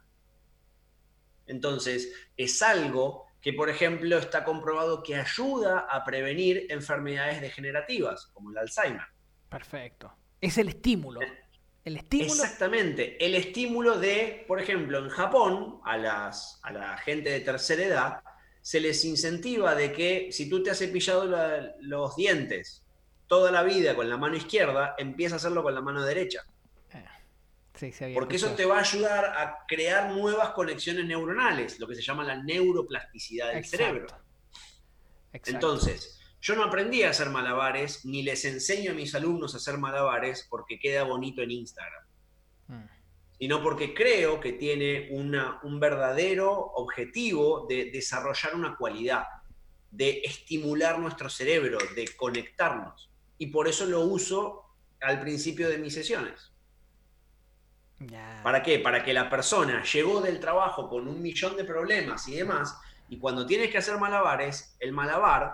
Entonces, 1.46 2.14
es 2.38 2.62
algo 2.62 3.26
que, 3.42 3.52
por 3.52 3.70
ejemplo, 3.70 4.18
está 4.18 4.46
comprobado 4.46 5.04
que 5.04 5.18
ayuda 5.18 5.80
a 5.80 6.06
prevenir 6.06 6.68
enfermedades 6.70 7.42
degenerativas, 7.42 8.28
como 8.28 8.52
el 8.52 8.60
Alzheimer. 8.60 9.08
Perfecto. 9.50 10.16
Es 10.40 10.58
el 10.58 10.70
estímulo. 10.70 11.20
El 11.86 11.98
estímulo. 11.98 12.32
Exactamente. 12.32 13.24
El 13.24 13.36
estímulo 13.36 14.00
de, 14.00 14.46
por 14.48 14.62
ejemplo, 14.62 15.00
en 15.00 15.10
Japón, 15.10 15.80
a, 15.84 15.98
las, 15.98 16.60
a 16.64 16.72
la 16.72 16.98
gente 16.98 17.30
de 17.30 17.42
tercera 17.42 17.84
edad, 17.84 18.24
se 18.62 18.80
les 18.80 19.04
incentiva 19.04 19.76
de 19.76 19.92
que 19.92 20.32
si 20.32 20.50
tú 20.50 20.64
te 20.64 20.72
has 20.72 20.78
cepillado 20.78 21.26
los 21.82 22.16
dientes 22.16 22.84
toda 23.28 23.52
la 23.52 23.64
vida 23.64 23.96
con 23.96 24.10
la 24.10 24.18
mano 24.18 24.36
izquierda, 24.36 24.96
empieza 24.98 25.36
a 25.36 25.38
hacerlo 25.38 25.64
con 25.64 25.76
la 25.76 25.82
mano 25.82 26.04
derecha. 26.06 26.46
Porque 28.14 28.36
eso 28.36 28.52
te 28.52 28.66
va 28.66 28.78
a 28.78 28.82
ayudar 28.82 29.26
a 29.26 29.66
crear 29.68 30.12
nuevas 30.12 30.52
conexiones 30.52 31.06
neuronales, 31.06 31.80
lo 31.80 31.88
que 31.88 31.96
se 31.96 32.02
llama 32.02 32.24
la 32.24 32.42
neuroplasticidad 32.42 33.54
del 33.54 33.66
cerebro. 33.66 34.08
Entonces, 35.34 36.20
yo 36.44 36.58
no 36.58 36.66
aprendí 36.66 37.04
a 37.04 37.12
hacer 37.12 37.30
malabares, 37.30 38.04
ni 38.04 38.22
les 38.22 38.44
enseño 38.44 38.92
a 38.92 38.94
mis 38.94 39.16
alumnos 39.16 39.54
a 39.54 39.58
hacer 39.58 39.78
malabares 39.78 40.46
porque 40.50 40.78
queda 40.78 41.04
bonito 41.04 41.42
en 41.42 41.52
Instagram, 41.52 42.04
mm. 42.68 42.84
sino 43.40 43.64
porque 43.64 43.94
creo 43.94 44.42
que 44.42 44.52
tiene 44.52 45.08
un 45.12 45.80
verdadero 45.80 46.52
objetivo 46.52 47.66
de 47.70 47.92
desarrollar 47.92 48.56
una 48.56 48.76
cualidad, 48.76 49.24
de 49.90 50.20
estimular 50.26 51.00
nuestro 51.00 51.30
cerebro, 51.30 51.78
de 51.96 52.14
conectarnos. 52.18 53.10
Y 53.38 53.48
por 53.48 53.70
eso 53.70 53.86
lo 53.86 54.02
uso 54.02 54.66
al 55.00 55.22
principio 55.22 55.70
de 55.70 55.78
mis 55.78 55.94
sesiones. 55.94 56.52
¿Para 58.44 58.62
qué? 58.62 58.80
Para 58.80 59.02
que 59.02 59.14
la 59.14 59.30
persona 59.30 59.82
llegó 59.86 60.20
del 60.20 60.42
trabajo 60.42 60.90
con 60.90 61.08
un 61.08 61.22
millón 61.22 61.56
de 61.56 61.64
problemas 61.64 62.28
y 62.28 62.36
demás, 62.36 62.78
y 63.08 63.18
cuando 63.18 63.46
tienes 63.46 63.72
que 63.72 63.78
hacer 63.78 63.98
malabares, 63.98 64.76
el 64.82 64.92
malabar 64.92 65.54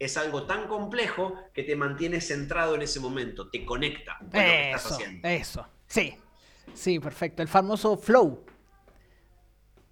es 0.00 0.16
algo 0.16 0.44
tan 0.44 0.66
complejo 0.66 1.34
que 1.52 1.62
te 1.62 1.76
mantiene 1.76 2.20
centrado 2.20 2.74
en 2.74 2.82
ese 2.82 2.98
momento, 2.98 3.48
te 3.48 3.64
conecta 3.64 4.18
con 4.18 4.28
eso, 4.34 4.40
lo 4.40 4.42
que 4.42 4.70
estás 4.70 4.92
haciendo. 4.92 5.28
Eso, 5.28 5.66
sí, 5.86 6.16
sí, 6.74 6.98
perfecto. 6.98 7.42
El 7.42 7.48
famoso 7.48 7.96
flow. 7.96 8.44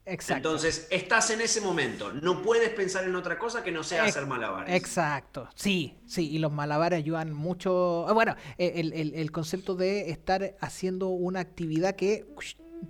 Entonces, 0.07 0.89
estás 0.91 1.29
en 1.29 1.43
ese 1.43 1.61
momento. 1.61 2.13
No 2.15 2.41
puedes 2.43 2.71
pensar 2.71 3.05
en 3.05 3.15
otra 3.15 3.39
cosa 3.39 3.63
que 3.63 3.71
no 3.71 3.85
sea 3.85 4.05
hacer 4.05 4.27
malabares. 4.27 4.75
Exacto. 4.75 5.51
Sí, 5.55 5.99
sí. 6.07 6.31
Y 6.31 6.39
los 6.39 6.51
malabares 6.51 6.97
ayudan 6.97 7.35
mucho. 7.35 8.09
Ah, 8.09 8.15
bueno, 8.15 8.35
e, 8.57 8.81
el, 9.15 9.31
concepto 9.31 9.75
de 9.75 10.09
estar 10.11 10.57
haciendo 10.61 11.09
una 11.09 11.41
actividad 11.41 11.95
que 11.95 12.25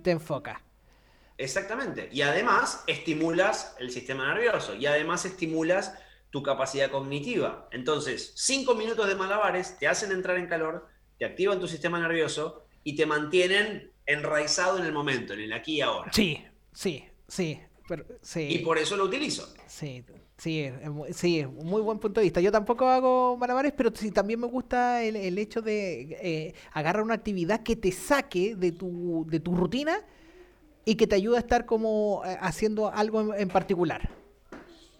te 0.01 0.11
enfoca. 0.11 0.63
Exactamente. 1.37 2.07
Y 2.13 2.21
además 2.21 2.85
estimulas 2.87 3.75
el 3.79 3.91
sistema 3.91 4.33
nervioso. 4.33 4.75
Y 4.75 4.85
además 4.85 5.25
estimulas 5.25 5.93
tu 6.29 6.43
capacidad 6.43 6.91
cognitiva. 6.91 7.67
Entonces, 7.71 8.33
cinco 8.35 8.75
minutos 8.75 9.07
de 9.07 9.15
malabares 9.15 9.77
te 9.79 9.87
hacen 9.87 10.11
entrar 10.11 10.37
en 10.37 10.47
calor, 10.47 10.87
te 11.17 11.25
activan 11.25 11.59
tu 11.59 11.67
sistema 11.67 11.99
nervioso 11.99 12.65
y 12.83 12.95
te 12.95 13.05
mantienen 13.05 13.91
enraizado 14.05 14.77
en 14.77 14.85
el 14.85 14.91
momento, 14.91 15.33
en 15.33 15.41
el 15.41 15.53
aquí 15.53 15.77
y 15.77 15.81
ahora. 15.81 16.11
Sí, 16.13 16.43
sí, 16.73 17.05
Sí, 17.29 17.59
pero, 17.87 18.05
sí. 18.21 18.47
Y 18.49 18.59
por 18.59 18.77
eso 18.77 18.97
lo 18.97 19.05
utilizo. 19.05 19.47
Sí, 19.67 20.03
sí, 20.37 20.69
sí, 21.13 21.45
muy 21.45 21.81
buen 21.81 21.99
punto 21.99 22.19
de 22.19 22.25
vista. 22.25 22.41
Yo 22.41 22.51
tampoco 22.51 22.87
hago 22.87 23.37
malabares, 23.37 23.71
pero 23.75 23.91
sí, 23.93 24.11
también 24.11 24.39
me 24.39 24.47
gusta 24.47 25.03
el, 25.03 25.37
hecho 25.37 25.61
de 25.61 26.17
eh, 26.21 26.53
agarrar 26.73 27.03
una 27.03 27.13
actividad 27.13 27.61
que 27.61 27.75
te 27.75 27.91
saque 27.91 28.55
de 28.55 28.71
tu, 28.71 29.25
de 29.29 29.39
tu 29.39 29.55
rutina 29.55 30.01
y 30.85 30.95
que 30.95 31.05
te 31.05 31.15
ayude 31.15 31.37
a 31.37 31.41
estar 31.41 31.65
como 31.65 32.23
eh, 32.25 32.35
haciendo 32.41 32.91
algo 32.91 33.33
en, 33.33 33.47
particular. 33.47 34.09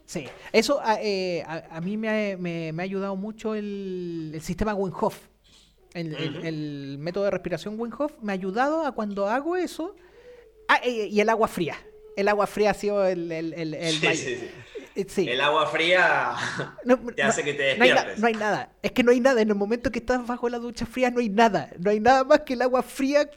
Sí, 0.10 0.26
eso 0.52 0.80
a, 0.84 0.98
eh, 0.99 1.45
mí 1.84 1.95
me 1.95 2.73
ha, 2.76 2.81
ayudado 2.81 3.15
mucho 3.15 3.53
el, 3.53 4.40
sistema 4.41 4.73
Wim 4.73 4.91
Hof. 4.99 5.27
El, 5.94 6.15
el, 6.15 6.98
método 6.98 7.26
de 7.26 7.31
respiración 7.31 7.80
Wim 7.80 7.91
Hof 7.95 8.14
me 8.22 8.31
ha 8.31 8.34
ayudado 8.34 8.86
a 8.86 8.94
cuando 8.94 9.27
hago 9.27 9.56
eso. 9.56 9.95
Ah, 10.68 10.81
y 10.86 11.19
el 11.19 11.30
agua 11.30 11.48
fría 11.48 11.77
el 12.19 12.27
agua 12.27 12.48
fría 12.48 12.72
ha 12.72 12.73
sido 12.73 13.07
el, 13.07 13.31
el, 13.31 13.53
el, 13.53 13.73
eh, 13.73 15.06
sí, 15.07 15.30
El 15.30 15.40
agua 15.40 15.68
fría 15.68 16.36
te 17.15 17.23
hace 17.23 17.44
que 17.44 17.53
te 17.53 17.64
despiertes. 17.64 18.19
No 18.19 18.27
hay, 18.27 18.34
nada. 18.34 18.73
Es 18.81 18.91
que 18.91 19.03
no 19.03 19.11
hay 19.11 19.22
nada. 19.22 19.41
En 19.41 19.48
el 19.48 19.56
momento 19.56 19.90
que 19.90 19.99
estás 19.99 20.27
bajo 20.27 20.49
la 20.49 20.60
ducha 20.60 20.86
fría 20.86 21.11
no 21.11 21.22
hay 21.22 21.30
nada. 21.30 21.69
No 21.80 21.91
hay 21.91 22.02
nada 22.02 22.26
más 22.26 22.41
que 22.41 22.53
el 22.53 22.61
agua 22.61 22.84
fría 22.84 23.30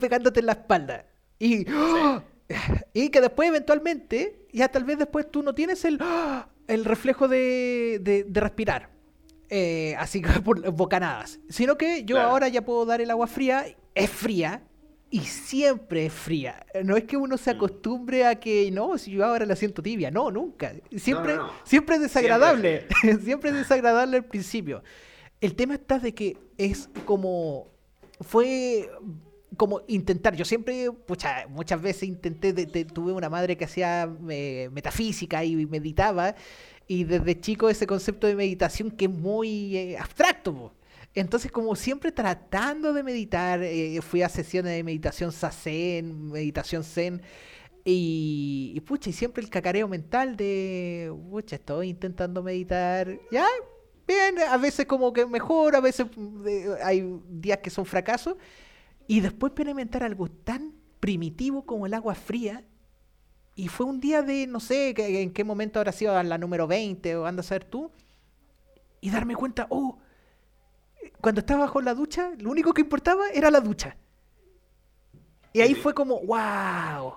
pegándote 0.00 0.40
en 0.40 0.46
la 0.46 0.52
espalda. 0.52 1.06
Y, 1.38 1.64
y 2.92 3.08
que 3.10 3.20
después 3.20 3.48
eventualmente, 3.48 4.37
ya 4.58 4.68
tal 4.68 4.84
vez 4.84 4.98
después 4.98 5.30
tú 5.30 5.42
no 5.42 5.54
tienes 5.54 5.84
el, 5.84 5.98
el 6.66 6.84
reflejo 6.84 7.28
de, 7.28 7.98
de, 8.02 8.40
respirar. 8.40 8.90
Eh, 9.48 9.94
así 9.98 10.20
que 10.20 10.28
por 10.44 10.70
bocanadas. 10.72 11.40
Sino 11.48 11.78
que 11.78 12.04
yo 12.04 12.20
ahora 12.20 12.48
ya 12.48 12.64
puedo 12.64 12.84
dar 12.84 13.00
el 13.00 13.10
agua 13.10 13.26
fría. 13.26 13.64
Es 13.94 14.10
fría, 14.10 14.62
y 15.10 15.20
siempre 15.20 16.06
es 16.06 16.12
fría. 16.12 16.66
No 16.84 16.96
es 16.96 17.04
que 17.04 17.16
uno 17.16 17.38
se 17.38 17.52
mm. 17.52 17.56
acostumbre 17.56 18.26
a 18.26 18.38
que, 18.38 18.70
no, 18.70 18.98
si 18.98 19.12
yo 19.12 19.24
ahora 19.24 19.46
la 19.46 19.56
siento 19.56 19.82
tibia. 19.82 20.10
No, 20.10 20.30
nunca. 20.30 20.74
Siempre, 20.96 21.38
siempre 21.64 21.96
es 21.96 22.02
desagradable. 22.02 22.86
Siempre, 23.22 23.50
es 23.50 23.56
desagradable 23.56 24.18
al 24.18 24.24
principio. 24.24 24.82
El 25.40 25.54
tema 25.54 25.74
está 25.74 25.98
de 25.98 26.14
que 26.14 26.36
es 26.58 26.90
como. 27.04 27.68
Fue 28.20 28.90
como 29.56 29.82
intentar. 29.88 30.36
Yo 30.36 30.44
siempre, 30.44 30.90
muchas 31.48 31.82
veces 31.82 32.04
intenté. 32.04 32.52
tuve 32.84 33.12
una 33.12 33.28
madre 33.28 33.56
que 33.56 33.64
hacía 33.64 34.08
eh, 34.28 34.68
metafísica 34.72 35.44
y 35.44 35.66
meditaba. 35.66 36.34
Y 36.86 37.04
desde 37.04 37.38
chico 37.38 37.68
ese 37.68 37.86
concepto 37.86 38.26
de 38.26 38.34
meditación 38.34 38.90
que 38.90 39.06
es 39.06 39.10
muy 39.10 39.76
eh, 39.76 39.98
abstracto. 39.98 40.72
Entonces, 41.14 41.50
como 41.50 41.74
siempre 41.74 42.12
tratando 42.12 42.92
de 42.92 43.02
meditar, 43.02 43.62
eh, 43.62 44.00
fui 44.02 44.22
a 44.22 44.28
sesiones 44.28 44.72
de 44.72 44.84
meditación 44.84 45.32
sazen, 45.32 46.30
meditación 46.30 46.84
zen, 46.84 47.22
y, 47.90 48.78
pucha, 48.86 49.08
y 49.08 49.12
siempre 49.14 49.42
el 49.42 49.48
cacareo 49.48 49.88
mental 49.88 50.36
de, 50.36 51.10
pucha, 51.30 51.56
estoy 51.56 51.88
intentando 51.88 52.42
meditar, 52.42 53.18
ya, 53.30 53.46
bien, 54.06 54.38
a 54.40 54.58
veces 54.58 54.84
como 54.84 55.10
que 55.12 55.24
mejor, 55.24 55.74
a 55.74 55.80
veces 55.80 56.06
eh, 56.46 56.68
hay 56.84 57.18
días 57.30 57.58
que 57.58 57.70
son 57.70 57.86
fracasos. 57.86 58.36
Y 59.08 59.20
después 59.20 59.50
experimentar 59.50 60.04
algo 60.04 60.28
tan 60.28 60.74
primitivo 61.00 61.64
como 61.64 61.86
el 61.86 61.94
agua 61.94 62.14
fría. 62.14 62.64
Y 63.56 63.68
fue 63.68 63.86
un 63.86 63.98
día 63.98 64.22
de, 64.22 64.46
no 64.46 64.60
sé 64.60 64.94
en 64.96 65.32
qué 65.32 65.42
momento 65.42 65.80
habrá 65.80 65.90
sido 65.90 66.22
la 66.22 66.38
número 66.38 66.68
20 66.68 67.16
o 67.16 67.26
anda 67.26 67.40
a 67.40 67.44
ser 67.44 67.64
tú. 67.64 67.90
Y 69.00 69.10
darme 69.10 69.34
cuenta, 69.34 69.66
oh, 69.70 69.98
cuando 71.20 71.40
estaba 71.40 71.62
bajo 71.62 71.80
la 71.80 71.94
ducha, 71.94 72.32
lo 72.38 72.50
único 72.50 72.74
que 72.74 72.82
importaba 72.82 73.30
era 73.30 73.50
la 73.50 73.60
ducha. 73.60 73.96
Y 75.54 75.62
ahí 75.62 75.74
fue 75.74 75.94
como, 75.94 76.20
wow. 76.20 77.14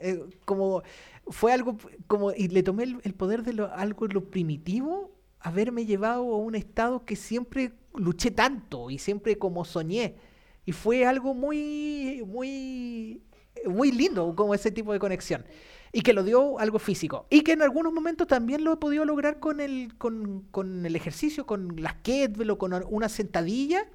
Eh, 0.00 0.24
como 0.44 0.82
fue 1.28 1.52
algo 1.52 1.76
como 2.06 2.32
y 2.32 2.48
le 2.48 2.62
tomé 2.62 2.82
el, 2.82 3.14
poder 3.14 3.42
de 3.42 3.52
lo, 3.52 3.72
algo 3.72 4.06
lo 4.06 4.28
primitivo 4.28 5.12
haberme 5.40 5.86
llevado 5.86 6.22
a 6.34 6.36
un 6.36 6.54
estado 6.54 7.04
que 7.04 7.16
siempre 7.16 7.72
luché 7.94 8.30
tanto 8.30 8.90
y 8.90 8.98
siempre 8.98 9.38
como 9.38 9.64
soñé 9.64 10.16
y 10.64 10.72
fue 10.72 11.04
algo 11.04 11.34
muy 11.34 12.22
muy 12.26 13.22
muy 13.66 13.92
lindo 13.92 14.34
como 14.34 14.54
ese 14.54 14.70
tipo 14.70 14.92
de 14.92 14.98
conexión 14.98 15.44
y 15.92 16.02
que 16.02 16.12
lo 16.12 16.22
dio 16.24 16.58
algo 16.58 16.78
físico 16.78 17.26
y 17.30 17.42
que 17.42 17.52
en 17.52 17.62
algunos 17.62 17.92
momentos 17.92 18.26
también 18.26 18.64
lo 18.64 18.72
he 18.72 18.76
podido 18.76 19.04
lograr 19.04 19.38
con 19.38 19.60
el 19.60 19.94
con, 19.96 20.42
con 20.50 20.84
el 20.84 20.96
ejercicio 20.96 21.46
con 21.46 21.80
las 21.80 21.94
kettlebell 21.94 22.50
o 22.50 22.58
con 22.58 22.72
una 22.88 23.08
sentadilla 23.08 23.86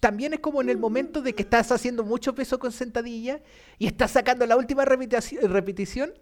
también 0.00 0.32
es 0.32 0.40
como 0.40 0.62
en 0.62 0.70
el 0.70 0.78
momento 0.78 1.20
de 1.20 1.34
que 1.34 1.42
estás 1.42 1.70
haciendo 1.70 2.04
mucho 2.04 2.34
peso 2.34 2.58
con 2.58 2.72
sentadilla 2.72 3.40
y 3.78 3.86
estás 3.86 4.12
sacando 4.12 4.46
la 4.46 4.56
última 4.56 4.86
repetición 4.86 6.12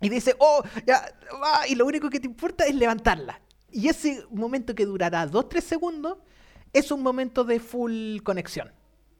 y 0.00 0.08
dice, 0.08 0.34
oh, 0.38 0.62
ya, 0.86 1.04
va, 1.42 1.66
y 1.66 1.74
lo 1.74 1.86
único 1.86 2.10
que 2.10 2.20
te 2.20 2.26
importa 2.26 2.64
es 2.64 2.74
levantarla. 2.74 3.40
Y 3.70 3.88
ese 3.88 4.24
momento 4.30 4.74
que 4.74 4.86
durará 4.86 5.28
2-3 5.28 5.60
segundos 5.60 6.18
es 6.72 6.90
un 6.90 7.02
momento 7.02 7.44
de 7.44 7.58
full 7.58 8.18
conexión. 8.22 8.72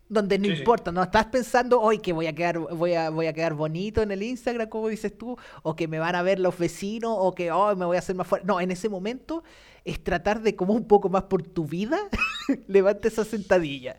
Donde 0.09 0.39
no 0.39 0.49
importa, 0.49 0.93
no 0.93 1.03
estás 1.03 1.27
pensando, 1.27 1.81
hoy 1.81 1.99
que 1.99 2.13
voy 2.13 2.27
a 2.27 2.35
quedar, 2.35 2.59
voy 2.59 2.95
a, 2.95 3.11
voy 3.11 3.27
a 3.27 3.33
quedar 3.33 3.55
bonito 3.55 4.03
en 4.03 4.11
el 4.11 4.23
Instagram, 4.23 4.69
como 4.69 4.89
dices 4.89 5.17
tú, 5.17 5.37
o 5.63 5.75
que 5.75 5.89
me 5.89 5.99
van 5.99 6.15
a 6.15 6.23
ver 6.23 6.39
los 6.39 6.59
vecinos, 6.59 7.17
o 7.19 7.35
que 7.35 7.51
hoy 7.51 7.75
me 7.77 7.87
voy 7.87 7.97
a 7.97 8.01
hacer 8.01 8.15
más 8.15 8.27
fuerte. 8.27 8.47
No, 8.47 8.61
en 8.61 8.71
ese 8.71 8.89
momento 8.89 9.43
es 9.85 10.03
tratar 10.03 10.43
de 10.43 10.55
como 10.57 10.75
un 10.75 10.87
poco 10.87 11.09
más 11.09 11.25
por 11.25 11.43
tu 11.43 11.67
vida, 11.67 11.99
levante 12.69 13.09
esa 13.09 13.25
sentadilla. 13.25 13.97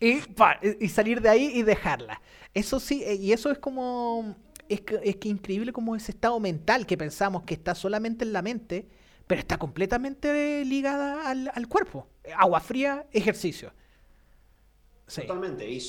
Y, 0.00 0.20
y 0.80 0.88
salir 0.88 1.20
de 1.22 1.28
ahí 1.28 1.50
y 1.54 1.62
dejarla. 1.62 2.20
Eso 2.54 2.78
sí, 2.78 3.02
eh, 3.04 3.14
y 3.14 3.32
eso 3.32 3.50
es 3.50 3.58
como 3.58 4.36
es 4.68 4.82
que, 4.82 5.00
es 5.02 5.16
que 5.16 5.28
increíble 5.28 5.72
como 5.72 5.96
ese 5.96 6.12
estado 6.12 6.38
mental 6.40 6.86
que 6.86 6.96
pensamos 6.96 7.42
que 7.42 7.54
está 7.54 7.74
solamente 7.74 8.24
en 8.24 8.32
la 8.32 8.42
mente, 8.42 8.88
pero 9.26 9.40
está 9.40 9.58
completamente 9.58 10.64
ligada 10.64 11.28
al, 11.28 11.68
cuerpo. 11.68 12.08
Agua 12.36 12.60
fría, 12.60 13.06
ejercicio. 13.12 13.72
Totalmente. 15.14 15.68
Y, 15.68 15.82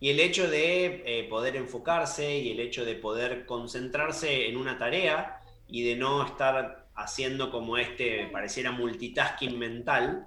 el 0.00 0.20
hecho 0.20 0.48
de 0.48 1.02
eh, 1.04 1.26
poder 1.28 1.56
enfocarse 1.56 2.38
y 2.38 2.52
el 2.52 2.60
hecho 2.60 2.84
de 2.84 2.94
poder 2.94 3.44
concentrarse 3.44 4.48
en 4.48 4.56
una 4.56 4.78
tarea 4.78 5.42
y 5.66 5.82
de 5.82 5.96
no 5.96 6.24
estar 6.24 6.88
haciendo 6.94 7.50
como 7.50 7.76
este, 7.76 8.28
pareciera 8.28 8.70
multitasking 8.70 9.58
mental, 9.58 10.26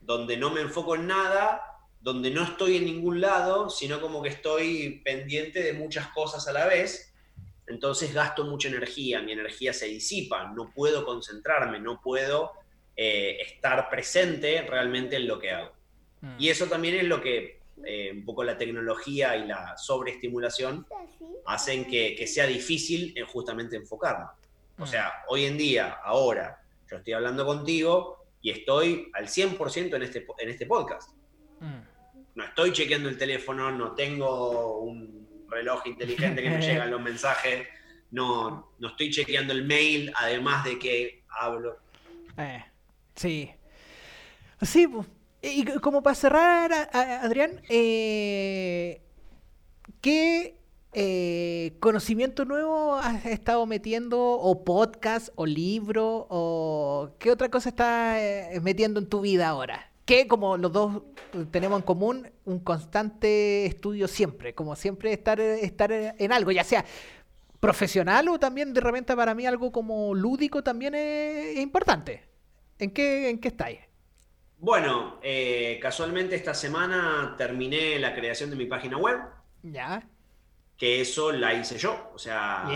donde 0.00 0.36
no 0.36 0.50
me 0.50 0.60
enfoco 0.60 0.94
en 0.94 1.08
nada, 1.08 1.60
donde 2.00 2.30
no 2.30 2.44
estoy 2.44 2.76
en 2.76 2.84
ningún 2.84 3.20
lado, 3.20 3.68
sino 3.68 4.00
como 4.00 4.22
que 4.22 4.28
estoy 4.28 5.02
pendiente 5.04 5.62
de 5.62 5.72
muchas 5.72 6.08
cosas 6.08 6.46
a 6.46 6.52
la 6.52 6.66
vez 6.66 7.14
entonces 7.66 8.12
gasto 8.12 8.44
mucha 8.44 8.68
energía, 8.68 9.22
mi 9.22 9.32
energía 9.32 9.72
se 9.72 9.86
disipa, 9.86 10.52
no 10.54 10.72
puedo 10.74 11.04
concentrarme, 11.04 11.80
no 11.80 12.00
puedo 12.00 12.52
eh, 12.96 13.38
estar 13.40 13.88
presente 13.88 14.62
realmente 14.62 15.16
en 15.16 15.26
lo 15.26 15.38
que 15.38 15.50
hago. 15.50 15.72
Mm. 16.20 16.36
Y 16.38 16.48
eso 16.50 16.66
también 16.66 16.96
es 16.96 17.04
lo 17.04 17.22
que 17.22 17.60
eh, 17.86 18.12
un 18.12 18.24
poco 18.24 18.44
la 18.44 18.56
tecnología 18.56 19.36
y 19.36 19.46
la 19.46 19.76
sobreestimulación 19.76 20.86
hacen 21.46 21.84
que, 21.86 22.26
sea 22.26 22.46
difícil 22.46 23.12
en 23.16 23.26
justamente 23.26 23.76
enfocarme. 23.76 24.26
O 24.78 24.84
mm. 24.84 24.86
sea, 24.86 25.12
hoy 25.28 25.44
en 25.44 25.58
día, 25.58 25.98
ahora, 26.02 26.62
yo 26.90 26.96
estoy 26.96 27.12
hablando 27.12 27.44
contigo 27.44 28.26
y 28.40 28.50
estoy 28.50 29.10
al 29.14 29.26
100% 29.26 29.94
en 29.94 30.02
este, 30.02 30.26
en 30.38 30.48
este 30.48 30.66
podcast. 30.66 31.10
Mm. 31.60 31.80
No 32.34 32.44
estoy 32.44 32.72
chequeando 32.72 33.08
el 33.08 33.16
teléfono, 33.16 33.70
no 33.70 33.94
tengo 33.94 34.80
un 34.80 35.46
reloj 35.48 35.86
inteligente 35.86 36.42
que 36.42 36.50
me 36.50 36.60
llegan 36.60 36.90
los 36.90 37.00
mensajes, 37.10 37.68
no, 38.10 38.72
no 38.78 38.88
estoy 38.88 39.10
chequeando 39.10 39.52
el 39.52 39.64
mail, 39.64 40.12
además 40.16 40.64
de 40.64 40.78
que 40.78 41.24
hablo. 41.28 41.78
Eh, 42.36 42.64
sí. 43.14 43.50
Sí, 44.62 44.88
y 45.44 45.64
como 45.80 46.02
para 46.02 46.14
cerrar, 46.14 46.72
Adrián, 46.92 47.60
eh, 47.68 49.02
¿qué 50.00 50.58
eh, 50.92 51.76
conocimiento 51.80 52.44
nuevo 52.44 52.96
has 52.96 53.26
estado 53.26 53.66
metiendo, 53.66 54.20
o 54.20 54.64
podcast, 54.64 55.28
o 55.34 55.46
libro, 55.46 56.26
o 56.30 57.10
qué 57.18 57.30
otra 57.30 57.50
cosa 57.50 57.68
estás 57.68 58.62
metiendo 58.62 59.00
en 59.00 59.08
tu 59.08 59.20
vida 59.20 59.48
ahora? 59.48 59.90
que 60.04 60.26
como 60.26 60.56
los 60.56 60.72
dos 60.72 61.02
tenemos 61.50 61.80
en 61.80 61.86
común 61.86 62.30
un 62.44 62.58
constante 62.60 63.66
estudio 63.66 64.06
siempre, 64.08 64.54
como 64.54 64.76
siempre 64.76 65.12
estar, 65.12 65.40
estar 65.40 65.90
en 65.92 66.32
algo, 66.32 66.52
ya 66.52 66.64
sea 66.64 66.84
profesional 67.58 68.28
o 68.28 68.38
también 68.38 68.74
de 68.74 68.80
repente 68.80 69.16
para 69.16 69.34
mí 69.34 69.46
algo 69.46 69.72
como 69.72 70.14
lúdico 70.14 70.62
también 70.62 70.94
es, 70.94 71.58
importante. 71.58 72.24
¿En 72.78 72.90
qué, 72.90 73.30
en 73.30 73.38
qué 73.38 73.48
estáis? 73.48 73.78
Bueno, 74.64 75.18
eh, 75.22 75.78
casualmente 75.80 76.34
esta 76.34 76.54
semana 76.54 77.34
terminé 77.36 77.98
la 77.98 78.14
creación 78.14 78.48
de 78.48 78.56
mi 78.56 78.64
página 78.64 78.96
web. 78.96 79.18
Ya 79.62 80.02
que 80.76 81.00
eso 81.00 81.30
la 81.32 81.54
hice 81.54 81.78
yo. 81.78 82.10
O 82.14 82.18
sea, 82.18 82.66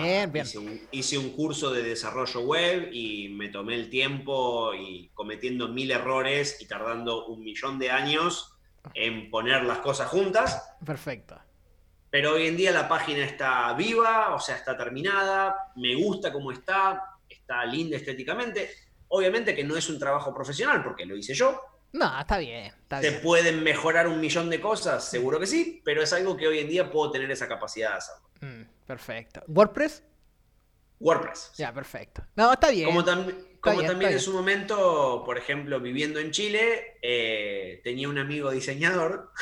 Hice, 0.92 1.18
un, 1.18 1.30
curso 1.30 1.72
de 1.72 1.82
desarrollo 1.82 2.40
web 2.42 2.90
y 2.92 3.30
me 3.30 3.48
tomé 3.48 3.74
el 3.74 3.90
tiempo 3.90 4.72
y 4.74 5.10
cometiendo 5.14 5.68
mil 5.68 5.90
errores 5.90 6.60
y 6.60 6.66
tardando 6.66 7.26
un 7.26 7.42
millón 7.42 7.78
de 7.78 7.90
años 7.90 8.54
en 8.94 9.30
poner 9.30 9.64
las 9.64 9.78
cosas 9.78 10.08
juntas. 10.08 10.76
Perfecto. 10.84 11.40
Pero 12.10 12.34
hoy 12.34 12.46
en 12.46 12.56
día 12.56 12.70
la 12.70 12.86
página 12.88 13.24
está 13.24 13.72
viva, 13.74 14.34
o 14.34 14.38
sea, 14.38 14.56
está 14.56 14.76
terminada, 14.76 15.72
me 15.76 15.94
gusta 15.94 16.32
cómo 16.32 16.52
está, 16.52 17.16
está 17.28 17.64
linda 17.66 17.96
estéticamente. 17.96 18.70
Obviamente 19.08 19.54
que 19.54 19.64
no 19.64 19.76
es 19.76 19.88
un 19.88 19.98
trabajo 19.98 20.34
profesional 20.34 20.82
porque 20.84 21.04
lo 21.04 21.16
hice 21.16 21.34
yo, 21.34 21.60
no, 21.92 22.20
está 22.20 22.38
bien. 22.38 22.72
¿Se 23.00 23.12
pueden 23.12 23.62
mejorar 23.62 24.08
un 24.08 24.20
millón 24.20 24.50
de 24.50 24.60
cosas? 24.60 25.04
Seguro 25.04 25.40
que 25.40 25.46
sí, 25.46 25.80
pero 25.84 26.02
es 26.02 26.12
algo 26.12 26.36
que 26.36 26.46
hoy 26.46 26.58
en 26.58 26.68
día 26.68 26.90
puedo 26.90 27.10
tener 27.10 27.30
esa 27.30 27.48
capacidad 27.48 27.90
de 27.90 27.96
hacerlo. 27.96 28.28
Mm, 28.40 28.86
perfecto. 28.86 29.42
¿WordPress? 29.48 30.02
WordPress. 31.00 31.52
Ya, 31.56 31.72
perfecto. 31.72 32.24
No, 32.34 32.52
está 32.52 32.70
bien. 32.70 32.86
Como, 32.86 33.04
también 33.04 34.12
en 34.12 34.20
su 34.20 34.32
momento, 34.32 35.22
por 35.24 35.38
ejemplo, 35.38 35.80
viviendo 35.80 36.20
en 36.20 36.30
Chile, 36.30 36.98
eh, 37.02 37.80
tenía 37.84 38.08
un 38.08 38.18
amigo 38.18 38.50
diseñador. 38.50 39.32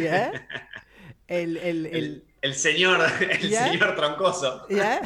¿Ya? 0.00 0.32
El, 1.26 2.22
señor, 2.54 3.00
el 3.20 3.50
señor 3.50 3.96
troncoso. 3.96 4.66
¿Ya? 4.68 5.00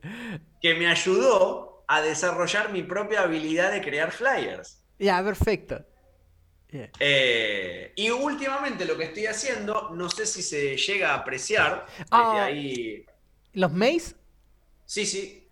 que 0.60 0.74
me 0.74 0.86
ayudó 0.86 1.84
a 1.88 2.02
desarrollar 2.02 2.70
mi 2.70 2.82
propia 2.82 3.22
habilidad 3.22 3.72
de 3.72 3.80
crear 3.80 4.12
flyers. 4.12 4.84
Ya, 4.98 5.24
perfecto. 5.24 5.84
Eh, 6.98 7.92
y 7.94 8.10
últimamente 8.10 8.84
lo 8.84 8.96
que 8.96 9.04
estoy 9.04 9.26
haciendo, 9.26 9.90
no 9.90 10.10
sé 10.10 10.26
si 10.26 10.42
se 10.42 10.76
llega 10.76 11.12
a 11.12 11.16
apreciar 11.16 11.86
ah, 12.10 12.44
ahí. 12.44 13.06
¿Los 13.52 13.72
maze? 13.72 14.14
Sí, 14.84 15.06
sí. 15.06 15.48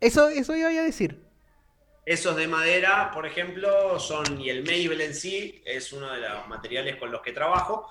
Eso, 0.00 0.28
eso 0.28 0.56
iba 0.56 0.68
a 0.68 0.72
decir. 0.72 1.22
Esos 2.04 2.34
de 2.34 2.48
madera, 2.48 3.10
por 3.12 3.26
ejemplo, 3.26 4.00
son, 4.00 4.40
y 4.40 4.50
el 4.50 4.62
Mabel 4.62 5.00
en 5.00 5.14
sí 5.14 5.62
es 5.64 5.92
uno 5.92 6.10
de 6.12 6.20
los 6.20 6.48
materiales 6.48 6.96
con 6.96 7.12
los 7.12 7.20
que 7.20 7.32
trabajo, 7.32 7.86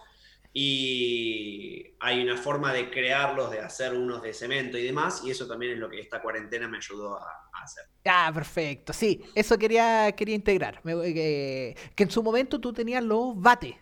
y 0.53 1.95
hay 1.99 2.21
una 2.21 2.38
forma 2.38 2.73
de 2.73 2.89
crearlos, 2.89 3.51
de 3.51 3.59
hacer 3.59 3.93
unos 3.93 4.21
de 4.21 4.34
cemento 4.34 4.77
y 4.77 4.84
demás, 4.84 5.21
y 5.23 5.31
eso 5.31 5.47
también 5.47 5.73
es 5.73 5.77
lo 5.77 5.89
que 5.89 5.99
esta 5.99 6.21
cuarentena 6.21 6.67
me 6.67 6.77
ayudó 6.77 7.17
a, 7.17 7.49
hacer. 7.61 7.85
Ah, 8.05 8.31
perfecto, 8.34 8.93
sí, 8.93 9.21
eso 9.35 9.57
quería, 9.57 10.11
quería 10.13 10.35
integrar, 10.35 10.81
eh, 10.85 11.76
que 11.95 12.03
en 12.03 12.11
su 12.11 12.23
momento 12.23 12.59
tú 12.59 12.73
tenías 12.73 13.03
los 13.03 13.39
bates, 13.39 13.76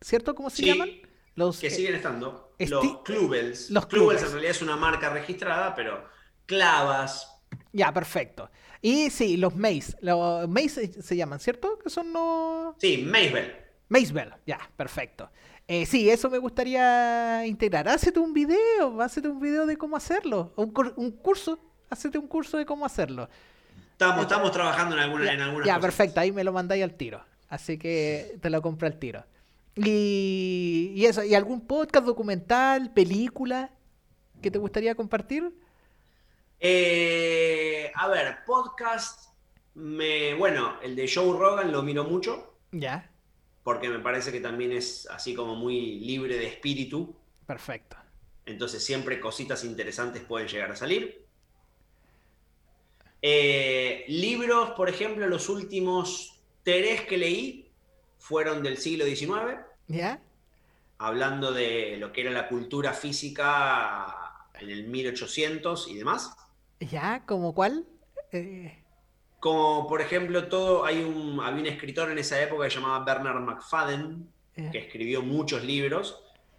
¿cierto? 0.00 0.34
¿Cómo 0.34 0.50
se 0.50 0.64
llaman? 0.64 0.90
Los, 1.36 1.58
que 1.58 1.70
siguen 1.70 1.94
estando. 1.96 2.54
los 2.58 3.02
Clubels. 3.02 3.70
Los 3.70 3.86
Clubels 3.86 4.22
en 4.22 4.30
realidad 4.30 4.50
es 4.52 4.62
una 4.62 4.76
marca 4.76 5.10
registrada, 5.10 5.74
pero 5.74 6.04
clavas. 6.46 7.30
Ya, 7.72 7.92
perfecto. 7.92 8.50
Y 8.80 9.10
sí, 9.10 9.36
los 9.36 9.56
Maze. 9.56 9.96
Los 10.00 10.48
Maze 10.48 11.02
se 11.02 11.16
llaman, 11.16 11.40
¿cierto? 11.40 11.78
Que 11.78 11.90
son 11.90 12.12
los. 12.12 12.76
Sí, 12.78 12.98
Mazebell. 12.98 13.56
Mazebell, 13.88 14.34
ya, 14.46 14.58
perfecto. 14.76 15.30
Eh, 15.66 15.86
sí, 15.86 16.10
eso 16.10 16.28
me 16.28 16.38
gustaría 16.38 17.46
integrar. 17.46 17.88
Hácete 17.88 18.20
un 18.20 18.32
video, 18.34 19.00
hácete 19.00 19.28
un 19.28 19.40
video 19.40 19.64
de 19.66 19.76
cómo 19.76 19.96
hacerlo. 19.96 20.52
Un, 20.56 20.72
un 20.96 21.10
curso, 21.12 21.58
hácete 21.88 22.18
un 22.18 22.26
curso 22.28 22.58
de 22.58 22.66
cómo 22.66 22.84
hacerlo. 22.84 23.28
Estamos, 23.92 24.22
estamos 24.22 24.50
trabajando 24.52 24.94
en, 24.96 25.02
alguna, 25.02 25.32
en 25.32 25.40
algunas 25.40 25.66
Ya, 25.66 25.76
cosas. 25.76 25.86
perfecto, 25.86 26.20
ahí 26.20 26.32
me 26.32 26.44
lo 26.44 26.52
mandáis 26.52 26.82
al 26.84 26.94
tiro. 26.94 27.24
Así 27.48 27.78
que 27.78 28.36
te 28.42 28.50
lo 28.50 28.60
compro 28.60 28.86
al 28.86 28.98
tiro. 28.98 29.24
Y, 29.76 30.92
y 30.94 31.06
eso, 31.06 31.24
¿y 31.24 31.34
algún 31.34 31.60
podcast, 31.66 32.04
documental, 32.06 32.92
película 32.92 33.70
que 34.42 34.50
te 34.50 34.58
gustaría 34.58 34.94
compartir? 34.94 35.50
Eh, 36.60 37.90
a 37.94 38.08
ver, 38.08 38.38
podcast. 38.46 39.30
Me, 39.74 40.34
bueno, 40.34 40.74
el 40.82 40.94
de 40.94 41.10
Joe 41.12 41.36
Rogan 41.36 41.72
lo 41.72 41.82
miro 41.82 42.04
mucho 42.04 42.54
Ya, 42.70 43.10
porque 43.64 43.88
me 43.88 43.98
parece 43.98 44.30
que 44.30 44.40
también 44.40 44.72
es 44.72 45.08
así 45.10 45.34
como 45.34 45.56
muy 45.56 45.98
libre 46.00 46.36
de 46.36 46.46
espíritu. 46.46 47.16
perfecto. 47.46 47.96
Entonces 48.46 48.84
siempre 48.84 49.18
cositas 49.18 49.64
interesantes 49.64 50.22
pueden 50.22 50.46
llegar 50.46 50.70
a 50.70 50.76
salir. 50.76 51.24
Eh, 53.22 54.04
libros, 54.06 54.72
por 54.72 54.90
ejemplo, 54.90 55.26
los 55.26 55.48
últimos 55.48 56.42
tres 56.62 57.00
que 57.06 57.16
leí 57.16 57.70
fueron 58.18 58.62
del 58.62 58.76
siglo 58.76 59.06
XIX, 59.06 59.60
¿Ya? 59.88 60.20
hablando 60.98 61.50
de 61.52 61.96
lo 61.98 62.12
que 62.12 62.20
era 62.20 62.30
la 62.30 62.48
cultura 62.48 62.92
física 62.92 64.46
en 64.60 64.68
el 64.68 64.84
1800 64.88 65.88
y 65.88 65.94
demás. 65.96 66.36
¿Ya? 66.80 67.24
¿Como 67.24 67.54
cuál? 67.54 67.86
Eh, 68.30 68.83
Como 69.44 69.86
por 69.90 70.00
ejemplo, 70.00 70.48
todo, 70.48 70.86
hay 70.86 71.04
un, 71.04 71.38
había 71.46 71.60
un 71.60 71.66
escritor 71.66 72.10
en 72.10 72.16
esa 72.18 72.40
época 72.40 72.64
que 72.64 72.70
se 72.70 72.80
llamaba 72.80 73.04
Bernard 73.04 73.40
McFadden, 73.42 74.26
eh, 74.56 74.70
que 74.72 74.78
escribió 74.78 75.20
muchos 75.20 75.62
libros, 75.62 76.04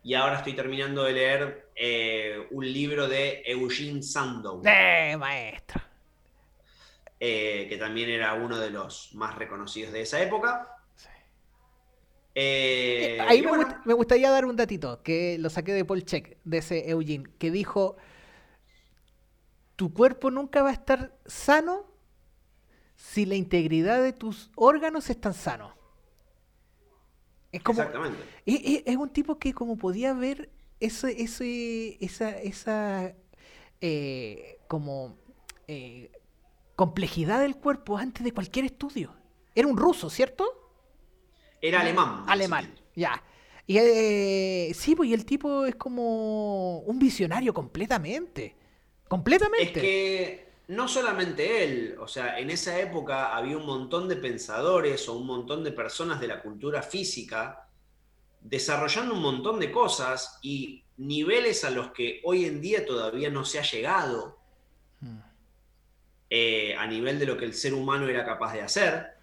y 0.04 0.14
ahora 0.14 0.38
estoy 0.38 0.54
terminando 0.54 1.04
de 1.04 1.14
leer 1.14 1.72
eh, 1.76 2.48
un 2.52 2.64
libro 2.72 3.08
de 3.08 3.42
Eugene 3.44 4.04
Sandow, 4.04 4.62
¡Eh, 4.64 5.16
maestro! 5.18 5.82
eh, 7.20 7.66
que 7.70 7.78
también 7.78 8.10
era 8.12 8.36
uno 8.36 8.60
de 8.60 8.70
los 8.70 9.16
más 9.16 9.34
reconocidos 9.36 9.92
de 9.92 10.02
esa 10.02 10.22
época. 10.22 10.68
Sí. 10.96 11.08
Eh, 12.36 13.18
Ahí 13.28 13.42
me, 13.42 13.48
bueno, 13.48 13.64
gust- 13.68 13.82
me 13.86 13.94
gustaría 13.94 14.30
dar 14.30 14.46
un 14.46 14.56
datito 14.56 15.02
que 15.02 15.38
lo 15.40 15.50
saqué 15.50 15.74
de 15.74 15.86
Paul 15.86 16.04
Check, 16.06 16.38
de 16.44 16.58
ese 16.60 16.90
Eugene, 16.90 17.26
que 17.40 17.50
dijo: 17.50 17.96
Tu 19.76 19.94
cuerpo 19.94 20.32
nunca 20.32 20.62
va 20.64 20.70
a 20.70 20.74
estar 20.74 21.18
sano 21.26 21.95
si 23.12 23.26
la 23.26 23.36
integridad 23.36 24.02
de 24.02 24.14
tus 24.14 24.50
órganos 24.56 25.10
están 25.10 25.34
sanos. 25.34 25.74
Es 27.52 27.62
como. 27.62 27.80
Exactamente. 27.80 28.24
Es, 28.46 28.96
un 28.98 29.10
tipo 29.10 29.38
que, 29.38 29.54
como 29.54 29.78
podía 29.78 30.14
ver 30.14 30.50
ese, 30.80 31.22
ese, 31.22 32.04
esa, 32.04 32.30
esa 32.38 33.14
eh, 33.80 34.60
como 34.68 35.18
eh, 35.68 36.12
complejidad 36.76 37.40
del 37.40 37.56
cuerpo 37.56 37.98
antes 37.98 38.24
de 38.24 38.34
cualquier 38.34 38.66
estudio. 38.66 39.14
Era 39.54 39.68
un 39.68 39.78
ruso, 39.78 40.10
¿cierto? 40.10 40.46
Era 41.62 41.82
alemán. 41.82 42.24
Alemán, 42.28 42.76
ya. 42.96 43.24
Y 43.68 43.78
eh, 43.78 44.72
sí, 44.76 44.96
pues 44.96 45.10
y 45.10 45.14
el 45.14 45.26
tipo 45.26 45.66
es 45.66 45.76
como 45.76 46.80
un 46.80 47.00
visionario 47.00 47.54
completamente. 47.54 48.56
Completamente. 49.08 49.66
Es 49.66 49.72
que 49.72 50.55
no 50.68 50.88
solamente 50.88 51.64
él, 51.64 51.96
o 52.00 52.08
sea, 52.08 52.40
en 52.40 52.50
esa 52.50 52.80
época 52.80 53.36
había 53.36 53.58
un 53.58 53.66
montón 53.66 54.08
de 54.08 54.16
pensadores 54.16 55.08
o 55.10 55.14
un 55.18 55.28
montón 55.28 55.64
de 55.64 55.72
personas 55.72 56.20
de 56.20 56.28
la 56.28 56.42
cultura 56.42 56.82
física 56.82 57.68
desarrollando 58.42 59.14
un 59.16 59.22
montón 59.22 59.60
de 59.60 59.72
cosas 59.72 60.40
y 60.42 60.84
niveles 60.98 61.64
a 61.66 61.70
los 61.72 61.92
que 61.92 62.22
hoy 62.24 62.46
en 62.46 62.62
día 62.62 62.86
todavía 62.86 63.30
no 63.30 63.44
se 63.46 63.60
ha 63.60 63.64
llegado 63.64 64.38
Mm. 65.02 65.18
eh, 66.30 66.74
a 66.78 66.88
nivel 66.88 67.20
de 67.20 67.26
lo 67.26 67.38
que 67.38 67.46
el 67.46 67.54
ser 67.54 67.74
humano 67.74 68.08
era 68.08 68.26
capaz 68.26 68.54
de 68.54 68.62
hacer. 68.62 69.14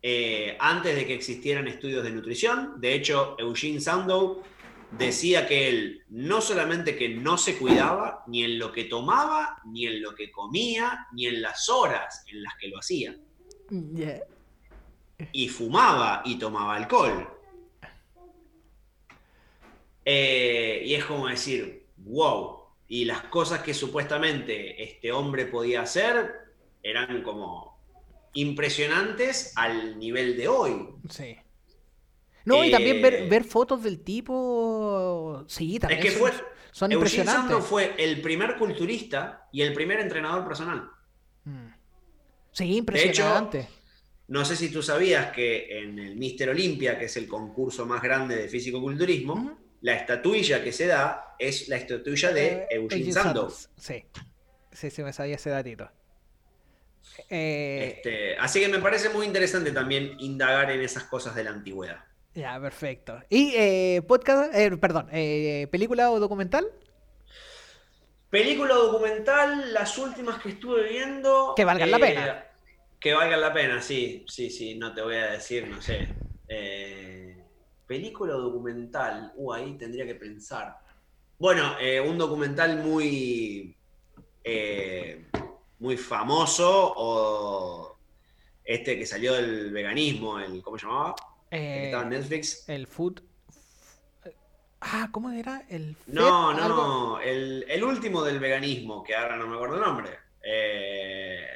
eh, 0.00 0.56
antes 0.60 0.94
de 0.94 1.06
que 1.06 1.14
existieran 1.14 1.66
estudios 1.66 2.04
de 2.04 2.10
nutrición. 2.12 2.80
De 2.80 2.94
hecho, 2.94 3.34
Eugene 3.38 3.80
Sandow 3.80 4.42
decía 4.90 5.46
que 5.46 5.68
él 5.68 6.04
no 6.08 6.40
solamente 6.40 6.96
que 6.96 7.08
no 7.08 7.36
se 7.36 7.58
cuidaba 7.58 8.24
ni 8.26 8.44
en 8.44 8.58
lo 8.58 8.72
que 8.72 8.84
tomaba, 8.84 9.60
ni 9.66 9.86
en 9.86 10.02
lo 10.02 10.14
que 10.14 10.30
comía, 10.30 11.06
ni 11.12 11.26
en 11.26 11.42
las 11.42 11.68
horas 11.68 12.24
en 12.28 12.42
las 12.42 12.54
que 12.56 12.68
lo 12.68 12.78
hacía. 12.78 13.16
Ya. 13.70 14.20
Y 15.32 15.48
fumaba 15.48 16.22
y 16.24 16.38
tomaba 16.38 16.76
alcohol. 16.76 17.28
Eh, 20.04 20.82
y 20.86 20.94
es 20.94 21.04
como 21.04 21.28
decir, 21.28 21.86
wow. 21.98 22.58
Y 22.88 23.04
las 23.04 23.24
cosas 23.24 23.60
que 23.60 23.74
supuestamente 23.74 24.82
este 24.82 25.12
hombre 25.12 25.44
podía 25.44 25.82
hacer 25.82 26.32
eran 26.82 27.22
como 27.22 27.78
impresionantes 28.32 29.52
al 29.56 29.98
nivel 29.98 30.36
de 30.36 30.48
hoy. 30.48 30.88
Sí. 31.10 31.36
No, 32.48 32.64
y 32.64 32.70
también 32.70 33.02
ver, 33.02 33.14
Eh, 33.14 33.28
ver 33.28 33.44
fotos 33.44 33.82
del 33.82 34.00
tipo. 34.00 35.44
Sí, 35.46 35.78
también. 35.78 36.00
Es 36.00 36.04
que 36.06 36.10
son, 36.12 36.20
fue, 36.20 36.32
son 36.72 36.92
impresionantes. 36.92 37.42
Sandow 37.42 37.60
fue 37.60 37.94
el 37.98 38.20
primer 38.20 38.56
culturista 38.56 39.48
y 39.52 39.62
el 39.62 39.72
primer 39.72 40.00
entrenador 40.00 40.44
personal. 40.46 40.88
Mm. 41.44 41.68
Sí, 42.52 42.76
impresionante. 42.76 43.68
No 44.28 44.44
sé 44.44 44.56
si 44.56 44.70
tú 44.70 44.82
sabías 44.82 45.30
que 45.32 45.78
en 45.80 45.98
el 45.98 46.16
Mister 46.16 46.50
Olympia, 46.50 46.98
que 46.98 47.06
es 47.06 47.16
el 47.16 47.26
concurso 47.26 47.86
más 47.86 48.02
grande 48.02 48.36
de 48.36 48.48
físico-culturismo, 48.48 49.58
la 49.80 49.94
estatuilla 49.94 50.62
que 50.62 50.72
se 50.72 50.86
da 50.86 51.34
es 51.38 51.68
la 51.68 51.76
estatuilla 51.76 52.32
de 52.32 52.46
Eh, 52.46 52.66
Eugene. 52.72 53.12
Sí. 53.76 54.04
Sí, 54.72 54.90
sí, 54.90 55.02
me 55.02 55.12
sabía 55.12 55.36
ese 55.36 55.50
datito. 55.50 55.90
Eh, 57.28 57.94
Este, 57.96 58.36
así 58.36 58.60
que 58.60 58.68
me 58.68 58.78
parece 58.80 59.08
muy 59.08 59.24
interesante 59.26 59.72
también 59.72 60.16
indagar 60.20 60.70
en 60.70 60.80
esas 60.82 61.04
cosas 61.04 61.34
de 61.34 61.44
la 61.44 61.50
antigüedad. 61.50 62.04
Ya, 62.34 62.60
perfecto. 62.60 63.20
¿Y 63.28 63.52
eh, 63.56 64.02
podcast, 64.06 64.54
eh, 64.54 64.76
perdón, 64.76 65.08
eh, 65.10 65.66
película 65.72 66.10
o 66.10 66.20
documental? 66.20 66.66
Película 68.30 68.74
documental, 68.74 69.72
las 69.72 69.96
últimas 69.98 70.40
que 70.40 70.50
estuve 70.50 70.88
viendo. 70.88 71.54
Que 71.56 71.64
valgan 71.64 71.90
la 71.90 71.98
pena. 71.98 72.44
Que 73.00 73.14
valgan 73.14 73.40
la 73.40 73.52
pena, 73.52 73.80
sí, 73.80 74.24
sí, 74.28 74.50
sí, 74.50 74.74
no 74.76 74.94
te 74.94 75.02
voy 75.02 75.16
a 75.16 75.32
decir, 75.32 75.66
no 75.66 75.80
sé. 75.80 76.08
Película 77.86 78.36
o 78.36 78.40
documental, 78.40 79.32
uh, 79.34 79.54
ahí 79.54 79.78
tendría 79.78 80.04
que 80.04 80.14
pensar. 80.14 80.78
Bueno, 81.38 81.76
un 82.06 82.18
documental 82.18 82.76
muy, 82.84 83.74
muy 85.78 85.96
famoso, 85.96 86.92
o 86.96 87.98
este 88.62 88.98
que 88.98 89.06
salió 89.06 89.32
del 89.32 89.72
veganismo, 89.72 90.38
el, 90.38 90.62
¿cómo 90.62 90.78
se 90.78 90.84
llamaba? 90.84 91.14
El 91.50 91.58
que 91.60 91.80
Eh, 91.80 91.84
estaba 91.86 92.02
en 92.04 92.08
Netflix. 92.10 92.68
el 92.68 92.86
food. 92.86 93.20
Ah, 94.80 95.08
¿cómo 95.10 95.30
era? 95.30 95.62
El 95.68 95.96
No, 96.06 96.52
Fed, 96.52 96.62
algo- 96.62 96.76
no, 97.16 97.20
el, 97.20 97.64
el 97.68 97.84
último 97.84 98.22
del 98.22 98.38
veganismo, 98.38 99.02
que 99.02 99.14
ahora 99.16 99.36
no 99.36 99.46
me 99.46 99.56
acuerdo 99.56 99.74
el 99.76 99.80
nombre, 99.82 100.10
eh, 100.42 101.46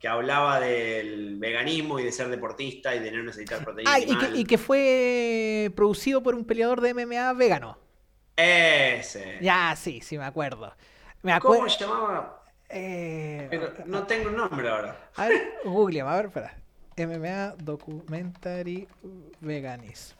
que 0.00 0.08
hablaba 0.08 0.58
del 0.60 1.36
veganismo 1.38 1.98
y 1.98 2.04
de 2.04 2.12
ser 2.12 2.28
deportista 2.28 2.94
y 2.94 2.98
de 3.00 3.12
no 3.12 3.22
necesitar 3.22 3.64
proteína 3.64 3.92
Ah, 3.92 3.98
y 4.00 4.16
que, 4.16 4.38
y 4.38 4.44
que 4.44 4.58
fue 4.58 5.70
producido 5.76 6.22
por 6.22 6.34
un 6.34 6.44
peleador 6.44 6.80
de 6.80 6.90
MMA 6.94 7.32
vegano. 7.34 7.78
Ese. 8.36 9.38
Ya, 9.40 9.74
sí, 9.76 10.00
sí, 10.00 10.18
me 10.18 10.24
acuerdo. 10.24 10.74
Me 11.22 11.38
¿Cómo 11.40 11.68
se 11.68 11.84
llamaba? 11.84 12.42
Pero 12.68 13.72
no 13.86 14.06
tengo 14.06 14.28
el 14.28 14.36
nombre 14.36 14.68
ahora. 14.68 15.10
A 15.16 15.28
ver, 15.28 15.54
Google, 15.64 16.00
a 16.02 16.16
ver, 16.16 16.26
espera. 16.26 16.56
MMA 17.06 17.56
Documentary 17.62 18.88
Veganism. 19.40 20.16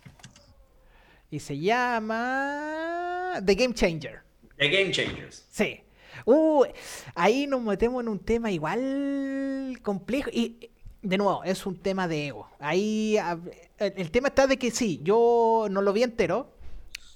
Y 1.31 1.41
se 1.41 1.59
llama 1.59 3.35
The 3.45 3.55
Game 3.55 3.75
Changer. 3.75 4.23
The 4.57 4.69
Game 4.69 4.91
Changers. 4.91 5.47
Sí. 5.51 5.81
Uh, 6.25 6.65
ahí 7.15 7.47
nos 7.47 7.63
metemos 7.63 8.03
en 8.03 8.09
un 8.09 8.19
tema 8.19 8.51
igual 8.51 9.79
complejo. 9.83 10.31
Y 10.33 10.71
de 11.03 11.19
nuevo, 11.19 11.45
es 11.45 11.67
un 11.67 11.77
tema 11.77 12.09
de 12.09 12.29
ego. 12.29 12.49
Ahí 12.59 13.17
ah, 13.19 13.39
el, 13.79 13.95
el 13.97 14.11
tema 14.11 14.29
está 14.29 14.47
de 14.47 14.57
que 14.57 14.71
sí, 14.71 15.01
yo 15.03 15.67
no 15.71 15.83
lo 15.83 15.93
vi 15.93 16.03
entero, 16.03 16.51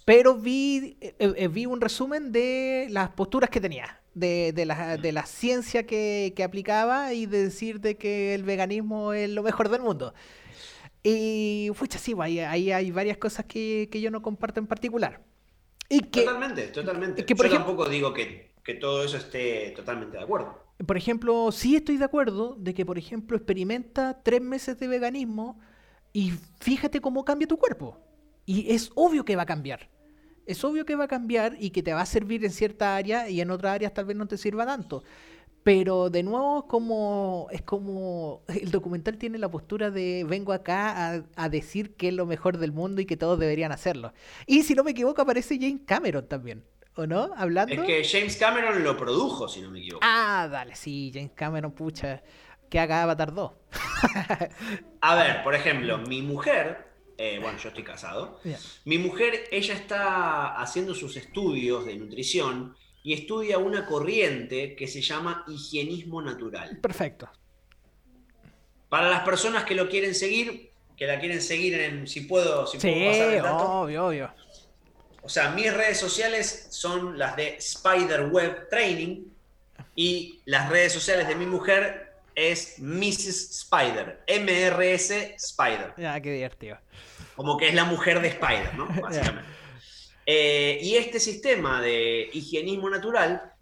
pero 0.05 0.35
vi, 0.35 0.97
eh, 1.01 1.15
eh, 1.19 1.49
vi 1.49 1.67
un 1.67 1.81
resumen 1.81 2.33
de 2.33 2.89
las 2.91 3.11
posturas 3.11 3.51
que 3.51 3.61
tenía, 3.61 4.01
de, 4.15 4.53
de 4.53 4.67
la, 4.67 4.97
de 4.97 5.13
la 5.13 5.25
ciencia 5.27 5.87
que, 5.87 6.33
que 6.37 6.43
aplicaba 6.45 7.13
y 7.15 7.27
de 7.27 7.45
decir 7.45 7.81
de 7.81 7.97
que 7.97 8.35
el 8.35 8.43
veganismo 8.45 9.13
es 9.13 9.31
lo 9.31 9.43
mejor 9.43 9.69
del 9.69 9.83
mundo. 9.83 10.15
Y 11.03 11.71
fucha, 11.75 11.99
sí, 11.99 12.15
pues, 12.15 12.27
ahí, 12.27 12.39
ahí 12.41 12.71
hay 12.73 12.91
varias 12.91 13.17
cosas 13.19 13.47
que, 13.47 13.89
que 13.91 14.01
yo 14.01 14.11
no 14.11 14.23
comparto 14.23 14.61
en 14.61 14.67
particular. 14.67 15.21
Y 15.89 16.01
que, 16.01 16.23
Totalmente, 16.23 16.69
totalmente. 16.69 17.25
que, 17.25 17.35
por 17.35 17.47
Yo 17.47 17.53
ejemplo- 17.55 17.67
tampoco 17.71 17.91
digo 17.91 18.13
que, 18.15 18.53
que 18.65 18.75
todo 18.75 19.03
eso 19.05 19.17
esté 19.17 19.73
totalmente 19.75 20.17
de 20.17 20.23
acuerdo. 20.23 20.63
Por 20.87 20.97
ejemplo, 20.97 21.51
sí 21.53 21.77
estoy 21.77 21.97
de 21.97 22.05
acuerdo 22.05 22.57
de 22.59 22.75
que, 22.75 22.87
por 22.87 22.99
ejemplo, 22.99 23.37
experimenta 23.37 24.21
tres 24.23 24.41
meses 24.41 24.79
de 24.79 24.89
veganismo 24.89 25.61
y 26.13 26.33
fíjate 26.61 27.01
cómo 27.01 27.25
cambia 27.25 27.47
tu 27.49 27.59
cuerpo. 27.59 27.99
Y 28.47 28.73
es 28.73 28.91
obvio 28.95 29.25
que 29.25 29.37
va 29.37 29.43
a 29.43 29.47
cambiar. 29.47 29.89
Es 30.47 30.65
obvio 30.65 30.85
que 30.85 30.97
va 30.97 31.05
a 31.05 31.09
cambiar 31.09 31.57
y 31.59 31.71
que 31.71 31.83
te 31.83 31.93
va 31.93 32.01
a 32.01 32.07
servir 32.07 32.45
en 32.45 32.51
cierta 32.51 32.97
área 32.97 33.29
y 33.29 33.41
en 33.41 33.51
otras 33.51 33.75
áreas 33.75 33.95
tal 33.95 34.07
vez 34.07 34.17
no 34.17 34.27
te 34.27 34.37
sirva 34.37 34.67
tanto. 34.67 35.05
Pero 35.63 36.11
de 36.11 36.25
nuevo 36.25 36.67
como 36.67 37.47
es 37.53 37.63
como 37.63 38.43
el 38.49 38.71
documental 38.71 39.17
tiene 39.17 39.39
la 39.39 39.49
postura 39.49 39.91
de 39.91 40.25
vengo 40.29 40.53
acá 40.53 41.15
a, 41.15 41.23
a, 41.37 41.49
decir 41.49 41.95
que 41.95 42.09
es 42.09 42.15
lo 42.15 42.27
mejor 42.27 42.59
del 42.59 42.73
mundo 42.73 43.01
y 43.01 43.07
que 43.07 43.17
todos 43.17 43.39
deberían 43.39 43.71
hacerlo. 43.71 44.13
Y 44.47 44.65
si 44.65 44.75
no 44.75 44.83
me 44.83 44.91
equivoco 44.91 45.23
aparece 45.23 45.59
James 45.61 45.83
Cameron 45.87 46.27
también, 46.27 46.65
¿o 46.97 47.07
no? 47.07 47.31
Hablando. 47.37 47.75
Es 47.75 47.81
que 47.83 48.05
James 48.05 48.37
Cameron 48.37 48.83
lo 48.83 48.97
produjo, 48.97 49.49
si 49.49 49.61
no 49.61 49.71
me 49.71 49.79
equivoco. 49.79 50.05
Ah, 50.05 50.49
dale, 50.51 50.75
sí, 50.75 51.13
James 51.15 51.33
Cameron, 51.35 51.73
pucha, 51.73 52.23
que 52.69 52.79
haga 52.79 53.03
Avatar 53.03 53.33
2. 53.33 53.53
a 55.01 55.15
ver, 55.15 55.43
por 55.45 55.55
ejemplo, 55.55 55.99
mi 55.99 56.23
mujer, 56.23 56.92
eh, 57.25 57.39
bueno, 57.41 57.57
yo 57.59 57.69
estoy 57.69 57.85
casado, 57.85 58.41
mi 58.85 58.99
mujer, 58.99 59.45
ella 59.53 59.75
está 59.75 60.61
haciendo 60.61 60.93
sus 60.93 61.17
estudios 61.17 61.87
de 61.87 61.95
nutrición 61.97 62.77
y 63.05 63.13
estudia 63.13 63.59
una 63.59 63.87
corriente 63.87 64.75
que 64.75 64.89
se 64.89 65.01
llama 65.03 65.45
higienismo 65.47 66.21
natural. 66.21 66.79
Perfecto. 66.81 67.31
Para 68.89 69.09
las 69.09 69.21
personas 69.21 69.65
que 69.65 69.75
lo 69.77 69.89
quieren 69.89 70.15
seguir, 70.17 70.73
que 70.97 71.07
la 71.07 71.21
quieren 71.21 71.41
seguir 71.41 71.75
en, 71.81 72.07
si 72.09 72.23
puedo, 72.23 72.67
si 72.67 72.81
Sí, 72.81 72.91
puedo 72.91 73.11
pasar 73.11 73.31
el 73.35 73.43
dato. 73.43 73.71
obvio, 73.83 74.07
obvio. 74.07 74.35
O 75.23 75.29
sea, 75.29 75.51
mis 75.51 75.73
redes 75.73 76.01
sociales 76.01 76.67
son 76.71 77.17
las 77.19 77.37
de 77.37 77.57
Spider 77.57 78.27
Web 78.31 78.69
Training 78.69 79.27
y 79.95 80.41
las 80.47 80.69
redes 80.69 80.93
sociales 80.93 81.29
de 81.29 81.37
mi 81.37 81.47
mujer 81.47 82.15
es 82.35 82.79
Mrs. 82.79 83.51
Spider, 83.63 84.25
MRS 84.27 85.11
Spider, 85.37 85.93
Ya, 85.99 86.19
qué 86.21 86.33
divertido. 86.33 86.79
Como 87.37 87.57
que 87.57 87.69
es 87.69 87.75
la 87.75 87.85
mujer 87.85 88.21
de 88.21 88.29
Spider, 88.29 88.75
¿no? 88.75 88.87
Básicamente. 89.03 89.49
Eh, 90.25 90.79
y 90.83 90.97
este 90.97 91.19
sistema 91.19 91.81
de 91.81 92.31
higienismo 92.33 92.89
natural 92.89 93.53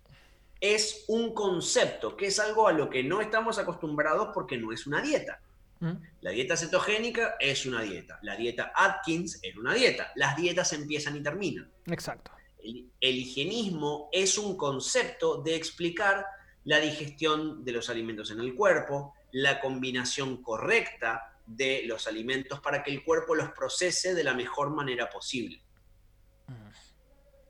es 0.60 1.04
un 1.08 1.32
concepto, 1.32 2.16
que 2.16 2.26
es 2.26 2.38
algo 2.38 2.68
a 2.68 2.72
lo 2.72 2.90
que 2.90 3.02
no 3.02 3.20
estamos 3.20 3.58
acostumbrados 3.58 4.28
porque 4.34 4.58
no 4.58 4.72
es 4.72 4.86
una 4.86 5.00
dieta. 5.00 5.40
¿Mm? 5.80 5.92
La 6.20 6.30
dieta 6.30 6.56
cetogénica 6.56 7.36
es 7.40 7.64
una 7.64 7.80
dieta. 7.80 8.18
La 8.22 8.36
dieta 8.36 8.72
Atkins 8.74 9.40
era 9.42 9.58
una 9.58 9.72
dieta. 9.72 10.12
Las 10.16 10.36
dietas 10.36 10.72
empiezan 10.74 11.16
y 11.16 11.22
terminan. 11.22 11.70
Exacto. 11.86 12.30
El, 12.62 12.90
el 13.00 13.16
higienismo 13.16 14.10
es 14.12 14.36
un 14.36 14.56
concepto 14.58 15.40
de 15.40 15.56
explicar 15.56 16.26
la 16.64 16.78
digestión 16.78 17.64
de 17.64 17.72
los 17.72 17.88
alimentos 17.88 18.30
en 18.30 18.40
el 18.40 18.54
cuerpo, 18.54 19.14
la 19.32 19.60
combinación 19.60 20.42
correcta 20.42 21.39
de 21.56 21.82
los 21.84 22.06
alimentos 22.06 22.60
para 22.60 22.82
que 22.82 22.90
el 22.90 23.04
cuerpo 23.04 23.34
los 23.34 23.50
procese 23.50 24.14
de 24.14 24.24
la 24.24 24.34
mejor 24.34 24.70
manera 24.70 25.10
posible. 25.10 25.62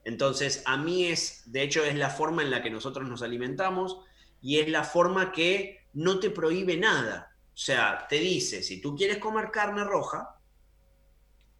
Entonces, 0.03 0.63
a 0.65 0.77
mí 0.77 1.05
es, 1.05 1.43
de 1.51 1.61
hecho, 1.61 1.83
es 1.83 1.95
la 1.95 2.09
forma 2.09 2.41
en 2.41 2.49
la 2.49 2.63
que 2.63 2.71
nosotros 2.71 3.07
nos 3.07 3.21
alimentamos 3.21 3.99
y 4.41 4.59
es 4.59 4.67
la 4.67 4.83
forma 4.83 5.31
que 5.31 5.87
no 5.93 6.19
te 6.19 6.31
prohíbe 6.31 6.77
nada. 6.77 7.35
O 7.53 7.57
sea, 7.57 8.07
te 8.09 8.17
dice, 8.17 8.63
si 8.63 8.81
tú 8.81 8.95
quieres 8.95 9.19
comer 9.19 9.51
carne 9.51 9.83
roja, 9.83 10.39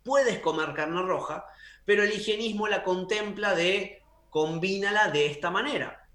puedes 0.04 0.40
comer 0.40 0.74
carne 0.74 1.04
roja, 1.04 1.46
pero 1.86 2.04
el 2.04 2.12
higienismo 2.12 2.68
la 2.68 2.84
contempla 2.84 3.54
de 3.54 4.02
combínala 4.32 5.12
de 5.12 5.28
esta 5.28 5.52
manera, 5.52 6.08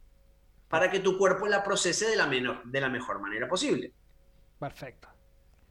para 0.69 0.91
que 0.91 0.99
tu 0.99 1.17
cuerpo 1.17 1.47
la 1.47 1.63
procese 1.63 2.09
de 2.09 2.17
la, 2.17 2.27
de 2.65 2.81
la 2.81 2.89
mejor 2.89 3.21
manera 3.21 3.47
posible. 3.47 3.93
Perfecto. 4.59 5.16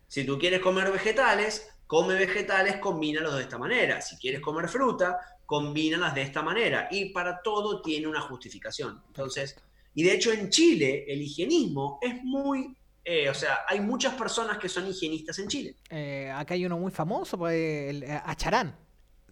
Si 0.08 0.24
tú 0.24 0.38
quieres 0.38 0.62
comer 0.62 0.92
vegetales, 0.92 1.70
come 1.88 2.16
vegetales, 2.16 2.78
combínalos 2.78 3.36
de 3.36 3.42
esta 3.44 3.58
manera. 3.58 4.02
Si 4.02 4.18
quieres 4.18 4.42
comer 4.42 4.68
fruta, 4.68 5.20
combínalas 5.46 6.16
de 6.16 6.22
esta 6.22 6.42
manera. 6.42 6.88
Y 6.92 7.10
para 7.10 7.42
todo 7.42 7.82
tiene 7.82 8.08
una 8.08 8.22
justificación. 8.22 9.02
Entonces, 9.08 9.56
y 9.94 10.04
de 10.04 10.14
hecho 10.14 10.32
en 10.32 10.50
Chile 10.50 11.06
el 11.08 11.22
higienismo 11.22 12.00
es 12.02 12.22
muy, 12.24 12.76
eh, 13.04 13.30
o 13.30 13.34
sea, 13.34 13.60
hay 13.68 13.80
muchas 13.80 14.14
personas 14.16 14.58
que 14.58 14.70
son 14.70 14.88
higienistas 14.88 15.40
en 15.40 15.48
Chile. 15.48 15.76
Eh, 15.90 16.32
acá 16.34 16.54
hay 16.54 16.66
uno 16.66 16.78
muy 16.78 16.92
famoso, 16.92 17.38
pues, 17.38 17.56
el, 17.90 18.04
eh, 18.04 18.22
Acharán, 18.26 18.76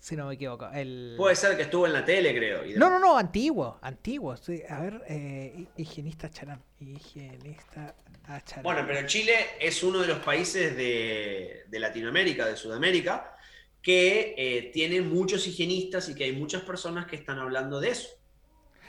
si 0.04 0.18
no 0.18 0.28
me 0.28 0.34
equivoco. 0.34 0.68
El... 0.74 1.14
Puede 1.16 1.34
ser 1.34 1.56
que 1.56 1.62
estuvo 1.64 1.88
en 1.88 1.94
la 1.94 2.04
tele, 2.04 2.36
creo. 2.36 2.66
y 2.66 2.74
No, 2.74 2.90
no, 2.90 3.00
no, 3.00 3.18
antiguo, 3.18 3.80
antiguo. 3.82 4.36
sí. 4.36 4.62
A 4.68 4.82
ver, 4.82 5.02
eh, 5.08 5.54
hi- 5.56 5.70
higienista 5.78 6.28
Acharán. 6.28 6.62
Higienista 6.82 7.96
Acharán. 8.26 8.64
Bueno, 8.64 8.84
pero 8.86 9.08
Chile 9.08 9.34
es 9.62 9.82
uno 9.82 10.00
de 10.00 10.08
los 10.08 10.20
países 10.20 10.76
de, 10.76 11.64
de 11.70 11.80
Latinoamérica, 11.80 12.46
de 12.46 12.58
Sudamérica, 12.58 13.38
que 13.82 14.36
eh, 14.38 14.72
tiene 14.74 15.00
muchos 15.02 15.48
higienistas 15.48 16.10
y 16.10 16.16
que 16.16 16.26
hay 16.26 16.34
muchas 16.34 16.64
personas 16.64 17.06
que 17.06 17.16
están 17.16 17.40
hablando 17.40 17.80
de 17.80 17.92
eso. 17.92 18.10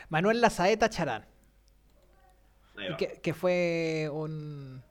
Manuel 0.08 0.40
Lazaeta. 0.40 0.90
Que, 2.98 3.20
que 3.22 3.34
fue 3.34 4.08
un... 4.12 4.82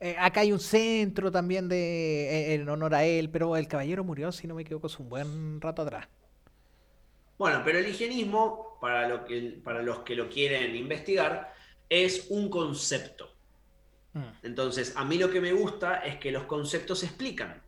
eh, 0.00 0.16
acá 0.18 0.40
hay 0.40 0.52
un 0.52 0.60
centro 0.60 1.30
también 1.32 1.68
de 1.68 2.52
eh, 2.52 2.54
en 2.54 2.68
honor 2.68 2.94
a 2.94 3.04
él, 3.04 3.30
pero 3.30 3.56
el 3.56 3.68
caballero 3.68 4.04
murió, 4.04 4.32
si 4.32 4.46
no 4.46 4.54
me 4.54 4.62
equivoco, 4.62 4.86
hace 4.88 5.02
un 5.02 5.08
buen 5.08 5.60
rato 5.60 5.82
atrás. 5.82 6.08
Bueno, 7.38 7.62
pero 7.64 7.78
el 7.78 7.88
higienismo, 7.88 8.78
para, 8.80 9.08
lo 9.08 9.24
que, 9.24 9.60
para 9.62 9.82
los 9.82 10.00
que 10.00 10.14
lo 10.14 10.28
quieren 10.28 10.74
investigar, 10.74 11.52
es 11.88 12.26
un 12.30 12.48
concepto. 12.50 13.36
Mm, 14.14 14.28
Entonces, 14.42 14.94
a 14.96 15.04
mí 15.04 15.18
lo 15.18 15.30
que 15.30 15.40
me 15.40 15.52
gusta 15.52 15.98
es 15.98 16.16
que 16.18 16.30
los 16.32 16.44
conceptos 16.44 17.00
se 17.00 17.06
explican. 17.06 17.62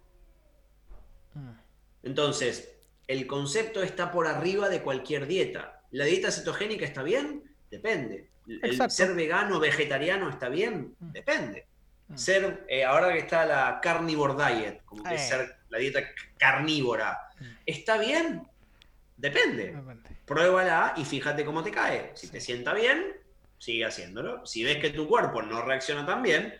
mm. 1.34 1.50
Entonces, 2.02 2.74
el 3.06 3.26
concepto 3.26 3.82
está 3.82 4.10
por 4.12 4.26
arriba 4.26 4.68
de 4.68 4.82
cualquier 4.82 5.26
dieta. 5.26 5.82
¿La 5.90 6.04
dieta 6.04 6.30
cetogénica 6.30 6.84
está 6.84 7.02
bien? 7.02 7.42
Depende. 7.70 8.30
¿El 8.46 8.60
Exacto. 8.70 8.94
ser 8.94 9.14
vegano 9.14 9.56
o 9.56 9.60
vegetariano 9.60 10.28
está 10.30 10.48
bien? 10.48 10.94
Mm. 10.98 11.12
Depende. 11.12 11.66
Mm. 12.08 12.16
Ser, 12.16 12.64
eh, 12.68 12.84
ahora 12.84 13.12
que 13.12 13.18
está 13.18 13.44
la 13.46 13.80
carnivore 13.82 14.34
diet, 14.34 14.82
como 14.84 15.02
que 15.04 15.14
Eh. 15.14 15.18
ser 15.18 15.56
la 15.68 15.78
dieta 15.78 16.00
carnívora, 16.38 17.18
Mm. 17.38 17.44
¿está 17.66 17.98
bien? 17.98 18.42
Depende. 19.16 19.72
Depende. 19.72 20.10
Pruébala 20.24 20.94
y 20.96 21.04
fíjate 21.04 21.44
cómo 21.44 21.62
te 21.62 21.70
cae. 21.70 22.12
Si 22.14 22.28
te 22.28 22.40
sienta 22.40 22.72
bien, 22.74 23.14
sigue 23.58 23.84
haciéndolo. 23.84 24.46
Si 24.46 24.62
ves 24.64 24.78
que 24.78 24.90
tu 24.90 25.08
cuerpo 25.08 25.42
no 25.42 25.62
reacciona 25.62 26.06
tan 26.06 26.22
bien, 26.22 26.54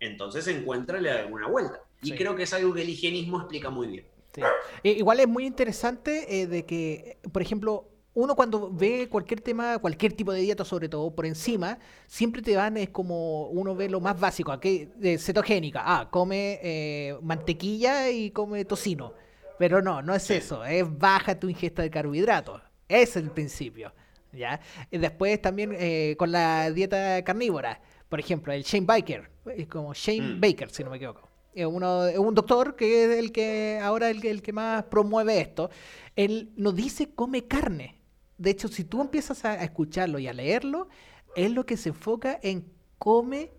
entonces 0.00 0.46
encuéntrale 0.48 1.10
alguna 1.10 1.48
vuelta. 1.48 1.80
Y 2.02 2.10
Sí. 2.10 2.16
creo 2.16 2.36
que 2.36 2.44
es 2.44 2.52
algo 2.54 2.72
que 2.72 2.82
el 2.82 2.88
higienismo 2.88 3.38
explica 3.40 3.70
muy 3.70 3.88
bien. 3.88 4.06
Sí. 4.32 4.42
Igual 4.84 5.20
es 5.20 5.26
muy 5.28 5.46
interesante 5.46 6.40
eh, 6.42 6.46
de 6.46 6.64
que, 6.64 7.18
por 7.32 7.42
ejemplo, 7.42 7.88
uno 8.20 8.34
cuando 8.34 8.68
ve 8.72 9.08
cualquier 9.08 9.40
tema, 9.40 9.78
cualquier 9.78 10.12
tipo 10.12 10.32
de 10.32 10.40
dieta, 10.40 10.64
sobre 10.64 10.88
todo 10.88 11.08
por 11.14 11.24
encima, 11.24 11.78
siempre 12.08 12.42
te 12.42 12.56
van, 12.56 12.76
es 12.76 12.90
como 12.90 13.46
uno 13.46 13.76
ve 13.76 13.88
lo 13.88 14.00
más 14.00 14.18
básico, 14.18 14.50
aquí, 14.50 14.88
de 14.96 15.18
cetogénica, 15.18 15.82
ah, 15.84 16.08
come 16.10 16.58
eh, 16.62 17.16
mantequilla 17.22 18.10
y 18.10 18.30
come 18.32 18.64
tocino. 18.64 19.12
Pero 19.56 19.82
no, 19.82 20.02
no 20.02 20.14
es 20.16 20.24
Sí. 20.24 20.34
eso, 20.34 20.64
es 20.64 20.84
baja 20.98 21.38
tu 21.38 21.48
ingesta 21.48 21.82
de 21.82 21.90
carbohidratos. 21.90 22.60
Es 22.88 23.14
el 23.16 23.30
principio. 23.30 23.92
¿ya? 24.32 24.60
Y 24.90 24.98
después 24.98 25.40
también 25.40 25.74
eh, 25.78 26.16
con 26.18 26.32
la 26.32 26.70
dieta 26.72 27.22
carnívora, 27.22 27.80
por 28.08 28.18
ejemplo, 28.18 28.52
el 28.52 28.62
Shane 28.64 28.84
Baker, 28.86 29.30
es 29.56 29.68
como 29.68 29.94
Shane 29.94 30.34
Mm. 30.36 30.40
Baker, 30.40 30.70
si 30.70 30.82
no 30.82 30.90
me 30.90 30.96
equivoco. 30.96 31.28
Es, 31.54 31.66
uno, 31.66 32.02
un 32.18 32.34
doctor 32.34 32.74
que 32.74 33.04
es 33.04 33.18
el 33.18 33.30
que 33.32 33.78
ahora 33.82 34.10
el 34.10 34.20
que, 34.20 34.30
el 34.30 34.42
que 34.42 34.52
más 34.52 34.82
promueve 34.84 35.40
esto. 35.40 35.70
Él 36.16 36.50
no 36.56 36.72
dice 36.72 37.10
come 37.14 37.46
carne. 37.46 37.97
De 38.38 38.50
hecho, 38.50 38.68
si 38.68 38.84
tú 38.84 39.00
empiezas 39.02 39.44
a, 39.44 39.52
a 39.52 39.64
escucharlo 39.64 40.18
y 40.18 40.28
a 40.28 40.32
leerlo, 40.32 40.88
es 41.36 41.50
lo 41.52 41.66
que 41.66 41.76
se 41.76 41.90
enfoca 41.90 42.38
en 42.42 42.64
come 42.98 43.52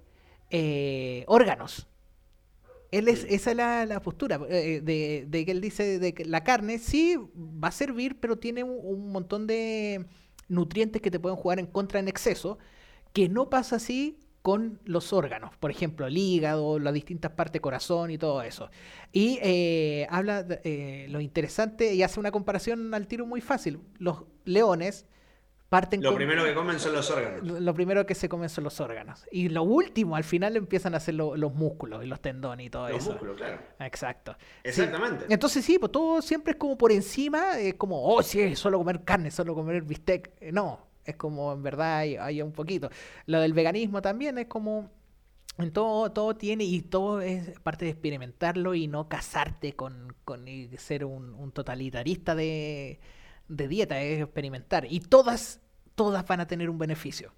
eh, 0.50 1.24
órganos. 1.28 1.88
Él 2.92 3.08
es, 3.08 3.24
esa 3.30 3.52
es 3.52 3.58
la, 3.58 3.86
la 3.86 4.02
postura 4.02 4.40
eh, 4.50 4.82
de, 4.84 5.26
de 5.28 5.46
que 5.46 5.52
él 5.52 5.62
dice 5.62 6.00
de 6.00 6.14
que 6.14 6.26
la 6.26 6.44
carne 6.44 6.80
sí 6.80 7.18
va 7.36 7.68
a 7.68 7.72
servir, 7.72 8.20
pero 8.20 8.38
tiene 8.40 8.64
un, 8.64 8.80
un 8.82 9.12
montón 9.12 9.46
de 9.46 10.06
nutrientes 10.48 11.02
que 11.02 11.12
te 11.12 11.20
pueden 11.20 11.38
jugar 11.38 11.60
en 11.60 11.68
contra 11.68 12.00
en 12.00 12.08
exceso, 12.08 12.58
que 13.14 13.30
no 13.30 13.50
pasa 13.50 13.76
así 13.76 14.18
con 14.42 14.80
los 14.86 15.12
órganos, 15.14 15.56
por 15.58 15.70
ejemplo, 15.70 16.08
el 16.08 16.18
hígado, 16.18 16.80
las 16.80 16.94
distintas 16.94 17.32
partes, 17.32 17.62
corazón 17.62 18.10
y 18.12 18.18
todo 18.18 18.42
eso. 18.42 18.70
Y 19.12 19.38
eh, 19.42 20.08
habla 20.10 20.44
de, 20.44 20.62
eh, 20.64 21.08
lo 21.10 21.20
interesante 21.20 21.94
y 21.94 22.04
hace 22.04 22.20
una 22.20 22.32
comparación 22.32 22.94
al 22.94 23.06
tiro 23.08 23.26
muy 23.26 23.42
fácil. 23.42 23.80
Los 23.98 24.24
leones 24.46 25.06
parten 25.68 26.02
Lo 26.02 26.10
con- 26.12 26.18
primero 26.18 26.44
que 26.46 26.56
comen 26.56 26.80
son 26.80 26.94
los 26.94 27.12
órganos. 27.12 27.44
lo 27.46 27.60
lo 27.60 27.74
primero 27.76 28.06
que 28.08 28.16
se 28.16 28.28
comen 28.28 28.50
son 28.50 28.64
los 28.64 28.80
órganos. 28.80 29.26
Y 29.32 29.50
lo 29.50 29.62
último, 29.64 30.16
al 30.16 30.24
final 30.24 30.56
empiezan 30.58 30.96
a 30.96 31.00
ser 31.00 31.14
lo- 31.16 31.36
los 31.38 31.54
músculos 31.54 32.04
y 32.04 32.08
los 32.08 32.22
tendones 32.22 32.66
y 32.66 32.70
todo 32.72 32.90
Los 32.90 33.02
eso. 33.04 33.12
músculos, 33.12 33.38
claro. 33.38 33.60
Exacto. 33.80 34.36
Sí. 34.40 34.46
Exactamente. 34.64 35.26
Entonces 35.30 35.64
sí, 35.64 35.78
pues 35.78 35.92
todo 35.92 36.22
siempre 36.24 36.54
es 36.54 36.58
como 36.58 36.76
por 36.78 36.92
encima, 36.92 37.60
es 37.60 37.76
como, 37.76 38.02
oh, 38.04 38.24
sí, 38.24 38.56
solo 38.56 38.80
comer 38.80 39.04
carne, 39.04 39.30
solo 39.32 39.54
comer 39.54 39.84
bistec. 39.84 40.32
Eh, 40.42 40.52
No, 40.52 40.88
es 41.10 41.16
como 41.16 41.54
en 41.54 41.64
verdad 41.64 42.00
hay, 42.00 42.42
un 42.42 42.52
poquito. 42.52 42.90
Lo 43.26 43.42
del 43.42 43.54
veganismo 43.54 44.02
también 44.02 44.38
es 44.38 44.48
como, 44.48 44.90
todo, 45.74 46.12
todo 46.12 46.36
tiene 46.36 46.64
y 46.64 46.82
todo 46.82 47.22
es 47.22 47.60
parte 47.60 47.86
de 47.86 47.92
experimentarlo 47.92 48.76
y 48.76 48.88
no 48.88 49.10
casarte 49.10 49.74
con, 49.74 50.16
con 50.26 50.46
ser 50.78 51.06
un, 51.06 51.34
un 51.34 51.52
totalitarista 51.52 52.36
de, 52.36 53.00
de 53.48 53.68
dieta, 53.68 54.02
es 54.02 54.22
experimentar. 54.22 54.86
Y 54.90 55.02
todas, 55.02 55.60
todas 55.96 56.26
van 56.26 56.40
a 56.40 56.48
tener 56.48 56.70
un 56.70 56.78
beneficio. 56.78 57.34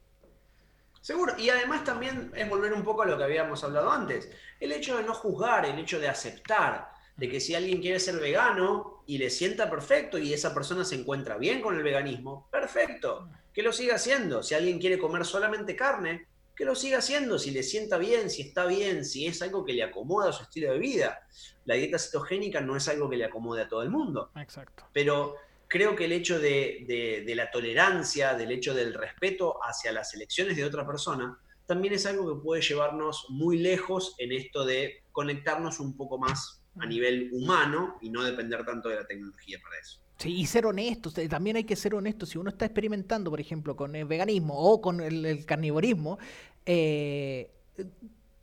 Seguro, 1.02 1.34
y 1.39 1.49
además 1.49 1.84
también 1.84 2.31
es 2.35 2.48
volver 2.48 2.73
un 2.73 2.84
poco 2.84 3.02
a 3.02 3.07
lo 3.07 3.18
que 3.18 3.23
habíamos 3.23 3.64
hablado 3.64 3.91
antes, 3.91 4.30
el 4.60 4.72
hecho 4.72 4.98
de 4.98 5.03
no 5.03 5.15
juzgar, 5.15 5.65
el 5.65 5.80
hecho 5.80 5.99
de 5.99 6.07
aceptar, 6.07 6.91
de 7.18 7.27
que 7.27 7.39
si 7.39 7.56
alguien 7.56 7.81
quiere 7.81 7.99
ser 7.99 8.19
vegano 8.19 9.03
y 9.07 9.18
le 9.18 9.31
sienta 9.31 9.68
perfecto 9.68 10.19
y 10.19 10.31
esa 10.31 10.53
persona 10.53 10.85
se 10.85 10.95
encuentra 10.95 11.38
bien 11.38 11.60
con 11.60 11.76
el 11.76 11.81
veganismo, 11.81 12.48
perfecto, 12.52 13.30
que 13.53 13.63
lo 13.63 13.73
siga 13.73 13.95
haciendo. 13.95 14.43
Si 14.43 14.55
alguien 14.55 14.79
quiere 14.79 14.97
comer 14.97 15.25
solamente 15.25 15.75
carne, 15.75 16.27
que 16.55 16.65
lo 16.65 16.75
siga 16.75 16.99
haciendo, 16.99 17.39
si 17.39 17.51
le 17.51 17.63
sienta 17.63 17.97
bien, 17.97 18.29
si 18.29 18.43
está 18.43 18.65
bien, 18.65 19.05
si 19.05 19.25
es 19.25 19.41
algo 19.41 19.65
que 19.65 19.73
le 19.73 19.83
acomoda 19.83 20.29
a 20.29 20.33
su 20.33 20.43
estilo 20.43 20.71
de 20.71 20.79
vida. 20.79 21.27
La 21.65 21.75
dieta 21.75 21.97
cetogénica 21.97 22.61
no 22.61 22.75
es 22.75 22.87
algo 22.87 23.09
que 23.09 23.17
le 23.17 23.25
acomode 23.25 23.61
a 23.61 23.67
todo 23.67 23.81
el 23.83 23.89
mundo. 23.89 24.31
Exacto. 24.35 24.85
Pero 24.93 25.35
creo 25.67 25.95
que 25.95 26.05
el 26.05 26.11
hecho 26.11 26.39
de, 26.39 27.23
de, 27.25 27.35
la 27.35 27.49
tolerancia, 27.49 28.35
del 28.35 28.51
hecho 28.51 28.73
del 28.73 28.93
respeto 28.93 29.57
hacia 29.63 29.91
las 29.91 30.13
elecciones 30.13 30.57
de 30.57 30.65
otra 30.65 30.85
persona, 30.85 31.39
también 31.65 31.93
es 31.93 32.05
algo 32.05 32.27
que 32.27 32.43
puede 32.43 32.61
llevarnos 32.61 33.25
muy 33.29 33.57
lejos 33.57 34.15
en 34.17 34.33
esto 34.33 34.65
de 34.65 35.03
conectarnos 35.13 35.79
un 35.79 35.95
poco 35.95 36.17
más 36.17 36.61
a 36.79 36.85
nivel 36.85 37.29
humano 37.31 37.97
y 38.01 38.09
no 38.09 38.23
depender 38.23 38.65
tanto 38.65 38.89
de 38.89 38.95
la 38.95 39.07
tecnología 39.07 39.59
para 39.63 39.79
eso. 39.79 40.00
Sí, 40.22 40.39
y 40.39 40.45
ser 40.45 40.68
honestos, 40.68 41.18
eh, 41.18 41.27
también 41.27 41.56
hay 41.56 41.64
que 41.64 41.76
ser 41.76 41.95
honestos. 41.95 42.30
Si 42.30 42.38
uno 42.38 42.52
está 42.52 42.65
experimentando, 42.65 43.31
por 43.31 43.41
ejemplo, 43.41 43.76
con 43.76 43.95
el 43.95 44.06
veganismo 44.06 44.53
o 44.56 44.80
con 44.80 45.02
el, 45.02 45.43
carnivorismo, 45.48 46.19
eh, 46.64 47.49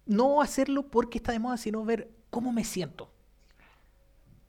no 0.06 0.42
hacerlo 0.42 0.88
porque 0.88 1.18
está 1.18 1.30
de 1.30 1.38
moda, 1.38 1.56
sino 1.56 1.84
ver 1.84 2.08
cómo 2.30 2.52
me 2.52 2.64
siento. 2.64 3.12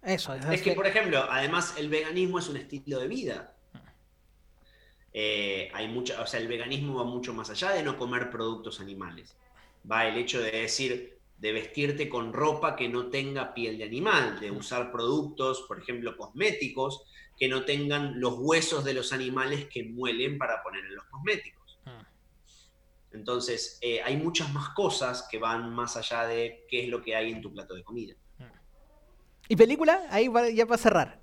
Eso. 0.02 0.34
Es, 0.34 0.44
es 0.46 0.62
que, 0.64 0.74
por 0.74 0.88
ejemplo, 0.88 1.24
además 1.30 1.76
el 1.78 1.90
veganismo 1.90 2.40
es 2.40 2.50
un 2.50 2.58
estilo 2.58 3.00
de 3.00 3.08
vida. 3.08 3.54
Eh, 5.14 5.70
hay 5.72 5.88
mucha, 5.88 6.20
o 6.24 6.26
sea, 6.26 6.40
el 6.40 6.48
veganismo 6.48 6.96
va 6.96 7.04
mucho 7.04 7.32
más 7.36 7.52
allá 7.52 7.72
de 7.74 7.84
no 7.84 7.96
comer 7.96 8.32
productos 8.32 8.80
animales. 8.80 9.36
Va 9.90 10.08
el 10.08 10.18
hecho 10.18 10.42
de 10.42 10.50
decir, 10.50 11.20
de 11.38 11.52
vestirte 11.52 12.10
con 12.10 12.34
ropa 12.34 12.76
que 12.76 12.90
no 12.90 13.08
tenga 13.12 13.54
piel 13.54 13.78
de 13.78 13.84
animal, 13.84 14.40
de 14.40 14.50
usar 14.50 14.92
productos, 14.92 15.66
por 15.68 15.80
ejemplo, 15.80 16.18
cosméticos, 16.18 17.04
que 17.40 17.48
no 17.48 17.64
tengan 17.64 18.20
los 18.20 18.36
huesos 18.38 18.84
de 18.84 18.94
los 18.94 19.14
animales 19.14 19.68
que 19.68 19.84
muelen 19.84 20.38
para 20.38 20.62
poner 20.62 20.84
en 20.86 20.96
los 20.96 21.06
cosméticos. 21.06 21.80
Entonces, 23.12 23.80
eh, 23.82 24.02
hay 24.04 24.18
muchas 24.18 24.54
más 24.54 24.70
cosas 24.70 25.28
que 25.32 25.40
van 25.40 25.74
más 25.74 25.98
allá 25.98 26.28
de 26.28 26.66
qué 26.70 26.84
es 26.84 26.90
lo 26.90 27.02
que 27.02 27.16
hay 27.16 27.32
en 27.32 27.42
tu 27.42 27.52
plato 27.52 27.74
de 27.74 27.84
comida. 27.84 28.14
¿Y 29.48 29.56
película? 29.56 30.04
Ahí 30.12 30.30
ya 30.54 30.66
para 30.68 30.78
cerrar. 30.78 31.20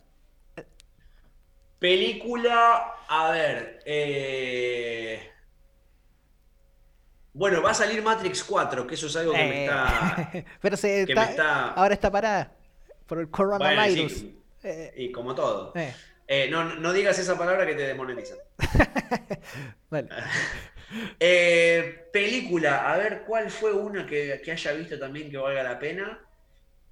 Película, 1.79 2.95
a 3.07 3.31
ver. 3.31 3.83
Eh, 3.85 5.31
bueno, 7.33 7.63
va 7.63 7.71
a 7.71 7.75
salir 7.75 8.03
Matrix 8.03 8.43
4, 8.43 8.87
que 8.87 8.95
eso 8.95 9.07
es 9.07 9.17
algo 9.17 9.33
que 9.33 9.39
me 9.39 9.61
eh, 9.61 9.65
está. 9.65 10.33
Pero 10.61 10.77
se 10.77 11.03
está, 11.03 11.69
ahora 11.75 11.95
está 11.95 12.11
parada 12.11 12.57
por 13.07 13.21
el 13.21 13.31
coronavirus. 13.31 14.25
Eh, 14.67 14.93
y 14.97 15.13
como 15.13 15.35
todo. 15.35 15.73
no, 16.51 16.75
no, 16.77 16.93
digas 16.93 17.19
esa 17.19 17.39
palabra 17.39 17.67
que 17.67 17.75
te 17.75 17.87
demonetizan. 17.87 18.39
vale. 19.91 20.09
película, 22.13 22.93
a 22.93 22.97
ver 22.97 23.25
cuál 23.27 23.51
fue 23.51 23.73
una 23.73 24.07
que, 24.07 24.41
que 24.45 24.53
haya 24.53 24.73
visto 24.73 24.99
también 24.99 25.31
que 25.31 25.37
valga 25.37 25.63
la 25.63 25.79
pena. 25.79 26.21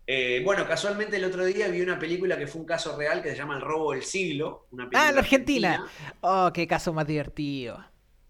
Eh, 0.06 0.42
bueno, 0.44 0.66
casualmente 0.66 1.16
el 1.16 1.24
otro 1.24 1.44
día 1.44 1.68
vi 1.68 1.80
una 1.80 1.98
película 1.98 2.36
que 2.36 2.46
fue 2.46 2.60
un 2.60 2.66
caso 2.66 2.96
real 2.96 3.22
que 3.22 3.30
se 3.30 3.36
llama 3.36 3.56
El 3.56 3.62
robo 3.62 3.92
del 3.92 4.02
siglo. 4.02 4.66
ah, 4.92 5.12
la 5.12 5.20
Argentina. 5.20 5.86
Oh, 6.20 6.50
qué 6.52 6.66
caso 6.66 6.92
más 6.92 7.06
divertido. 7.06 7.82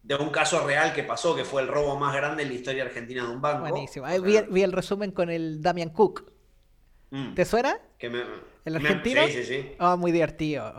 De 0.03 0.15
un 0.15 0.31
caso 0.31 0.65
real 0.65 0.93
que 0.93 1.03
pasó, 1.03 1.35
que 1.35 1.45
fue 1.45 1.63
el 1.63 1.69
robo 1.69 1.99
más 1.99 2.15
grande 2.15 2.43
en 2.43 2.51
la 2.51 2.55
historia 2.55 2.85
argentina 2.85 3.25
de 3.25 3.31
un 3.31 3.41
banco. 3.41 3.69
Buenísimo. 3.69 4.07
vi, 4.23 4.63
el 4.63 4.73
resumen 4.73 5.11
con 5.11 5.31
el 5.31 5.63
Damian 5.63 5.91
Cook. 5.91 6.31
Mm. 7.11 7.35
¿Te 7.35 7.45
suena? 7.45 7.79
¿El 8.65 8.77
argentino? 8.77 9.27
sí, 9.27 9.33
sí, 9.33 9.45
sí. 9.45 9.73
Oh, 9.79 9.97
muy 9.97 10.13
divertido. 10.13 10.73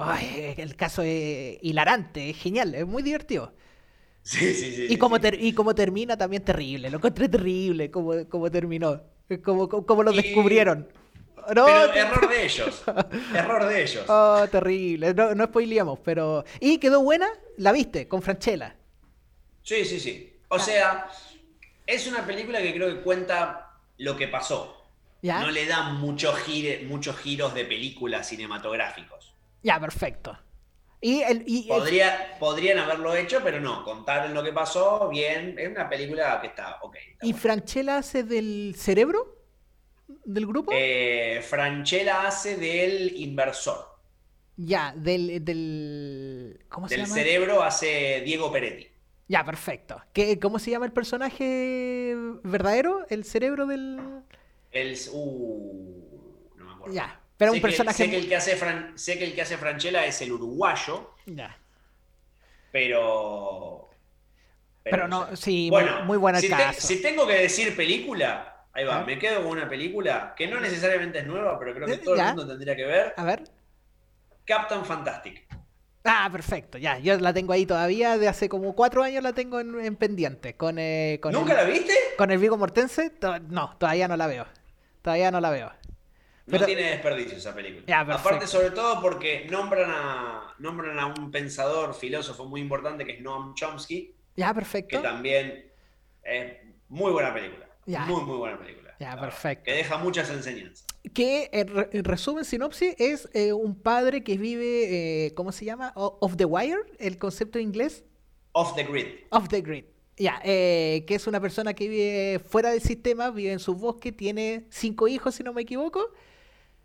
el 0.58 0.76
caso 0.76 1.02
es 1.04 1.58
hilarante, 1.62 2.32
es 2.32 2.38
genial, 2.38 2.74
es 2.76 2.86
muy 2.86 3.04
divertido. 3.04 3.54
Sí, 4.22 4.54
sí, 4.56 4.76
sí. 4.76 4.88
Y 4.90 4.98
como, 4.98 5.18
y 5.18 5.54
como 5.54 5.76
termina 5.76 6.18
también 6.18 6.44
terrible, 6.44 6.90
lo 6.90 6.98
encontré 6.98 7.30
terrible 7.30 7.92
como, 7.92 8.28
como 8.28 8.50
terminó. 8.50 9.02
Como, 9.44 9.70
como 9.70 10.04
lo 10.04 10.12
descubrieron. 10.12 10.88
No, 11.54 11.66
pero 11.66 11.94
error 11.94 12.30
de 12.30 12.46
ellos. 12.46 12.84
error 13.36 13.66
de 13.66 13.84
ellos. 13.84 14.06
Oh, 14.10 14.48
terrible. 14.50 15.14
No, 15.14 15.36
no 15.36 15.46
spoileamos, 15.46 16.00
pero. 16.00 16.44
¿Y 16.60 16.80
quedó 16.80 17.04
buena? 17.04 17.28
¿La 17.58 17.72
viste? 17.72 18.08
Con 18.08 18.22
Franchella. 18.22 18.76
Sí, 19.62 19.86
sí, 19.86 20.00
sí. 20.00 20.40
O 20.48 20.58
sea, 20.58 21.08
es 21.86 22.08
una 22.08 22.26
película 22.26 22.62
que 22.62 22.74
creo 22.74 22.96
que 22.96 23.02
cuenta 23.02 23.80
lo 23.98 24.18
que 24.18 24.28
pasó. 24.28 24.85
¿Ya? 25.22 25.40
No 25.40 25.52
le 25.52 25.66
da 25.66 25.90
muchos 25.94 26.38
giros 26.40 27.54
de 27.54 27.66
películas 27.66 28.28
cinematográficos. 28.28 29.34
Ya, 29.64 29.80
perfecto. 29.80 30.38
Y, 31.02 31.22
el, 31.22 31.44
y 31.46 31.68
Podría, 31.68 32.38
Podrían 32.40 32.80
haberlo 32.80 33.16
hecho, 33.16 33.42
pero 33.44 33.60
no, 33.60 33.84
contar 33.84 34.30
lo 34.30 34.44
que 34.44 34.52
pasó, 34.52 35.08
bien, 35.10 35.56
es 35.58 35.70
una 35.70 35.90
película 35.90 36.40
que 36.42 36.48
está 36.48 36.80
ok. 36.82 36.98
¿Y 37.22 37.34
Franchella 37.34 37.98
hace 37.98 38.24
del 38.24 38.74
cerebro 38.78 39.36
del 40.08 40.48
grupo? 40.48 40.72
Eh, 40.74 41.44
Franchella 41.48 42.28
hace 42.28 42.58
del 42.58 43.16
inversor. 43.18 43.96
Ya, 44.58 44.94
del, 44.96 45.44
del 45.44 46.66
¿cómo 46.70 46.88
se 46.88 46.98
del 46.98 47.08
cerebro 47.08 47.62
hace 47.62 48.22
Diego 48.26 48.52
Peretti. 48.52 48.88
Ya, 49.28 49.44
perfecto. 49.44 50.02
¿Qué, 50.14 50.40
¿Cómo 50.40 50.60
se 50.60 50.72
llama 50.72 50.86
el 50.86 50.94
personaje 50.94 52.16
verdadero? 52.44 53.06
¿El 53.10 53.26
cerebro 53.26 53.66
del...? 53.66 54.00
El... 54.76 54.98
Uh, 55.14 56.52
no 56.58 56.66
me 56.66 56.74
acuerdo. 56.74 56.94
Ya, 56.94 57.22
pero 57.38 57.52
sé 57.52 57.58
un 57.58 57.62
personaje. 57.62 57.98
Que, 57.98 58.04
sé, 58.04 58.12
que 58.12 58.18
el 58.18 58.28
que 58.28 58.36
hace 58.36 58.58
sé 58.96 59.18
que 59.18 59.24
el 59.24 59.34
que 59.34 59.42
hace 59.42 59.58
Franchella 59.58 60.06
es 60.06 60.22
el 60.22 60.34
uruguayo. 60.34 61.14
Ya. 61.26 61.58
Pero. 62.72 63.90
Pero, 64.84 65.08
no, 65.08 65.36
sí, 65.36 65.70
bueno, 65.72 66.04
muy, 66.04 66.18
buena 66.18 66.40
si, 66.40 66.50
si 66.78 67.02
tengo 67.02 67.26
que 67.26 67.34
decir 67.34 67.76
película, 67.76 68.66
ahí 68.72 68.86
va, 68.86 69.04
me 69.04 69.18
quedo 69.18 69.42
con 69.42 69.54
una 69.54 69.68
película 69.68 70.36
que 70.38 70.46
no 70.46 70.60
necesariamente 70.60 71.20
es 71.20 71.26
nueva, 71.26 71.58
pero 71.58 71.74
creo 71.74 71.88
que 71.88 71.98
todo 71.98 72.16
el 72.16 72.24
mundo 72.26 72.48
tendría 72.48 72.76
que 72.76 72.86
ver. 72.86 73.14
A 73.18 73.24
ver. 73.24 73.44
Captain 74.46 74.86
Fantastic. 74.86 75.48
Ah, 76.04 76.30
perfecto, 76.32 76.78
ya, 76.78 77.00
yo 77.00 77.18
la 77.18 77.34
tengo 77.34 77.52
ahí 77.52 77.66
todavía, 77.66 78.20
de 78.20 78.28
hace 78.28 78.48
como 78.48 78.76
cuatro 78.76 79.02
años 79.02 79.24
la 79.24 79.34
tengo 79.34 79.60
en, 79.60 79.96
pendiente. 79.96 80.56
Con, 80.56 80.78
eh, 80.78 81.18
con 81.20 81.34
¿Nunca 81.34 81.56
la 81.56 81.64
viste? 81.64 81.96
Con 82.16 82.30
el 82.30 82.38
Vigo 82.38 82.58
Mortense, 82.58 83.12
no, 83.50 83.76
todavía 83.80 84.08
no 84.08 84.16
la 84.16 84.28
veo. 84.28 84.46
Todavía 85.06 85.30
no 85.30 85.40
la 85.40 85.52
veo. 85.52 85.72
No 86.48 86.66
tiene 86.66 86.82
desperdicio 86.82 87.38
esa 87.38 87.54
película. 87.54 88.00
Aparte, 88.00 88.48
sobre 88.48 88.72
todo 88.72 89.00
porque 89.00 89.46
nombran 89.52 89.92
a, 89.92 90.56
nombran 90.58 90.98
a 90.98 91.06
un 91.06 91.30
pensador, 91.30 91.94
filósofo 91.94 92.46
muy 92.46 92.60
importante 92.60 93.06
que 93.06 93.12
es 93.12 93.22
Noam 93.22 93.54
Chomsky. 93.54 94.16
Ya, 94.36 94.52
perfecto. 94.52 94.98
Que 94.98 95.04
también 95.04 95.72
es 96.24 96.54
muy 96.90 97.12
buena 97.12 97.32
película. 97.36 97.68
Muy, 97.86 98.24
muy 98.24 98.38
buena 98.38 98.58
película. 98.58 98.96
Ya, 99.00 99.16
perfecto. 99.16 99.66
Que 99.66 99.74
deja 99.74 100.00
muchas 100.00 100.32
enseñanzas. 100.32 100.88
Que, 101.14 101.52
en, 101.52 102.04
resumen, 102.04 102.44
sinopsis, 102.44 102.96
es 102.98 103.30
eh, 103.34 103.54
un 103.54 103.80
padre 103.80 104.24
que 104.24 104.40
vive, 104.40 105.28
eh, 105.28 105.36
¿cómo 105.36 105.52
se 105.52 105.66
llama? 105.66 105.94
Off 105.96 106.36
the 106.36 106.46
wire, 106.46 106.82
el 106.98 107.20
concepto 107.20 107.60
inglés. 107.60 108.04
Off 108.54 108.74
the 108.74 108.84
grid. 108.86 109.06
Off 109.30 109.50
the 109.50 109.62
grid. 109.62 109.86
Ya, 110.18 110.40
eh, 110.46 111.04
que 111.08 111.16
es 111.16 111.28
una 111.28 111.42
persona 111.42 111.74
que 111.74 111.90
vive 111.90 112.40
fuera 112.40 112.72
del 112.72 112.82
sistema, 112.82 113.32
vive 113.32 113.52
en 113.52 113.60
su 113.60 113.76
bosque, 113.76 114.14
tiene 114.14 114.66
cinco 114.70 115.10
hijos, 115.10 115.36
si 115.36 115.44
no 115.44 115.52
me 115.52 115.64
equivoco 115.64 116.10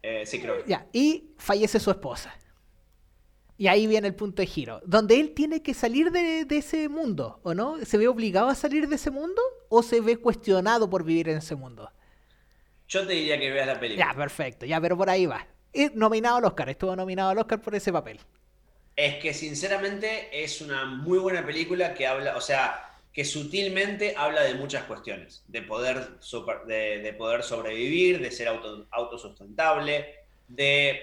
eh, 0.02 0.24
sí, 0.26 0.40
creo. 0.40 0.64
Ya, 0.66 0.86
y 0.92 1.34
fallece 1.36 1.78
su 1.78 1.90
esposa. 1.90 2.34
Y 3.58 3.68
ahí 3.68 3.86
viene 3.86 4.08
el 4.08 4.14
punto 4.14 4.40
de 4.40 4.46
giro, 4.46 4.80
donde 4.86 5.20
él 5.20 5.34
tiene 5.34 5.62
que 5.62 5.74
salir 5.74 6.10
de, 6.10 6.46
ese 6.48 6.88
mundo, 6.88 7.40
¿o 7.42 7.52
no? 7.52 7.84
¿Se 7.84 7.98
ve 7.98 8.08
obligado 8.08 8.48
a 8.48 8.54
salir 8.54 8.88
de 8.88 8.96
ese 8.96 9.10
mundo 9.10 9.42
o 9.68 9.82
se 9.82 10.00
ve 10.00 10.16
cuestionado 10.16 10.88
por 10.88 11.04
vivir 11.04 11.28
en 11.28 11.38
ese 11.38 11.56
mundo? 11.56 11.92
Yo 12.88 13.06
te 13.06 13.12
diría 13.12 13.38
que 13.38 13.50
veas 13.50 13.66
la 13.66 13.78
película. 13.78 14.08
Ya, 14.10 14.16
perfecto, 14.16 14.64
ya, 14.64 14.80
pero 14.80 14.96
por 14.96 15.10
ahí 15.10 15.26
va. 15.26 15.46
Y 15.74 15.90
nominado 15.94 16.38
al 16.38 16.44
Oscar, 16.46 16.70
estuvo 16.70 16.96
nominado 16.96 17.30
al 17.30 17.38
Oscar 17.38 17.60
por 17.60 17.74
ese 17.74 17.92
papel. 17.92 18.18
Es 18.96 19.16
que 19.16 19.34
sinceramente 19.34 20.42
es 20.42 20.62
una 20.62 20.86
muy 20.86 21.18
buena 21.18 21.44
película 21.44 21.92
que 21.92 22.06
habla, 22.06 22.38
o 22.38 22.40
sea, 22.40 22.89
que 23.12 23.24
sutilmente 23.24 24.14
habla 24.16 24.42
de 24.42 24.54
muchas 24.54 24.84
cuestiones, 24.84 25.44
de 25.48 25.62
poder, 25.62 26.18
de, 26.66 27.14
poder 27.18 27.42
sobrevivir, 27.42 28.20
de 28.20 28.30
ser 28.30 28.48
auto, 28.48 28.86
autosustentable, 28.90 30.14
de 30.46 31.00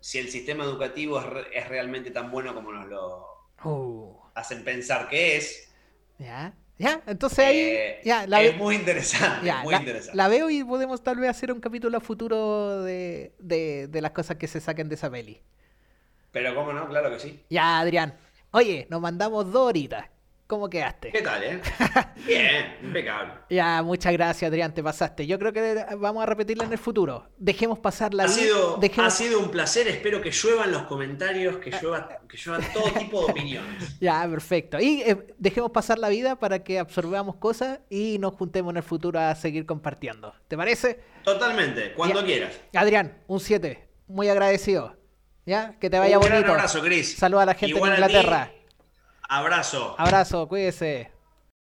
si 0.00 0.18
el 0.18 0.28
sistema 0.28 0.64
educativo 0.64 1.18
es, 1.52 1.68
realmente 1.68 2.10
tan 2.10 2.30
bueno 2.30 2.54
como 2.54 2.72
nos 2.72 2.86
lo 2.86 3.26
uh. 3.64 4.16
hacen 4.34 4.64
pensar 4.64 5.08
que 5.08 5.36
es. 5.36 5.72
Ya, 6.18 6.54
ya, 6.78 7.02
entonces 7.06 7.38
ahí... 7.38 7.58
Eh, 7.58 8.00
ya, 8.04 8.26
la 8.26 8.42
es 8.42 8.56
muy 8.56 8.74
interesante, 8.74 9.50
muy 9.62 9.72
la, 9.72 9.80
interesante. 9.80 10.16
La 10.16 10.28
veo 10.28 10.50
y 10.50 10.62
podemos 10.62 11.02
tal 11.02 11.16
vez 11.16 11.30
hacer 11.30 11.50
un 11.52 11.60
capítulo 11.60 12.00
futuro 12.00 12.82
de, 12.82 13.32
de 13.38 14.00
las 14.02 14.10
cosas 14.10 14.36
que 14.36 14.46
se 14.46 14.60
saquen 14.60 14.90
de 14.90 14.96
esa 14.96 15.10
peli. 15.10 15.40
Pero 16.32 16.54
cómo 16.54 16.74
no, 16.74 16.86
claro 16.86 17.10
que 17.10 17.18
sí. 17.18 17.42
Ya, 17.48 17.78
Adrián. 17.78 18.14
Oye, 18.50 18.86
nos 18.90 19.00
mandamos 19.00 19.50
dos 19.50 19.68
horitas. 19.68 20.06
¿Cómo 20.46 20.70
quedaste? 20.70 21.10
¿Qué 21.10 21.22
tal, 21.22 21.42
eh? 21.42 21.60
Bien, 22.26 22.76
impecable. 22.80 23.32
Ya, 23.50 23.82
muchas 23.82 24.12
gracias, 24.12 24.48
Adrián, 24.48 24.72
te 24.72 24.80
pasaste. 24.80 25.26
Yo 25.26 25.40
creo 25.40 25.52
que 25.52 25.84
vamos 25.98 26.22
a 26.22 26.26
repetirla 26.26 26.64
en 26.64 26.72
el 26.72 26.78
futuro. 26.78 27.26
Dejemos 27.36 27.80
pasar 27.80 28.14
la 28.14 28.22
Ha 28.22 28.26
vida- 28.26 28.36
sido, 28.36 28.76
dejemos- 28.76 29.06
ha 29.08 29.10
sido 29.10 29.40
un 29.40 29.50
placer, 29.50 29.88
espero 29.88 30.20
que 30.20 30.30
lluevan 30.30 30.70
los 30.70 30.82
comentarios, 30.82 31.56
que 31.56 31.72
lluevan, 31.72 32.06
que 32.28 32.36
lluevan 32.36 32.62
todo 32.72 32.84
tipo 32.92 33.24
de 33.26 33.32
opiniones. 33.32 33.96
Ya, 34.00 34.24
perfecto. 34.30 34.78
Y 34.78 35.02
eh, 35.02 35.34
dejemos 35.36 35.72
pasar 35.72 35.98
la 35.98 36.08
vida 36.10 36.36
para 36.36 36.62
que 36.62 36.78
absorbamos 36.78 37.36
cosas 37.36 37.80
y 37.90 38.18
nos 38.20 38.34
juntemos 38.34 38.70
en 38.70 38.76
el 38.76 38.82
futuro 38.84 39.18
a 39.18 39.34
seguir 39.34 39.66
compartiendo. 39.66 40.32
¿Te 40.46 40.56
parece? 40.56 41.00
Totalmente, 41.24 41.92
cuando 41.94 42.20
Ya. 42.20 42.26
quieras. 42.26 42.60
Adrián, 42.72 43.18
un 43.26 43.40
7. 43.40 43.88
Muy 44.06 44.28
agradecido. 44.28 44.96
¿Ya? 45.44 45.76
Que 45.80 45.90
te 45.90 45.98
vaya 45.98 46.18
Un 46.20 46.28
bonito. 46.28 46.52
abrazo, 46.52 46.80
Chris. 46.82 47.16
Saluda 47.16 47.42
a 47.42 47.46
la 47.46 47.54
gente 47.54 47.74
Igual 47.76 47.96
en 47.96 48.04
a 48.04 48.06
ti. 48.06 48.12
Abrazo. 49.28 49.94
Abrazo, 49.98 50.46
cuídese. 50.48 51.15